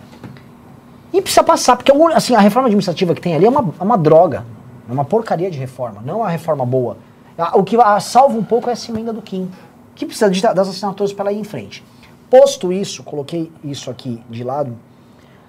E 1.14 1.22
precisa 1.22 1.44
passar, 1.44 1.76
porque 1.76 1.92
assim, 2.14 2.36
a 2.36 2.39
reforma 2.39 2.68
administrativa 2.68 3.14
que 3.14 3.22
tem 3.22 3.36
ali 3.36 3.46
é 3.46 3.50
uma, 3.50 3.74
é 3.80 3.84
uma 3.84 3.98
droga. 3.98 4.46
É 4.89 4.94
uma 4.94 5.06
porcaria 5.06 5.50
de 5.50 5.58
reforma, 5.58 6.02
não 6.04 6.16
é 6.16 6.18
uma 6.18 6.30
reforma 6.30 6.66
boa. 6.66 6.98
O 7.54 7.64
que 7.64 7.78
salva 8.00 8.38
um 8.38 8.44
pouco 8.44 8.70
é 8.70 8.74
essa 8.74 8.92
emenda 8.92 9.12
do 9.12 9.22
Kim, 9.22 9.50
que 9.96 10.06
precisa 10.06 10.30
de, 10.30 10.42
das 10.42 10.68
assinaturas 10.68 11.14
para 11.14 11.32
ir 11.32 11.39
em 11.39 11.44
frente. 11.44 11.84
Posto 12.30 12.72
isso, 12.72 13.04
coloquei 13.04 13.52
isso 13.64 13.89
aqui 13.89 14.22
de 14.30 14.44
lado 14.44 14.78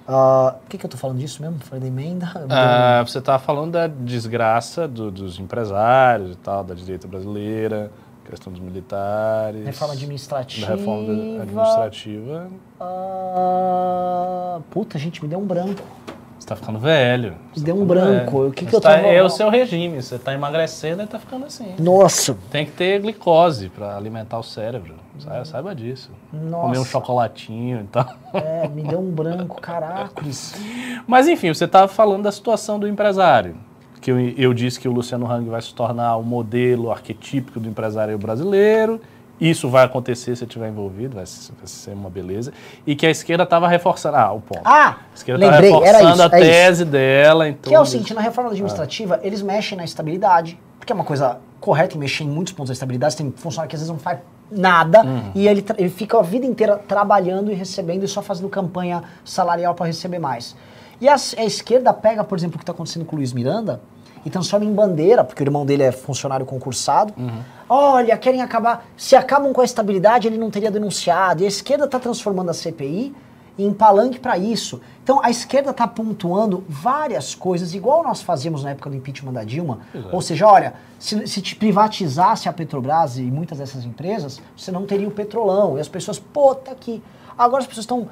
Uh, 0.03 0.57
que, 0.69 0.77
que 0.77 0.85
eu 0.85 0.91
tô 0.91 0.97
falando 0.97 1.19
disso 1.19 1.41
mesmo? 1.41 1.59
Falei 1.61 1.81
da 1.81 1.87
emenda? 1.87 2.27
Uh, 2.27 3.07
você 3.07 3.21
tá 3.21 3.39
falando 3.39 3.73
da 3.73 3.87
desgraça 3.87 4.89
do, 4.89 5.11
dos 5.11 5.39
empresários 5.39 6.33
e 6.33 6.37
tal, 6.37 6.65
da 6.65 6.75
direita 6.75 7.07
brasileira, 7.07 7.91
questão 8.29 8.53
dos 8.53 8.61
militares. 8.61 9.65
Reforma 9.65 9.95
administrativa. 9.95 10.67
Reforma 10.67 11.43
administrativa. 11.43 12.51
Uh, 12.81 14.63
puta, 14.71 14.99
gente, 14.99 15.23
me 15.23 15.29
deu 15.29 15.39
um 15.39 15.47
branco. 15.47 15.83
Você 16.43 16.49
tá 16.49 16.57
ficando 16.57 16.81
velho. 16.81 17.37
Me 17.57 17.63
deu 17.63 17.77
um 17.77 17.85
branco. 17.87 18.39
Velho. 18.39 18.51
O 18.51 18.53
que, 18.53 18.67
que 18.67 18.75
eu 18.75 18.81
tá, 18.81 18.97
É 18.99 19.23
o 19.23 19.29
seu 19.29 19.49
regime. 19.49 20.03
Você 20.03 20.19
tá 20.19 20.35
emagrecendo 20.35 21.03
e 21.03 21.07
tá 21.07 21.17
ficando 21.17 21.47
assim. 21.47 21.77
Nossa. 21.79 22.37
Tem 22.51 22.67
que 22.67 22.73
ter 22.73 23.01
glicose 23.01 23.69
para 23.69 23.97
alimentar 23.97 24.41
o 24.41 24.43
cérebro. 24.43 24.97
Saiba, 25.21 25.45
saiba 25.45 25.75
disso. 25.75 26.11
Nossa. 26.33 26.63
Comer 26.63 26.79
um 26.81 26.85
chocolatinho 26.85 27.83
e 27.83 27.85
tal. 27.85 28.13
É, 28.35 28.67
me 28.67 28.83
deu 28.83 28.99
um 28.99 29.11
branco, 29.13 29.61
caracos. 29.63 30.55
Mas 31.07 31.29
enfim, 31.29 31.55
você 31.55 31.65
estava 31.65 31.87
falando 31.87 32.25
da 32.25 32.33
situação 32.33 32.77
do 32.77 32.89
empresário. 32.89 33.57
Que 34.03 34.11
eu, 34.11 34.19
eu 34.19 34.53
disse 34.53 34.79
que 34.79 34.87
o 34.87 34.93
Luciano 34.93 35.31
Hang 35.31 35.49
vai 35.49 35.63
se 35.63 35.73
tornar 35.73 36.17
o 36.17 36.23
modelo 36.23 36.91
arquetípico 36.91 37.59
do 37.59 37.69
empresário 37.69 38.19
brasileiro. 38.19 39.01
Isso 39.41 39.69
vai 39.69 39.85
acontecer 39.85 40.37
se 40.37 40.45
estiver 40.45 40.69
envolvido, 40.69 41.17
vai 41.17 41.25
ser 41.27 41.93
uma 41.93 42.11
beleza. 42.11 42.53
E 42.87 42.95
que 42.95 43.07
a 43.07 43.11
esquerda 43.11 43.45
estava 43.45 43.67
reforçando. 43.67 44.17
Ah, 44.17 44.33
o 44.33 44.41
ponto. 44.41 44.61
Ah! 44.65 44.99
A 45.11 45.15
esquerda 45.15 45.45
estava 45.45 45.63
reforçando 45.63 46.13
isso, 46.13 46.23
a 46.23 46.27
é 46.27 46.29
tese 46.29 46.83
isso. 46.83 46.93
dela. 46.93 47.49
Então, 47.49 47.71
que 47.71 47.75
é 47.75 47.81
o 47.81 47.87
seguinte: 47.87 48.13
na 48.13 48.21
reforma 48.21 48.51
administrativa, 48.51 49.17
ah. 49.17 49.27
eles 49.27 49.41
mexem 49.41 49.79
na 49.79 49.85
estabilidade, 49.85 50.59
porque 50.79 50.93
é 50.93 50.95
uma 50.95 51.05
coisa 51.05 51.39
correta 51.61 51.97
e 51.97 51.99
mexer 51.99 52.25
em 52.25 52.29
muitos 52.29 52.53
pontos 52.53 52.71
da 52.71 52.75
estabilidade. 52.75 53.15
Você 53.15 53.23
tem 53.23 53.33
funcionário 53.33 53.71
que 53.71 53.77
às 53.77 53.81
vezes 53.81 53.91
não 53.91 53.99
faz 53.99 54.19
nada 54.51 55.03
uhum. 55.03 55.33
e 55.35 55.49
ele, 55.49 55.65
ele 55.79 55.89
fica 55.89 56.19
a 56.19 56.23
vida 56.23 56.45
inteira 56.45 56.77
trabalhando 56.77 57.51
e 57.51 57.55
recebendo 57.55 58.05
e 58.05 58.09
só 58.09 58.21
fazendo 58.21 58.49
campanha 58.49 59.03
salarial 59.25 59.75
para 59.75 59.87
receber 59.87 60.19
mais. 60.19 60.55
E 61.01 61.09
a, 61.09 61.15
a 61.15 61.45
esquerda 61.45 61.93
pega, 61.93 62.23
por 62.23 62.39
exemplo, 62.39 62.57
o 62.57 62.59
que 62.59 62.63
está 62.63 62.73
acontecendo 62.73 63.05
com 63.05 63.17
o 63.17 63.19
Luiz 63.19 63.33
Miranda 63.33 63.81
e 64.25 64.31
transforma 64.31 64.65
em 64.65 64.73
bandeira, 64.73 65.25
porque 65.25 65.43
o 65.43 65.47
irmão 65.47 65.67
dele 65.67 65.83
é 65.83 65.93
funcionário 65.93 66.47
concursado. 66.47 67.13
Olha, 67.69 68.17
querem 68.17 68.43
acabar. 68.43 68.87
Se 68.97 69.17
acabam 69.17 69.53
com 69.53 69.61
a 69.61 69.65
estabilidade, 69.65 70.29
ele 70.29 70.39
não 70.39 70.51
teria 70.51 70.71
denunciado. 70.71 71.43
E 71.43 71.45
a 71.45 71.49
esquerda 71.49 71.85
está 71.87 71.99
transformando 71.99 72.51
a 72.51 72.55
CPI 72.55 73.15
em 73.59 73.73
palanque 73.73 74.19
para 74.19 74.39
isso. 74.39 74.81
Então 75.03 75.21
a 75.23 75.31
esquerda 75.31 75.71
está 75.71 75.87
pontuando 75.87 76.65
várias 76.69 77.35
coisas, 77.35 77.75
igual 77.75 78.03
nós 78.03 78.23
fazíamos 78.23 78.65
na 78.65 78.71
época 78.71 78.89
do 78.89 78.97
impeachment 78.97 79.33
da 79.33 79.45
Dilma. 79.45 79.81
Ou 80.11 80.23
seja, 80.23 80.47
olha, 80.47 80.75
se, 80.99 81.27
se 81.27 81.43
te 81.43 81.55
privatizasse 81.57 82.49
a 82.49 82.53
Petrobras 82.53 83.19
e 83.19 83.23
muitas 83.23 83.59
dessas 83.59 83.85
empresas, 83.85 84.41
você 84.57 84.71
não 84.71 84.87
teria 84.87 85.07
o 85.07 85.11
petrolão. 85.11 85.77
E 85.77 85.81
as 85.81 85.89
pessoas, 85.89 86.19
pô, 86.19 86.55
tá 86.55 86.73
aqui. 86.73 87.03
Agora 87.37 87.63
as 87.63 87.67
pessoas 87.67 87.85
estão. 87.85 88.09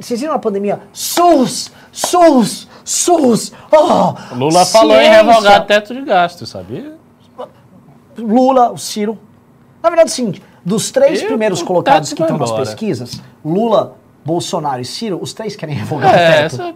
Vocês 0.00 0.18
viram 0.20 0.32
na 0.32 0.38
pandemia? 0.38 0.80
SUS! 0.92 1.70
SUS! 1.92 2.66
SUS! 2.84 3.52
Oh, 3.70 4.34
Lula 4.34 4.64
falou 4.64 4.96
em 4.96 5.04
ciência. 5.04 5.22
revogar 5.22 5.66
teto 5.66 5.94
de 5.94 6.00
gasto, 6.02 6.46
sabia? 6.46 6.94
Lula, 8.16 8.70
o 8.72 8.78
Ciro. 8.78 9.18
Na 9.82 9.88
verdade, 9.88 10.08
é 10.10 10.12
o 10.12 10.14
seguinte: 10.14 10.42
dos 10.64 10.90
três 10.90 11.22
primeiros 11.22 11.60
o 11.60 11.64
colocados 11.64 12.12
que 12.12 12.20
estão 12.22 12.36
nas 12.38 12.50
pesquisas, 12.52 13.22
Lula, 13.44 13.96
Bolsonaro 14.24 14.80
e 14.80 14.84
Ciro, 14.84 15.18
os 15.20 15.32
três 15.32 15.56
querem 15.56 15.74
revogar 15.74 16.12
o 16.12 16.16
É, 16.16 16.42
teto. 16.42 16.54
essa- 16.62 16.74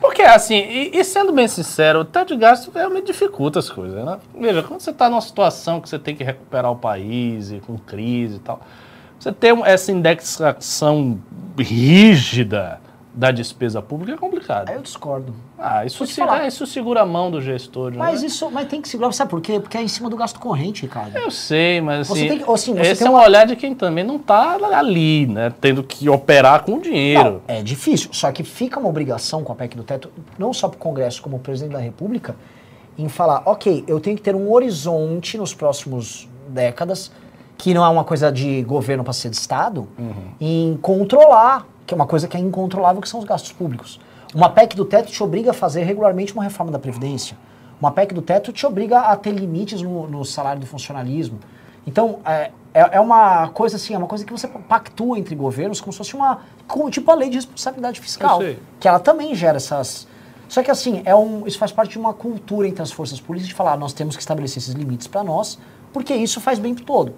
porque 0.00 0.22
assim, 0.22 0.56
e, 0.56 0.90
e 0.98 1.04
sendo 1.04 1.32
bem 1.32 1.48
sincero, 1.48 2.00
o 2.00 2.04
teto 2.04 2.34
de 2.34 2.40
gasto 2.40 2.70
realmente 2.74 3.06
dificulta 3.06 3.58
as 3.58 3.70
coisas, 3.70 4.04
né? 4.04 4.18
Veja, 4.38 4.62
quando 4.62 4.80
você 4.80 4.90
está 4.90 5.08
numa 5.08 5.20
situação 5.20 5.80
que 5.80 5.88
você 5.88 5.98
tem 5.98 6.14
que 6.14 6.22
recuperar 6.22 6.70
o 6.70 6.76
país 6.76 7.50
e 7.50 7.60
com 7.60 7.78
crise 7.78 8.36
e 8.36 8.38
tal, 8.40 8.60
você 9.24 9.32
ter 9.32 9.56
essa 9.64 9.90
indexação 9.90 11.18
rígida 11.58 12.78
da 13.14 13.30
despesa 13.30 13.80
pública 13.80 14.12
é 14.12 14.16
complicado. 14.18 14.68
Eu 14.70 14.82
discordo. 14.82 15.32
Ah, 15.56 15.86
isso, 15.86 16.04
se- 16.04 16.20
é, 16.20 16.46
isso 16.48 16.66
segura 16.66 17.02
a 17.02 17.06
mão 17.06 17.30
do 17.30 17.40
gestor. 17.40 17.92
de 17.92 17.96
Mas 17.96 18.20
né? 18.20 18.26
isso, 18.26 18.50
mas 18.50 18.66
tem 18.68 18.82
que 18.82 18.88
segurar, 18.88 19.12
sabe 19.12 19.30
por 19.30 19.40
quê? 19.40 19.60
Porque 19.60 19.78
é 19.78 19.82
em 19.82 19.88
cima 19.88 20.10
do 20.10 20.16
gasto 20.16 20.38
corrente, 20.40 20.82
Ricardo. 20.82 21.16
Eu 21.16 21.30
sei, 21.30 21.80
mas 21.80 22.08
Você 22.08 22.12
assim, 22.18 22.28
tem 22.28 22.38
que- 22.40 22.50
assim, 22.50 22.78
esse 22.80 23.02
é 23.04 23.08
um 23.08 23.12
uma- 23.14 23.22
olhar 23.22 23.46
de 23.46 23.54
quem 23.56 23.72
também 23.74 24.02
não 24.04 24.16
está 24.16 24.56
ali, 24.76 25.26
né? 25.28 25.52
Tendo 25.60 25.82
que 25.84 26.08
operar 26.08 26.64
com 26.64 26.78
dinheiro. 26.80 27.40
Não, 27.48 27.56
é 27.56 27.62
difícil. 27.62 28.10
Só 28.12 28.30
que 28.32 28.42
fica 28.42 28.78
uma 28.80 28.88
obrigação 28.88 29.42
com 29.44 29.52
a 29.52 29.54
PEC 29.54 29.76
do 29.76 29.84
teto, 29.84 30.10
não 30.36 30.52
só 30.52 30.68
para 30.68 30.76
o 30.76 30.80
Congresso, 30.80 31.22
como 31.22 31.36
o 31.36 31.40
presidente 31.40 31.72
da 31.72 31.78
República, 31.80 32.34
em 32.98 33.08
falar, 33.08 33.42
ok, 33.46 33.84
eu 33.86 34.00
tenho 34.00 34.16
que 34.16 34.22
ter 34.22 34.34
um 34.34 34.52
horizonte 34.52 35.38
nos 35.38 35.54
próximos 35.54 36.28
décadas, 36.48 37.10
que 37.64 37.72
não 37.72 37.82
é 37.82 37.88
uma 37.88 38.04
coisa 38.04 38.30
de 38.30 38.62
governo 38.64 39.02
para 39.02 39.14
ser 39.14 39.30
de 39.30 39.36
Estado, 39.36 39.88
em 40.38 40.76
controlar, 40.82 41.66
que 41.86 41.94
é 41.94 41.96
uma 41.96 42.06
coisa 42.06 42.28
que 42.28 42.36
é 42.36 42.40
incontrolável, 42.40 43.00
que 43.00 43.08
são 43.08 43.18
os 43.18 43.24
gastos 43.24 43.52
públicos. 43.52 43.98
Uma 44.34 44.50
PEC 44.50 44.76
do 44.76 44.84
teto 44.84 45.10
te 45.10 45.22
obriga 45.22 45.52
a 45.52 45.54
fazer 45.54 45.82
regularmente 45.82 46.34
uma 46.34 46.44
reforma 46.44 46.70
da 46.70 46.78
Previdência. 46.78 47.38
Uma 47.80 47.90
PEC 47.90 48.12
do 48.12 48.20
teto 48.20 48.52
te 48.52 48.66
obriga 48.66 49.00
a 49.00 49.16
ter 49.16 49.30
limites 49.30 49.80
no, 49.80 50.06
no 50.06 50.26
salário 50.26 50.60
do 50.60 50.66
funcionalismo. 50.66 51.38
Então, 51.86 52.18
é, 52.26 52.50
é 52.74 52.98
é 52.98 53.00
uma 53.00 53.48
coisa 53.48 53.76
assim, 53.76 53.94
é 53.94 53.96
uma 53.96 54.08
coisa 54.08 54.26
que 54.26 54.32
você 54.32 54.46
pactua 54.46 55.18
entre 55.18 55.34
governos 55.34 55.80
como 55.80 55.90
se 55.90 55.96
fosse 55.96 56.14
uma. 56.14 56.40
tipo 56.90 57.10
a 57.10 57.14
lei 57.14 57.30
de 57.30 57.36
responsabilidade 57.36 57.98
fiscal. 57.98 58.40
Que 58.78 58.86
ela 58.86 59.00
também 59.00 59.34
gera 59.34 59.56
essas. 59.56 60.06
Só 60.50 60.62
que 60.62 60.70
assim, 60.70 61.00
é 61.06 61.16
um, 61.16 61.46
isso 61.46 61.56
faz 61.56 61.72
parte 61.72 61.92
de 61.92 61.98
uma 61.98 62.12
cultura 62.12 62.68
entre 62.68 62.82
as 62.82 62.92
forças 62.92 63.18
políticas 63.22 63.48
de 63.48 63.54
falar, 63.54 63.78
nós 63.78 63.94
temos 63.94 64.16
que 64.16 64.20
estabelecer 64.20 64.58
esses 64.58 64.74
limites 64.74 65.06
para 65.06 65.24
nós, 65.24 65.58
porque 65.94 66.14
isso 66.14 66.42
faz 66.42 66.58
bem 66.58 66.74
pro 66.74 66.84
todo. 66.84 67.14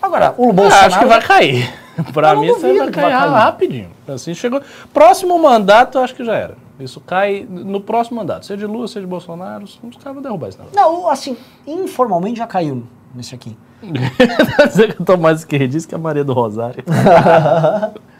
Agora, 0.00 0.34
o 0.36 0.50
Ah, 0.50 0.52
Bolsonaro. 0.52 0.86
acho 0.86 0.98
que 0.98 1.04
vai 1.06 1.20
cair. 1.22 1.74
não 2.34 2.40
mim, 2.42 2.46
isso 2.48 2.60
vai 2.60 2.90
que 2.90 3.00
vai 3.00 3.10
cair 3.10 3.18
cair. 3.18 3.30
rapidinho. 3.32 3.88
Assim, 4.06 4.34
chegou. 4.34 4.60
Próximo 4.92 5.38
mandato, 5.38 5.96
eu 5.98 6.02
acho 6.04 6.14
que 6.14 6.24
já 6.24 6.34
era. 6.34 6.54
Isso 6.78 7.00
cai 7.00 7.46
no 7.48 7.80
próximo 7.80 8.18
mandato. 8.18 8.44
Seja 8.44 8.66
de 8.66 8.66
Lula, 8.66 8.86
seja 8.86 9.00
de 9.00 9.06
Bolsonaro, 9.06 9.64
os 9.64 9.76
caras 9.96 10.12
vão 10.12 10.22
derrubar 10.22 10.48
negócio. 10.58 10.76
Não, 10.78 11.08
assim, 11.08 11.36
informalmente 11.66 12.38
já 12.38 12.46
caiu 12.46 12.82
nesse 13.14 13.34
aqui. 13.34 13.56
Dizer 14.68 14.94
que 14.94 15.00
eu 15.00 15.06
tô 15.06 15.16
mais 15.16 15.38
esquerdista 15.40 15.88
que 15.88 15.94
a 15.94 15.98
Maria 15.98 16.22
do 16.24 16.32
Rosário. 16.34 16.84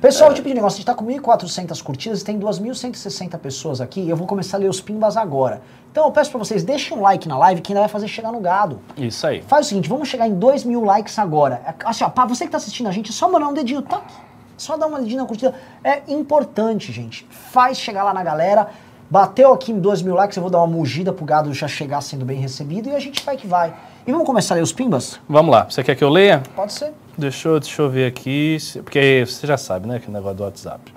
Pessoal, 0.00 0.30
o 0.30 0.34
tipo 0.34 0.48
de 0.48 0.54
negócio, 0.54 0.76
a 0.76 0.78
gente 0.78 0.86
tá 0.86 0.94
com 0.94 1.04
1.400 1.04 1.82
curtidas, 1.82 2.22
tem 2.22 2.38
2.160 2.38 3.38
pessoas 3.38 3.80
aqui, 3.80 4.00
e 4.00 4.10
eu 4.10 4.16
vou 4.16 4.26
começar 4.26 4.56
a 4.56 4.60
ler 4.60 4.68
os 4.68 4.80
pimbas 4.80 5.16
agora. 5.16 5.62
Então 5.90 6.04
eu 6.06 6.10
peço 6.10 6.30
pra 6.30 6.38
vocês, 6.38 6.64
deixem 6.64 6.96
um 6.96 7.00
like 7.00 7.28
na 7.28 7.38
live 7.38 7.60
que 7.60 7.72
ainda 7.72 7.80
vai 7.80 7.88
fazer 7.88 8.08
chegar 8.08 8.32
no 8.32 8.40
gado. 8.40 8.80
Isso 8.96 9.26
aí. 9.26 9.42
Faz 9.42 9.66
o 9.66 9.68
seguinte, 9.68 9.88
vamos 9.88 10.08
chegar 10.08 10.26
em 10.26 10.34
2 10.34 10.64
mil 10.64 10.84
likes 10.84 11.18
agora. 11.18 11.62
É, 11.66 11.74
Assim, 11.84 12.04
ó, 12.04 12.08
pra 12.08 12.24
você 12.24 12.44
que 12.44 12.50
tá 12.50 12.56
assistindo 12.56 12.88
a 12.88 12.92
gente, 12.92 13.10
é 13.10 13.12
só 13.12 13.30
mandar 13.30 13.48
um 13.48 13.54
dedinho, 13.54 13.82
toque. 13.82 14.12
Só 14.56 14.76
dar 14.76 14.86
uma 14.86 15.00
dedinho 15.00 15.20
na 15.20 15.26
curtida. 15.26 15.54
É 15.82 16.02
importante, 16.08 16.92
gente. 16.92 17.26
Faz 17.30 17.78
chegar 17.78 18.04
lá 18.04 18.14
na 18.14 18.22
galera. 18.22 18.68
Bateu 19.10 19.52
aqui 19.52 19.70
em 19.70 19.78
2 19.78 20.02
mil 20.02 20.14
likes, 20.14 20.36
eu 20.36 20.42
vou 20.42 20.50
dar 20.50 20.58
uma 20.58 20.66
mugida 20.66 21.12
pro 21.12 21.24
gado 21.24 21.52
já 21.52 21.68
chegar 21.68 22.00
sendo 22.00 22.24
bem 22.24 22.38
recebido 22.40 22.88
e 22.88 22.94
a 22.94 22.98
gente 22.98 23.24
vai 23.24 23.36
que 23.36 23.46
vai. 23.46 23.74
E 24.06 24.10
vamos 24.10 24.26
começar 24.26 24.54
a 24.54 24.56
ler 24.56 24.62
os 24.62 24.72
pimbas? 24.72 25.20
Vamos 25.28 25.52
lá. 25.52 25.64
Você 25.68 25.82
quer 25.84 25.94
que 25.94 26.02
eu 26.02 26.08
leia? 26.08 26.42
Pode 26.56 26.72
ser. 26.72 26.92
Deixa 27.16 27.48
eu, 27.48 27.60
deixa 27.60 27.82
eu 27.82 27.90
ver 27.90 28.06
aqui. 28.06 28.56
Porque 28.82 29.24
você 29.26 29.46
já 29.46 29.56
sabe, 29.56 29.86
né? 29.86 29.98
Que 29.98 30.10
negócio 30.10 30.36
do 30.36 30.42
WhatsApp. 30.44 30.92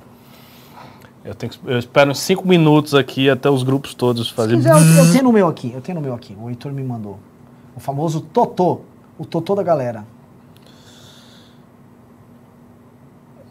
Eu, 1.23 1.35
tenho, 1.35 1.51
eu 1.65 1.77
espero 1.77 2.09
uns 2.11 2.19
5 2.19 2.47
minutos 2.47 2.95
aqui 2.95 3.29
até 3.29 3.49
os 3.49 3.61
grupos 3.61 3.93
todos 3.93 4.29
Se 4.29 4.33
fazerem. 4.33 4.59
quiser, 4.59 4.71
eu, 4.71 5.05
eu 5.05 5.11
tenho 5.11 5.25
no 5.25 5.33
meu 5.33 5.47
aqui, 5.47 5.71
eu 5.73 5.81
tenho 5.81 5.97
no 5.97 6.01
meu 6.01 6.13
aqui. 6.13 6.35
O 6.39 6.49
Heitor 6.49 6.71
me 6.71 6.81
mandou. 6.81 7.19
O 7.75 7.79
famoso 7.79 8.21
Totô. 8.21 8.81
O 9.19 9.25
Totô 9.25 9.53
da 9.53 9.63
galera. 9.63 10.05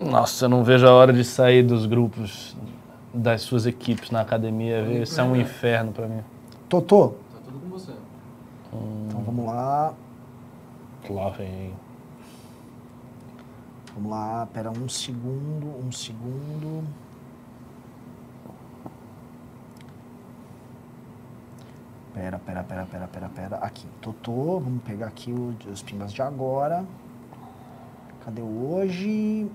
Nossa, 0.01 0.47
eu 0.47 0.49
não 0.49 0.65
vejo 0.65 0.87
a 0.87 0.93
hora 0.93 1.13
de 1.13 1.25
sair 1.25 1.63
dos 1.63 1.87
grupos 1.87 2.57
das 3.17 3.43
suas 3.43 3.67
equipes 3.67 4.11
na 4.11 4.21
academia. 4.21 4.83
viu? 4.85 5.03
Isso 5.03 5.21
é 5.21 5.25
um 5.25 5.35
inferno 5.37 5.93
pra 5.93 6.07
mim. 6.07 6.23
Totô, 6.69 7.15
Tá 7.33 7.39
tudo 7.45 7.59
com 7.61 7.69
você. 7.69 7.93
então 9.09 9.21
vamos 9.23 9.47
lá. 9.47 9.95
Lá 11.09 11.29
vem. 11.31 11.73
Vamos 13.95 14.11
lá, 14.11 14.47
pera 14.53 14.71
um 14.71 14.89
segundo, 14.89 15.67
um 15.87 15.91
segundo. 15.91 16.85
Pera, 22.15 22.39
pera, 22.39 22.63
pera, 22.65 22.87
pera, 22.87 23.07
pera, 23.09 23.29
pera. 23.29 23.57
Aqui, 23.57 23.87
Totô, 24.01 24.59
vamos 24.61 24.83
pegar 24.85 25.07
aqui 25.09 25.33
os 25.33 25.83
pimbas 25.83 26.13
de 26.13 26.23
agora. 26.23 26.85
Cadê 28.25 28.41
o 28.41 28.73
hoje? 28.75 29.51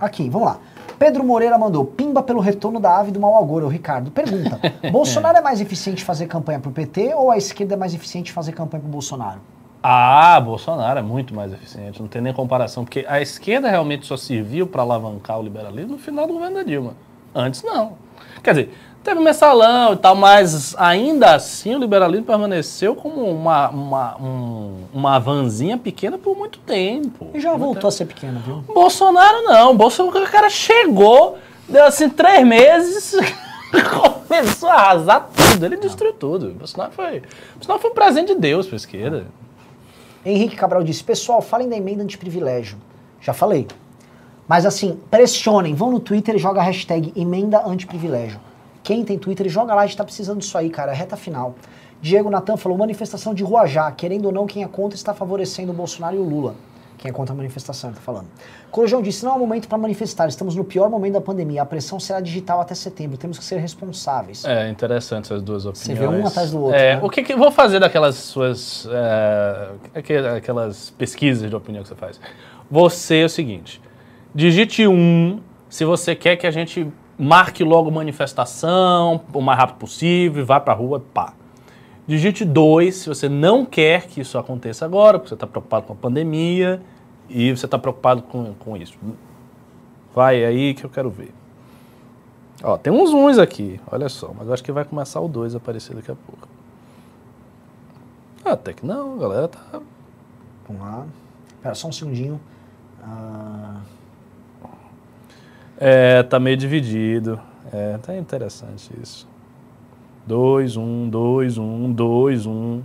Aqui, 0.00 0.30
vamos 0.30 0.48
lá. 0.48 0.58
Pedro 0.98 1.22
Moreira 1.22 1.58
mandou, 1.58 1.84
pimba 1.84 2.22
pelo 2.22 2.40
retorno 2.40 2.80
da 2.80 2.98
ave 2.98 3.10
do 3.10 3.20
mau 3.20 3.36
agouro. 3.36 3.66
O 3.66 3.68
Ricardo 3.68 4.10
pergunta, 4.10 4.58
Bolsonaro 4.90 5.36
é 5.36 5.40
mais 5.42 5.60
eficiente 5.60 6.02
fazer 6.02 6.26
campanha 6.26 6.58
pro 6.58 6.70
PT 6.70 7.14
ou 7.14 7.30
a 7.30 7.36
esquerda 7.36 7.74
é 7.74 7.76
mais 7.76 7.94
eficiente 7.94 8.32
fazer 8.32 8.52
campanha 8.52 8.82
pro 8.82 8.90
Bolsonaro? 8.90 9.40
Ah, 9.82 10.40
Bolsonaro 10.40 10.98
é 10.98 11.02
muito 11.02 11.34
mais 11.34 11.52
eficiente, 11.52 12.00
não 12.00 12.08
tem 12.08 12.20
nem 12.20 12.32
comparação, 12.32 12.84
porque 12.84 13.04
a 13.08 13.20
esquerda 13.20 13.68
realmente 13.68 14.06
só 14.06 14.16
serviu 14.16 14.66
para 14.66 14.82
alavancar 14.82 15.38
o 15.38 15.42
liberalismo 15.42 15.92
no 15.92 15.98
final 15.98 16.26
do 16.26 16.34
governo 16.34 16.56
da 16.56 16.62
Dilma. 16.62 16.94
Antes 17.34 17.62
não. 17.62 17.92
Quer 18.42 18.50
dizer, 18.50 18.74
teve 19.02 19.20
mensalão 19.20 19.94
e 19.94 19.96
tal, 19.96 20.14
mas 20.14 20.74
ainda 20.78 21.34
assim 21.34 21.74
o 21.74 21.78
liberalismo 21.78 22.26
permaneceu 22.26 22.94
como 22.94 23.24
uma, 23.24 23.68
uma, 23.70 24.16
um- 24.20 24.84
uma 24.92 25.18
vanzinha 25.18 25.76
pequena 25.78 26.18
por 26.18 26.36
muito 26.36 26.58
tempo. 26.60 27.28
E 27.34 27.40
já 27.40 27.54
voltou 27.56 27.88
a 27.88 27.90
ser 27.90 28.04
pequeno, 28.06 28.40
viu? 28.40 28.56
Bolsonaro 28.74 29.42
não. 29.42 29.76
Bolsonaro, 29.76 30.24
o 30.24 30.28
cara 30.30 30.50
chegou, 30.50 31.38
deu 31.68 31.84
assim 31.84 32.08
três 32.10 32.46
meses, 32.46 33.16
começou 34.28 34.68
a 34.68 34.74
arrasar 34.74 35.28
tudo. 35.34 35.64
Ele 35.66 35.76
destruiu 35.76 36.12
tudo. 36.12 36.50
Bolsonaro 36.50 36.92
foi, 36.92 37.22
Bolsonaro 37.54 37.80
foi 37.80 37.90
um 37.90 37.94
presente 37.94 38.34
de 38.34 38.40
Deus 38.40 38.66
para 38.66 38.76
a 38.76 38.78
esquerda. 38.78 39.26
Henrique 40.24 40.56
Cabral 40.56 40.82
disse: 40.82 41.02
Pessoal, 41.02 41.40
falem 41.40 41.68
da 41.68 41.76
emenda 41.76 42.02
antiprivilégio. 42.02 42.76
Já 43.20 43.32
falei. 43.32 43.66
Mas 44.46 44.66
assim, 44.66 44.98
pressionem, 45.10 45.74
vão 45.74 45.90
no 45.92 46.00
Twitter 46.00 46.34
e 46.34 46.38
joga 46.38 46.60
a 46.60 46.64
hashtag 46.64 47.12
emenda 47.14 47.62
antiprivilégio. 47.64 48.40
Quem 48.82 49.04
tem 49.04 49.18
Twitter, 49.18 49.48
joga 49.48 49.74
lá, 49.74 49.82
a 49.82 49.86
gente 49.86 49.96
tá 49.96 50.04
precisando 50.04 50.38
disso 50.38 50.56
aí, 50.56 50.70
cara. 50.70 50.92
É 50.92 50.94
reta 50.94 51.16
final. 51.16 51.54
Diego 52.00 52.30
Natan 52.30 52.56
falou: 52.56 52.76
manifestação 52.78 53.34
de 53.34 53.42
rua 53.44 53.66
já. 53.66 53.90
Querendo 53.92 54.26
ou 54.26 54.32
não, 54.32 54.46
quem 54.46 54.62
é 54.64 54.68
contra 54.68 54.96
está 54.96 55.12
favorecendo 55.14 55.70
o 55.72 55.74
Bolsonaro 55.74 56.16
e 56.16 56.18
o 56.18 56.22
Lula. 56.24 56.54
Quem 56.96 57.08
é 57.10 57.12
contra 57.14 57.32
a 57.32 57.36
manifestação, 57.36 57.88
ele 57.90 57.96
tá 57.96 58.02
falando. 58.02 58.26
Corujão 58.70 59.00
disse: 59.00 59.24
não 59.24 59.32
é 59.32 59.34
o 59.36 59.38
momento 59.38 59.66
para 59.68 59.78
manifestar, 59.78 60.28
estamos 60.28 60.54
no 60.54 60.64
pior 60.64 60.88
momento 60.90 61.14
da 61.14 61.20
pandemia. 61.20 61.62
A 61.62 61.66
pressão 61.66 61.98
será 62.00 62.20
digital 62.20 62.60
até 62.60 62.74
setembro, 62.74 63.16
temos 63.16 63.38
que 63.38 63.44
ser 63.44 63.56
responsáveis. 63.58 64.44
É 64.44 64.68
interessante 64.68 65.24
essas 65.26 65.42
duas 65.42 65.64
opiniões. 65.66 65.98
Você 65.98 66.06
vê 66.06 66.06
um 66.06 66.26
atrás 66.26 66.50
do 66.50 66.60
outro, 66.60 66.76
É, 66.78 66.96
né? 66.96 67.00
O 67.02 67.08
que, 67.08 67.22
que 67.22 67.32
eu 67.32 67.38
vou 67.38 67.50
fazer 67.50 67.78
daquelas 67.80 68.16
suas. 68.16 68.86
é, 68.90 69.68
aquel- 69.94 70.34
aquelas 70.36 70.90
pesquisas 70.90 71.48
de 71.48 71.56
opinião 71.56 71.82
que 71.82 71.88
você 71.88 71.94
faz? 71.94 72.20
Você 72.70 73.16
é 73.20 73.24
o 73.24 73.28
seguinte: 73.30 73.80
digite 74.34 74.86
um 74.86 75.40
se 75.70 75.84
você 75.84 76.14
quer 76.14 76.36
que 76.36 76.46
a 76.46 76.50
gente 76.50 76.86
marque 77.20 77.62
logo 77.62 77.90
manifestação 77.90 79.20
o 79.32 79.40
mais 79.40 79.58
rápido 79.58 79.76
possível, 79.76 80.44
vá 80.44 80.58
pra 80.58 80.72
rua, 80.72 81.00
pá. 81.12 81.34
Digite 82.06 82.44
dois 82.44 82.96
se 82.96 83.08
você 83.08 83.28
não 83.28 83.64
quer 83.64 84.06
que 84.06 84.20
isso 84.20 84.38
aconteça 84.38 84.84
agora, 84.84 85.18
porque 85.18 85.28
você 85.28 85.34
está 85.34 85.46
preocupado 85.46 85.86
com 85.86 85.92
a 85.92 85.96
pandemia 85.96 86.82
e 87.28 87.54
você 87.54 87.66
está 87.66 87.78
preocupado 87.78 88.22
com, 88.22 88.54
com 88.54 88.76
isso. 88.76 88.98
Vai 90.14 90.44
aí 90.44 90.74
que 90.74 90.82
eu 90.82 90.90
quero 90.90 91.10
ver. 91.10 91.32
Ó, 92.62 92.76
tem 92.76 92.92
uns 92.92 93.10
uns 93.10 93.38
aqui, 93.38 93.80
olha 93.90 94.08
só, 94.08 94.32
mas 94.36 94.50
acho 94.50 94.64
que 94.64 94.72
vai 94.72 94.84
começar 94.84 95.20
o 95.20 95.28
2 95.28 95.54
a 95.54 95.58
aparecer 95.58 95.94
daqui 95.94 96.10
a 96.10 96.16
pouco. 96.16 96.48
Ah, 98.44 98.52
até 98.52 98.72
que 98.72 98.84
não, 98.84 99.14
a 99.14 99.18
galera 99.18 99.48
tá. 99.48 99.80
Vamos 100.66 100.82
lá. 100.82 101.06
Pera, 101.62 101.74
só 101.74 101.88
um 101.88 101.92
segundinho. 101.92 102.40
Ah, 103.02 103.80
É, 105.82 106.22
tá 106.22 106.38
meio 106.38 106.58
dividido. 106.58 107.40
É, 107.72 107.96
tá 107.96 108.14
interessante 108.14 108.90
isso. 109.02 109.26
2, 110.26 110.76
1, 110.76 111.08
2, 111.08 111.56
1, 111.56 111.92
2, 111.92 112.46
1. 112.46 112.82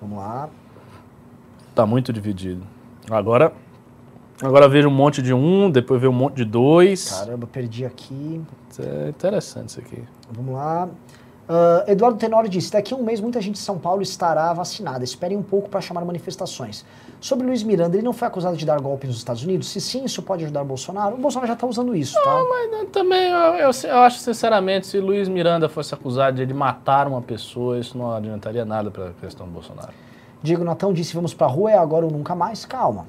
vamos 0.00 0.18
lá. 0.18 0.48
Tá 1.74 1.84
muito 1.84 2.10
dividido. 2.10 2.62
Agora, 3.10 3.52
agora 4.42 4.66
vejo 4.66 4.88
um 4.88 4.94
monte 4.94 5.20
de 5.20 5.34
1, 5.34 5.70
depois 5.70 6.00
vejo 6.00 6.10
um 6.10 6.16
monte 6.16 6.36
de 6.36 6.46
2. 6.46 7.10
Caramba, 7.20 7.46
perdi 7.46 7.84
aqui. 7.84 8.40
É 8.80 9.10
interessante 9.10 9.68
isso 9.68 9.80
aqui. 9.80 10.02
Vamos 10.32 10.54
lá. 10.54 10.88
Ah, 11.48 11.84
Eduardo 11.86 12.18
Tenório 12.18 12.48
disse: 12.48 12.70
daqui 12.70 12.92
a 12.92 12.96
um 12.96 13.02
mês 13.02 13.20
muita 13.20 13.40
gente 13.40 13.54
de 13.54 13.60
São 13.60 13.78
Paulo 13.78 14.02
estará 14.02 14.52
vacinada. 14.52 15.02
Esperem 15.02 15.36
um 15.36 15.42
pouco 15.42 15.68
para 15.68 15.80
chamar 15.80 16.04
manifestações. 16.04 16.84
Sobre 17.20 17.46
Luiz 17.46 17.62
Miranda, 17.62 17.96
ele 17.96 18.04
não 18.04 18.12
foi 18.12 18.28
acusado 18.28 18.56
de 18.56 18.66
dar 18.66 18.78
golpe 18.80 19.06
nos 19.06 19.16
Estados 19.16 19.42
Unidos? 19.42 19.68
Se 19.70 19.80
sim, 19.80 20.04
isso 20.04 20.22
pode 20.22 20.44
ajudar 20.44 20.62
o 20.62 20.64
Bolsonaro? 20.64 21.16
O 21.16 21.18
Bolsonaro 21.18 21.48
já 21.48 21.54
está 21.54 21.66
usando 21.66 21.96
isso, 21.96 22.14
tá? 22.22 22.44
Mas 22.48 22.70
né, 22.70 22.86
também, 22.92 23.30
eu, 23.30 23.54
eu, 23.54 23.70
eu 23.84 23.98
acho 24.00 24.18
sinceramente, 24.18 24.86
se 24.86 25.00
Luiz 25.00 25.28
Miranda 25.28 25.68
fosse 25.68 25.94
acusado 25.94 26.36
de 26.36 26.42
ele 26.42 26.54
matar 26.54 27.08
uma 27.08 27.22
pessoa, 27.22 27.78
isso 27.78 27.96
não 27.96 28.12
adiantaria 28.12 28.64
nada 28.64 28.90
para 28.90 29.08
a 29.08 29.12
questão 29.14 29.46
do 29.46 29.52
Bolsonaro. 29.52 29.92
Diego 30.42 30.62
Natão 30.62 30.92
disse: 30.92 31.14
vamos 31.14 31.34
pra 31.34 31.46
rua, 31.46 31.72
é 31.72 31.78
agora 31.78 32.04
ou 32.04 32.12
nunca 32.12 32.34
mais? 32.34 32.64
Calma. 32.64 33.06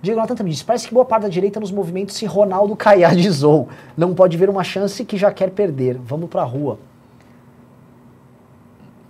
Diego 0.00 0.20
Natão 0.20 0.36
também 0.36 0.52
disse: 0.52 0.64
parece 0.64 0.86
que 0.88 0.94
boa 0.94 1.04
parte 1.04 1.24
da 1.24 1.28
direita 1.28 1.58
nos 1.60 1.72
movimentos 1.72 2.14
se 2.14 2.24
Ronaldo 2.24 2.74
caiadizou. 2.76 3.68
Não 3.96 4.14
pode 4.14 4.36
ver 4.36 4.48
uma 4.48 4.64
chance 4.64 5.04
que 5.04 5.18
já 5.18 5.30
quer 5.30 5.50
perder. 5.50 5.98
Vamos 5.98 6.30
pra 6.30 6.44
rua. 6.44 6.78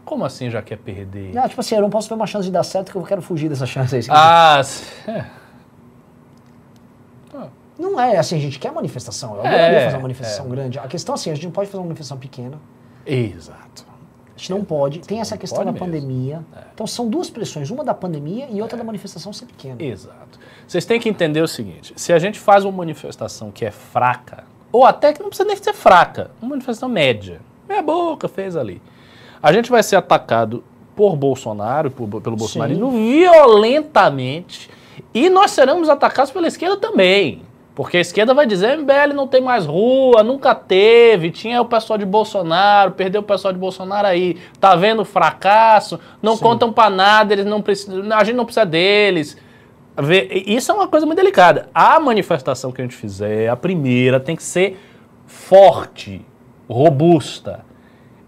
Como 0.07 0.25
assim 0.25 0.49
já 0.49 0.63
quer 0.63 0.79
perder? 0.79 1.35
Não, 1.35 1.47
tipo 1.49 1.61
assim, 1.61 1.75
eu 1.75 1.83
não 1.83 1.91
posso 1.91 2.09
ver 2.09 2.15
uma 2.15 2.27
chance 2.29 2.47
de 2.47 2.53
dar 2.53 2.63
certo 2.63 2.93
que 2.93 2.97
eu 2.97 3.03
quero 3.03 3.21
fugir 3.21 3.51
dessa 3.51 3.67
chance 3.67 3.95
aí. 3.95 4.03
Ah, 4.09 4.63
é. 5.09 5.25
Não 7.79 8.01
é 8.01 8.17
assim, 8.17 8.37
a 8.37 8.41
gente 8.41 8.59
quer 8.59 8.73
manifestação. 8.73 9.37
Eu 9.37 9.45
É, 9.45 9.85
fazer 9.85 9.97
uma 9.97 10.03
manifestação 10.03 10.47
é. 10.47 10.49
grande. 10.49 10.79
A 10.79 10.87
questão 10.89 11.15
assim, 11.15 11.31
a 11.31 11.35
gente 11.35 11.45
não 11.45 11.51
pode 11.53 11.69
fazer 11.69 11.79
uma 11.79 11.87
manifestação 11.89 12.17
pequena. 12.17 12.59
Exato. 13.05 13.85
A 14.35 14.39
gente 14.39 14.51
não 14.51 14.65
pode. 14.65 15.01
Tem 15.01 15.21
essa 15.21 15.37
questão 15.37 15.65
da 15.65 15.73
mesmo. 15.73 15.85
É. 15.85 15.87
pandemia. 15.87 16.45
Então 16.73 16.87
são 16.87 17.09
duas 17.09 17.29
pressões, 17.29 17.71
uma 17.71 17.85
da 17.85 17.93
pandemia 17.93 18.47
e 18.51 18.63
outra 18.63 18.79
da 18.79 18.85
manifestação 18.85 19.33
ser 19.33 19.47
pequena. 19.47 19.83
Exato. 19.83 20.39
Vocês 20.67 20.85
têm 20.87 21.01
que 21.01 21.09
entender 21.09 21.41
o 21.43 21.49
seguinte: 21.49 21.93
se 21.97 22.13
a 22.13 22.19
gente 22.19 22.39
faz 22.39 22.65
uma 22.65 22.73
manifestação 22.73 23.51
que 23.51 23.65
é 23.65 23.71
fraca, 23.71 24.45
ou 24.71 24.85
até 24.87 25.13
que 25.13 25.21
não 25.21 25.29
precisa 25.29 25.47
nem 25.47 25.57
ser 25.57 25.75
fraca, 25.75 26.31
uma 26.41 26.51
manifestação 26.51 26.89
média, 26.89 27.41
meia 27.69 27.83
boca 27.83 28.29
fez 28.29 28.57
ali, 28.57 28.81
a 29.43 29.53
gente 29.53 29.71
vai 29.71 29.83
ser 29.83 29.97
atacado 29.97 30.63
por 30.95 31.15
Bolsonaro, 31.17 31.91
por- 31.91 32.21
pelo 32.23 32.37
bolsonarismo, 32.37 32.91
violentamente, 32.91 34.71
e 35.13 35.29
nós 35.29 35.51
seremos 35.51 35.89
atacados 35.89 36.31
pela 36.31 36.47
esquerda 36.47 36.77
também. 36.77 37.43
Porque 37.75 37.99
a 37.99 38.01
esquerda 38.01 38.33
vai 38.33 38.47
dizer, 38.47 38.79
MBL 38.79 39.13
não 39.15 39.29
tem 39.29 39.43
mais 39.43 39.67
rua, 39.67 40.23
nunca 40.23 40.55
teve, 40.55 41.31
tinha 41.31 41.61
o 41.61 41.67
pessoal 41.67 41.99
de 41.99 42.07
Bolsonaro, 42.07 42.93
perdeu 42.93 43.21
o 43.21 43.25
pessoal 43.25 43.53
de 43.53 43.59
Bolsonaro 43.61 44.07
aí, 44.07 44.39
tá 44.59 44.75
vendo 44.75 45.03
o 45.03 45.05
fracasso, 45.05 46.01
não 46.23 46.37
Sim. 46.37 46.43
contam 46.43 46.73
pra 46.73 46.89
nada, 46.89 47.35
eles 47.35 47.45
não 47.45 47.61
precisam, 47.61 48.03
a 48.17 48.25
gente 48.25 48.35
não 48.37 48.47
precisa 48.47 48.65
deles. 48.65 49.37
Isso 50.47 50.73
é 50.73 50.75
uma 50.75 50.89
coisa 50.89 51.05
muito 51.05 51.19
delicada. 51.19 51.69
A 51.75 52.01
manifestação 52.01 52.73
que 52.73 52.81
a 52.81 52.85
gente 52.85 52.97
fizer, 52.97 53.49
a 53.51 53.57
primeira, 53.57 54.19
tem 54.19 54.37
que 54.37 54.43
ser 54.43 54.79
forte, 55.27 56.25
robusta. 56.69 57.63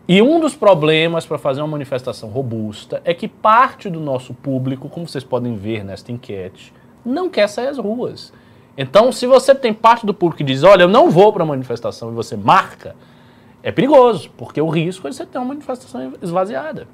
E 0.09 0.23
um 0.23 0.41
dos 0.41 0.55
problemas 0.55 1.27
para 1.27 1.37
fazer 1.37 1.61
uma 1.61 1.69
manifestação 1.69 2.31
robusta 2.31 3.03
é 3.05 3.13
que 3.13 3.29
parte 3.29 3.91
do 3.91 4.01
nosso 4.01 4.33
público, 4.33 4.89
como 4.89 5.07
vocês 5.07 5.23
podem 5.23 5.55
ver 5.55 5.85
nesta 5.85 6.11
enquete, 6.11 6.73
não 7.05 7.29
quer 7.29 7.47
sair 7.47 7.67
às 7.67 7.77
ruas. 7.77 8.33
Então, 8.75 9.13
se 9.13 9.27
você 9.27 9.55
tem 9.55 9.75
parte 9.75 10.07
do 10.07 10.15
público 10.15 10.39
que 10.39 10.45
diz, 10.45 10.63
olha, 10.63 10.85
eu 10.85 10.89
não 10.89 11.11
vou 11.11 11.31
para 11.31 11.43
a 11.43 11.47
manifestação 11.47 12.11
e 12.11 12.15
você 12.15 12.39
marca, 12.39 12.97
é 13.63 13.71
perigoso, 13.71 14.31
porque 14.39 14.63
o 14.63 14.69
risco 14.71 15.07
é 15.07 15.13
você 15.13 15.27
ter 15.27 15.37
uma 15.37 15.49
manifestação 15.49 16.15
esvaziada. 16.23 16.89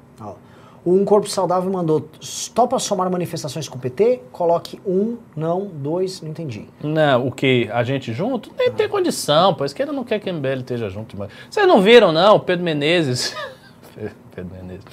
O 0.85 0.93
Um 0.93 1.03
Corpo 1.03 1.27
Saudável 1.27 1.71
mandou: 1.71 2.07
topa 2.53 2.77
somar 2.77 3.09
manifestações 3.09 3.67
com 3.67 3.75
o 3.75 3.81
PT? 3.81 4.21
Coloque 4.31 4.79
um, 4.85 5.17
não, 5.35 5.65
dois, 5.65 6.21
não 6.21 6.29
entendi. 6.29 6.67
Não, 6.83 7.25
o 7.25 7.31
que? 7.31 7.67
A 7.73 7.83
gente 7.83 8.13
junto? 8.13 8.51
Nem 8.55 8.71
tem 8.71 8.87
condição, 8.87 9.55
pô. 9.55 9.63
A 9.63 9.65
esquerda 9.65 9.91
não 9.91 10.03
quer 10.03 10.19
que 10.19 10.29
a 10.29 10.33
MBL 10.33 10.59
esteja 10.59 10.87
junto. 10.87 11.17
Mas... 11.17 11.31
Vocês 11.49 11.67
não 11.67 11.81
viram, 11.81 12.11
não? 12.11 12.39
Pedro 12.39 12.63
Menezes. 12.63 13.35
Pedro 14.35 14.55
Menezes. 14.55 14.85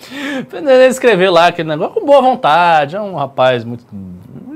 Pedro 0.49 0.65
Menezes 0.65 0.97
escreveu 0.97 1.31
lá 1.31 1.49
aquele 1.49 1.69
negócio 1.69 1.93
com 1.93 2.07
boa 2.07 2.23
vontade. 2.23 2.97
É 2.97 3.01
um 3.01 3.15
rapaz 3.15 3.63
muito. 3.63 3.85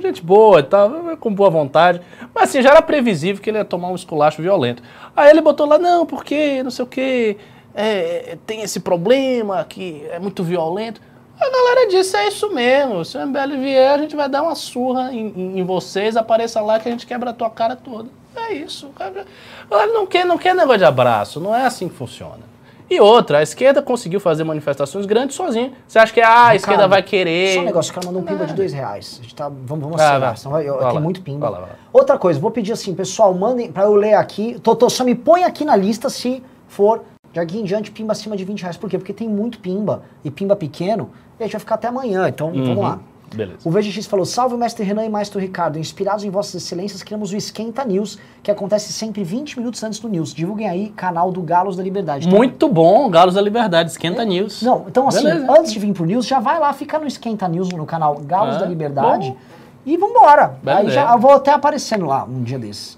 gente 0.00 0.22
boa 0.22 0.60
e 0.60 0.62
tal, 0.62 0.90
com 1.18 1.34
boa 1.34 1.50
vontade. 1.50 2.00
Mas 2.34 2.44
assim, 2.44 2.62
já 2.62 2.70
era 2.70 2.80
previsível 2.80 3.42
que 3.42 3.50
ele 3.50 3.58
ia 3.58 3.64
tomar 3.64 3.88
um 3.88 3.94
esculacho 3.94 4.40
violento. 4.40 4.82
Aí 5.14 5.28
ele 5.28 5.42
botou 5.42 5.66
lá, 5.66 5.78
não, 5.78 6.06
porque 6.06 6.62
não 6.62 6.70
sei 6.70 6.82
o 6.82 6.88
quê. 6.88 7.36
é, 7.74 8.38
tem 8.46 8.62
esse 8.62 8.80
problema 8.80 9.62
que 9.68 10.06
é 10.10 10.18
muito 10.18 10.42
violento. 10.42 10.98
A 11.38 11.50
galera 11.50 11.88
disse, 11.88 12.16
é 12.16 12.28
isso 12.28 12.52
mesmo. 12.52 13.04
Se 13.04 13.16
o 13.18 13.26
MBL 13.26 13.56
vier, 13.60 13.94
a 13.94 13.98
gente 13.98 14.16
vai 14.16 14.28
dar 14.28 14.42
uma 14.42 14.54
surra 14.54 15.12
em, 15.12 15.28
em- 15.36 15.58
em 15.60 15.64
vocês, 15.64 16.16
apareça 16.16 16.60
lá 16.60 16.78
que 16.80 16.88
a 16.88 16.90
gente 16.92 17.06
quebra 17.06 17.30
a 17.30 17.32
tua 17.32 17.50
cara 17.50 17.76
toda. 17.76 18.08
É 18.34 18.52
isso. 18.54 18.90
Ela 19.70 19.86
não 19.88 20.06
quer, 20.06 20.24
não 20.24 20.38
quer 20.38 20.54
negócio 20.54 20.78
de 20.78 20.84
abraço, 20.84 21.40
não 21.40 21.54
é 21.54 21.64
assim 21.66 21.88
que 21.88 21.94
funciona. 21.94 22.46
E 22.88 23.00
outra, 23.00 23.38
a 23.38 23.42
esquerda 23.42 23.82
conseguiu 23.82 24.20
fazer 24.20 24.44
manifestações 24.44 25.06
grandes 25.06 25.34
sozinha. 25.34 25.72
Você 25.88 25.98
acha 25.98 26.12
que 26.12 26.20
ah, 26.20 26.48
a 26.48 26.54
esquerda 26.56 26.86
vai 26.86 27.02
querer. 27.02 27.54
Só 27.54 27.60
um 27.60 27.64
negócio, 27.64 27.90
o 27.90 27.94
cara 27.94 28.06
mandou 28.06 28.22
um 28.22 28.24
pimba 28.24 28.46
de 28.46 28.54
dois 28.54 28.72
reais. 28.72 29.16
A 29.18 29.22
gente 29.22 29.34
tá, 29.34 29.48
vamos 29.48 29.82
vamos 29.84 30.00
acelerar, 30.00 30.20
vai. 30.28 30.36
senão 30.36 30.60
eu- 30.60 30.78
tem 30.78 30.92
lá. 30.92 31.00
muito 31.00 31.20
pimba. 31.20 31.50
Vai 31.50 31.50
lá, 31.50 31.58
vai 31.66 31.70
lá. 31.70 31.76
Outra 31.92 32.16
coisa, 32.16 32.38
vou 32.38 32.50
pedir 32.52 32.72
assim, 32.72 32.94
pessoal, 32.94 33.34
mandem 33.34 33.72
pra 33.72 33.82
eu 33.84 33.94
ler 33.96 34.14
aqui. 34.14 34.58
Totô, 34.60 34.88
só 34.88 35.02
me 35.02 35.16
põe 35.16 35.42
aqui 35.42 35.64
na 35.64 35.74
lista 35.74 36.08
se 36.08 36.40
for 36.68 37.02
aqui 37.42 37.58
em 37.58 37.64
diante 37.64 37.90
pimba 37.90 38.12
acima 38.12 38.36
de 38.36 38.44
20 38.44 38.62
reais. 38.62 38.76
Por 38.76 38.88
quê? 38.90 38.98
Porque 38.98 39.12
tem 39.12 39.28
muito 39.28 39.58
pimba 39.58 40.02
e 40.24 40.30
pimba 40.30 40.54
pequeno 40.56 41.10
e 41.38 41.42
a 41.42 41.46
gente 41.46 41.52
vai 41.52 41.60
ficar 41.60 41.74
até 41.76 41.88
amanhã. 41.88 42.28
Então 42.28 42.52
vamos 42.52 42.76
lá. 42.78 42.98
Beleza. 43.34 43.58
O 43.64 43.70
VGX 43.72 44.06
falou: 44.06 44.24
Salve 44.24 44.56
mestre 44.56 44.84
Renan 44.84 45.04
e 45.04 45.08
mestre 45.08 45.40
Ricardo. 45.40 45.78
Inspirados 45.80 46.22
em 46.22 46.30
vossas 46.30 46.54
excelências, 46.62 47.02
criamos 47.02 47.32
o 47.32 47.36
Esquenta 47.36 47.84
News, 47.84 48.18
que 48.40 48.52
acontece 48.52 48.92
sempre 48.92 49.24
20 49.24 49.58
minutos 49.58 49.82
antes 49.82 49.98
do 49.98 50.08
News. 50.08 50.32
Divulguem 50.32 50.68
aí, 50.68 50.90
canal 50.90 51.32
do 51.32 51.42
Galos 51.42 51.76
da 51.76 51.82
Liberdade. 51.82 52.26
Então, 52.26 52.38
Muito 52.38 52.68
bom, 52.68 53.10
Galos 53.10 53.34
da 53.34 53.40
Liberdade, 53.42 53.90
esquenta 53.90 54.24
news. 54.24 54.62
Não, 54.62 54.84
então 54.86 55.08
assim, 55.08 55.24
Beleza. 55.24 55.52
antes 55.58 55.72
de 55.72 55.78
vir 55.80 55.92
pro 55.92 56.04
News, 56.04 56.24
já 56.24 56.38
vai 56.38 56.58
lá, 56.60 56.72
fica 56.72 56.98
no 57.00 57.06
Esquenta 57.06 57.48
News 57.48 57.68
no 57.70 57.84
canal 57.84 58.14
Galos 58.24 58.56
Ah, 58.56 58.58
da 58.60 58.66
Liberdade 58.66 59.30
bom. 59.30 59.36
e 59.84 59.96
vambora. 59.96 60.56
Bela 60.62 60.80
Aí 60.80 60.90
já 60.90 61.12
eu 61.12 61.18
vou 61.18 61.32
até 61.32 61.50
aparecendo 61.50 62.06
lá 62.06 62.24
um 62.24 62.44
dia 62.44 62.60
desses. 62.60 62.96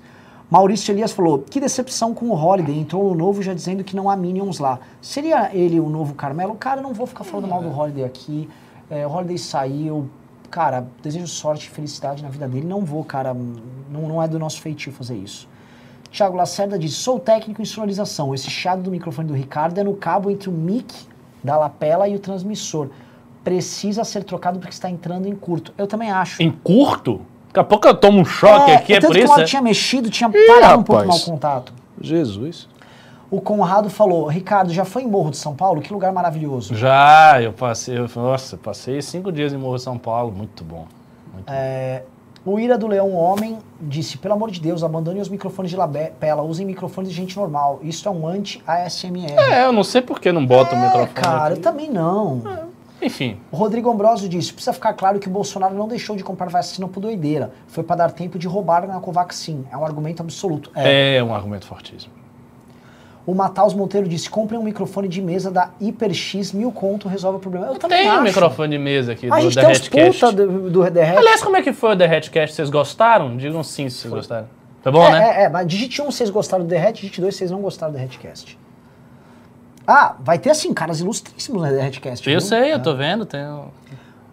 Maurício 0.50 0.92
Elias 0.92 1.12
falou: 1.12 1.40
que 1.40 1.60
decepção 1.60 2.14
com 2.14 2.26
o 2.26 2.34
Holiday. 2.34 2.78
Entrou 2.78 3.10
no 3.10 3.14
novo 3.14 3.42
já 3.42 3.52
dizendo 3.52 3.84
que 3.84 3.94
não 3.94 4.08
há 4.08 4.16
Minions 4.16 4.58
lá. 4.58 4.80
Seria 5.00 5.54
ele 5.54 5.78
o 5.78 5.88
novo 5.88 6.14
Carmelo? 6.14 6.54
Cara, 6.54 6.80
não 6.80 6.94
vou 6.94 7.06
ficar 7.06 7.24
falando 7.24 7.48
mal 7.48 7.62
do 7.62 7.70
Holiday 7.70 8.04
aqui. 8.04 8.48
É, 8.90 9.06
o 9.06 9.10
Holiday 9.10 9.38
saiu. 9.38 10.08
Cara, 10.50 10.86
desejo 11.02 11.26
sorte 11.26 11.66
e 11.66 11.70
felicidade 11.70 12.22
na 12.22 12.30
vida 12.30 12.48
dele. 12.48 12.66
Não 12.66 12.82
vou, 12.82 13.04
cara. 13.04 13.34
Não, 13.34 14.08
não 14.08 14.22
é 14.22 14.26
do 14.26 14.38
nosso 14.38 14.60
feitio 14.62 14.90
fazer 14.90 15.16
isso. 15.16 15.46
Thiago 16.10 16.36
Lacerda 16.36 16.78
diz: 16.78 16.94
sou 16.94 17.20
técnico 17.20 17.60
em 17.60 17.66
sonorização. 17.66 18.34
Esse 18.34 18.48
chiado 18.48 18.82
do 18.82 18.90
microfone 18.90 19.28
do 19.28 19.34
Ricardo 19.34 19.78
é 19.78 19.84
no 19.84 19.94
cabo 19.94 20.30
entre 20.30 20.48
o 20.48 20.52
mic 20.52 20.94
da 21.44 21.58
lapela 21.58 22.08
e 22.08 22.16
o 22.16 22.18
transmissor. 22.18 22.88
Precisa 23.44 24.02
ser 24.02 24.24
trocado 24.24 24.58
porque 24.58 24.72
está 24.72 24.90
entrando 24.90 25.26
em 25.26 25.34
curto. 25.34 25.74
Eu 25.76 25.86
também 25.86 26.10
acho. 26.10 26.42
Em 26.42 26.50
curto? 26.50 27.20
Daqui 27.58 27.60
a 27.60 27.64
pouco 27.64 27.88
eu 27.88 27.94
tomo 27.94 28.20
um 28.20 28.24
choque 28.24 28.70
aqui, 28.70 28.94
é 28.94 29.00
por 29.00 29.10
que 29.10 29.18
isso. 29.18 29.32
o 29.34 29.40
é? 29.40 29.44
tinha 29.44 29.60
mexido, 29.60 30.08
tinha 30.10 30.30
parado 30.30 30.80
um 30.80 30.82
pouco 30.84 31.02
rapaz. 31.02 31.06
mal 31.08 31.16
o 31.18 31.32
contato. 31.32 31.72
Jesus. 32.00 32.68
O 33.30 33.40
Conrado 33.40 33.90
falou: 33.90 34.26
Ricardo, 34.28 34.72
já 34.72 34.84
foi 34.84 35.02
em 35.02 35.08
Morro 35.08 35.30
de 35.30 35.36
São 35.36 35.54
Paulo? 35.54 35.80
Que 35.82 35.92
lugar 35.92 36.12
maravilhoso. 36.12 36.74
Já, 36.74 37.42
eu 37.42 37.52
passei, 37.52 37.98
eu, 37.98 38.08
nossa, 38.14 38.54
eu 38.54 38.58
passei 38.60 39.02
cinco 39.02 39.32
dias 39.32 39.52
em 39.52 39.56
Morro 39.56 39.76
de 39.76 39.82
São 39.82 39.98
Paulo, 39.98 40.32
muito 40.32 40.62
bom. 40.62 40.86
Muito 41.34 41.50
É, 41.52 42.04
o 42.46 42.58
Ira 42.60 42.78
do 42.78 42.86
Leão 42.86 43.12
Homem 43.14 43.58
disse: 43.80 44.16
pelo 44.18 44.34
amor 44.34 44.50
de 44.52 44.60
Deus, 44.60 44.82
abandone 44.84 45.20
os 45.20 45.28
microfones 45.28 45.70
de 45.70 45.76
lapela, 45.76 46.42
usem 46.42 46.64
microfones 46.64 47.10
de 47.10 47.16
gente 47.16 47.36
normal. 47.36 47.80
Isso 47.82 48.08
é 48.08 48.10
um 48.12 48.26
anti-ASMR. 48.26 49.34
bom. 49.34 49.40
É, 49.40 49.64
eu 49.66 49.72
não 49.72 49.82
sei 49.84 50.00
por 50.00 50.20
que 50.20 50.30
não 50.32 50.46
bota 50.46 50.74
o 50.74 50.78
É, 50.78 50.82
microfone. 50.84 51.12
cara, 51.14 51.48
eu 51.50 51.52
aqui. 51.54 51.60
também 51.62 51.90
não. 51.90 52.67
Enfim, 53.00 53.38
O 53.52 53.56
Rodrigo 53.56 53.90
Ambrosio 53.90 54.28
disse: 54.28 54.52
precisa 54.52 54.72
ficar 54.72 54.92
claro 54.94 55.18
que 55.18 55.28
o 55.28 55.30
Bolsonaro 55.30 55.74
não 55.74 55.86
deixou 55.86 56.16
de 56.16 56.24
comprar 56.24 56.48
vacina 56.48 56.88
por 56.88 57.00
doideira. 57.00 57.52
Foi 57.68 57.84
para 57.84 57.96
dar 57.96 58.10
tempo 58.10 58.38
de 58.38 58.46
roubar 58.46 58.86
na 58.86 58.98
Covaxin. 59.00 59.64
É 59.70 59.76
um 59.76 59.84
argumento 59.84 60.22
absoluto. 60.22 60.70
É. 60.74 61.16
é 61.16 61.24
um 61.24 61.34
argumento 61.34 61.66
fortíssimo. 61.66 62.12
O 63.24 63.34
Mataus 63.34 63.74
Monteiro 63.74 64.08
disse: 64.08 64.28
comprem 64.28 64.58
um 64.58 64.62
microfone 64.62 65.06
de 65.06 65.20
mesa 65.20 65.50
da 65.50 65.70
HyperX, 65.80 66.52
mil 66.52 66.72
conto, 66.72 67.08
resolve 67.08 67.36
o 67.36 67.40
problema. 67.40 67.66
Eu 67.66 67.76
também 67.76 67.98
Tem 67.98 68.08
acho. 68.08 68.20
um 68.20 68.24
microfone 68.24 68.70
de 68.70 68.78
mesa 68.78 69.12
aqui 69.12 69.30
A 69.30 69.38
do 69.38 69.54
The 69.54 69.66
Hatcast. 69.66 70.34
do, 70.34 70.70
do 70.70 70.90
The 70.90 71.10
Hat. 71.10 71.18
Aliás, 71.18 71.42
como 71.42 71.56
é 71.56 71.62
que 71.62 71.72
foi 71.72 71.94
o 71.94 71.96
The 71.96 72.16
Hatcast? 72.16 72.56
Vocês 72.56 72.70
gostaram? 72.70 73.36
Digam 73.36 73.62
sim 73.62 73.88
se 73.90 73.98
vocês 73.98 74.12
gostaram. 74.14 74.46
Tá 74.82 74.90
bom, 74.90 75.04
é, 75.04 75.10
né? 75.10 75.40
É, 75.40 75.42
é, 75.42 75.48
mas 75.48 75.66
digite 75.66 76.00
1 76.00 76.06
um, 76.06 76.10
vocês 76.10 76.30
gostaram 76.30 76.64
do 76.64 76.68
Derrete, 76.68 77.02
digite 77.02 77.20
2 77.20 77.34
vocês 77.36 77.50
não 77.50 77.60
gostaram 77.60 77.92
do 77.92 77.96
Derretcast. 77.96 78.58
Ah, 79.90 80.14
vai 80.20 80.38
ter 80.38 80.50
assim, 80.50 80.74
caras 80.74 81.00
ilustríssimos 81.00 81.62
no 81.62 81.68
Derretcast. 81.68 82.28
Eu 82.28 82.38
viu? 82.38 82.46
sei, 82.46 82.72
eu 82.72 82.76
É. 82.76 82.78
tô 82.78 82.94
vendo. 82.94 83.24
Tenho... 83.24 83.68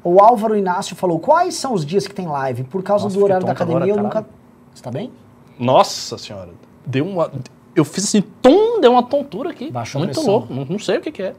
O 0.04 0.20
Álvaro 0.20 0.56
Inácio 0.58 0.96
falou: 0.98 1.18
quais 1.18 1.56
são 1.56 1.74
os 1.74 1.86
dias 1.86 2.06
que 2.06 2.14
tem 2.14 2.28
live? 2.28 2.66
Por 2.66 2.84
causa 2.84 3.06
Nossa, 3.06 3.18
do 3.18 3.24
horário 3.24 3.46
da 3.46 3.54
academia, 3.54 3.78
agora, 3.84 3.92
eu 4.00 4.04
nunca. 4.04 4.10
caralho. 4.22 4.34
Você 4.74 4.84
tá 4.84 4.92
bem? 4.92 5.12
Nossa 5.58 6.18
senhora. 6.18 6.50
Deu 6.86 7.06
uma. 7.08 7.32
Eu 7.74 7.86
fiz 7.86 8.04
assim, 8.04 8.22
tum, 8.42 8.82
deu 8.82 8.92
uma 8.92 9.04
tontura 9.04 9.50
aqui. 9.52 9.72
Baixou 9.72 10.00
Muito 10.00 10.14
pressão. 10.14 10.30
louco. 10.32 10.54
Não, 10.54 10.66
não 10.66 10.80
sei 10.80 10.98
o 10.98 11.02
que, 11.02 11.12
que 11.12 11.24
é. 11.24 11.34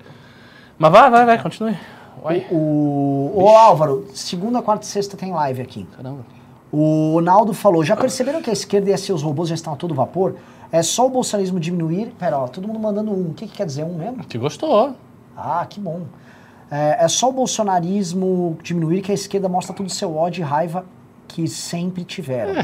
Mas 0.79 0.91
vai, 0.91 1.11
vai, 1.11 1.27
vai, 1.27 1.43
continue. 1.43 1.77
Vai. 2.23 2.47
O, 2.51 3.33
o 3.35 3.49
Álvaro, 3.49 4.07
segunda, 4.15 4.61
quarta 4.63 4.85
e 4.85 4.89
sexta 4.89 5.17
tem 5.17 5.31
live 5.33 5.61
aqui. 5.63 5.87
Caramba. 5.95 6.25
O 6.73 7.21
Naldo 7.21 7.53
falou: 7.53 7.85
já 7.85 7.95
perceberam 7.95 8.41
que 8.43 8.49
a 8.51 8.53
esquerda 8.53 8.91
e 8.91 8.97
seus 8.99 9.23
robôs 9.23 9.49
já 9.51 9.55
estão 9.55 9.75
a 9.75 9.77
todo 9.77 9.95
vapor? 9.95 10.35
É 10.71 10.83
só 10.83 11.07
o 11.07 11.11
bolsonarismo 11.11 11.61
diminuir. 11.61 12.13
Pera, 12.19 12.39
ó, 12.39 12.49
todo 12.49 12.67
mundo 12.67 12.81
mandando 12.81 13.11
um. 13.11 13.31
O 13.31 13.35
que, 13.35 13.47
que 13.47 13.57
quer 13.57 13.67
dizer 13.67 13.85
um 13.85 13.95
mesmo? 13.95 14.25
Que 14.25 14.39
gostou. 14.39 14.95
Ah, 15.37 15.67
que 15.69 15.79
bom. 15.81 16.03
É, 16.71 17.05
é 17.05 17.09
só 17.09 17.29
o 17.29 17.33
bolsonarismo 17.33 18.59
diminuir 18.63 19.03
que 19.03 19.13
a 19.13 19.15
esquerda 19.15 19.49
mostra 19.49 19.75
todo 19.75 19.87
o 19.87 19.91
seu 19.91 20.17
ódio 20.17 20.43
e 20.43 20.45
raiva 20.45 20.85
que 21.29 21.47
sempre 21.47 22.05
tiveram. 22.05 22.55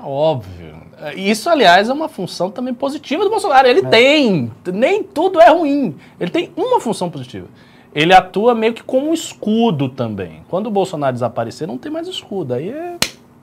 Óbvio. 0.00 0.76
Isso, 1.16 1.48
aliás, 1.50 1.88
é 1.88 1.92
uma 1.92 2.08
função 2.08 2.50
também 2.50 2.72
positiva 2.72 3.24
do 3.24 3.30
Bolsonaro. 3.30 3.66
É. 3.66 3.70
Ele 3.70 3.82
tem. 3.82 4.50
Nem 4.72 5.02
tudo 5.02 5.40
é 5.40 5.50
ruim. 5.50 5.96
Ele 6.18 6.30
tem 6.30 6.50
uma 6.56 6.80
função 6.80 7.10
positiva. 7.10 7.46
Ele 7.94 8.14
atua 8.14 8.54
meio 8.54 8.72
que 8.72 8.82
como 8.82 9.10
um 9.10 9.14
escudo 9.14 9.88
também. 9.88 10.42
Quando 10.48 10.68
o 10.68 10.70
Bolsonaro 10.70 11.12
desaparecer, 11.12 11.68
não 11.68 11.76
tem 11.76 11.92
mais 11.92 12.08
escudo. 12.08 12.54
Aí 12.54 12.70
é. 12.70 12.96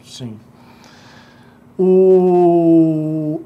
Sim. 0.03 0.39
O, 1.77 3.41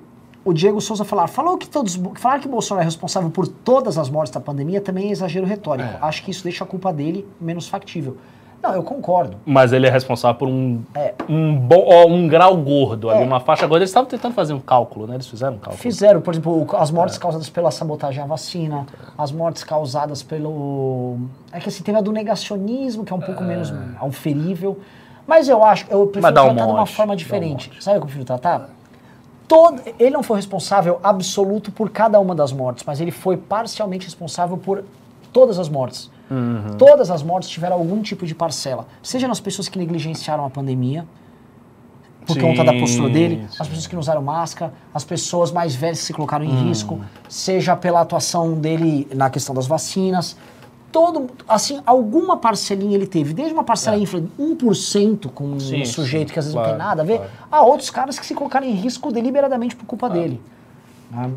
o 0.45 0.53
Diego 0.53 0.79
Souza 0.81 1.03
falar, 1.05 1.27
falou 1.27 1.57
que 1.57 1.67
todos, 1.67 1.99
falar 2.15 2.39
que 2.39 2.47
Bolsonaro 2.47 2.81
é 2.83 2.85
responsável 2.85 3.29
por 3.29 3.47
todas 3.47 3.97
as 3.97 4.09
mortes 4.09 4.31
da 4.33 4.39
pandemia 4.41 4.81
também 4.81 5.09
é 5.09 5.11
exagero 5.11 5.45
retórico. 5.45 5.89
É. 5.89 5.97
Acho 6.01 6.23
que 6.23 6.31
isso 6.31 6.43
deixa 6.43 6.63
a 6.63 6.67
culpa 6.67 6.91
dele 6.91 7.27
menos 7.39 7.67
factível. 7.67 8.17
Não, 8.61 8.73
eu 8.73 8.81
concordo. 8.81 9.35
Mas 9.45 9.73
ele 9.73 9.87
é 9.87 9.89
responsável 9.89 10.39
por 10.39 10.47
um, 10.47 10.81
É. 10.95 11.13
um, 11.27 11.53
bom, 11.53 11.85
um 12.07 12.27
grau 12.29 12.55
gordo 12.55 13.09
ali, 13.09 13.21
É. 13.21 13.25
uma 13.25 13.41
faixa 13.41 13.67
gorda. 13.67 13.79
Eles 13.83 13.89
estavam 13.89 14.07
tentando 14.09 14.33
fazer 14.33 14.53
um 14.53 14.59
cálculo, 14.59 15.05
né? 15.05 15.15
Eles 15.15 15.27
fizeram 15.27 15.55
um 15.55 15.59
cálculo. 15.59 15.77
Fizeram, 15.81 16.21
por 16.21 16.33
exemplo, 16.33 16.65
as 16.77 16.89
mortes 16.89 17.17
causadas 17.17 17.49
pela 17.49 17.71
sabotagem 17.71 18.23
à 18.23 18.25
vacina, 18.25 18.85
as 19.17 19.33
mortes 19.33 19.65
causadas 19.65 20.23
pelo. 20.23 21.17
É 21.51 21.59
que 21.59 21.67
assim, 21.67 21.83
teve 21.83 21.97
a 21.97 22.01
do 22.01 22.13
negacionismo, 22.13 23.03
que 23.03 23.11
é 23.11 23.15
um 23.15 23.19
pouco 23.19 23.43
menos 23.43 23.73
auferível. 23.99 24.79
Mas 25.27 25.49
eu 25.49 25.61
acho, 25.63 25.85
eu 25.89 26.07
prefiro 26.07 26.31
um 26.31 26.33
tratar 26.33 26.53
de 26.53 26.61
uma 26.71 26.77
monte, 26.79 26.95
forma 26.95 27.13
um 27.13 27.17
diferente. 27.17 27.69
monte. 27.69 27.83
Sabe 27.83 27.97
o 27.97 27.99
que 27.99 28.03
eu 28.03 28.07
prefiro 28.07 28.25
tratar? 28.25 28.69
Todo, 29.47 29.81
ele 29.99 30.09
não 30.11 30.23
foi 30.23 30.37
responsável 30.37 30.99
absoluto 31.03 31.71
por 31.71 31.89
cada 31.89 32.19
uma 32.19 32.33
das 32.33 32.51
mortes, 32.51 32.83
mas 32.85 32.99
ele 33.01 33.11
foi 33.11 33.37
parcialmente 33.37 34.05
responsável 34.05 34.57
por 34.57 34.83
todas 35.31 35.59
as 35.59 35.67
mortes. 35.69 36.09
Uhum. 36.31 36.77
Todas 36.77 37.11
as 37.11 37.21
mortes 37.21 37.49
tiveram 37.49 37.75
algum 37.75 38.01
tipo 38.01 38.25
de 38.25 38.33
parcela. 38.33 38.87
Seja 39.01 39.27
nas 39.27 39.39
pessoas 39.39 39.67
que 39.67 39.77
negligenciaram 39.77 40.45
a 40.45 40.49
pandemia, 40.49 41.05
por 42.25 42.35
Sim, 42.35 42.39
conta 42.41 42.63
da 42.63 42.71
postura 42.73 43.09
dele, 43.09 43.45
as 43.49 43.51
sim. 43.57 43.63
pessoas 43.65 43.87
que 43.87 43.93
não 43.95 43.99
usaram 43.99 44.21
máscara, 44.21 44.73
as 44.93 45.03
pessoas 45.03 45.51
mais 45.51 45.75
velhas 45.75 45.99
que 45.99 46.05
se 46.05 46.13
colocaram 46.13 46.45
em 46.45 46.49
Hum. 46.49 46.69
risco, 46.69 47.01
seja 47.27 47.75
pela 47.75 47.99
atuação 47.99 48.53
dele 48.53 49.05
na 49.13 49.29
questão 49.29 49.53
das 49.53 49.67
vacinas. 49.67 50.37
Todo, 50.93 51.29
assim, 51.47 51.81
alguma 51.87 52.37
parcelinha 52.37 52.95
ele 52.95 53.07
teve, 53.07 53.33
desde 53.33 53.51
uma 53.53 53.63
parcela 53.63 53.97
ínfima, 53.97 54.27
1% 54.39 55.27
com 55.31 55.43
um 55.43 55.55
É. 55.57 55.59
Sim, 55.59 55.85
sujeito 55.85 56.27
sim, 56.29 56.33
que 56.33 56.39
às 56.39 56.45
vezes 56.45 56.53
não 56.55 56.61
claro, 56.61 56.77
tem 56.77 56.87
nada 56.87 57.01
a 57.01 57.05
ver, 57.05 57.17
claro. 57.17 57.31
a 57.51 57.61
outros 57.63 57.89
caras 57.89 58.19
que 58.19 58.25
se 58.25 58.35
colocaram 58.35 58.67
em 58.67 58.73
risco 58.73 59.11
deliberadamente 59.11 59.75
por 59.75 59.85
culpa 59.85 60.07
dele. 60.07 60.39
né? 61.11 61.31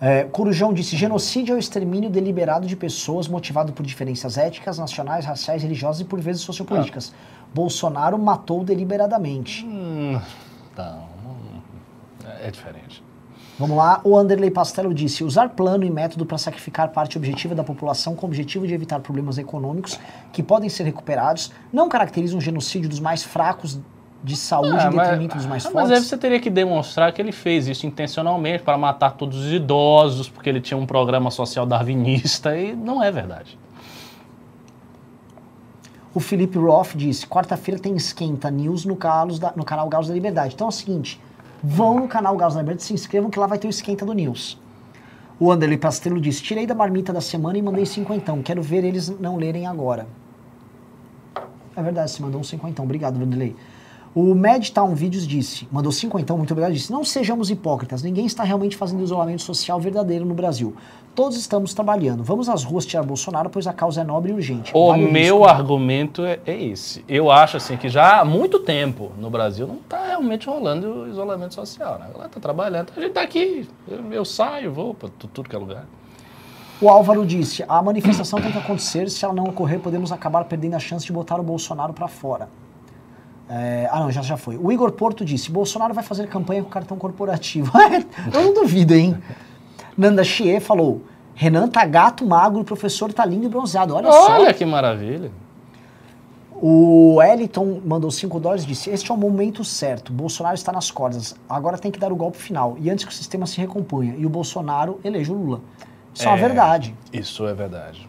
É, 0.00 0.24
Corujão 0.24 0.72
disse: 0.72 0.96
genocídio 0.96 1.52
é 1.54 1.56
o 1.56 1.58
extermínio 1.58 2.08
deliberado 2.08 2.66
de 2.66 2.74
pessoas 2.76 3.26
motivado 3.28 3.72
por 3.72 3.84
diferenças 3.84 4.38
éticas, 4.38 4.78
nacionais, 4.78 5.24
raciais, 5.24 5.62
religiosas 5.62 6.00
e 6.00 6.04
por 6.04 6.20
vezes 6.20 6.42
sociopolíticas. 6.42 7.12
Bolsonaro 7.54 8.18
matou 8.18 8.64
deliberadamente. 8.64 9.64
Hum, 9.66 10.20
não, 10.76 10.94
não- 10.96 12.32
é 12.40 12.50
diferente. 12.50 13.02
Vamos 13.58 13.76
lá, 13.76 14.00
o 14.02 14.16
Anderley 14.16 14.50
Pastelo 14.50 14.92
disse: 14.94 15.22
usar 15.22 15.50
plano 15.50 15.84
e 15.84 15.90
método 15.90 16.24
para 16.24 16.38
sacrificar 16.38 16.88
parte 16.88 17.16
objetiva 17.18 17.54
da 17.54 17.62
população 17.62 18.14
com 18.16 18.26
o 18.26 18.28
objetivo 18.28 18.66
de 18.66 18.74
evitar 18.74 18.98
problemas 19.00 19.38
econômicos 19.38 19.98
que 20.32 20.42
podem 20.42 20.68
ser 20.68 20.84
recuperados 20.84 21.52
não 21.72 21.88
caracteriza 21.88 22.36
um 22.36 22.40
genocídio 22.40 22.88
dos 22.88 22.98
mais 22.98 23.22
fracos 23.22 23.78
de 24.24 24.36
saúde 24.36 24.76
Ah, 24.78 24.86
em 24.86 24.96
detrimento 24.96 25.36
dos 25.36 25.46
mais 25.46 25.66
ah, 25.66 25.70
fortes. 25.70 25.90
Mas 25.90 25.98
aí 25.98 26.04
você 26.04 26.16
teria 26.16 26.40
que 26.40 26.48
demonstrar 26.48 27.12
que 27.12 27.20
ele 27.20 27.32
fez 27.32 27.66
isso 27.68 27.86
intencionalmente 27.86 28.62
para 28.62 28.78
matar 28.78 29.12
todos 29.12 29.36
os 29.38 29.52
idosos, 29.52 30.28
porque 30.28 30.48
ele 30.48 30.60
tinha 30.60 30.78
um 30.78 30.86
programa 30.86 31.30
social 31.30 31.66
darwinista, 31.66 32.56
e 32.56 32.72
não 32.74 33.02
é 33.02 33.10
verdade. 33.10 33.58
O 36.14 36.20
Felipe 36.20 36.58
Roth 36.58 36.94
disse: 36.94 37.26
quarta-feira 37.26 37.80
tem 37.80 37.96
esquenta 37.96 38.50
news 38.50 38.84
no, 38.84 38.96
Carlos 38.96 39.38
da- 39.38 39.52
no 39.56 39.64
canal 39.64 39.88
Gauss 39.88 40.08
da 40.08 40.14
Liberdade. 40.14 40.54
Então 40.54 40.66
é 40.66 40.68
o 40.68 40.72
seguinte: 40.72 41.20
vão 41.62 42.00
no 42.00 42.08
canal 42.08 42.36
Gauss 42.36 42.54
Liberdade, 42.54 42.82
se 42.82 42.92
inscrevam 42.92 43.30
que 43.30 43.38
lá 43.38 43.46
vai 43.46 43.58
ter 43.58 43.66
o 43.66 43.70
esquenta 43.70 44.04
do 44.04 44.12
news. 44.12 44.60
O 45.38 45.50
Anderley 45.50 45.78
Pastelo 45.78 46.20
disse: 46.20 46.42
tirei 46.42 46.66
da 46.66 46.74
marmita 46.74 47.12
da 47.12 47.20
semana 47.20 47.58
e 47.58 47.62
mandei 47.62 47.86
cinquentão. 47.86 48.42
Quero 48.42 48.62
ver 48.62 48.84
eles 48.84 49.08
não 49.08 49.36
lerem 49.36 49.66
agora. 49.66 50.06
É 51.74 51.82
verdade, 51.82 52.10
você 52.10 52.22
mandou 52.22 52.40
um 52.40 52.44
cinquentão. 52.44 52.84
Obrigado, 52.84 53.18
Vanderlei. 53.18 53.56
O 54.14 54.34
Madtown 54.34 54.94
Vídeos 54.94 55.26
disse, 55.26 55.66
mandou 55.72 55.90
cinquentão, 55.90 56.36
muito 56.36 56.50
obrigado, 56.50 56.74
disse, 56.74 56.92
não 56.92 57.02
sejamos 57.02 57.48
hipócritas, 57.48 58.02
ninguém 58.02 58.26
está 58.26 58.44
realmente 58.44 58.76
fazendo 58.76 59.02
isolamento 59.02 59.40
social 59.40 59.80
verdadeiro 59.80 60.26
no 60.26 60.34
Brasil. 60.34 60.76
Todos 61.14 61.38
estamos 61.38 61.72
trabalhando. 61.72 62.22
Vamos 62.22 62.46
às 62.46 62.62
ruas 62.62 62.84
tirar 62.84 63.02
Bolsonaro, 63.04 63.48
pois 63.48 63.66
a 63.66 63.72
causa 63.72 64.02
é 64.02 64.04
nobre 64.04 64.32
e 64.32 64.34
urgente. 64.34 64.70
O 64.74 64.88
Vale 64.88 65.10
meu 65.10 65.38
risco. 65.38 65.48
argumento 65.48 66.24
é, 66.26 66.38
é 66.44 66.62
esse. 66.62 67.02
Eu 67.08 67.30
acho 67.30 67.56
assim 67.56 67.78
que 67.78 67.88
já 67.88 68.20
há 68.20 68.24
muito 68.24 68.58
tempo 68.58 69.12
no 69.18 69.30
Brasil 69.30 69.66
não 69.66 69.76
está 69.76 70.06
realmente 70.06 70.46
rolando 70.46 71.04
o 71.04 71.08
isolamento 71.08 71.54
social. 71.54 71.98
Né? 71.98 72.08
Ela 72.14 72.26
está 72.26 72.38
trabalhando, 72.38 72.92
a 72.94 73.00
gente 73.00 73.10
está 73.10 73.22
aqui, 73.22 73.66
eu, 73.88 74.12
eu 74.12 74.24
saio, 74.26 74.72
vou 74.72 74.92
para 74.92 75.08
tudo 75.32 75.48
que 75.48 75.56
é 75.56 75.58
lugar. 75.58 75.86
O 76.82 76.88
Álvaro 76.90 77.24
disse: 77.24 77.64
a 77.66 77.80
manifestação 77.80 78.40
tem 78.40 78.52
que 78.52 78.58
acontecer. 78.58 79.08
Se 79.08 79.24
ela 79.24 79.32
não 79.32 79.44
ocorrer, 79.44 79.80
podemos 79.80 80.12
acabar 80.12 80.44
perdendo 80.44 80.74
a 80.74 80.78
chance 80.78 81.06
de 81.06 81.12
botar 81.12 81.40
o 81.40 81.42
Bolsonaro 81.42 81.94
para 81.94 82.08
fora. 82.08 82.48
É, 83.54 83.86
ah, 83.92 84.00
não, 84.00 84.10
já, 84.10 84.22
já 84.22 84.38
foi. 84.38 84.56
O 84.56 84.72
Igor 84.72 84.92
Porto 84.92 85.26
disse: 85.26 85.50
Bolsonaro 85.50 85.92
vai 85.92 86.02
fazer 86.02 86.26
campanha 86.26 86.62
com 86.62 86.70
cartão 86.70 86.96
corporativo. 86.96 87.70
Eu 88.32 88.42
não 88.44 88.54
duvido, 88.54 88.94
hein? 88.94 89.14
Nanda 89.96 90.24
Xie 90.24 90.58
falou: 90.58 91.02
Renan 91.34 91.68
tá 91.68 91.84
gato, 91.84 92.24
magro, 92.26 92.60
o 92.60 92.64
professor 92.64 93.12
tá 93.12 93.26
lindo 93.26 93.44
e 93.44 93.48
bronzeado. 93.50 93.94
Olha, 93.94 94.08
Olha 94.08 94.46
só. 94.46 94.52
que 94.54 94.64
maravilha. 94.64 95.30
O 96.64 97.20
Eliton 97.22 97.80
mandou 97.84 98.10
5 98.10 98.40
dólares 98.40 98.64
e 98.64 98.68
disse: 98.68 98.88
Este 98.88 99.10
é 99.10 99.14
o 99.14 99.18
momento 99.18 99.62
certo. 99.64 100.12
Bolsonaro 100.12 100.54
está 100.54 100.72
nas 100.72 100.90
cordas. 100.90 101.34
Agora 101.48 101.76
tem 101.76 101.90
que 101.90 101.98
dar 101.98 102.10
o 102.12 102.16
golpe 102.16 102.38
final. 102.38 102.76
E 102.80 102.88
antes 102.88 103.04
que 103.04 103.10
o 103.10 103.14
sistema 103.14 103.46
se 103.46 103.58
recomponha. 103.60 104.14
E 104.16 104.24
o 104.24 104.30
Bolsonaro 104.30 104.98
eleja 105.04 105.32
o 105.32 105.36
Lula. 105.36 105.60
Isso 106.14 106.24
é, 106.24 106.28
uma 106.28 106.38
É. 106.38 106.40
verdade. 106.40 106.94
Isso 107.12 107.46
é 107.46 107.52
verdade. 107.52 108.08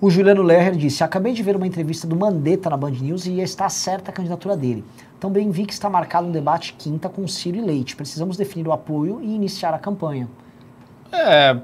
O 0.00 0.10
Juliano 0.10 0.42
Lerner 0.42 0.76
disse: 0.76 1.02
Acabei 1.02 1.32
de 1.32 1.42
ver 1.42 1.56
uma 1.56 1.66
entrevista 1.66 2.06
do 2.06 2.14
Mandetta 2.16 2.68
na 2.68 2.76
Band 2.76 2.90
News 2.90 3.26
e 3.26 3.40
está 3.40 3.68
certa 3.68 4.10
a 4.10 4.14
candidatura 4.14 4.56
dele. 4.56 4.84
Também 5.18 5.50
vi 5.50 5.64
que 5.64 5.72
está 5.72 5.88
marcado 5.88 6.26
um 6.26 6.32
debate 6.32 6.74
quinta 6.74 7.08
com 7.08 7.26
Ciro 7.26 7.56
e 7.56 7.60
Leite. 7.62 7.96
Precisamos 7.96 8.36
definir 8.36 8.68
o 8.68 8.72
apoio 8.72 9.20
e 9.22 9.34
iniciar 9.34 9.72
a 9.72 9.78
campanha. 9.78 10.28
É, 11.10 11.56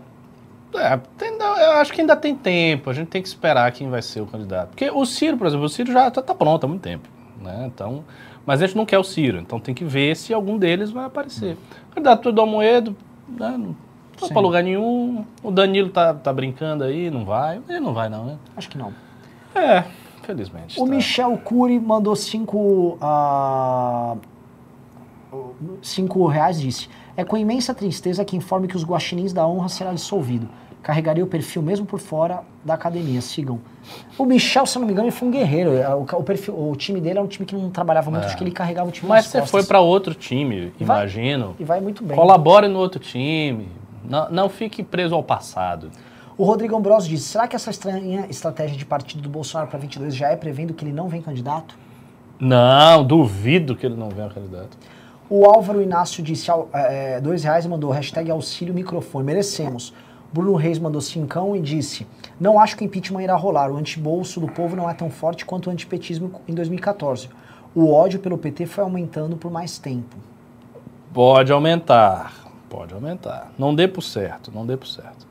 é, 0.74 0.96
tem- 1.18 1.32
eu 1.38 1.72
acho 1.72 1.92
que 1.92 2.00
ainda 2.00 2.16
tem 2.16 2.34
tempo, 2.34 2.88
a 2.88 2.92
gente 2.94 3.08
tem 3.08 3.20
que 3.20 3.28
esperar 3.28 3.70
quem 3.72 3.90
vai 3.90 4.00
ser 4.00 4.20
o 4.22 4.26
candidato. 4.26 4.68
Porque 4.70 4.90
o 4.90 5.04
Ciro, 5.04 5.36
por 5.36 5.46
exemplo, 5.46 5.66
o 5.66 5.68
Ciro 5.68 5.92
já 5.92 6.08
está 6.08 6.22
pronto 6.34 6.64
há 6.64 6.68
muito 6.68 6.82
tempo. 6.82 7.08
Né? 7.40 7.64
Então, 7.66 8.04
mas 8.46 8.62
a 8.62 8.66
gente 8.66 8.76
não 8.76 8.86
quer 8.86 8.98
o 8.98 9.04
Ciro, 9.04 9.38
então 9.38 9.58
tem 9.60 9.74
que 9.74 9.84
ver 9.84 10.16
se 10.16 10.32
algum 10.32 10.56
deles 10.56 10.90
vai 10.90 11.04
aparecer. 11.04 11.56
O 11.90 11.94
candidato 11.94 12.30
do 12.32 12.40
Almoedo, 12.40 12.96
né, 13.28 13.58
não 14.22 14.28
Sim. 14.28 14.34
para 14.34 14.42
lugar 14.42 14.62
nenhum. 14.62 15.24
O 15.42 15.50
Danilo 15.50 15.90
tá, 15.90 16.14
tá 16.14 16.32
brincando 16.32 16.84
aí, 16.84 17.10
não 17.10 17.24
vai. 17.24 17.60
Ele 17.68 17.80
não 17.80 17.92
vai, 17.92 18.08
não, 18.08 18.24
né? 18.24 18.36
Acho 18.56 18.68
que 18.68 18.78
não. 18.78 18.92
É, 19.54 19.84
felizmente. 20.22 20.80
O 20.80 20.84
tá. 20.84 20.90
Michel 20.90 21.36
Cury 21.38 21.78
mandou 21.78 22.16
5 22.16 22.98
cinco 25.82 26.26
reais 26.26 26.60
disse: 26.60 26.88
É 27.16 27.24
com 27.24 27.36
imensa 27.36 27.74
tristeza 27.74 28.24
que 28.24 28.36
informe 28.36 28.68
que 28.68 28.76
os 28.76 28.84
guaxinins 28.84 29.32
da 29.32 29.46
honra 29.46 29.68
será 29.68 29.92
dissolvido. 29.92 30.48
Carregaria 30.82 31.22
o 31.22 31.28
perfil 31.28 31.62
mesmo 31.62 31.86
por 31.86 32.00
fora 32.00 32.42
da 32.64 32.74
academia. 32.74 33.20
Sigam. 33.20 33.60
O 34.18 34.24
Michel, 34.24 34.66
se 34.66 34.76
não 34.80 34.86
me 34.86 34.92
engano, 34.92 35.06
ele 35.06 35.14
foi 35.16 35.28
um 35.28 35.30
guerreiro. 35.30 35.70
O, 35.70 36.16
o 36.18 36.22
perfil, 36.24 36.70
o 36.70 36.74
time 36.74 37.00
dele 37.00 37.18
era 37.18 37.22
um 37.22 37.28
time 37.28 37.46
que 37.46 37.54
não 37.54 37.70
trabalhava 37.70 38.10
muito, 38.10 38.24
É. 38.24 38.26
acho 38.26 38.36
que 38.36 38.42
ele 38.42 38.50
carregava 38.50 38.88
o 38.88 38.92
time 38.92 39.08
Mas 39.08 39.26
você 39.26 39.38
costas. 39.38 39.50
foi 39.50 39.62
para 39.64 39.78
outro 39.80 40.12
time, 40.12 40.72
E 40.80 40.84
vai- 40.84 41.02
imagino. 41.02 41.54
E 41.60 41.62
vai 41.64 41.80
muito 41.80 42.02
bem. 42.02 42.16
Colabore 42.16 42.66
no 42.66 42.80
outro 42.80 42.98
time. 42.98 43.68
Não, 44.04 44.30
não 44.30 44.48
fique 44.48 44.82
preso 44.82 45.14
ao 45.14 45.22
passado. 45.22 45.90
O 46.36 46.44
Rodrigo 46.44 46.76
Ambrosio 46.76 47.10
disse: 47.10 47.28
será 47.28 47.46
que 47.46 47.54
essa 47.56 47.70
estranha 47.70 48.26
estratégia 48.28 48.76
de 48.76 48.84
partido 48.84 49.22
do 49.22 49.28
Bolsonaro 49.28 49.68
para 49.68 49.78
22 49.78 50.14
já 50.14 50.28
é 50.28 50.36
prevendo 50.36 50.74
que 50.74 50.84
ele 50.84 50.92
não 50.92 51.08
vem 51.08 51.20
candidato? 51.20 51.76
Não, 52.40 53.04
duvido 53.04 53.76
que 53.76 53.86
ele 53.86 53.94
não 53.94 54.08
venha 54.08 54.28
candidato. 54.28 54.76
O 55.30 55.46
Álvaro 55.46 55.80
Inácio 55.80 56.22
disse 56.22 56.50
é, 56.72 57.20
dois 57.20 57.44
reais 57.44 57.64
e 57.64 57.68
mandou 57.68 57.90
hashtag 57.90 58.30
auxílio 58.30 58.74
microfone. 58.74 59.24
Merecemos. 59.24 59.94
Bruno 60.32 60.54
Reis 60.54 60.78
mandou 60.78 61.00
cincão 61.00 61.54
e 61.54 61.60
disse: 61.60 62.06
Não 62.40 62.58
acho 62.58 62.76
que 62.76 62.84
o 62.84 62.86
impeachment 62.86 63.22
irá 63.22 63.36
rolar. 63.36 63.70
O 63.70 63.76
antibolso 63.76 64.40
do 64.40 64.48
povo 64.48 64.74
não 64.74 64.88
é 64.90 64.94
tão 64.94 65.10
forte 65.10 65.44
quanto 65.44 65.68
o 65.68 65.70
antipetismo 65.70 66.32
em 66.48 66.54
2014. 66.54 67.28
O 67.74 67.92
ódio 67.92 68.18
pelo 68.18 68.36
PT 68.36 68.66
foi 68.66 68.82
aumentando 68.82 69.36
por 69.36 69.50
mais 69.50 69.78
tempo. 69.78 70.16
Pode 71.14 71.52
aumentar, 71.52 72.32
pode 72.72 72.94
aumentar. 72.94 73.52
Não 73.58 73.74
dê 73.74 73.86
por 73.86 74.00
certo, 74.00 74.50
não 74.50 74.64
dê 74.64 74.78
por 74.78 74.86
certo. 74.86 75.26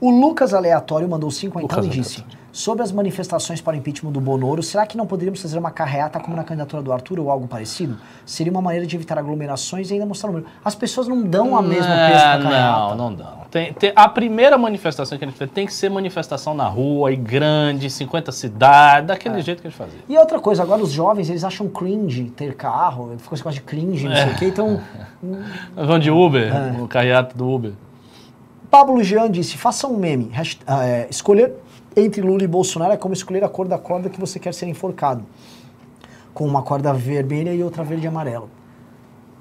O 0.00 0.08
Lucas 0.08 0.54
Aleatório 0.54 1.08
mandou 1.08 1.32
cinco 1.32 1.58
então 1.58 1.80
Lucas 1.80 1.86
e 1.86 2.00
disse: 2.00 2.24
Sobre 2.56 2.82
as 2.82 2.90
manifestações 2.90 3.60
para 3.60 3.74
o 3.74 3.76
impeachment 3.76 4.10
do 4.12 4.18
Bonoro, 4.18 4.62
será 4.62 4.86
que 4.86 4.96
não 4.96 5.06
poderíamos 5.06 5.42
fazer 5.42 5.58
uma 5.58 5.70
carreata 5.70 6.18
como 6.18 6.34
na 6.34 6.42
candidatura 6.42 6.82
do 6.82 6.90
Arthur 6.90 7.20
ou 7.20 7.30
algo 7.30 7.46
parecido? 7.46 7.98
Seria 8.24 8.50
uma 8.50 8.62
maneira 8.62 8.86
de 8.86 8.96
evitar 8.96 9.18
aglomerações 9.18 9.90
e 9.90 9.92
ainda 9.92 10.06
mostrar 10.06 10.30
o 10.30 10.32
número. 10.32 10.50
As 10.64 10.74
pessoas 10.74 11.06
não 11.06 11.22
dão 11.22 11.54
a 11.54 11.60
mesma 11.60 11.84
peso 11.94 12.18
para 12.24 12.42
carreata. 12.42 12.78
Não, 12.88 12.94
não 12.96 13.14
dão. 13.14 13.36
Tem, 13.50 13.74
tem- 13.74 13.92
a 13.94 14.08
primeira 14.08 14.56
manifestação 14.56 15.18
que 15.18 15.24
a 15.26 15.28
gente 15.28 15.36
fez 15.36 15.50
tem 15.50 15.66
que 15.66 15.74
ser 15.74 15.90
manifestação 15.90 16.54
na 16.54 16.66
rua, 16.66 17.12
e 17.12 17.16
grande, 17.16 17.90
50 17.90 18.32
cidades, 18.32 19.08
daquele 19.08 19.42
jeito 19.42 19.60
que 19.60 19.66
a 19.66 19.70
gente 19.70 19.78
fazia. 19.78 20.00
E 20.08 20.16
outra 20.16 20.40
coisa, 20.40 20.62
agora 20.62 20.82
os 20.82 20.92
jovens, 20.92 21.28
eles 21.28 21.44
acham 21.44 21.68
cringe 21.68 22.32
ter 22.34 22.54
carro, 22.54 23.16
ficou 23.18 23.34
esse 23.36 23.42
negócio 23.44 23.60
de 23.60 23.66
cringe, 23.66 24.08
não 24.08 24.16
sei 24.16 24.30
o 24.32 24.34
quê, 24.34 24.46
então... 24.46 24.80
Nós 25.76 25.86
vamos 25.86 26.02
de 26.02 26.10
Uber, 26.10 26.50
É. 26.56 26.80
o 26.80 26.88
carreata 26.88 27.36
do 27.36 27.46
Uber. 27.50 27.72
Pablo 28.70 29.02
Jean 29.04 29.30
disse, 29.30 29.58
faça 29.58 29.86
um 29.86 29.98
meme, 29.98 30.30
hasht- 30.32 30.62
ah, 30.66 30.84
é, 30.86 31.06
escolher 31.10 31.52
entre 31.96 32.20
Lula 32.20 32.44
e 32.44 32.46
Bolsonaro 32.46 32.92
é 32.92 32.96
como 32.96 33.14
escolher 33.14 33.42
a 33.42 33.48
cor 33.48 33.66
da 33.66 33.78
corda 33.78 34.10
que 34.10 34.20
você 34.20 34.38
quer 34.38 34.52
ser 34.52 34.66
enforcado, 34.66 35.24
com 36.34 36.46
uma 36.46 36.62
corda 36.62 36.92
vermelha 36.92 37.54
e 37.54 37.62
outra 37.62 37.82
verde 37.82 38.04
e 38.04 38.08
amarelo. 38.08 38.50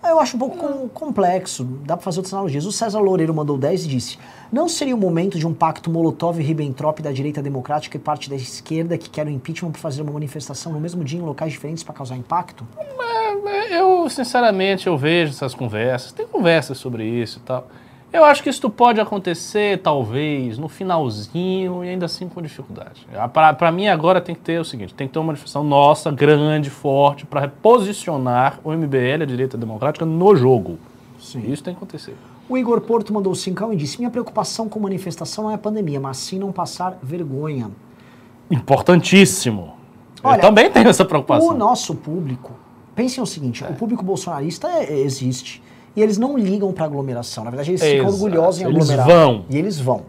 Eu 0.02 0.20
acho 0.20 0.36
um 0.38 0.40
pouco 0.40 0.56
com- 0.58 0.88
complexo, 0.88 1.64
dá 1.84 1.98
pra 1.98 2.04
fazer 2.04 2.20
outras 2.20 2.34
analogias. 2.34 2.64
O 2.68 2.72
César 2.72 3.00
Loureiro 3.00 3.34
mandou 3.34 3.58
10 3.58 3.86
e 3.86 3.88
disse, 3.88 4.20
não 4.52 4.70
seria 4.70 4.96
o 4.96 4.98
momento 5.00 5.38
de 5.40 5.48
um 5.48 5.54
pacto 5.54 5.90
Molotov-Ribbentrop 5.90 7.02
da 7.02 7.12
direita 7.12 7.42
democrática 7.42 7.98
e 7.98 8.00
parte 8.00 8.30
da 8.30 8.36
esquerda 8.36 9.00
que 9.00 9.10
quer 9.10 9.26
o 9.26 9.32
impeachment 9.32 9.72
para 9.72 9.82
fazer 9.82 10.04
uma 10.04 10.12
manifestação 10.12 10.72
no 10.72 10.80
mesmo 10.80 11.04
dia 11.04 11.20
em 11.20 11.24
locais 11.24 11.52
diferentes 11.54 11.84
para 11.84 11.94
causar 11.96 12.16
impacto? 12.16 12.64
Eu, 13.72 14.08
sinceramente, 14.10 14.86
eu 14.86 14.96
vejo 14.96 15.32
essas 15.32 15.56
conversas, 15.56 16.12
tem 16.12 16.28
conversas 16.28 16.78
sobre 16.78 17.04
isso 17.04 17.40
e 17.40 17.42
tal. 17.42 17.68
Eu 18.16 18.24
acho 18.24 18.42
que 18.42 18.50
isso 18.50 18.70
pode 18.70 19.02
acontecer, 19.02 19.80
talvez, 19.80 20.58
no 20.58 20.70
finalzinho 20.70 21.84
e 21.84 21.90
ainda 21.90 22.06
assim 22.06 22.30
com 22.30 22.42
dificuldade. 22.42 23.06
Pra 23.58 23.72
mim, 23.74 23.90
agora 23.90 24.22
tem 24.22 24.34
que 24.34 24.40
ter 24.40 24.58
o 24.58 24.64
seguinte: 24.64 24.94
tem 24.94 25.06
que 25.06 25.12
ter 25.12 25.20
uma 25.20 25.26
manifestação 25.26 25.66
nossa, 25.66 26.10
grande, 26.12 26.70
forte, 26.70 27.26
para 27.26 27.42
reposicionar 27.42 28.58
o 28.64 28.72
MBL, 28.72 29.24
a 29.24 29.26
direita 29.26 29.58
democrática, 29.58 30.06
no 30.06 30.34
jogo. 30.34 30.80
Isso 31.20 31.62
tem 31.62 31.74
que 31.74 31.78
acontecer. 31.78 32.16
O 32.48 32.58
Igor 32.58 32.80
Porto 32.80 33.14
mandou 33.14 33.36
cincão 33.36 33.74
e 33.74 33.76
disse: 33.76 33.98
Minha 33.98 34.10
preocupação 34.10 34.70
com 34.70 34.80
manifestação 34.80 35.44
não 35.44 35.52
é 35.52 35.56
a 35.56 35.58
pandemia, 35.58 36.00
mas 36.00 36.16
sim 36.16 36.40
não 36.40 36.54
passar 36.54 36.98
vergonha. 37.04 37.70
Importantíssimo. 38.50 39.74
Olha, 40.24 40.38
eu 40.38 40.42
também 40.42 40.72
tenho 40.72 40.88
essa 40.88 41.04
preocupação. 41.04 41.50
O 41.50 41.54
nosso 41.54 41.94
público, 41.96 42.54
pensem 42.96 43.22
o 43.22 43.28
seguinte: 43.28 43.62
o 43.64 43.74
público 43.74 44.06
bolsonarista 44.06 44.70
é- 44.70 45.00
existe. 45.00 45.62
E 45.96 46.02
eles 46.02 46.18
não 46.18 46.38
ligam 46.38 46.72
para 46.74 46.86
aglomeração. 46.86 47.44
Na 47.44 47.50
verdade, 47.50 47.72
eles 47.72 47.82
ficam 47.82 48.08
Exato. 48.08 48.14
orgulhosos 48.14 48.62
em 48.62 48.66
Eles 48.66 48.90
aglomerar. 48.90 49.06
vão. 49.08 49.46
E 49.50 49.58
eles 49.58 49.80
vão. 49.80 50.02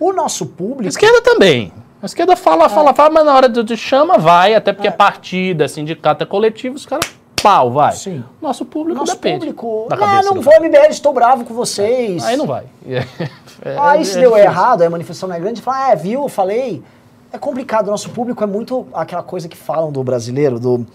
O 0.00 0.12
nosso 0.12 0.44
A 0.44 0.46
público. 0.46 0.88
esquerda 0.88 1.20
também. 1.22 1.72
A 2.02 2.06
esquerda 2.06 2.36
fala, 2.36 2.68
fala, 2.68 2.94
fala, 2.94 3.10
mas 3.10 3.24
na 3.24 3.34
hora 3.34 3.48
de, 3.48 3.76
chama, 3.76 4.18
vai, 4.18 4.54
até 4.54 4.72
porque 4.72 4.86
é 4.86 4.90
partida, 4.92 5.64
é 5.64 5.68
sindicato, 5.68 6.22
é 6.22 6.26
coletivo, 6.26 6.76
os 6.76 6.86
caras, 6.86 7.10
pau, 7.42 7.72
vai. 7.72 7.92
Sim. 7.92 8.22
Nosso 8.40 8.64
público 8.64 9.00
Nosso 9.00 9.14
depende. 9.14 9.38
público. 9.52 9.86
da 9.88 10.22
Não, 10.22 10.40
vou. 10.40 10.52
MBL, 10.60 10.90
estou 10.90 11.12
bravo 11.12 11.44
com 11.44 11.54
vocês. 11.54 12.24
Aí 12.24 12.36
não 12.36 12.46
vai. 12.46 12.64
É, 13.60 13.76
Aí 13.76 14.02
é- 14.02 14.04
se 14.04 14.16
é 14.16 14.20
deu 14.20 14.30
difícil. 14.30 14.50
errado, 14.52 14.82
aí 14.82 14.86
a 14.86 14.90
manifestação 14.90 15.28
não 15.28 15.34
é 15.34 15.40
grande, 15.40 15.60
fala, 15.60 15.90
é, 15.90 15.96
viu, 15.96 16.22
eu 16.22 16.28
falei. 16.28 16.80
É 17.32 17.36
complicado, 17.38 17.88
nosso 17.90 18.08
público 18.10 18.42
é 18.44 18.46
muito 18.46 18.86
aquela 18.94 19.22
coisa 19.22 19.48
que 19.48 19.56
falam 19.56 19.90
do 19.90 20.00
brasileiro, 20.04 20.60
do. 20.60 20.86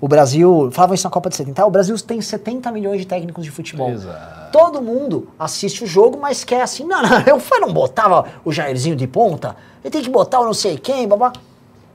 O 0.00 0.06
Brasil, 0.06 0.70
falavam 0.72 0.94
isso 0.94 1.04
na 1.04 1.10
Copa 1.10 1.28
de 1.28 1.36
70, 1.36 1.60
ah, 1.60 1.66
o 1.66 1.70
Brasil 1.70 1.96
tem 1.98 2.20
70 2.20 2.70
milhões 2.70 3.00
de 3.00 3.06
técnicos 3.06 3.44
de 3.44 3.50
futebol. 3.50 3.90
Exato. 3.90 4.52
Todo 4.52 4.80
mundo 4.80 5.28
assiste 5.36 5.82
o 5.82 5.86
jogo, 5.86 6.18
mas 6.20 6.44
quer 6.44 6.62
assim, 6.62 6.84
não, 6.84 7.02
não, 7.02 7.18
eu 7.26 7.60
não 7.60 7.72
botava 7.72 8.24
o 8.44 8.52
Jairzinho 8.52 8.94
de 8.94 9.06
ponta, 9.08 9.56
ele 9.82 9.90
tem 9.90 10.02
que 10.02 10.08
botar 10.08 10.40
o 10.40 10.44
não 10.44 10.54
sei 10.54 10.78
quem, 10.78 11.06
babá. 11.08 11.32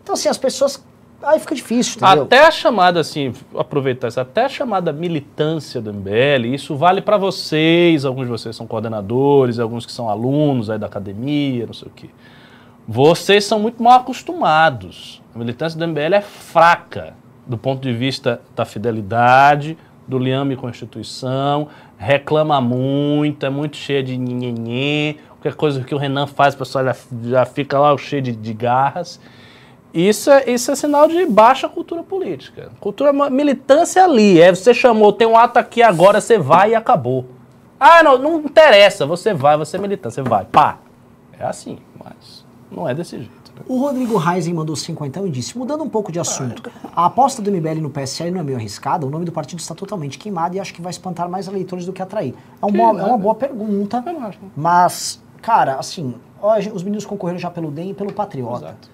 Então 0.03 0.15
assim, 0.15 0.27
as 0.27 0.37
pessoas, 0.37 0.83
aí 1.21 1.39
fica 1.39 1.55
difícil, 1.55 1.95
entendeu? 1.95 2.23
Até 2.23 2.45
a 2.45 2.51
chamada, 2.51 2.99
assim, 2.99 3.33
aproveitar 3.55 4.09
isso, 4.09 4.19
até 4.19 4.43
a 4.43 4.49
chamada 4.49 4.91
militância 4.91 5.79
do 5.79 5.93
MBL, 5.93 6.47
isso 6.53 6.75
vale 6.75 7.01
para 7.01 7.15
vocês, 7.15 8.03
alguns 8.03 8.25
de 8.25 8.31
vocês 8.31 8.53
são 8.53 8.67
coordenadores, 8.67 9.59
alguns 9.59 9.85
que 9.85 9.93
são 9.93 10.09
alunos 10.09 10.69
aí 10.69 10.77
da 10.77 10.87
academia, 10.87 11.65
não 11.65 11.73
sei 11.73 11.87
o 11.87 11.91
quê. 11.91 12.09
Vocês 12.85 13.45
são 13.45 13.59
muito 13.59 13.81
mal 13.81 14.01
acostumados. 14.01 15.21
A 15.33 15.39
militância 15.39 15.79
do 15.79 15.87
MBL 15.87 16.15
é 16.15 16.21
fraca 16.21 17.13
do 17.45 17.57
ponto 17.57 17.81
de 17.81 17.93
vista 17.93 18.41
da 18.55 18.65
fidelidade, 18.65 19.77
do 20.07 20.17
liame 20.17 20.57
instituição, 20.65 21.67
reclama 21.97 22.59
muito, 22.59 23.45
é 23.45 23.49
muito 23.49 23.77
cheia 23.77 24.03
de 24.03 24.17
nhenhenhê, 24.17 25.17
qualquer 25.29 25.55
coisa 25.55 25.83
que 25.83 25.93
o 25.93 25.97
Renan 25.97 26.27
faz, 26.27 26.53
o 26.53 26.57
pessoal 26.57 26.85
já, 26.85 26.95
já 27.23 27.45
fica 27.45 27.79
lá 27.79 27.97
cheio 27.97 28.21
de, 28.21 28.31
de 28.31 28.53
garras. 28.53 29.19
Isso 29.93 30.31
é, 30.31 30.49
isso 30.49 30.71
é 30.71 30.75
sinal 30.75 31.07
de 31.07 31.23
baixa 31.25 31.69
cultura 31.69 32.01
política. 32.01 32.71
Cultura 32.79 33.13
militância 33.29 33.99
é 33.99 34.03
ali. 34.03 34.41
É, 34.41 34.53
você 34.53 34.73
chamou, 34.73 35.13
tem 35.13 35.27
um 35.27 35.37
ato 35.37 35.59
aqui 35.59 35.83
agora, 35.83 36.19
você 36.19 36.37
vai 36.37 36.71
e 36.71 36.75
acabou. 36.75 37.25
Ah, 37.79 38.01
não, 38.01 38.17
não 38.17 38.39
interessa, 38.39 39.05
você 39.05 39.33
vai, 39.33 39.55
você 39.57 39.77
é 39.77 39.79
militante, 39.79 40.15
você 40.15 40.21
vai. 40.21 40.45
Pá. 40.45 40.79
É 41.37 41.45
assim, 41.45 41.77
mas 42.03 42.45
não 42.71 42.87
é 42.89 42.95
desse 42.95 43.17
jeito. 43.17 43.42
O 43.67 43.79
Rodrigo 43.79 44.17
Reisen 44.17 44.53
mandou 44.53 44.75
50 44.75 45.21
e 45.21 45.29
disse: 45.29 45.57
mudando 45.57 45.83
um 45.83 45.89
pouco 45.89 46.11
de 46.11 46.19
assunto, 46.19 46.71
a 46.95 47.05
aposta 47.05 47.41
do 47.41 47.51
MBL 47.51 47.81
no 47.81 47.89
PSL 47.89 48.31
não 48.31 48.39
é 48.39 48.43
meio 48.43 48.57
arriscada? 48.57 49.05
O 49.05 49.09
nome 49.09 49.25
do 49.25 49.31
partido 49.31 49.59
está 49.59 49.75
totalmente 49.75 50.17
queimado 50.17 50.55
e 50.55 50.59
acho 50.59 50.73
que 50.73 50.81
vai 50.81 50.89
espantar 50.89 51.29
mais 51.29 51.47
eleitores 51.47 51.85
do 51.85 51.93
que 51.93 52.01
atrair. 52.01 52.33
É 52.61 52.65
uma, 52.65 53.01
é 53.01 53.03
uma 53.03 53.17
boa 53.17 53.35
pergunta, 53.35 54.03
Eu 54.05 54.13
não 54.13 54.23
acho. 54.25 54.39
mas, 54.55 55.21
cara, 55.41 55.75
assim, 55.75 56.15
ó, 56.41 56.57
os 56.57 56.83
meninos 56.83 57.05
concorreram 57.05 57.39
já 57.39 57.51
pelo 57.51 57.71
DEM 57.71 57.91
e 57.91 57.93
pelo 57.93 58.11
Patriota. 58.11 58.65
Exato. 58.65 58.89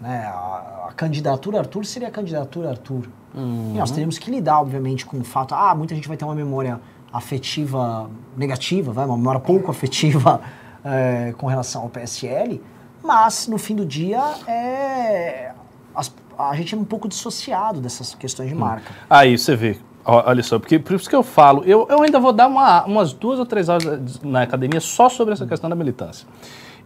Né? 0.00 0.24
A, 0.26 0.86
a 0.88 0.92
candidatura 0.92 1.58
Arthur 1.58 1.84
seria 1.84 2.08
a 2.08 2.10
candidatura 2.10 2.70
Arthur. 2.70 3.08
Uhum. 3.34 3.72
E 3.74 3.78
nós 3.78 3.90
teríamos 3.90 4.18
que 4.18 4.30
lidar, 4.30 4.60
obviamente, 4.60 5.06
com 5.06 5.18
o 5.18 5.24
fato. 5.24 5.54
Ah, 5.54 5.74
muita 5.74 5.94
gente 5.94 6.08
vai 6.08 6.16
ter 6.16 6.24
uma 6.24 6.34
memória 6.34 6.80
afetiva 7.12 8.10
negativa, 8.36 8.92
vai, 8.92 9.04
uma 9.04 9.16
memória 9.16 9.40
pouco 9.40 9.70
afetiva 9.70 10.40
eh, 10.84 11.34
com 11.36 11.46
relação 11.46 11.82
ao 11.82 11.88
PSL, 11.88 12.60
mas 13.02 13.46
no 13.48 13.58
fim 13.58 13.74
do 13.74 13.84
dia 13.84 14.20
é, 14.46 15.52
as- 15.94 16.12
a 16.38 16.54
gente 16.54 16.74
é 16.74 16.78
um 16.78 16.84
pouco 16.84 17.08
dissociado 17.08 17.80
dessas 17.80 18.14
questões 18.14 18.48
de 18.48 18.54
marca. 18.54 18.92
Aí 19.08 19.36
você 19.36 19.54
vê, 19.56 19.78
olha 20.04 20.42
só, 20.42 20.58
porque 20.58 20.78
por 20.78 20.94
isso 20.96 21.08
que 21.08 21.16
eu 21.16 21.22
falo, 21.22 21.62
eu, 21.64 21.86
eu 21.90 22.02
ainda 22.02 22.18
vou 22.18 22.32
dar 22.32 22.46
uma- 22.46 22.84
umas 22.84 23.12
duas 23.12 23.38
ou 23.38 23.46
três 23.46 23.68
aulas 23.68 24.20
na 24.22 24.42
academia 24.42 24.80
só 24.80 25.08
sobre 25.08 25.34
essa 25.34 25.46
questão 25.46 25.68
da 25.68 25.76
militância. 25.76 26.26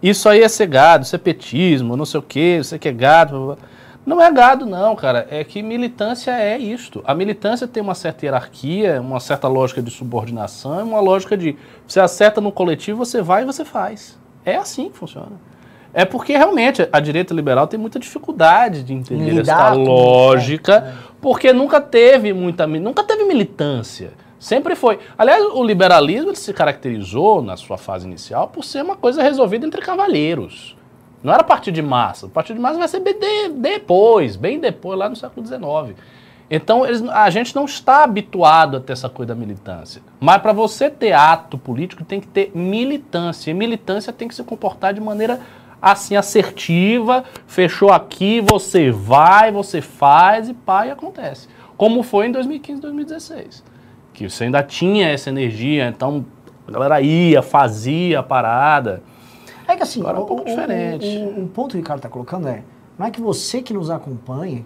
Isso 0.02 0.28
aí 0.28 0.42
é 0.42 0.48
ser 0.48 0.66
gado, 0.66 1.04
isso 1.04 1.14
é 1.14 1.18
petismo, 1.18 1.96
não 1.96 2.04
sei 2.04 2.20
o 2.20 2.22
quê, 2.22 2.60
você 2.62 2.78
que 2.78 2.88
é 2.88 2.92
gado. 2.92 3.30
blá, 3.46 3.54
blá. 3.54 3.56
Não 4.04 4.20
é 4.20 4.30
gado, 4.30 4.66
não, 4.66 4.94
cara. 4.94 5.26
É 5.30 5.42
que 5.44 5.62
militância 5.62 6.30
é 6.32 6.58
isto. 6.58 7.02
A 7.06 7.14
militância 7.14 7.66
tem 7.66 7.82
uma 7.82 7.94
certa 7.94 8.26
hierarquia, 8.26 9.00
uma 9.00 9.18
certa 9.18 9.48
lógica 9.48 9.80
de 9.80 9.90
subordinação, 9.90 10.82
uma 10.86 11.00
lógica 11.00 11.38
de 11.38 11.56
você 11.88 12.00
acerta 12.00 12.38
no 12.38 12.52
coletivo, 12.52 12.98
você 13.02 13.22
vai 13.22 13.44
e 13.44 13.46
você 13.46 13.64
faz. 13.64 14.18
É 14.44 14.56
assim 14.56 14.90
que 14.90 14.98
funciona. 14.98 15.32
É 15.94 16.04
porque 16.04 16.36
realmente 16.36 16.86
a 16.92 16.98
direita 17.00 17.32
liberal 17.32 17.66
tem 17.68 17.78
muita 17.78 17.98
dificuldade 18.00 18.82
de 18.82 18.92
entender 18.92 19.30
Lidar 19.30 19.72
essa 19.72 19.74
lógica, 19.74 20.94
porque 21.20 21.52
nunca 21.52 21.80
teve 21.80 22.32
muita, 22.32 22.66
nunca 22.66 23.04
teve 23.04 23.24
militância. 23.24 24.12
Sempre 24.38 24.74
foi. 24.74 24.98
Aliás, 25.16 25.42
o 25.42 25.62
liberalismo 25.64 26.34
se 26.34 26.52
caracterizou 26.52 27.40
na 27.40 27.56
sua 27.56 27.78
fase 27.78 28.06
inicial 28.06 28.48
por 28.48 28.64
ser 28.64 28.82
uma 28.82 28.96
coisa 28.96 29.22
resolvida 29.22 29.66
entre 29.66 29.80
cavalheiros. 29.80 30.76
Não 31.22 31.32
era 31.32 31.42
partido 31.42 31.74
de 31.74 31.80
massa. 31.82 32.26
O 32.26 32.28
partido 32.28 32.56
de 32.56 32.60
massa 32.62 32.78
vai 32.78 32.88
ser 32.88 33.00
depois, 33.56 34.36
bem 34.36 34.58
depois, 34.58 34.98
lá 34.98 35.08
no 35.08 35.16
século 35.16 35.46
XIX. 35.46 35.96
Então, 36.50 36.84
eles- 36.84 37.02
a 37.08 37.30
gente 37.30 37.56
não 37.56 37.64
está 37.64 38.04
habituado 38.04 38.76
a 38.76 38.80
ter 38.80 38.92
essa 38.92 39.08
coisa 39.08 39.34
da 39.34 39.40
militância. 39.40 40.02
Mas 40.20 40.38
para 40.42 40.52
você 40.52 40.90
ter 40.90 41.12
ato 41.12 41.56
político, 41.56 42.04
tem 42.04 42.20
que 42.20 42.26
ter 42.26 42.52
militância. 42.54 43.50
E 43.50 43.54
militância 43.54 44.12
tem 44.12 44.28
que 44.28 44.34
se 44.34 44.42
comportar 44.44 44.92
de 44.92 45.00
maneira 45.00 45.40
assim, 45.93 46.16
assertiva. 46.16 47.24
Fechou 47.47 47.93
aqui, 47.93 48.40
você 48.40 48.90
vai, 48.90 49.52
você 49.52 49.81
faz 49.81 50.48
e 50.48 50.55
pá, 50.55 50.86
e 50.86 50.90
acontece. 50.90 51.48
Como 51.77 52.02
foi 52.02 52.27
em 52.27 52.32
2015, 52.32 52.81
2016. 52.81 53.62
Que 54.12 54.28
você 54.28 54.44
ainda 54.44 54.62
tinha 54.62 55.09
essa 55.09 55.28
energia, 55.28 55.89
então 55.89 56.24
a 56.66 56.70
galera 56.70 57.01
ia, 57.01 57.43
fazia 57.43 58.20
a 58.20 58.23
parada. 58.23 59.02
É 59.66 59.74
que 59.77 59.82
assim, 59.82 60.01
Agora 60.01 60.19
é 60.19 60.20
um 60.20 60.27
pouco 60.27 60.43
o- 60.43 60.44
diferente. 60.47 61.06
O, 61.36 61.44
o 61.44 61.48
ponto 61.48 61.70
que 61.70 61.77
o 61.77 61.81
Ricardo 61.81 61.98
está 61.98 62.09
colocando 62.09 62.47
é, 62.48 62.62
não 62.98 63.06
é 63.06 63.11
que 63.11 63.20
você 63.20 63.61
que 63.61 63.73
nos 63.74 63.90
acompanha, 63.90 64.65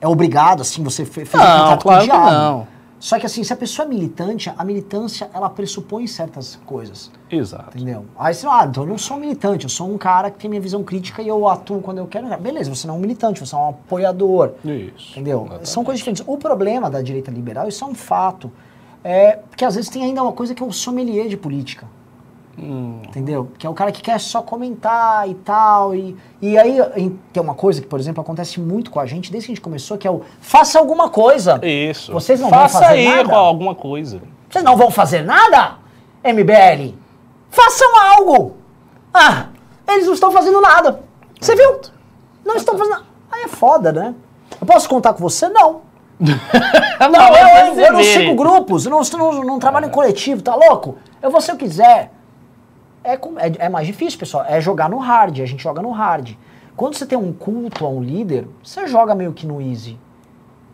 é 0.00 0.08
obrigado, 0.08 0.62
assim, 0.62 0.82
você 0.82 1.04
fe- 1.04 1.24
fez 1.26 1.34
um 1.34 1.46
Não, 1.46 1.58
contrato 1.76 1.82
claro 1.82 1.98
com 1.98 2.04
o 2.04 2.20
diabo. 2.20 2.30
não. 2.30 2.79
Só 3.00 3.18
que 3.18 3.24
assim, 3.24 3.42
se 3.42 3.50
a 3.50 3.56
pessoa 3.56 3.86
é 3.86 3.88
militante, 3.88 4.52
a 4.54 4.62
militância, 4.62 5.30
ela 5.32 5.48
pressupõe 5.48 6.06
certas 6.06 6.56
coisas, 6.66 7.10
Exato. 7.30 7.74
entendeu? 7.74 8.04
Aí 8.16 8.34
você, 8.34 8.46
ah, 8.46 8.66
então 8.68 8.82
eu 8.84 8.88
não 8.90 8.98
sou 8.98 9.16
um 9.16 9.20
militante, 9.20 9.64
eu 9.64 9.70
sou 9.70 9.90
um 9.90 9.96
cara 9.96 10.30
que 10.30 10.38
tem 10.38 10.50
minha 10.50 10.60
visão 10.60 10.84
crítica 10.84 11.22
e 11.22 11.28
eu 11.28 11.48
atuo 11.48 11.80
quando 11.80 11.96
eu 11.96 12.06
quero. 12.06 12.28
Beleza, 12.36 12.72
você 12.72 12.86
não 12.86 12.96
é 12.96 12.98
um 12.98 13.00
militante, 13.00 13.40
você 13.40 13.54
é 13.54 13.58
um 13.58 13.70
apoiador. 13.70 14.52
Isso. 14.62 15.12
Entendeu? 15.12 15.40
Exatamente. 15.40 15.68
São 15.70 15.82
coisas 15.82 15.98
diferentes. 15.98 16.22
O 16.26 16.36
problema 16.36 16.90
da 16.90 17.00
direita 17.00 17.30
liberal, 17.30 17.66
isso 17.66 17.82
é 17.82 17.86
um 17.86 17.94
fato, 17.94 18.52
é 19.02 19.38
que 19.56 19.64
às 19.64 19.76
vezes 19.76 19.88
tem 19.88 20.04
ainda 20.04 20.22
uma 20.22 20.32
coisa 20.32 20.54
que 20.54 20.62
é 20.62 20.66
o 20.66 20.70
sommelier 20.70 21.26
de 21.26 21.38
política. 21.38 21.86
Hum, 22.62 23.00
Entendeu? 23.08 23.48
Que 23.58 23.66
é 23.66 23.70
o 23.70 23.74
cara 23.74 23.90
que 23.90 24.02
quer 24.02 24.20
só 24.20 24.42
comentar 24.42 25.26
e 25.28 25.34
tal. 25.34 25.94
E, 25.94 26.14
e 26.42 26.58
aí 26.58 26.78
em- 26.96 27.18
tem 27.32 27.42
uma 27.42 27.54
coisa 27.54 27.80
que, 27.80 27.86
por 27.86 27.98
exemplo, 27.98 28.20
acontece 28.20 28.60
muito 28.60 28.90
com 28.90 29.00
a 29.00 29.06
gente 29.06 29.32
desde 29.32 29.46
que 29.46 29.52
a 29.52 29.54
gente 29.54 29.62
começou, 29.64 29.96
que 29.96 30.06
é 30.06 30.10
o 30.10 30.20
faça 30.40 30.78
alguma 30.78 31.08
coisa. 31.08 31.58
Isso. 31.64 32.12
Vocês 32.12 32.38
não 32.40 32.50
vão 32.50 32.58
Faça 32.60 32.80
fazer 32.80 32.92
aí 32.92 33.08
nada? 33.16 33.34
alguma 33.34 33.74
coisa. 33.74 34.20
Vocês 34.50 34.62
não 34.64 34.76
vão 34.76 34.90
fazer 34.90 35.22
nada? 35.22 35.76
MBL? 36.22 36.94
Façam 37.50 37.88
algo! 38.16 38.56
Ah, 39.14 39.46
eles 39.88 40.06
não 40.06 40.12
estão 40.14 40.30
fazendo 40.30 40.60
nada. 40.60 41.00
Você 41.40 41.56
viu? 41.56 41.80
Não 42.44 42.56
estão 42.56 42.76
fazendo 42.76 42.92
nada. 42.94 43.06
Aí 43.32 43.42
é 43.44 43.48
foda, 43.48 43.90
né? 43.92 44.14
Eu 44.60 44.66
posso 44.66 44.88
contar 44.88 45.14
com 45.14 45.20
você? 45.20 45.48
Não. 45.48 45.80
Não, 46.20 47.36
eu, 47.36 47.74
eu, 47.76 47.80
eu 47.86 47.92
não 47.94 48.04
sigo 48.04 48.34
grupos, 48.34 48.84
eu 48.84 48.90
não, 48.90 49.00
não, 49.00 49.42
não 49.42 49.58
trabalho 49.58 49.86
em 49.86 49.90
coletivo, 49.90 50.42
tá 50.42 50.54
louco? 50.54 50.98
Eu 51.22 51.30
vou 51.30 51.40
se 51.40 51.50
eu 51.50 51.56
quiser. 51.56 52.12
É, 53.02 53.14
é, 53.14 53.66
é 53.66 53.68
mais 53.68 53.86
difícil, 53.86 54.18
pessoal. 54.18 54.44
É 54.46 54.60
jogar 54.60 54.88
no 54.88 54.98
hard, 54.98 55.40
a 55.40 55.46
gente 55.46 55.62
joga 55.62 55.80
no 55.80 55.90
hard. 55.90 56.36
Quando 56.76 56.94
você 56.94 57.06
tem 57.06 57.18
um 57.18 57.32
culto 57.32 57.84
a 57.84 57.88
um 57.88 58.02
líder, 58.02 58.46
você 58.62 58.86
joga 58.86 59.14
meio 59.14 59.32
que 59.32 59.46
no 59.46 59.60
easy, 59.60 59.98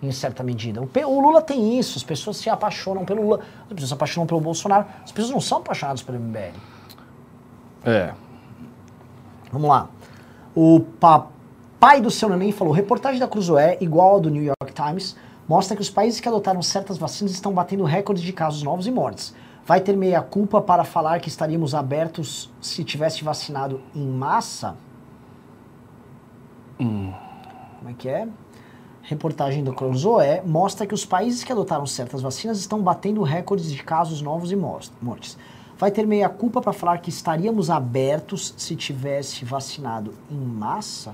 em 0.03 0.13
certa 0.13 0.43
medida. 0.43 0.81
O, 0.81 0.89
o 1.07 1.21
Lula 1.21 1.41
tem 1.43 1.79
isso, 1.79 1.99
as 1.99 2.05
pessoas 2.05 2.37
se 2.37 2.51
apaixonam 2.51 3.05
pelo 3.05 3.23
Lula, 3.23 3.41
as 3.63 3.73
pessoas 3.73 3.89
se 3.89 3.95
apaixonam 3.95 4.27
pelo 4.27 4.41
Bolsonaro, 4.41 4.87
as 5.05 5.13
pessoas 5.13 5.33
não 5.33 5.41
são 5.41 5.59
apaixonadas 5.59 6.03
pelo 6.03 6.19
MBL. 6.19 6.55
É. 7.85 8.13
Vamos 9.53 9.69
lá. 9.69 9.89
O 10.55 10.81
papai 11.01 12.01
do 12.01 12.11
seu 12.11 12.29
neném 12.29 12.53
falou: 12.53 12.73
reportagem 12.73 13.21
da 13.21 13.29
Cruzoé, 13.29 13.79
igual 13.81 14.15
ao 14.15 14.21
do 14.21 14.31
New 14.31 14.43
York 14.43 14.73
Times, 14.75 15.17
mostra 15.49 15.77
que 15.77 15.83
os 15.83 15.91
países 15.91 16.21
que 16.21 16.29
adotaram 16.29 16.61
certas 16.63 16.99
vacinas 16.99 17.33
estão 17.33 17.53
batendo 17.53 17.85
recordes 17.85 18.23
de 18.23 18.33
casos 18.33 18.63
novos 18.63 18.87
e 18.87 18.91
mortes. 18.91 19.35
Vai 19.67 19.81
ter 19.81 19.97
meia 19.97 20.23
culpa 20.23 20.61
para 20.61 20.85
falar 20.85 21.19
que 21.19 21.29
estaríamos 21.29 21.75
abertos 21.75 22.49
se 22.61 22.85
tivesse 22.85 23.25
vacinado 23.25 23.81
em 23.93 24.07
massa? 24.07 24.77
Como 26.79 27.91
é 27.91 27.93
que 27.93 28.09
é? 28.09 28.29
Reportagem 29.03 29.65
do 29.65 29.73
Cruzoé 29.73 30.41
mostra 30.47 30.87
que 30.87 30.95
os 30.95 31.05
países 31.05 31.43
que 31.43 31.51
adotaram 31.51 31.85
certas 31.85 32.23
vacinas 32.23 32.59
estão 32.59 32.81
batendo 32.81 33.23
recordes 33.25 33.73
de 33.73 33.83
casos 33.83 34.23
novos 34.23 34.53
e 34.53 34.57
mortes. 34.57 35.37
Vai 35.77 35.91
ter 35.91 36.07
meia 36.07 36.29
culpa 36.29 36.61
para 36.61 36.73
falar 36.73 36.99
que 36.99 37.11
estaríamos 37.11 37.69
abertos 37.69 38.55
se 38.57 38.77
tivesse 38.77 39.45
vacinado 39.45 40.15
em 40.31 40.39
massa? 40.39 41.13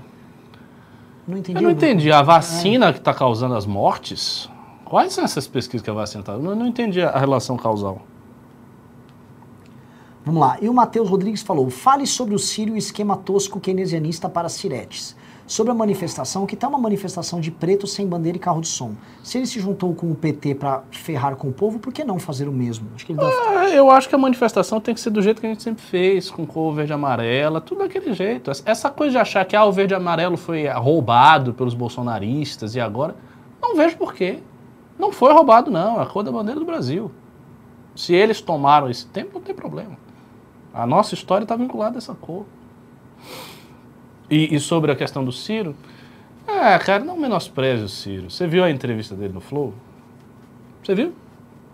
Não 1.27 1.37
entendi. 1.37 1.57
Eu 1.57 1.63
não 1.63 1.71
entendi. 1.71 2.11
A 2.11 2.21
vacina 2.21 2.93
que 2.93 2.99
está 2.99 3.15
causando 3.15 3.55
as 3.55 3.65
mortes? 3.65 4.47
Quais 4.85 5.11
são 5.11 5.23
essas 5.23 5.47
pesquisas 5.47 5.83
que 5.83 5.89
a 5.89 5.93
vacina 5.93 6.19
está? 6.21 6.33
Eu 6.33 6.55
não 6.55 6.67
entendi 6.67 7.01
a 7.01 7.17
relação 7.17 7.57
causal. 7.57 8.01
Vamos 10.25 10.39
lá. 10.39 10.57
E 10.61 10.69
o 10.69 10.73
Matheus 10.73 11.09
Rodrigues 11.09 11.41
falou: 11.41 11.69
fale 11.69 12.07
sobre 12.07 12.33
o 12.33 12.39
Sírio 12.39 12.75
e 12.75 12.79
esquema 12.79 13.17
tosco 13.17 13.59
keynesianista 13.59 14.29
para 14.29 14.47
Siretes. 14.49 15.15
Sobre 15.45 15.71
a 15.71 15.75
manifestação, 15.75 16.45
que 16.45 16.55
tal 16.55 16.69
uma 16.69 16.79
manifestação 16.79 17.41
de 17.41 17.51
preto 17.51 17.85
sem 17.85 18.07
bandeira 18.07 18.37
e 18.37 18.39
carro 18.39 18.61
de 18.61 18.67
som? 18.69 18.93
Se 19.21 19.37
ele 19.37 19.45
se 19.45 19.59
juntou 19.59 19.93
com 19.93 20.09
o 20.09 20.15
PT 20.15 20.55
para 20.55 20.83
ferrar 20.89 21.35
com 21.35 21.49
o 21.49 21.51
povo, 21.51 21.79
por 21.79 21.91
que 21.91 22.05
não 22.05 22.17
fazer 22.17 22.47
o 22.47 22.51
mesmo? 22.51 22.87
Acho 22.95 23.05
deve... 23.13 23.21
Ah, 23.21 23.69
Eu 23.69 23.91
acho 23.91 24.07
que 24.07 24.15
a 24.15 24.17
manifestação 24.17 24.79
tem 24.79 24.93
que 24.93 25.01
ser 25.01 25.09
do 25.09 25.21
jeito 25.21 25.41
que 25.41 25.45
a 25.45 25.49
gente 25.49 25.61
sempre 25.61 25.83
fez, 25.83 26.31
com 26.31 26.45
cor 26.45 26.73
verde 26.73 26.93
e 26.93 26.95
amarela, 26.95 27.59
tudo 27.59 27.79
daquele 27.79 28.13
jeito. 28.13 28.51
Essa 28.65 28.89
coisa 28.89 29.11
de 29.11 29.17
achar 29.17 29.43
que 29.43 29.53
ah, 29.53 29.65
o 29.65 29.71
verde 29.71 29.93
e 29.93 29.97
amarelo 29.97 30.37
foi 30.37 30.65
roubado 30.69 31.53
pelos 31.53 31.73
bolsonaristas 31.73 32.73
e 32.73 32.79
agora. 32.79 33.13
Não 33.61 33.75
vejo 33.75 33.97
porquê. 33.97 34.39
Não 34.97 35.11
foi 35.11 35.33
roubado, 35.33 35.69
não. 35.69 35.99
É 35.99 36.03
a 36.03 36.05
cor 36.05 36.23
da 36.23 36.31
bandeira 36.31 36.57
do 36.57 36.65
Brasil. 36.65 37.11
Se 37.93 38.15
eles 38.15 38.39
tomaram 38.39 38.89
esse 38.89 39.05
tempo, 39.07 39.31
não 39.33 39.41
tem 39.41 39.53
problema. 39.53 40.02
A 40.73 40.87
nossa 40.87 41.13
história 41.13 41.43
está 41.43 41.55
vinculada 41.55 41.97
a 41.97 41.99
essa 41.99 42.15
cor. 42.15 42.45
E, 44.29 44.55
e 44.55 44.59
sobre 44.59 44.91
a 44.91 44.95
questão 44.95 45.23
do 45.23 45.31
Ciro, 45.31 45.75
é, 46.47 46.77
cara, 46.79 47.03
não 47.03 47.17
menospreze 47.17 47.83
o 47.83 47.89
Ciro. 47.89 48.31
Você 48.31 48.47
viu 48.47 48.63
a 48.63 48.69
entrevista 48.69 49.15
dele 49.15 49.33
no 49.33 49.41
Flow? 49.41 49.73
Você 50.83 50.95
viu? 50.95 51.13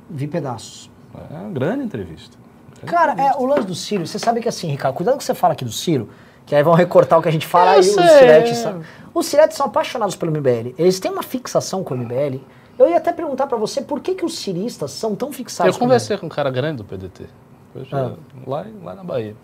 Vi 0.10 0.28
pedaços. 0.28 0.90
É 1.32 1.36
uma 1.36 1.50
grande 1.50 1.84
entrevista. 1.86 2.38
Cara, 2.86 3.14
é, 3.14 3.36
o 3.38 3.46
lance 3.46 3.68
do 3.68 3.76
Ciro, 3.76 4.06
você 4.06 4.20
sabe 4.20 4.42
que 4.42 4.50
assim, 4.50 4.68
Ricardo, 4.68 4.96
cuidado 4.96 5.18
que 5.18 5.24
você 5.24 5.34
fala 5.34 5.54
aqui 5.54 5.66
do 5.66 5.72
Ciro, 5.72 6.10
que 6.46 6.56
aí 6.56 6.64
vão 6.64 6.74
recortar 6.74 7.20
o 7.20 7.22
que 7.22 7.30
a 7.30 7.32
gente 7.32 7.46
fala 7.46 7.74
Eu 7.74 7.78
e 7.78 7.80
os 7.80 7.88
sei. 7.88 8.08
Ciretes 8.08 8.58
são. 8.58 8.82
Os 9.14 9.26
Ciretes 9.26 9.58
são 9.58 9.66
apaixonados 9.66 10.16
pelo 10.16 10.32
MBL. 10.32 10.74
Eles 10.78 11.00
têm 11.00 11.12
uma 11.12 11.24
fixação 11.24 11.84
com 11.84 11.94
o 11.94 11.98
MBL. 11.98 12.40
Eu 12.78 12.90
ia 12.90 12.98
até 12.98 13.12
perguntar 13.12 13.48
pra 13.48 13.58
você 13.58 13.82
por 13.82 14.00
que, 14.00 14.16
que 14.16 14.24
os 14.26 14.38
ciristas 14.40 14.92
são 14.92 15.16
tão 15.16 15.32
fixados 15.34 15.74
Eu 15.74 15.80
com 15.80 15.86
conversei 15.86 16.18
com 16.18 16.28
um 16.28 16.30
cara 16.30 16.50
grande 16.50 16.78
do 16.78 16.86
PDT. 16.86 17.28
Ah. 17.92 18.14
lá, 18.46 18.66
lá 18.84 18.96
na 18.96 19.04
Bahia. 19.04 19.36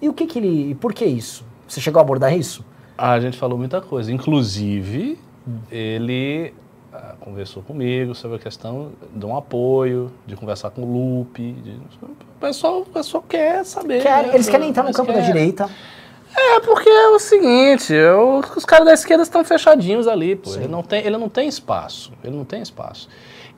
E 0.00 0.08
o 0.08 0.12
que 0.12 0.26
que 0.26 0.38
ele. 0.38 0.70
e 0.70 0.74
Por 0.74 0.92
que 0.92 1.04
isso? 1.04 1.44
Você 1.66 1.80
chegou 1.80 1.98
a 2.00 2.02
abordar 2.02 2.36
isso? 2.36 2.64
A 2.96 3.18
gente 3.20 3.36
falou 3.36 3.58
muita 3.58 3.80
coisa. 3.80 4.10
Inclusive, 4.12 5.18
Hum. 5.46 5.58
ele 5.70 6.52
ah, 6.92 7.14
conversou 7.20 7.62
comigo 7.62 8.14
sobre 8.14 8.36
a 8.38 8.40
questão 8.40 8.90
de 9.14 9.24
um 9.26 9.36
apoio, 9.36 10.10
de 10.26 10.34
conversar 10.36 10.70
com 10.70 10.82
o 10.82 10.92
Lupe. 11.20 11.52
de- 11.52 11.78
O, 12.02 12.40
pessoal, 12.40 12.80
o 12.80 12.86
pessoal 12.86 13.22
quer 13.28 13.64
saber. 13.64 14.02
Querem- 14.02 14.28
né? 14.28 14.34
eles 14.34 14.48
querem 14.48 14.68
entrar 14.70 14.82
no 14.82 14.88
Eles 14.88 14.96
campo 14.96 15.12
da 15.12 15.20
direita. 15.20 15.68
É, 16.36 16.60
porque 16.60 16.88
é 16.88 17.08
o 17.08 17.18
seguinte, 17.18 17.92
eu- 17.92 18.42
os 18.56 18.64
caras 18.64 18.86
da 18.86 18.92
esquerda 18.94 19.22
estão 19.22 19.42
fechadinhos 19.44 20.06
ali, 20.06 20.36
pô. 20.36 20.50
Sim. 20.50 20.60
Ele 20.60 20.68
não, 20.68 20.82
tem, 20.82 21.04
ele 21.04 21.16
não 21.16 21.28
tem 21.28 21.48
espaço. 21.48 22.12
Ele 22.22 22.36
não 22.36 22.44
tem 22.44 22.60
espaço. 22.62 23.08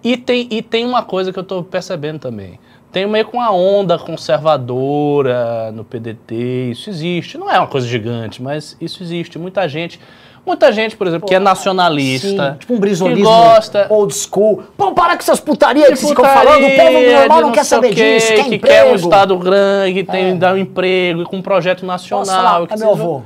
E 0.02 0.16
tem, 0.16 0.48
e 0.50 0.62
tem 0.62 0.86
uma 0.86 1.02
coisa 1.02 1.32
que 1.32 1.38
eu 1.38 1.44
tô 1.44 1.62
percebendo 1.62 2.18
também. 2.18 2.58
Tem 2.92 3.06
meio 3.06 3.24
com 3.26 3.36
uma 3.36 3.52
onda 3.52 3.96
conservadora 3.98 5.70
no 5.72 5.84
PDT, 5.84 6.70
isso 6.72 6.90
existe. 6.90 7.38
Não 7.38 7.50
é 7.50 7.58
uma 7.58 7.66
coisa 7.66 7.86
gigante, 7.86 8.42
mas 8.42 8.76
isso 8.80 9.02
existe. 9.02 9.38
Muita 9.38 9.68
gente, 9.68 10.00
muita 10.44 10.72
gente, 10.72 10.96
por 10.96 11.06
exemplo, 11.06 11.28
que 11.28 11.34
é 11.34 11.38
nacionalista, 11.38 12.52
Sim, 12.52 12.58
tipo 12.58 12.72
um 12.72 12.76
que 12.76 12.80
brisolismo 12.80 13.24
gosta 13.24 13.86
old 13.90 14.12
school. 14.14 14.64
Pô, 14.76 14.92
para 14.92 15.14
com 15.14 15.22
essas 15.22 15.38
putarias 15.38 15.88
que 15.90 15.96
vocês 15.96 16.08
ficam 16.10 16.24
falando, 16.24 16.64
o 16.66 16.70
povo 16.76 17.00
normal 17.12 17.38
de 17.38 17.44
não 17.44 17.52
quer 17.52 17.64
saber 17.64 17.94
quê, 17.94 18.14
disso, 18.16 18.28
quer 18.34 18.44
que 18.48 18.54
emprego. 18.56 18.66
quer 18.66 18.92
um 18.92 18.94
estado 18.96 19.38
grande, 19.38 19.94
que 19.94 20.04
tem 20.04 20.30
É. 20.30 20.34
dar 20.34 20.54
um 20.54 20.58
emprego, 20.58 21.24
com 21.24 21.36
um 21.36 21.42
projeto 21.42 21.86
nacional. 21.86 22.26
Nossa, 22.26 22.58
lá, 22.60 22.66
que 22.66 22.74
é 22.74 22.76
meu 22.76 22.90
avô. 22.90 23.22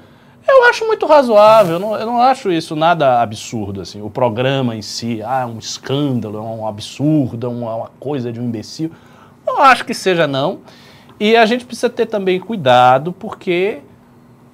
eu 0.47 0.65
acho 0.65 0.87
muito 0.87 1.07
razoável, 1.07 1.75
eu 1.77 1.79
não, 1.81 1.97
eu 1.97 2.05
não 2.05 2.21
acho 2.21 2.53
isso 2.53 2.77
nada 2.77 3.23
absurdo, 3.23 3.81
assim. 3.81 4.03
O 4.03 4.11
programa 4.11 4.77
em 4.77 4.83
si, 4.83 5.23
ah, 5.25 5.41
é 5.41 5.47
um 5.47 5.59
escândalo, 5.59 6.37
é 6.37 6.43
um 6.43 6.67
absurdo, 6.69 7.47
é 7.47 7.49
uma, 7.49 7.75
uma 7.77 7.91
coisa 7.99 8.31
de 8.31 8.39
um 8.39 8.45
imbecil. 8.45 8.91
Não 9.47 9.61
acho 9.63 9.85
que 9.85 9.95
seja, 9.95 10.27
não. 10.27 10.61
E 11.19 11.37
a 11.37 11.47
gente 11.47 11.65
precisa 11.65 11.89
ter 11.91 12.07
também 12.07 12.41
cuidado, 12.41 13.13
porque 13.13 13.79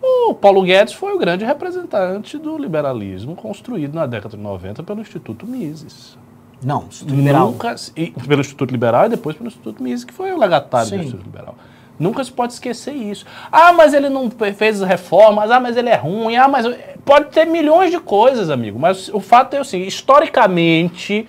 o 0.02 0.34
Paulo 0.34 0.62
Guedes 0.62 0.92
foi 0.94 1.12
o 1.12 1.18
grande 1.18 1.44
representante 1.44 2.36
do 2.38 2.56
liberalismo 2.58 3.34
construído 3.34 3.94
na 3.94 4.06
década 4.06 4.36
de 4.36 4.42
90 4.42 4.82
pelo 4.82 5.00
Instituto 5.00 5.46
Mises. 5.46 6.18
Não, 6.62 6.84
Instituto 6.88 7.16
liberal. 7.16 7.46
Nunca, 7.52 7.74
e 7.96 8.10
pelo 8.10 8.40
Instituto 8.42 8.70
Liberal 8.70 9.06
e 9.06 9.08
depois 9.08 9.34
pelo 9.36 9.48
Instituto 9.48 9.82
Mises, 9.82 10.04
que 10.04 10.12
foi 10.12 10.30
o 10.32 10.38
legatário 10.38 10.88
Sim. 10.90 10.96
do 10.98 11.02
Instituto 11.04 11.24
Liberal. 11.24 11.54
Nunca 11.98 12.24
se 12.24 12.32
pode 12.32 12.54
esquecer 12.54 12.92
isso. 12.94 13.26
Ah, 13.52 13.72
mas 13.74 13.92
ele 13.92 14.08
não 14.08 14.30
fe- 14.30 14.52
fez 14.54 14.80
reformas, 14.80 15.50
ah, 15.50 15.60
mas 15.60 15.76
ele 15.76 15.90
é 15.90 15.96
ruim, 15.96 16.34
ah, 16.36 16.48
mas. 16.48 16.66
Pode 17.04 17.26
ter 17.26 17.44
milhões 17.46 17.90
de 17.90 17.98
coisas, 17.98 18.48
amigo. 18.48 18.78
Mas 18.78 19.08
o 19.10 19.20
fato 19.20 19.54
é 19.54 19.60
o 19.60 19.64
seguinte: 19.64 19.88
historicamente, 19.88 21.28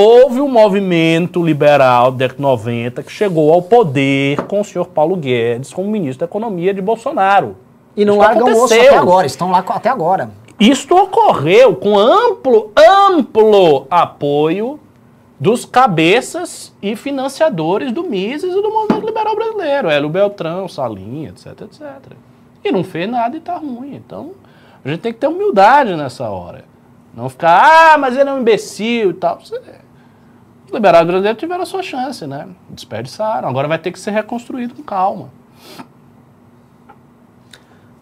houve 0.00 0.40
um 0.40 0.48
movimento 0.48 1.44
liberal 1.44 2.10
da 2.10 2.18
década 2.18 2.36
de 2.36 2.42
90 2.42 3.02
que 3.02 3.12
chegou 3.12 3.52
ao 3.52 3.60
poder 3.60 4.42
com 4.46 4.60
o 4.60 4.64
senhor 4.64 4.86
Paulo 4.86 5.14
Guedes 5.14 5.72
como 5.72 5.90
ministro 5.90 6.20
da 6.20 6.30
Economia 6.30 6.72
de 6.72 6.80
Bolsonaro. 6.80 7.56
E 7.96 8.04
não 8.04 8.14
Isso 8.14 8.22
largam 8.22 8.48
o 8.48 8.64
osso 8.64 8.74
até 8.74 8.96
agora, 8.96 9.26
estão 9.26 9.50
lá 9.50 9.58
até 9.58 9.88
agora. 9.90 10.30
Isto 10.58 10.96
ocorreu 10.96 11.74
com 11.74 11.98
amplo, 11.98 12.70
amplo 12.76 13.86
apoio 13.90 14.80
dos 15.38 15.64
cabeças 15.64 16.72
e 16.82 16.96
financiadores 16.96 17.92
do 17.92 18.04
Mises 18.04 18.54
e 18.54 18.62
do 18.62 18.70
movimento 18.70 19.06
liberal 19.06 19.34
brasileiro, 19.34 19.88
Hélio 19.88 20.08
Beltrão, 20.08 20.68
Salinha, 20.68 21.30
etc, 21.30 21.62
etc. 21.62 21.82
E 22.62 22.70
não 22.70 22.84
fez 22.84 23.08
nada 23.08 23.36
e 23.36 23.40
tá 23.40 23.56
ruim. 23.56 23.94
Então, 23.94 24.32
a 24.84 24.88
gente 24.88 25.00
tem 25.00 25.12
que 25.12 25.18
ter 25.18 25.26
humildade 25.26 25.94
nessa 25.94 26.28
hora. 26.28 26.64
Não 27.14 27.28
ficar, 27.28 27.94
ah, 27.94 27.98
mas 27.98 28.16
ele 28.16 28.28
é 28.28 28.32
um 28.32 28.40
imbecil 28.40 29.10
e 29.10 29.14
tal. 29.14 29.40
Você- 29.40 29.60
liberais 30.70 31.06
brasileiros 31.06 31.38
tiveram 31.40 31.62
a 31.62 31.66
sua 31.66 31.82
chance, 31.82 32.26
né? 32.26 32.48
Desperdiçaram. 32.70 33.48
Agora 33.48 33.68
vai 33.68 33.78
ter 33.78 33.92
que 33.92 33.98
ser 34.00 34.10
reconstruído 34.12 34.74
com 34.74 34.82
calma. 34.82 35.28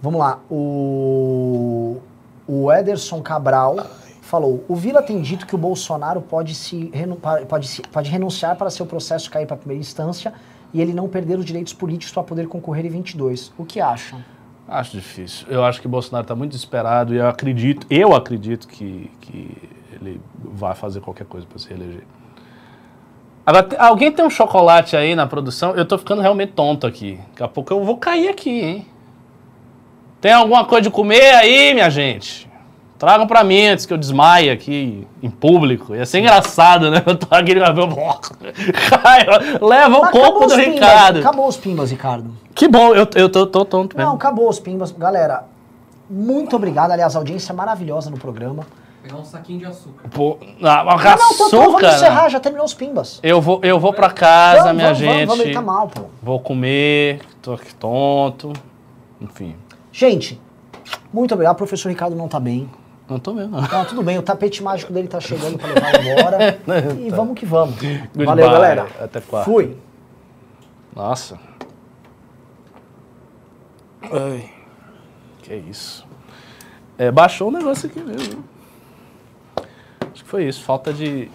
Vamos 0.01 0.21
lá. 0.21 0.39
O, 0.51 1.99
o 2.47 2.73
Ederson 2.73 3.21
Cabral 3.21 3.77
falou: 4.23 4.65
o 4.69 4.77
Vila 4.77 5.03
tem 5.03 5.21
dito 5.21 5.47
que 5.47 5.55
o 5.55 5.59
Bolsonaro 5.59 6.21
pode, 6.21 6.55
se, 6.55 6.91
renu- 6.95 7.17
pode, 7.49 7.67
se- 7.67 7.83
pode 7.83 8.11
renunciar 8.11 8.57
para 8.57 8.71
seu 8.71 8.87
processo 8.87 9.31
cair 9.31 9.47
para 9.47 9.55
a 9.57 9.59
primeira 9.59 9.81
instância 9.81 10.33
e 10.73 10.81
ele 10.81 10.93
não 10.93 11.09
perder 11.09 11.39
os 11.39 11.45
direitos 11.45 11.73
políticos 11.73 12.13
para 12.13 12.23
poder 12.23 12.47
concorrer 12.47 12.87
em 12.87 12.91
22. 12.91 13.53
O 13.59 13.65
que 13.65 13.81
acham? 13.81 14.23
Acho 14.69 14.93
difícil. 14.93 15.47
Eu 15.49 15.65
acho 15.65 15.81
que 15.81 15.87
o 15.87 15.91
Bolsonaro 15.91 16.23
está 16.25 16.35
muito 16.37 16.51
desesperado 16.53 17.15
e 17.15 17.17
eu 17.17 17.27
acredito, 17.27 17.87
eu 17.89 18.15
acredito 18.15 18.69
que, 18.69 19.11
que 19.23 19.57
ele 19.93 20.21
vai 20.45 20.75
fazer 20.75 21.01
qualquer 21.01 21.27
coisa 21.27 21.47
para 21.47 21.59
se 21.59 21.69
reeleger. 21.71 22.03
Agora, 23.49 23.67
alguém 23.79 24.13
tem 24.13 24.23
um 24.23 24.29
chocolate 24.29 24.95
aí 24.95 25.15
na 25.15 25.27
produção? 25.27 25.75
Eu 25.75 25.87
tô 25.87 25.97
ficando 25.97 26.21
realmente 26.21 26.53
tonto 26.53 26.87
aqui. 26.87 27.19
Daqui 27.31 27.43
a 27.43 27.49
pouco 27.49 27.73
eu 27.73 27.83
vou 27.83 27.97
cair 27.97 28.29
aqui, 28.29 28.61
hein? 28.61 28.87
Tem 30.21 30.33
alguma 30.35 30.67
coisa 30.67 30.83
de 30.83 30.91
comer 30.91 31.35
aí, 31.35 31.73
minha 31.73 31.89
gente? 31.89 32.47
Tragam 32.99 33.27
pra 33.27 33.43
mim 33.43 33.69
antes 33.69 33.87
que 33.87 33.93
eu 33.95 33.97
desmaie 33.97 34.51
aqui 34.51 35.09
em 35.23 35.31
público. 35.31 35.95
Ia 35.95 36.05
ser 36.05 36.19
engraçado, 36.19 36.91
né? 36.91 37.03
Eu 37.07 37.17
tô 37.17 37.35
aqui, 37.35 37.55
Cai, 37.55 39.25
leva 39.63 39.97
o 39.97 40.03
Mas 40.03 40.11
corpo 40.11 40.27
acabou 40.27 40.41
do 40.41 40.47
os 40.47 40.55
pimbas, 40.55 40.75
Ricardo. 40.75 41.19
Acabou 41.21 41.49
os 41.49 41.57
pimbas, 41.57 41.91
Ricardo. 41.91 42.37
Que 42.55 42.69
bom, 42.69 42.95
eu, 42.95 43.09
eu 43.15 43.31
tô, 43.31 43.47
tô 43.47 43.65
tonto 43.65 43.97
mesmo. 43.97 44.11
Não, 44.11 44.17
acabou 44.17 44.51
os 44.51 44.61
pimbas. 44.61 44.93
Galera, 44.93 45.45
muito 46.11 46.55
obrigado. 46.55 46.91
Aliás, 46.91 47.17
audiência 47.17 47.55
maravilhosa 47.55 48.11
no 48.11 48.19
programa. 48.19 48.67
Pegar 49.09 49.21
um 49.21 49.25
saquinho 49.25 49.59
de 49.59 49.65
açúcar. 49.65 50.07
Pô, 50.11 50.37
ah, 50.63 50.85
mas 50.85 51.07
Ah, 51.07 51.17
não, 51.17 51.37
tô, 51.39 51.49
vamos 51.49 51.75
açúcar, 51.77 51.95
encerrar, 51.95 52.23
né? 52.25 52.29
já 52.31 52.41
terminou 52.41 52.67
os 52.67 52.75
pimbas. 52.75 53.21
Eu 53.23 53.41
vou, 53.41 53.59
eu 53.63 53.81
vou 53.81 53.91
pra 53.95 54.11
casa, 54.11 54.65
Vamos, 54.65 54.77
minha 54.77 54.87
vamos, 54.89 54.99
gente. 54.99 55.13
Vamos, 55.13 55.29
vamos, 55.29 55.45
ele 55.47 55.55
tá 55.55 55.63
mal, 55.63 55.89
pô. 55.89 56.03
Vou 56.23 56.39
comer, 56.41 57.23
tô 57.41 57.55
aqui 57.55 57.75
tonto. 57.75 58.53
Enfim, 59.19 59.57
Gente, 59.91 60.39
muito 61.11 61.33
obrigado. 61.33 61.55
O 61.55 61.57
professor 61.57 61.89
Ricardo 61.89 62.15
não 62.15 62.29
tá 62.29 62.39
bem. 62.39 62.69
não 63.09 63.19
tô 63.19 63.33
mesmo. 63.33 63.59
não. 63.59 63.67
Não, 63.67 63.85
tudo 63.87 64.03
bem, 64.03 64.19
o 64.19 64.23
tapete 64.23 64.63
mágico 64.63 64.93
dele 64.93 65.09
tá 65.09 65.21
chegando 65.21 65.57
pra 65.59 65.69
levar 65.69 65.95
embora. 66.05 66.59
e 67.01 67.09
vamos 67.09 67.35
que 67.35 67.47
vamos. 67.47 67.77
Goodbye, 67.77 68.27
Valeu, 68.27 68.51
galera. 68.51 68.87
Até 69.01 69.23
quarta. 69.23 69.51
Fui. 69.51 69.75
Nossa. 70.95 71.39
Ai, 74.03 74.51
que 75.43 75.55
isso. 75.55 76.07
É, 76.99 77.11
baixou 77.11 77.49
o 77.49 77.51
negócio 77.51 77.89
aqui 77.89 78.01
mesmo. 78.01 78.45
Acho 80.19 80.25
que 80.25 80.31
foi 80.31 80.49
isso. 80.49 80.65
Falta 80.65 80.93
de 80.93 81.31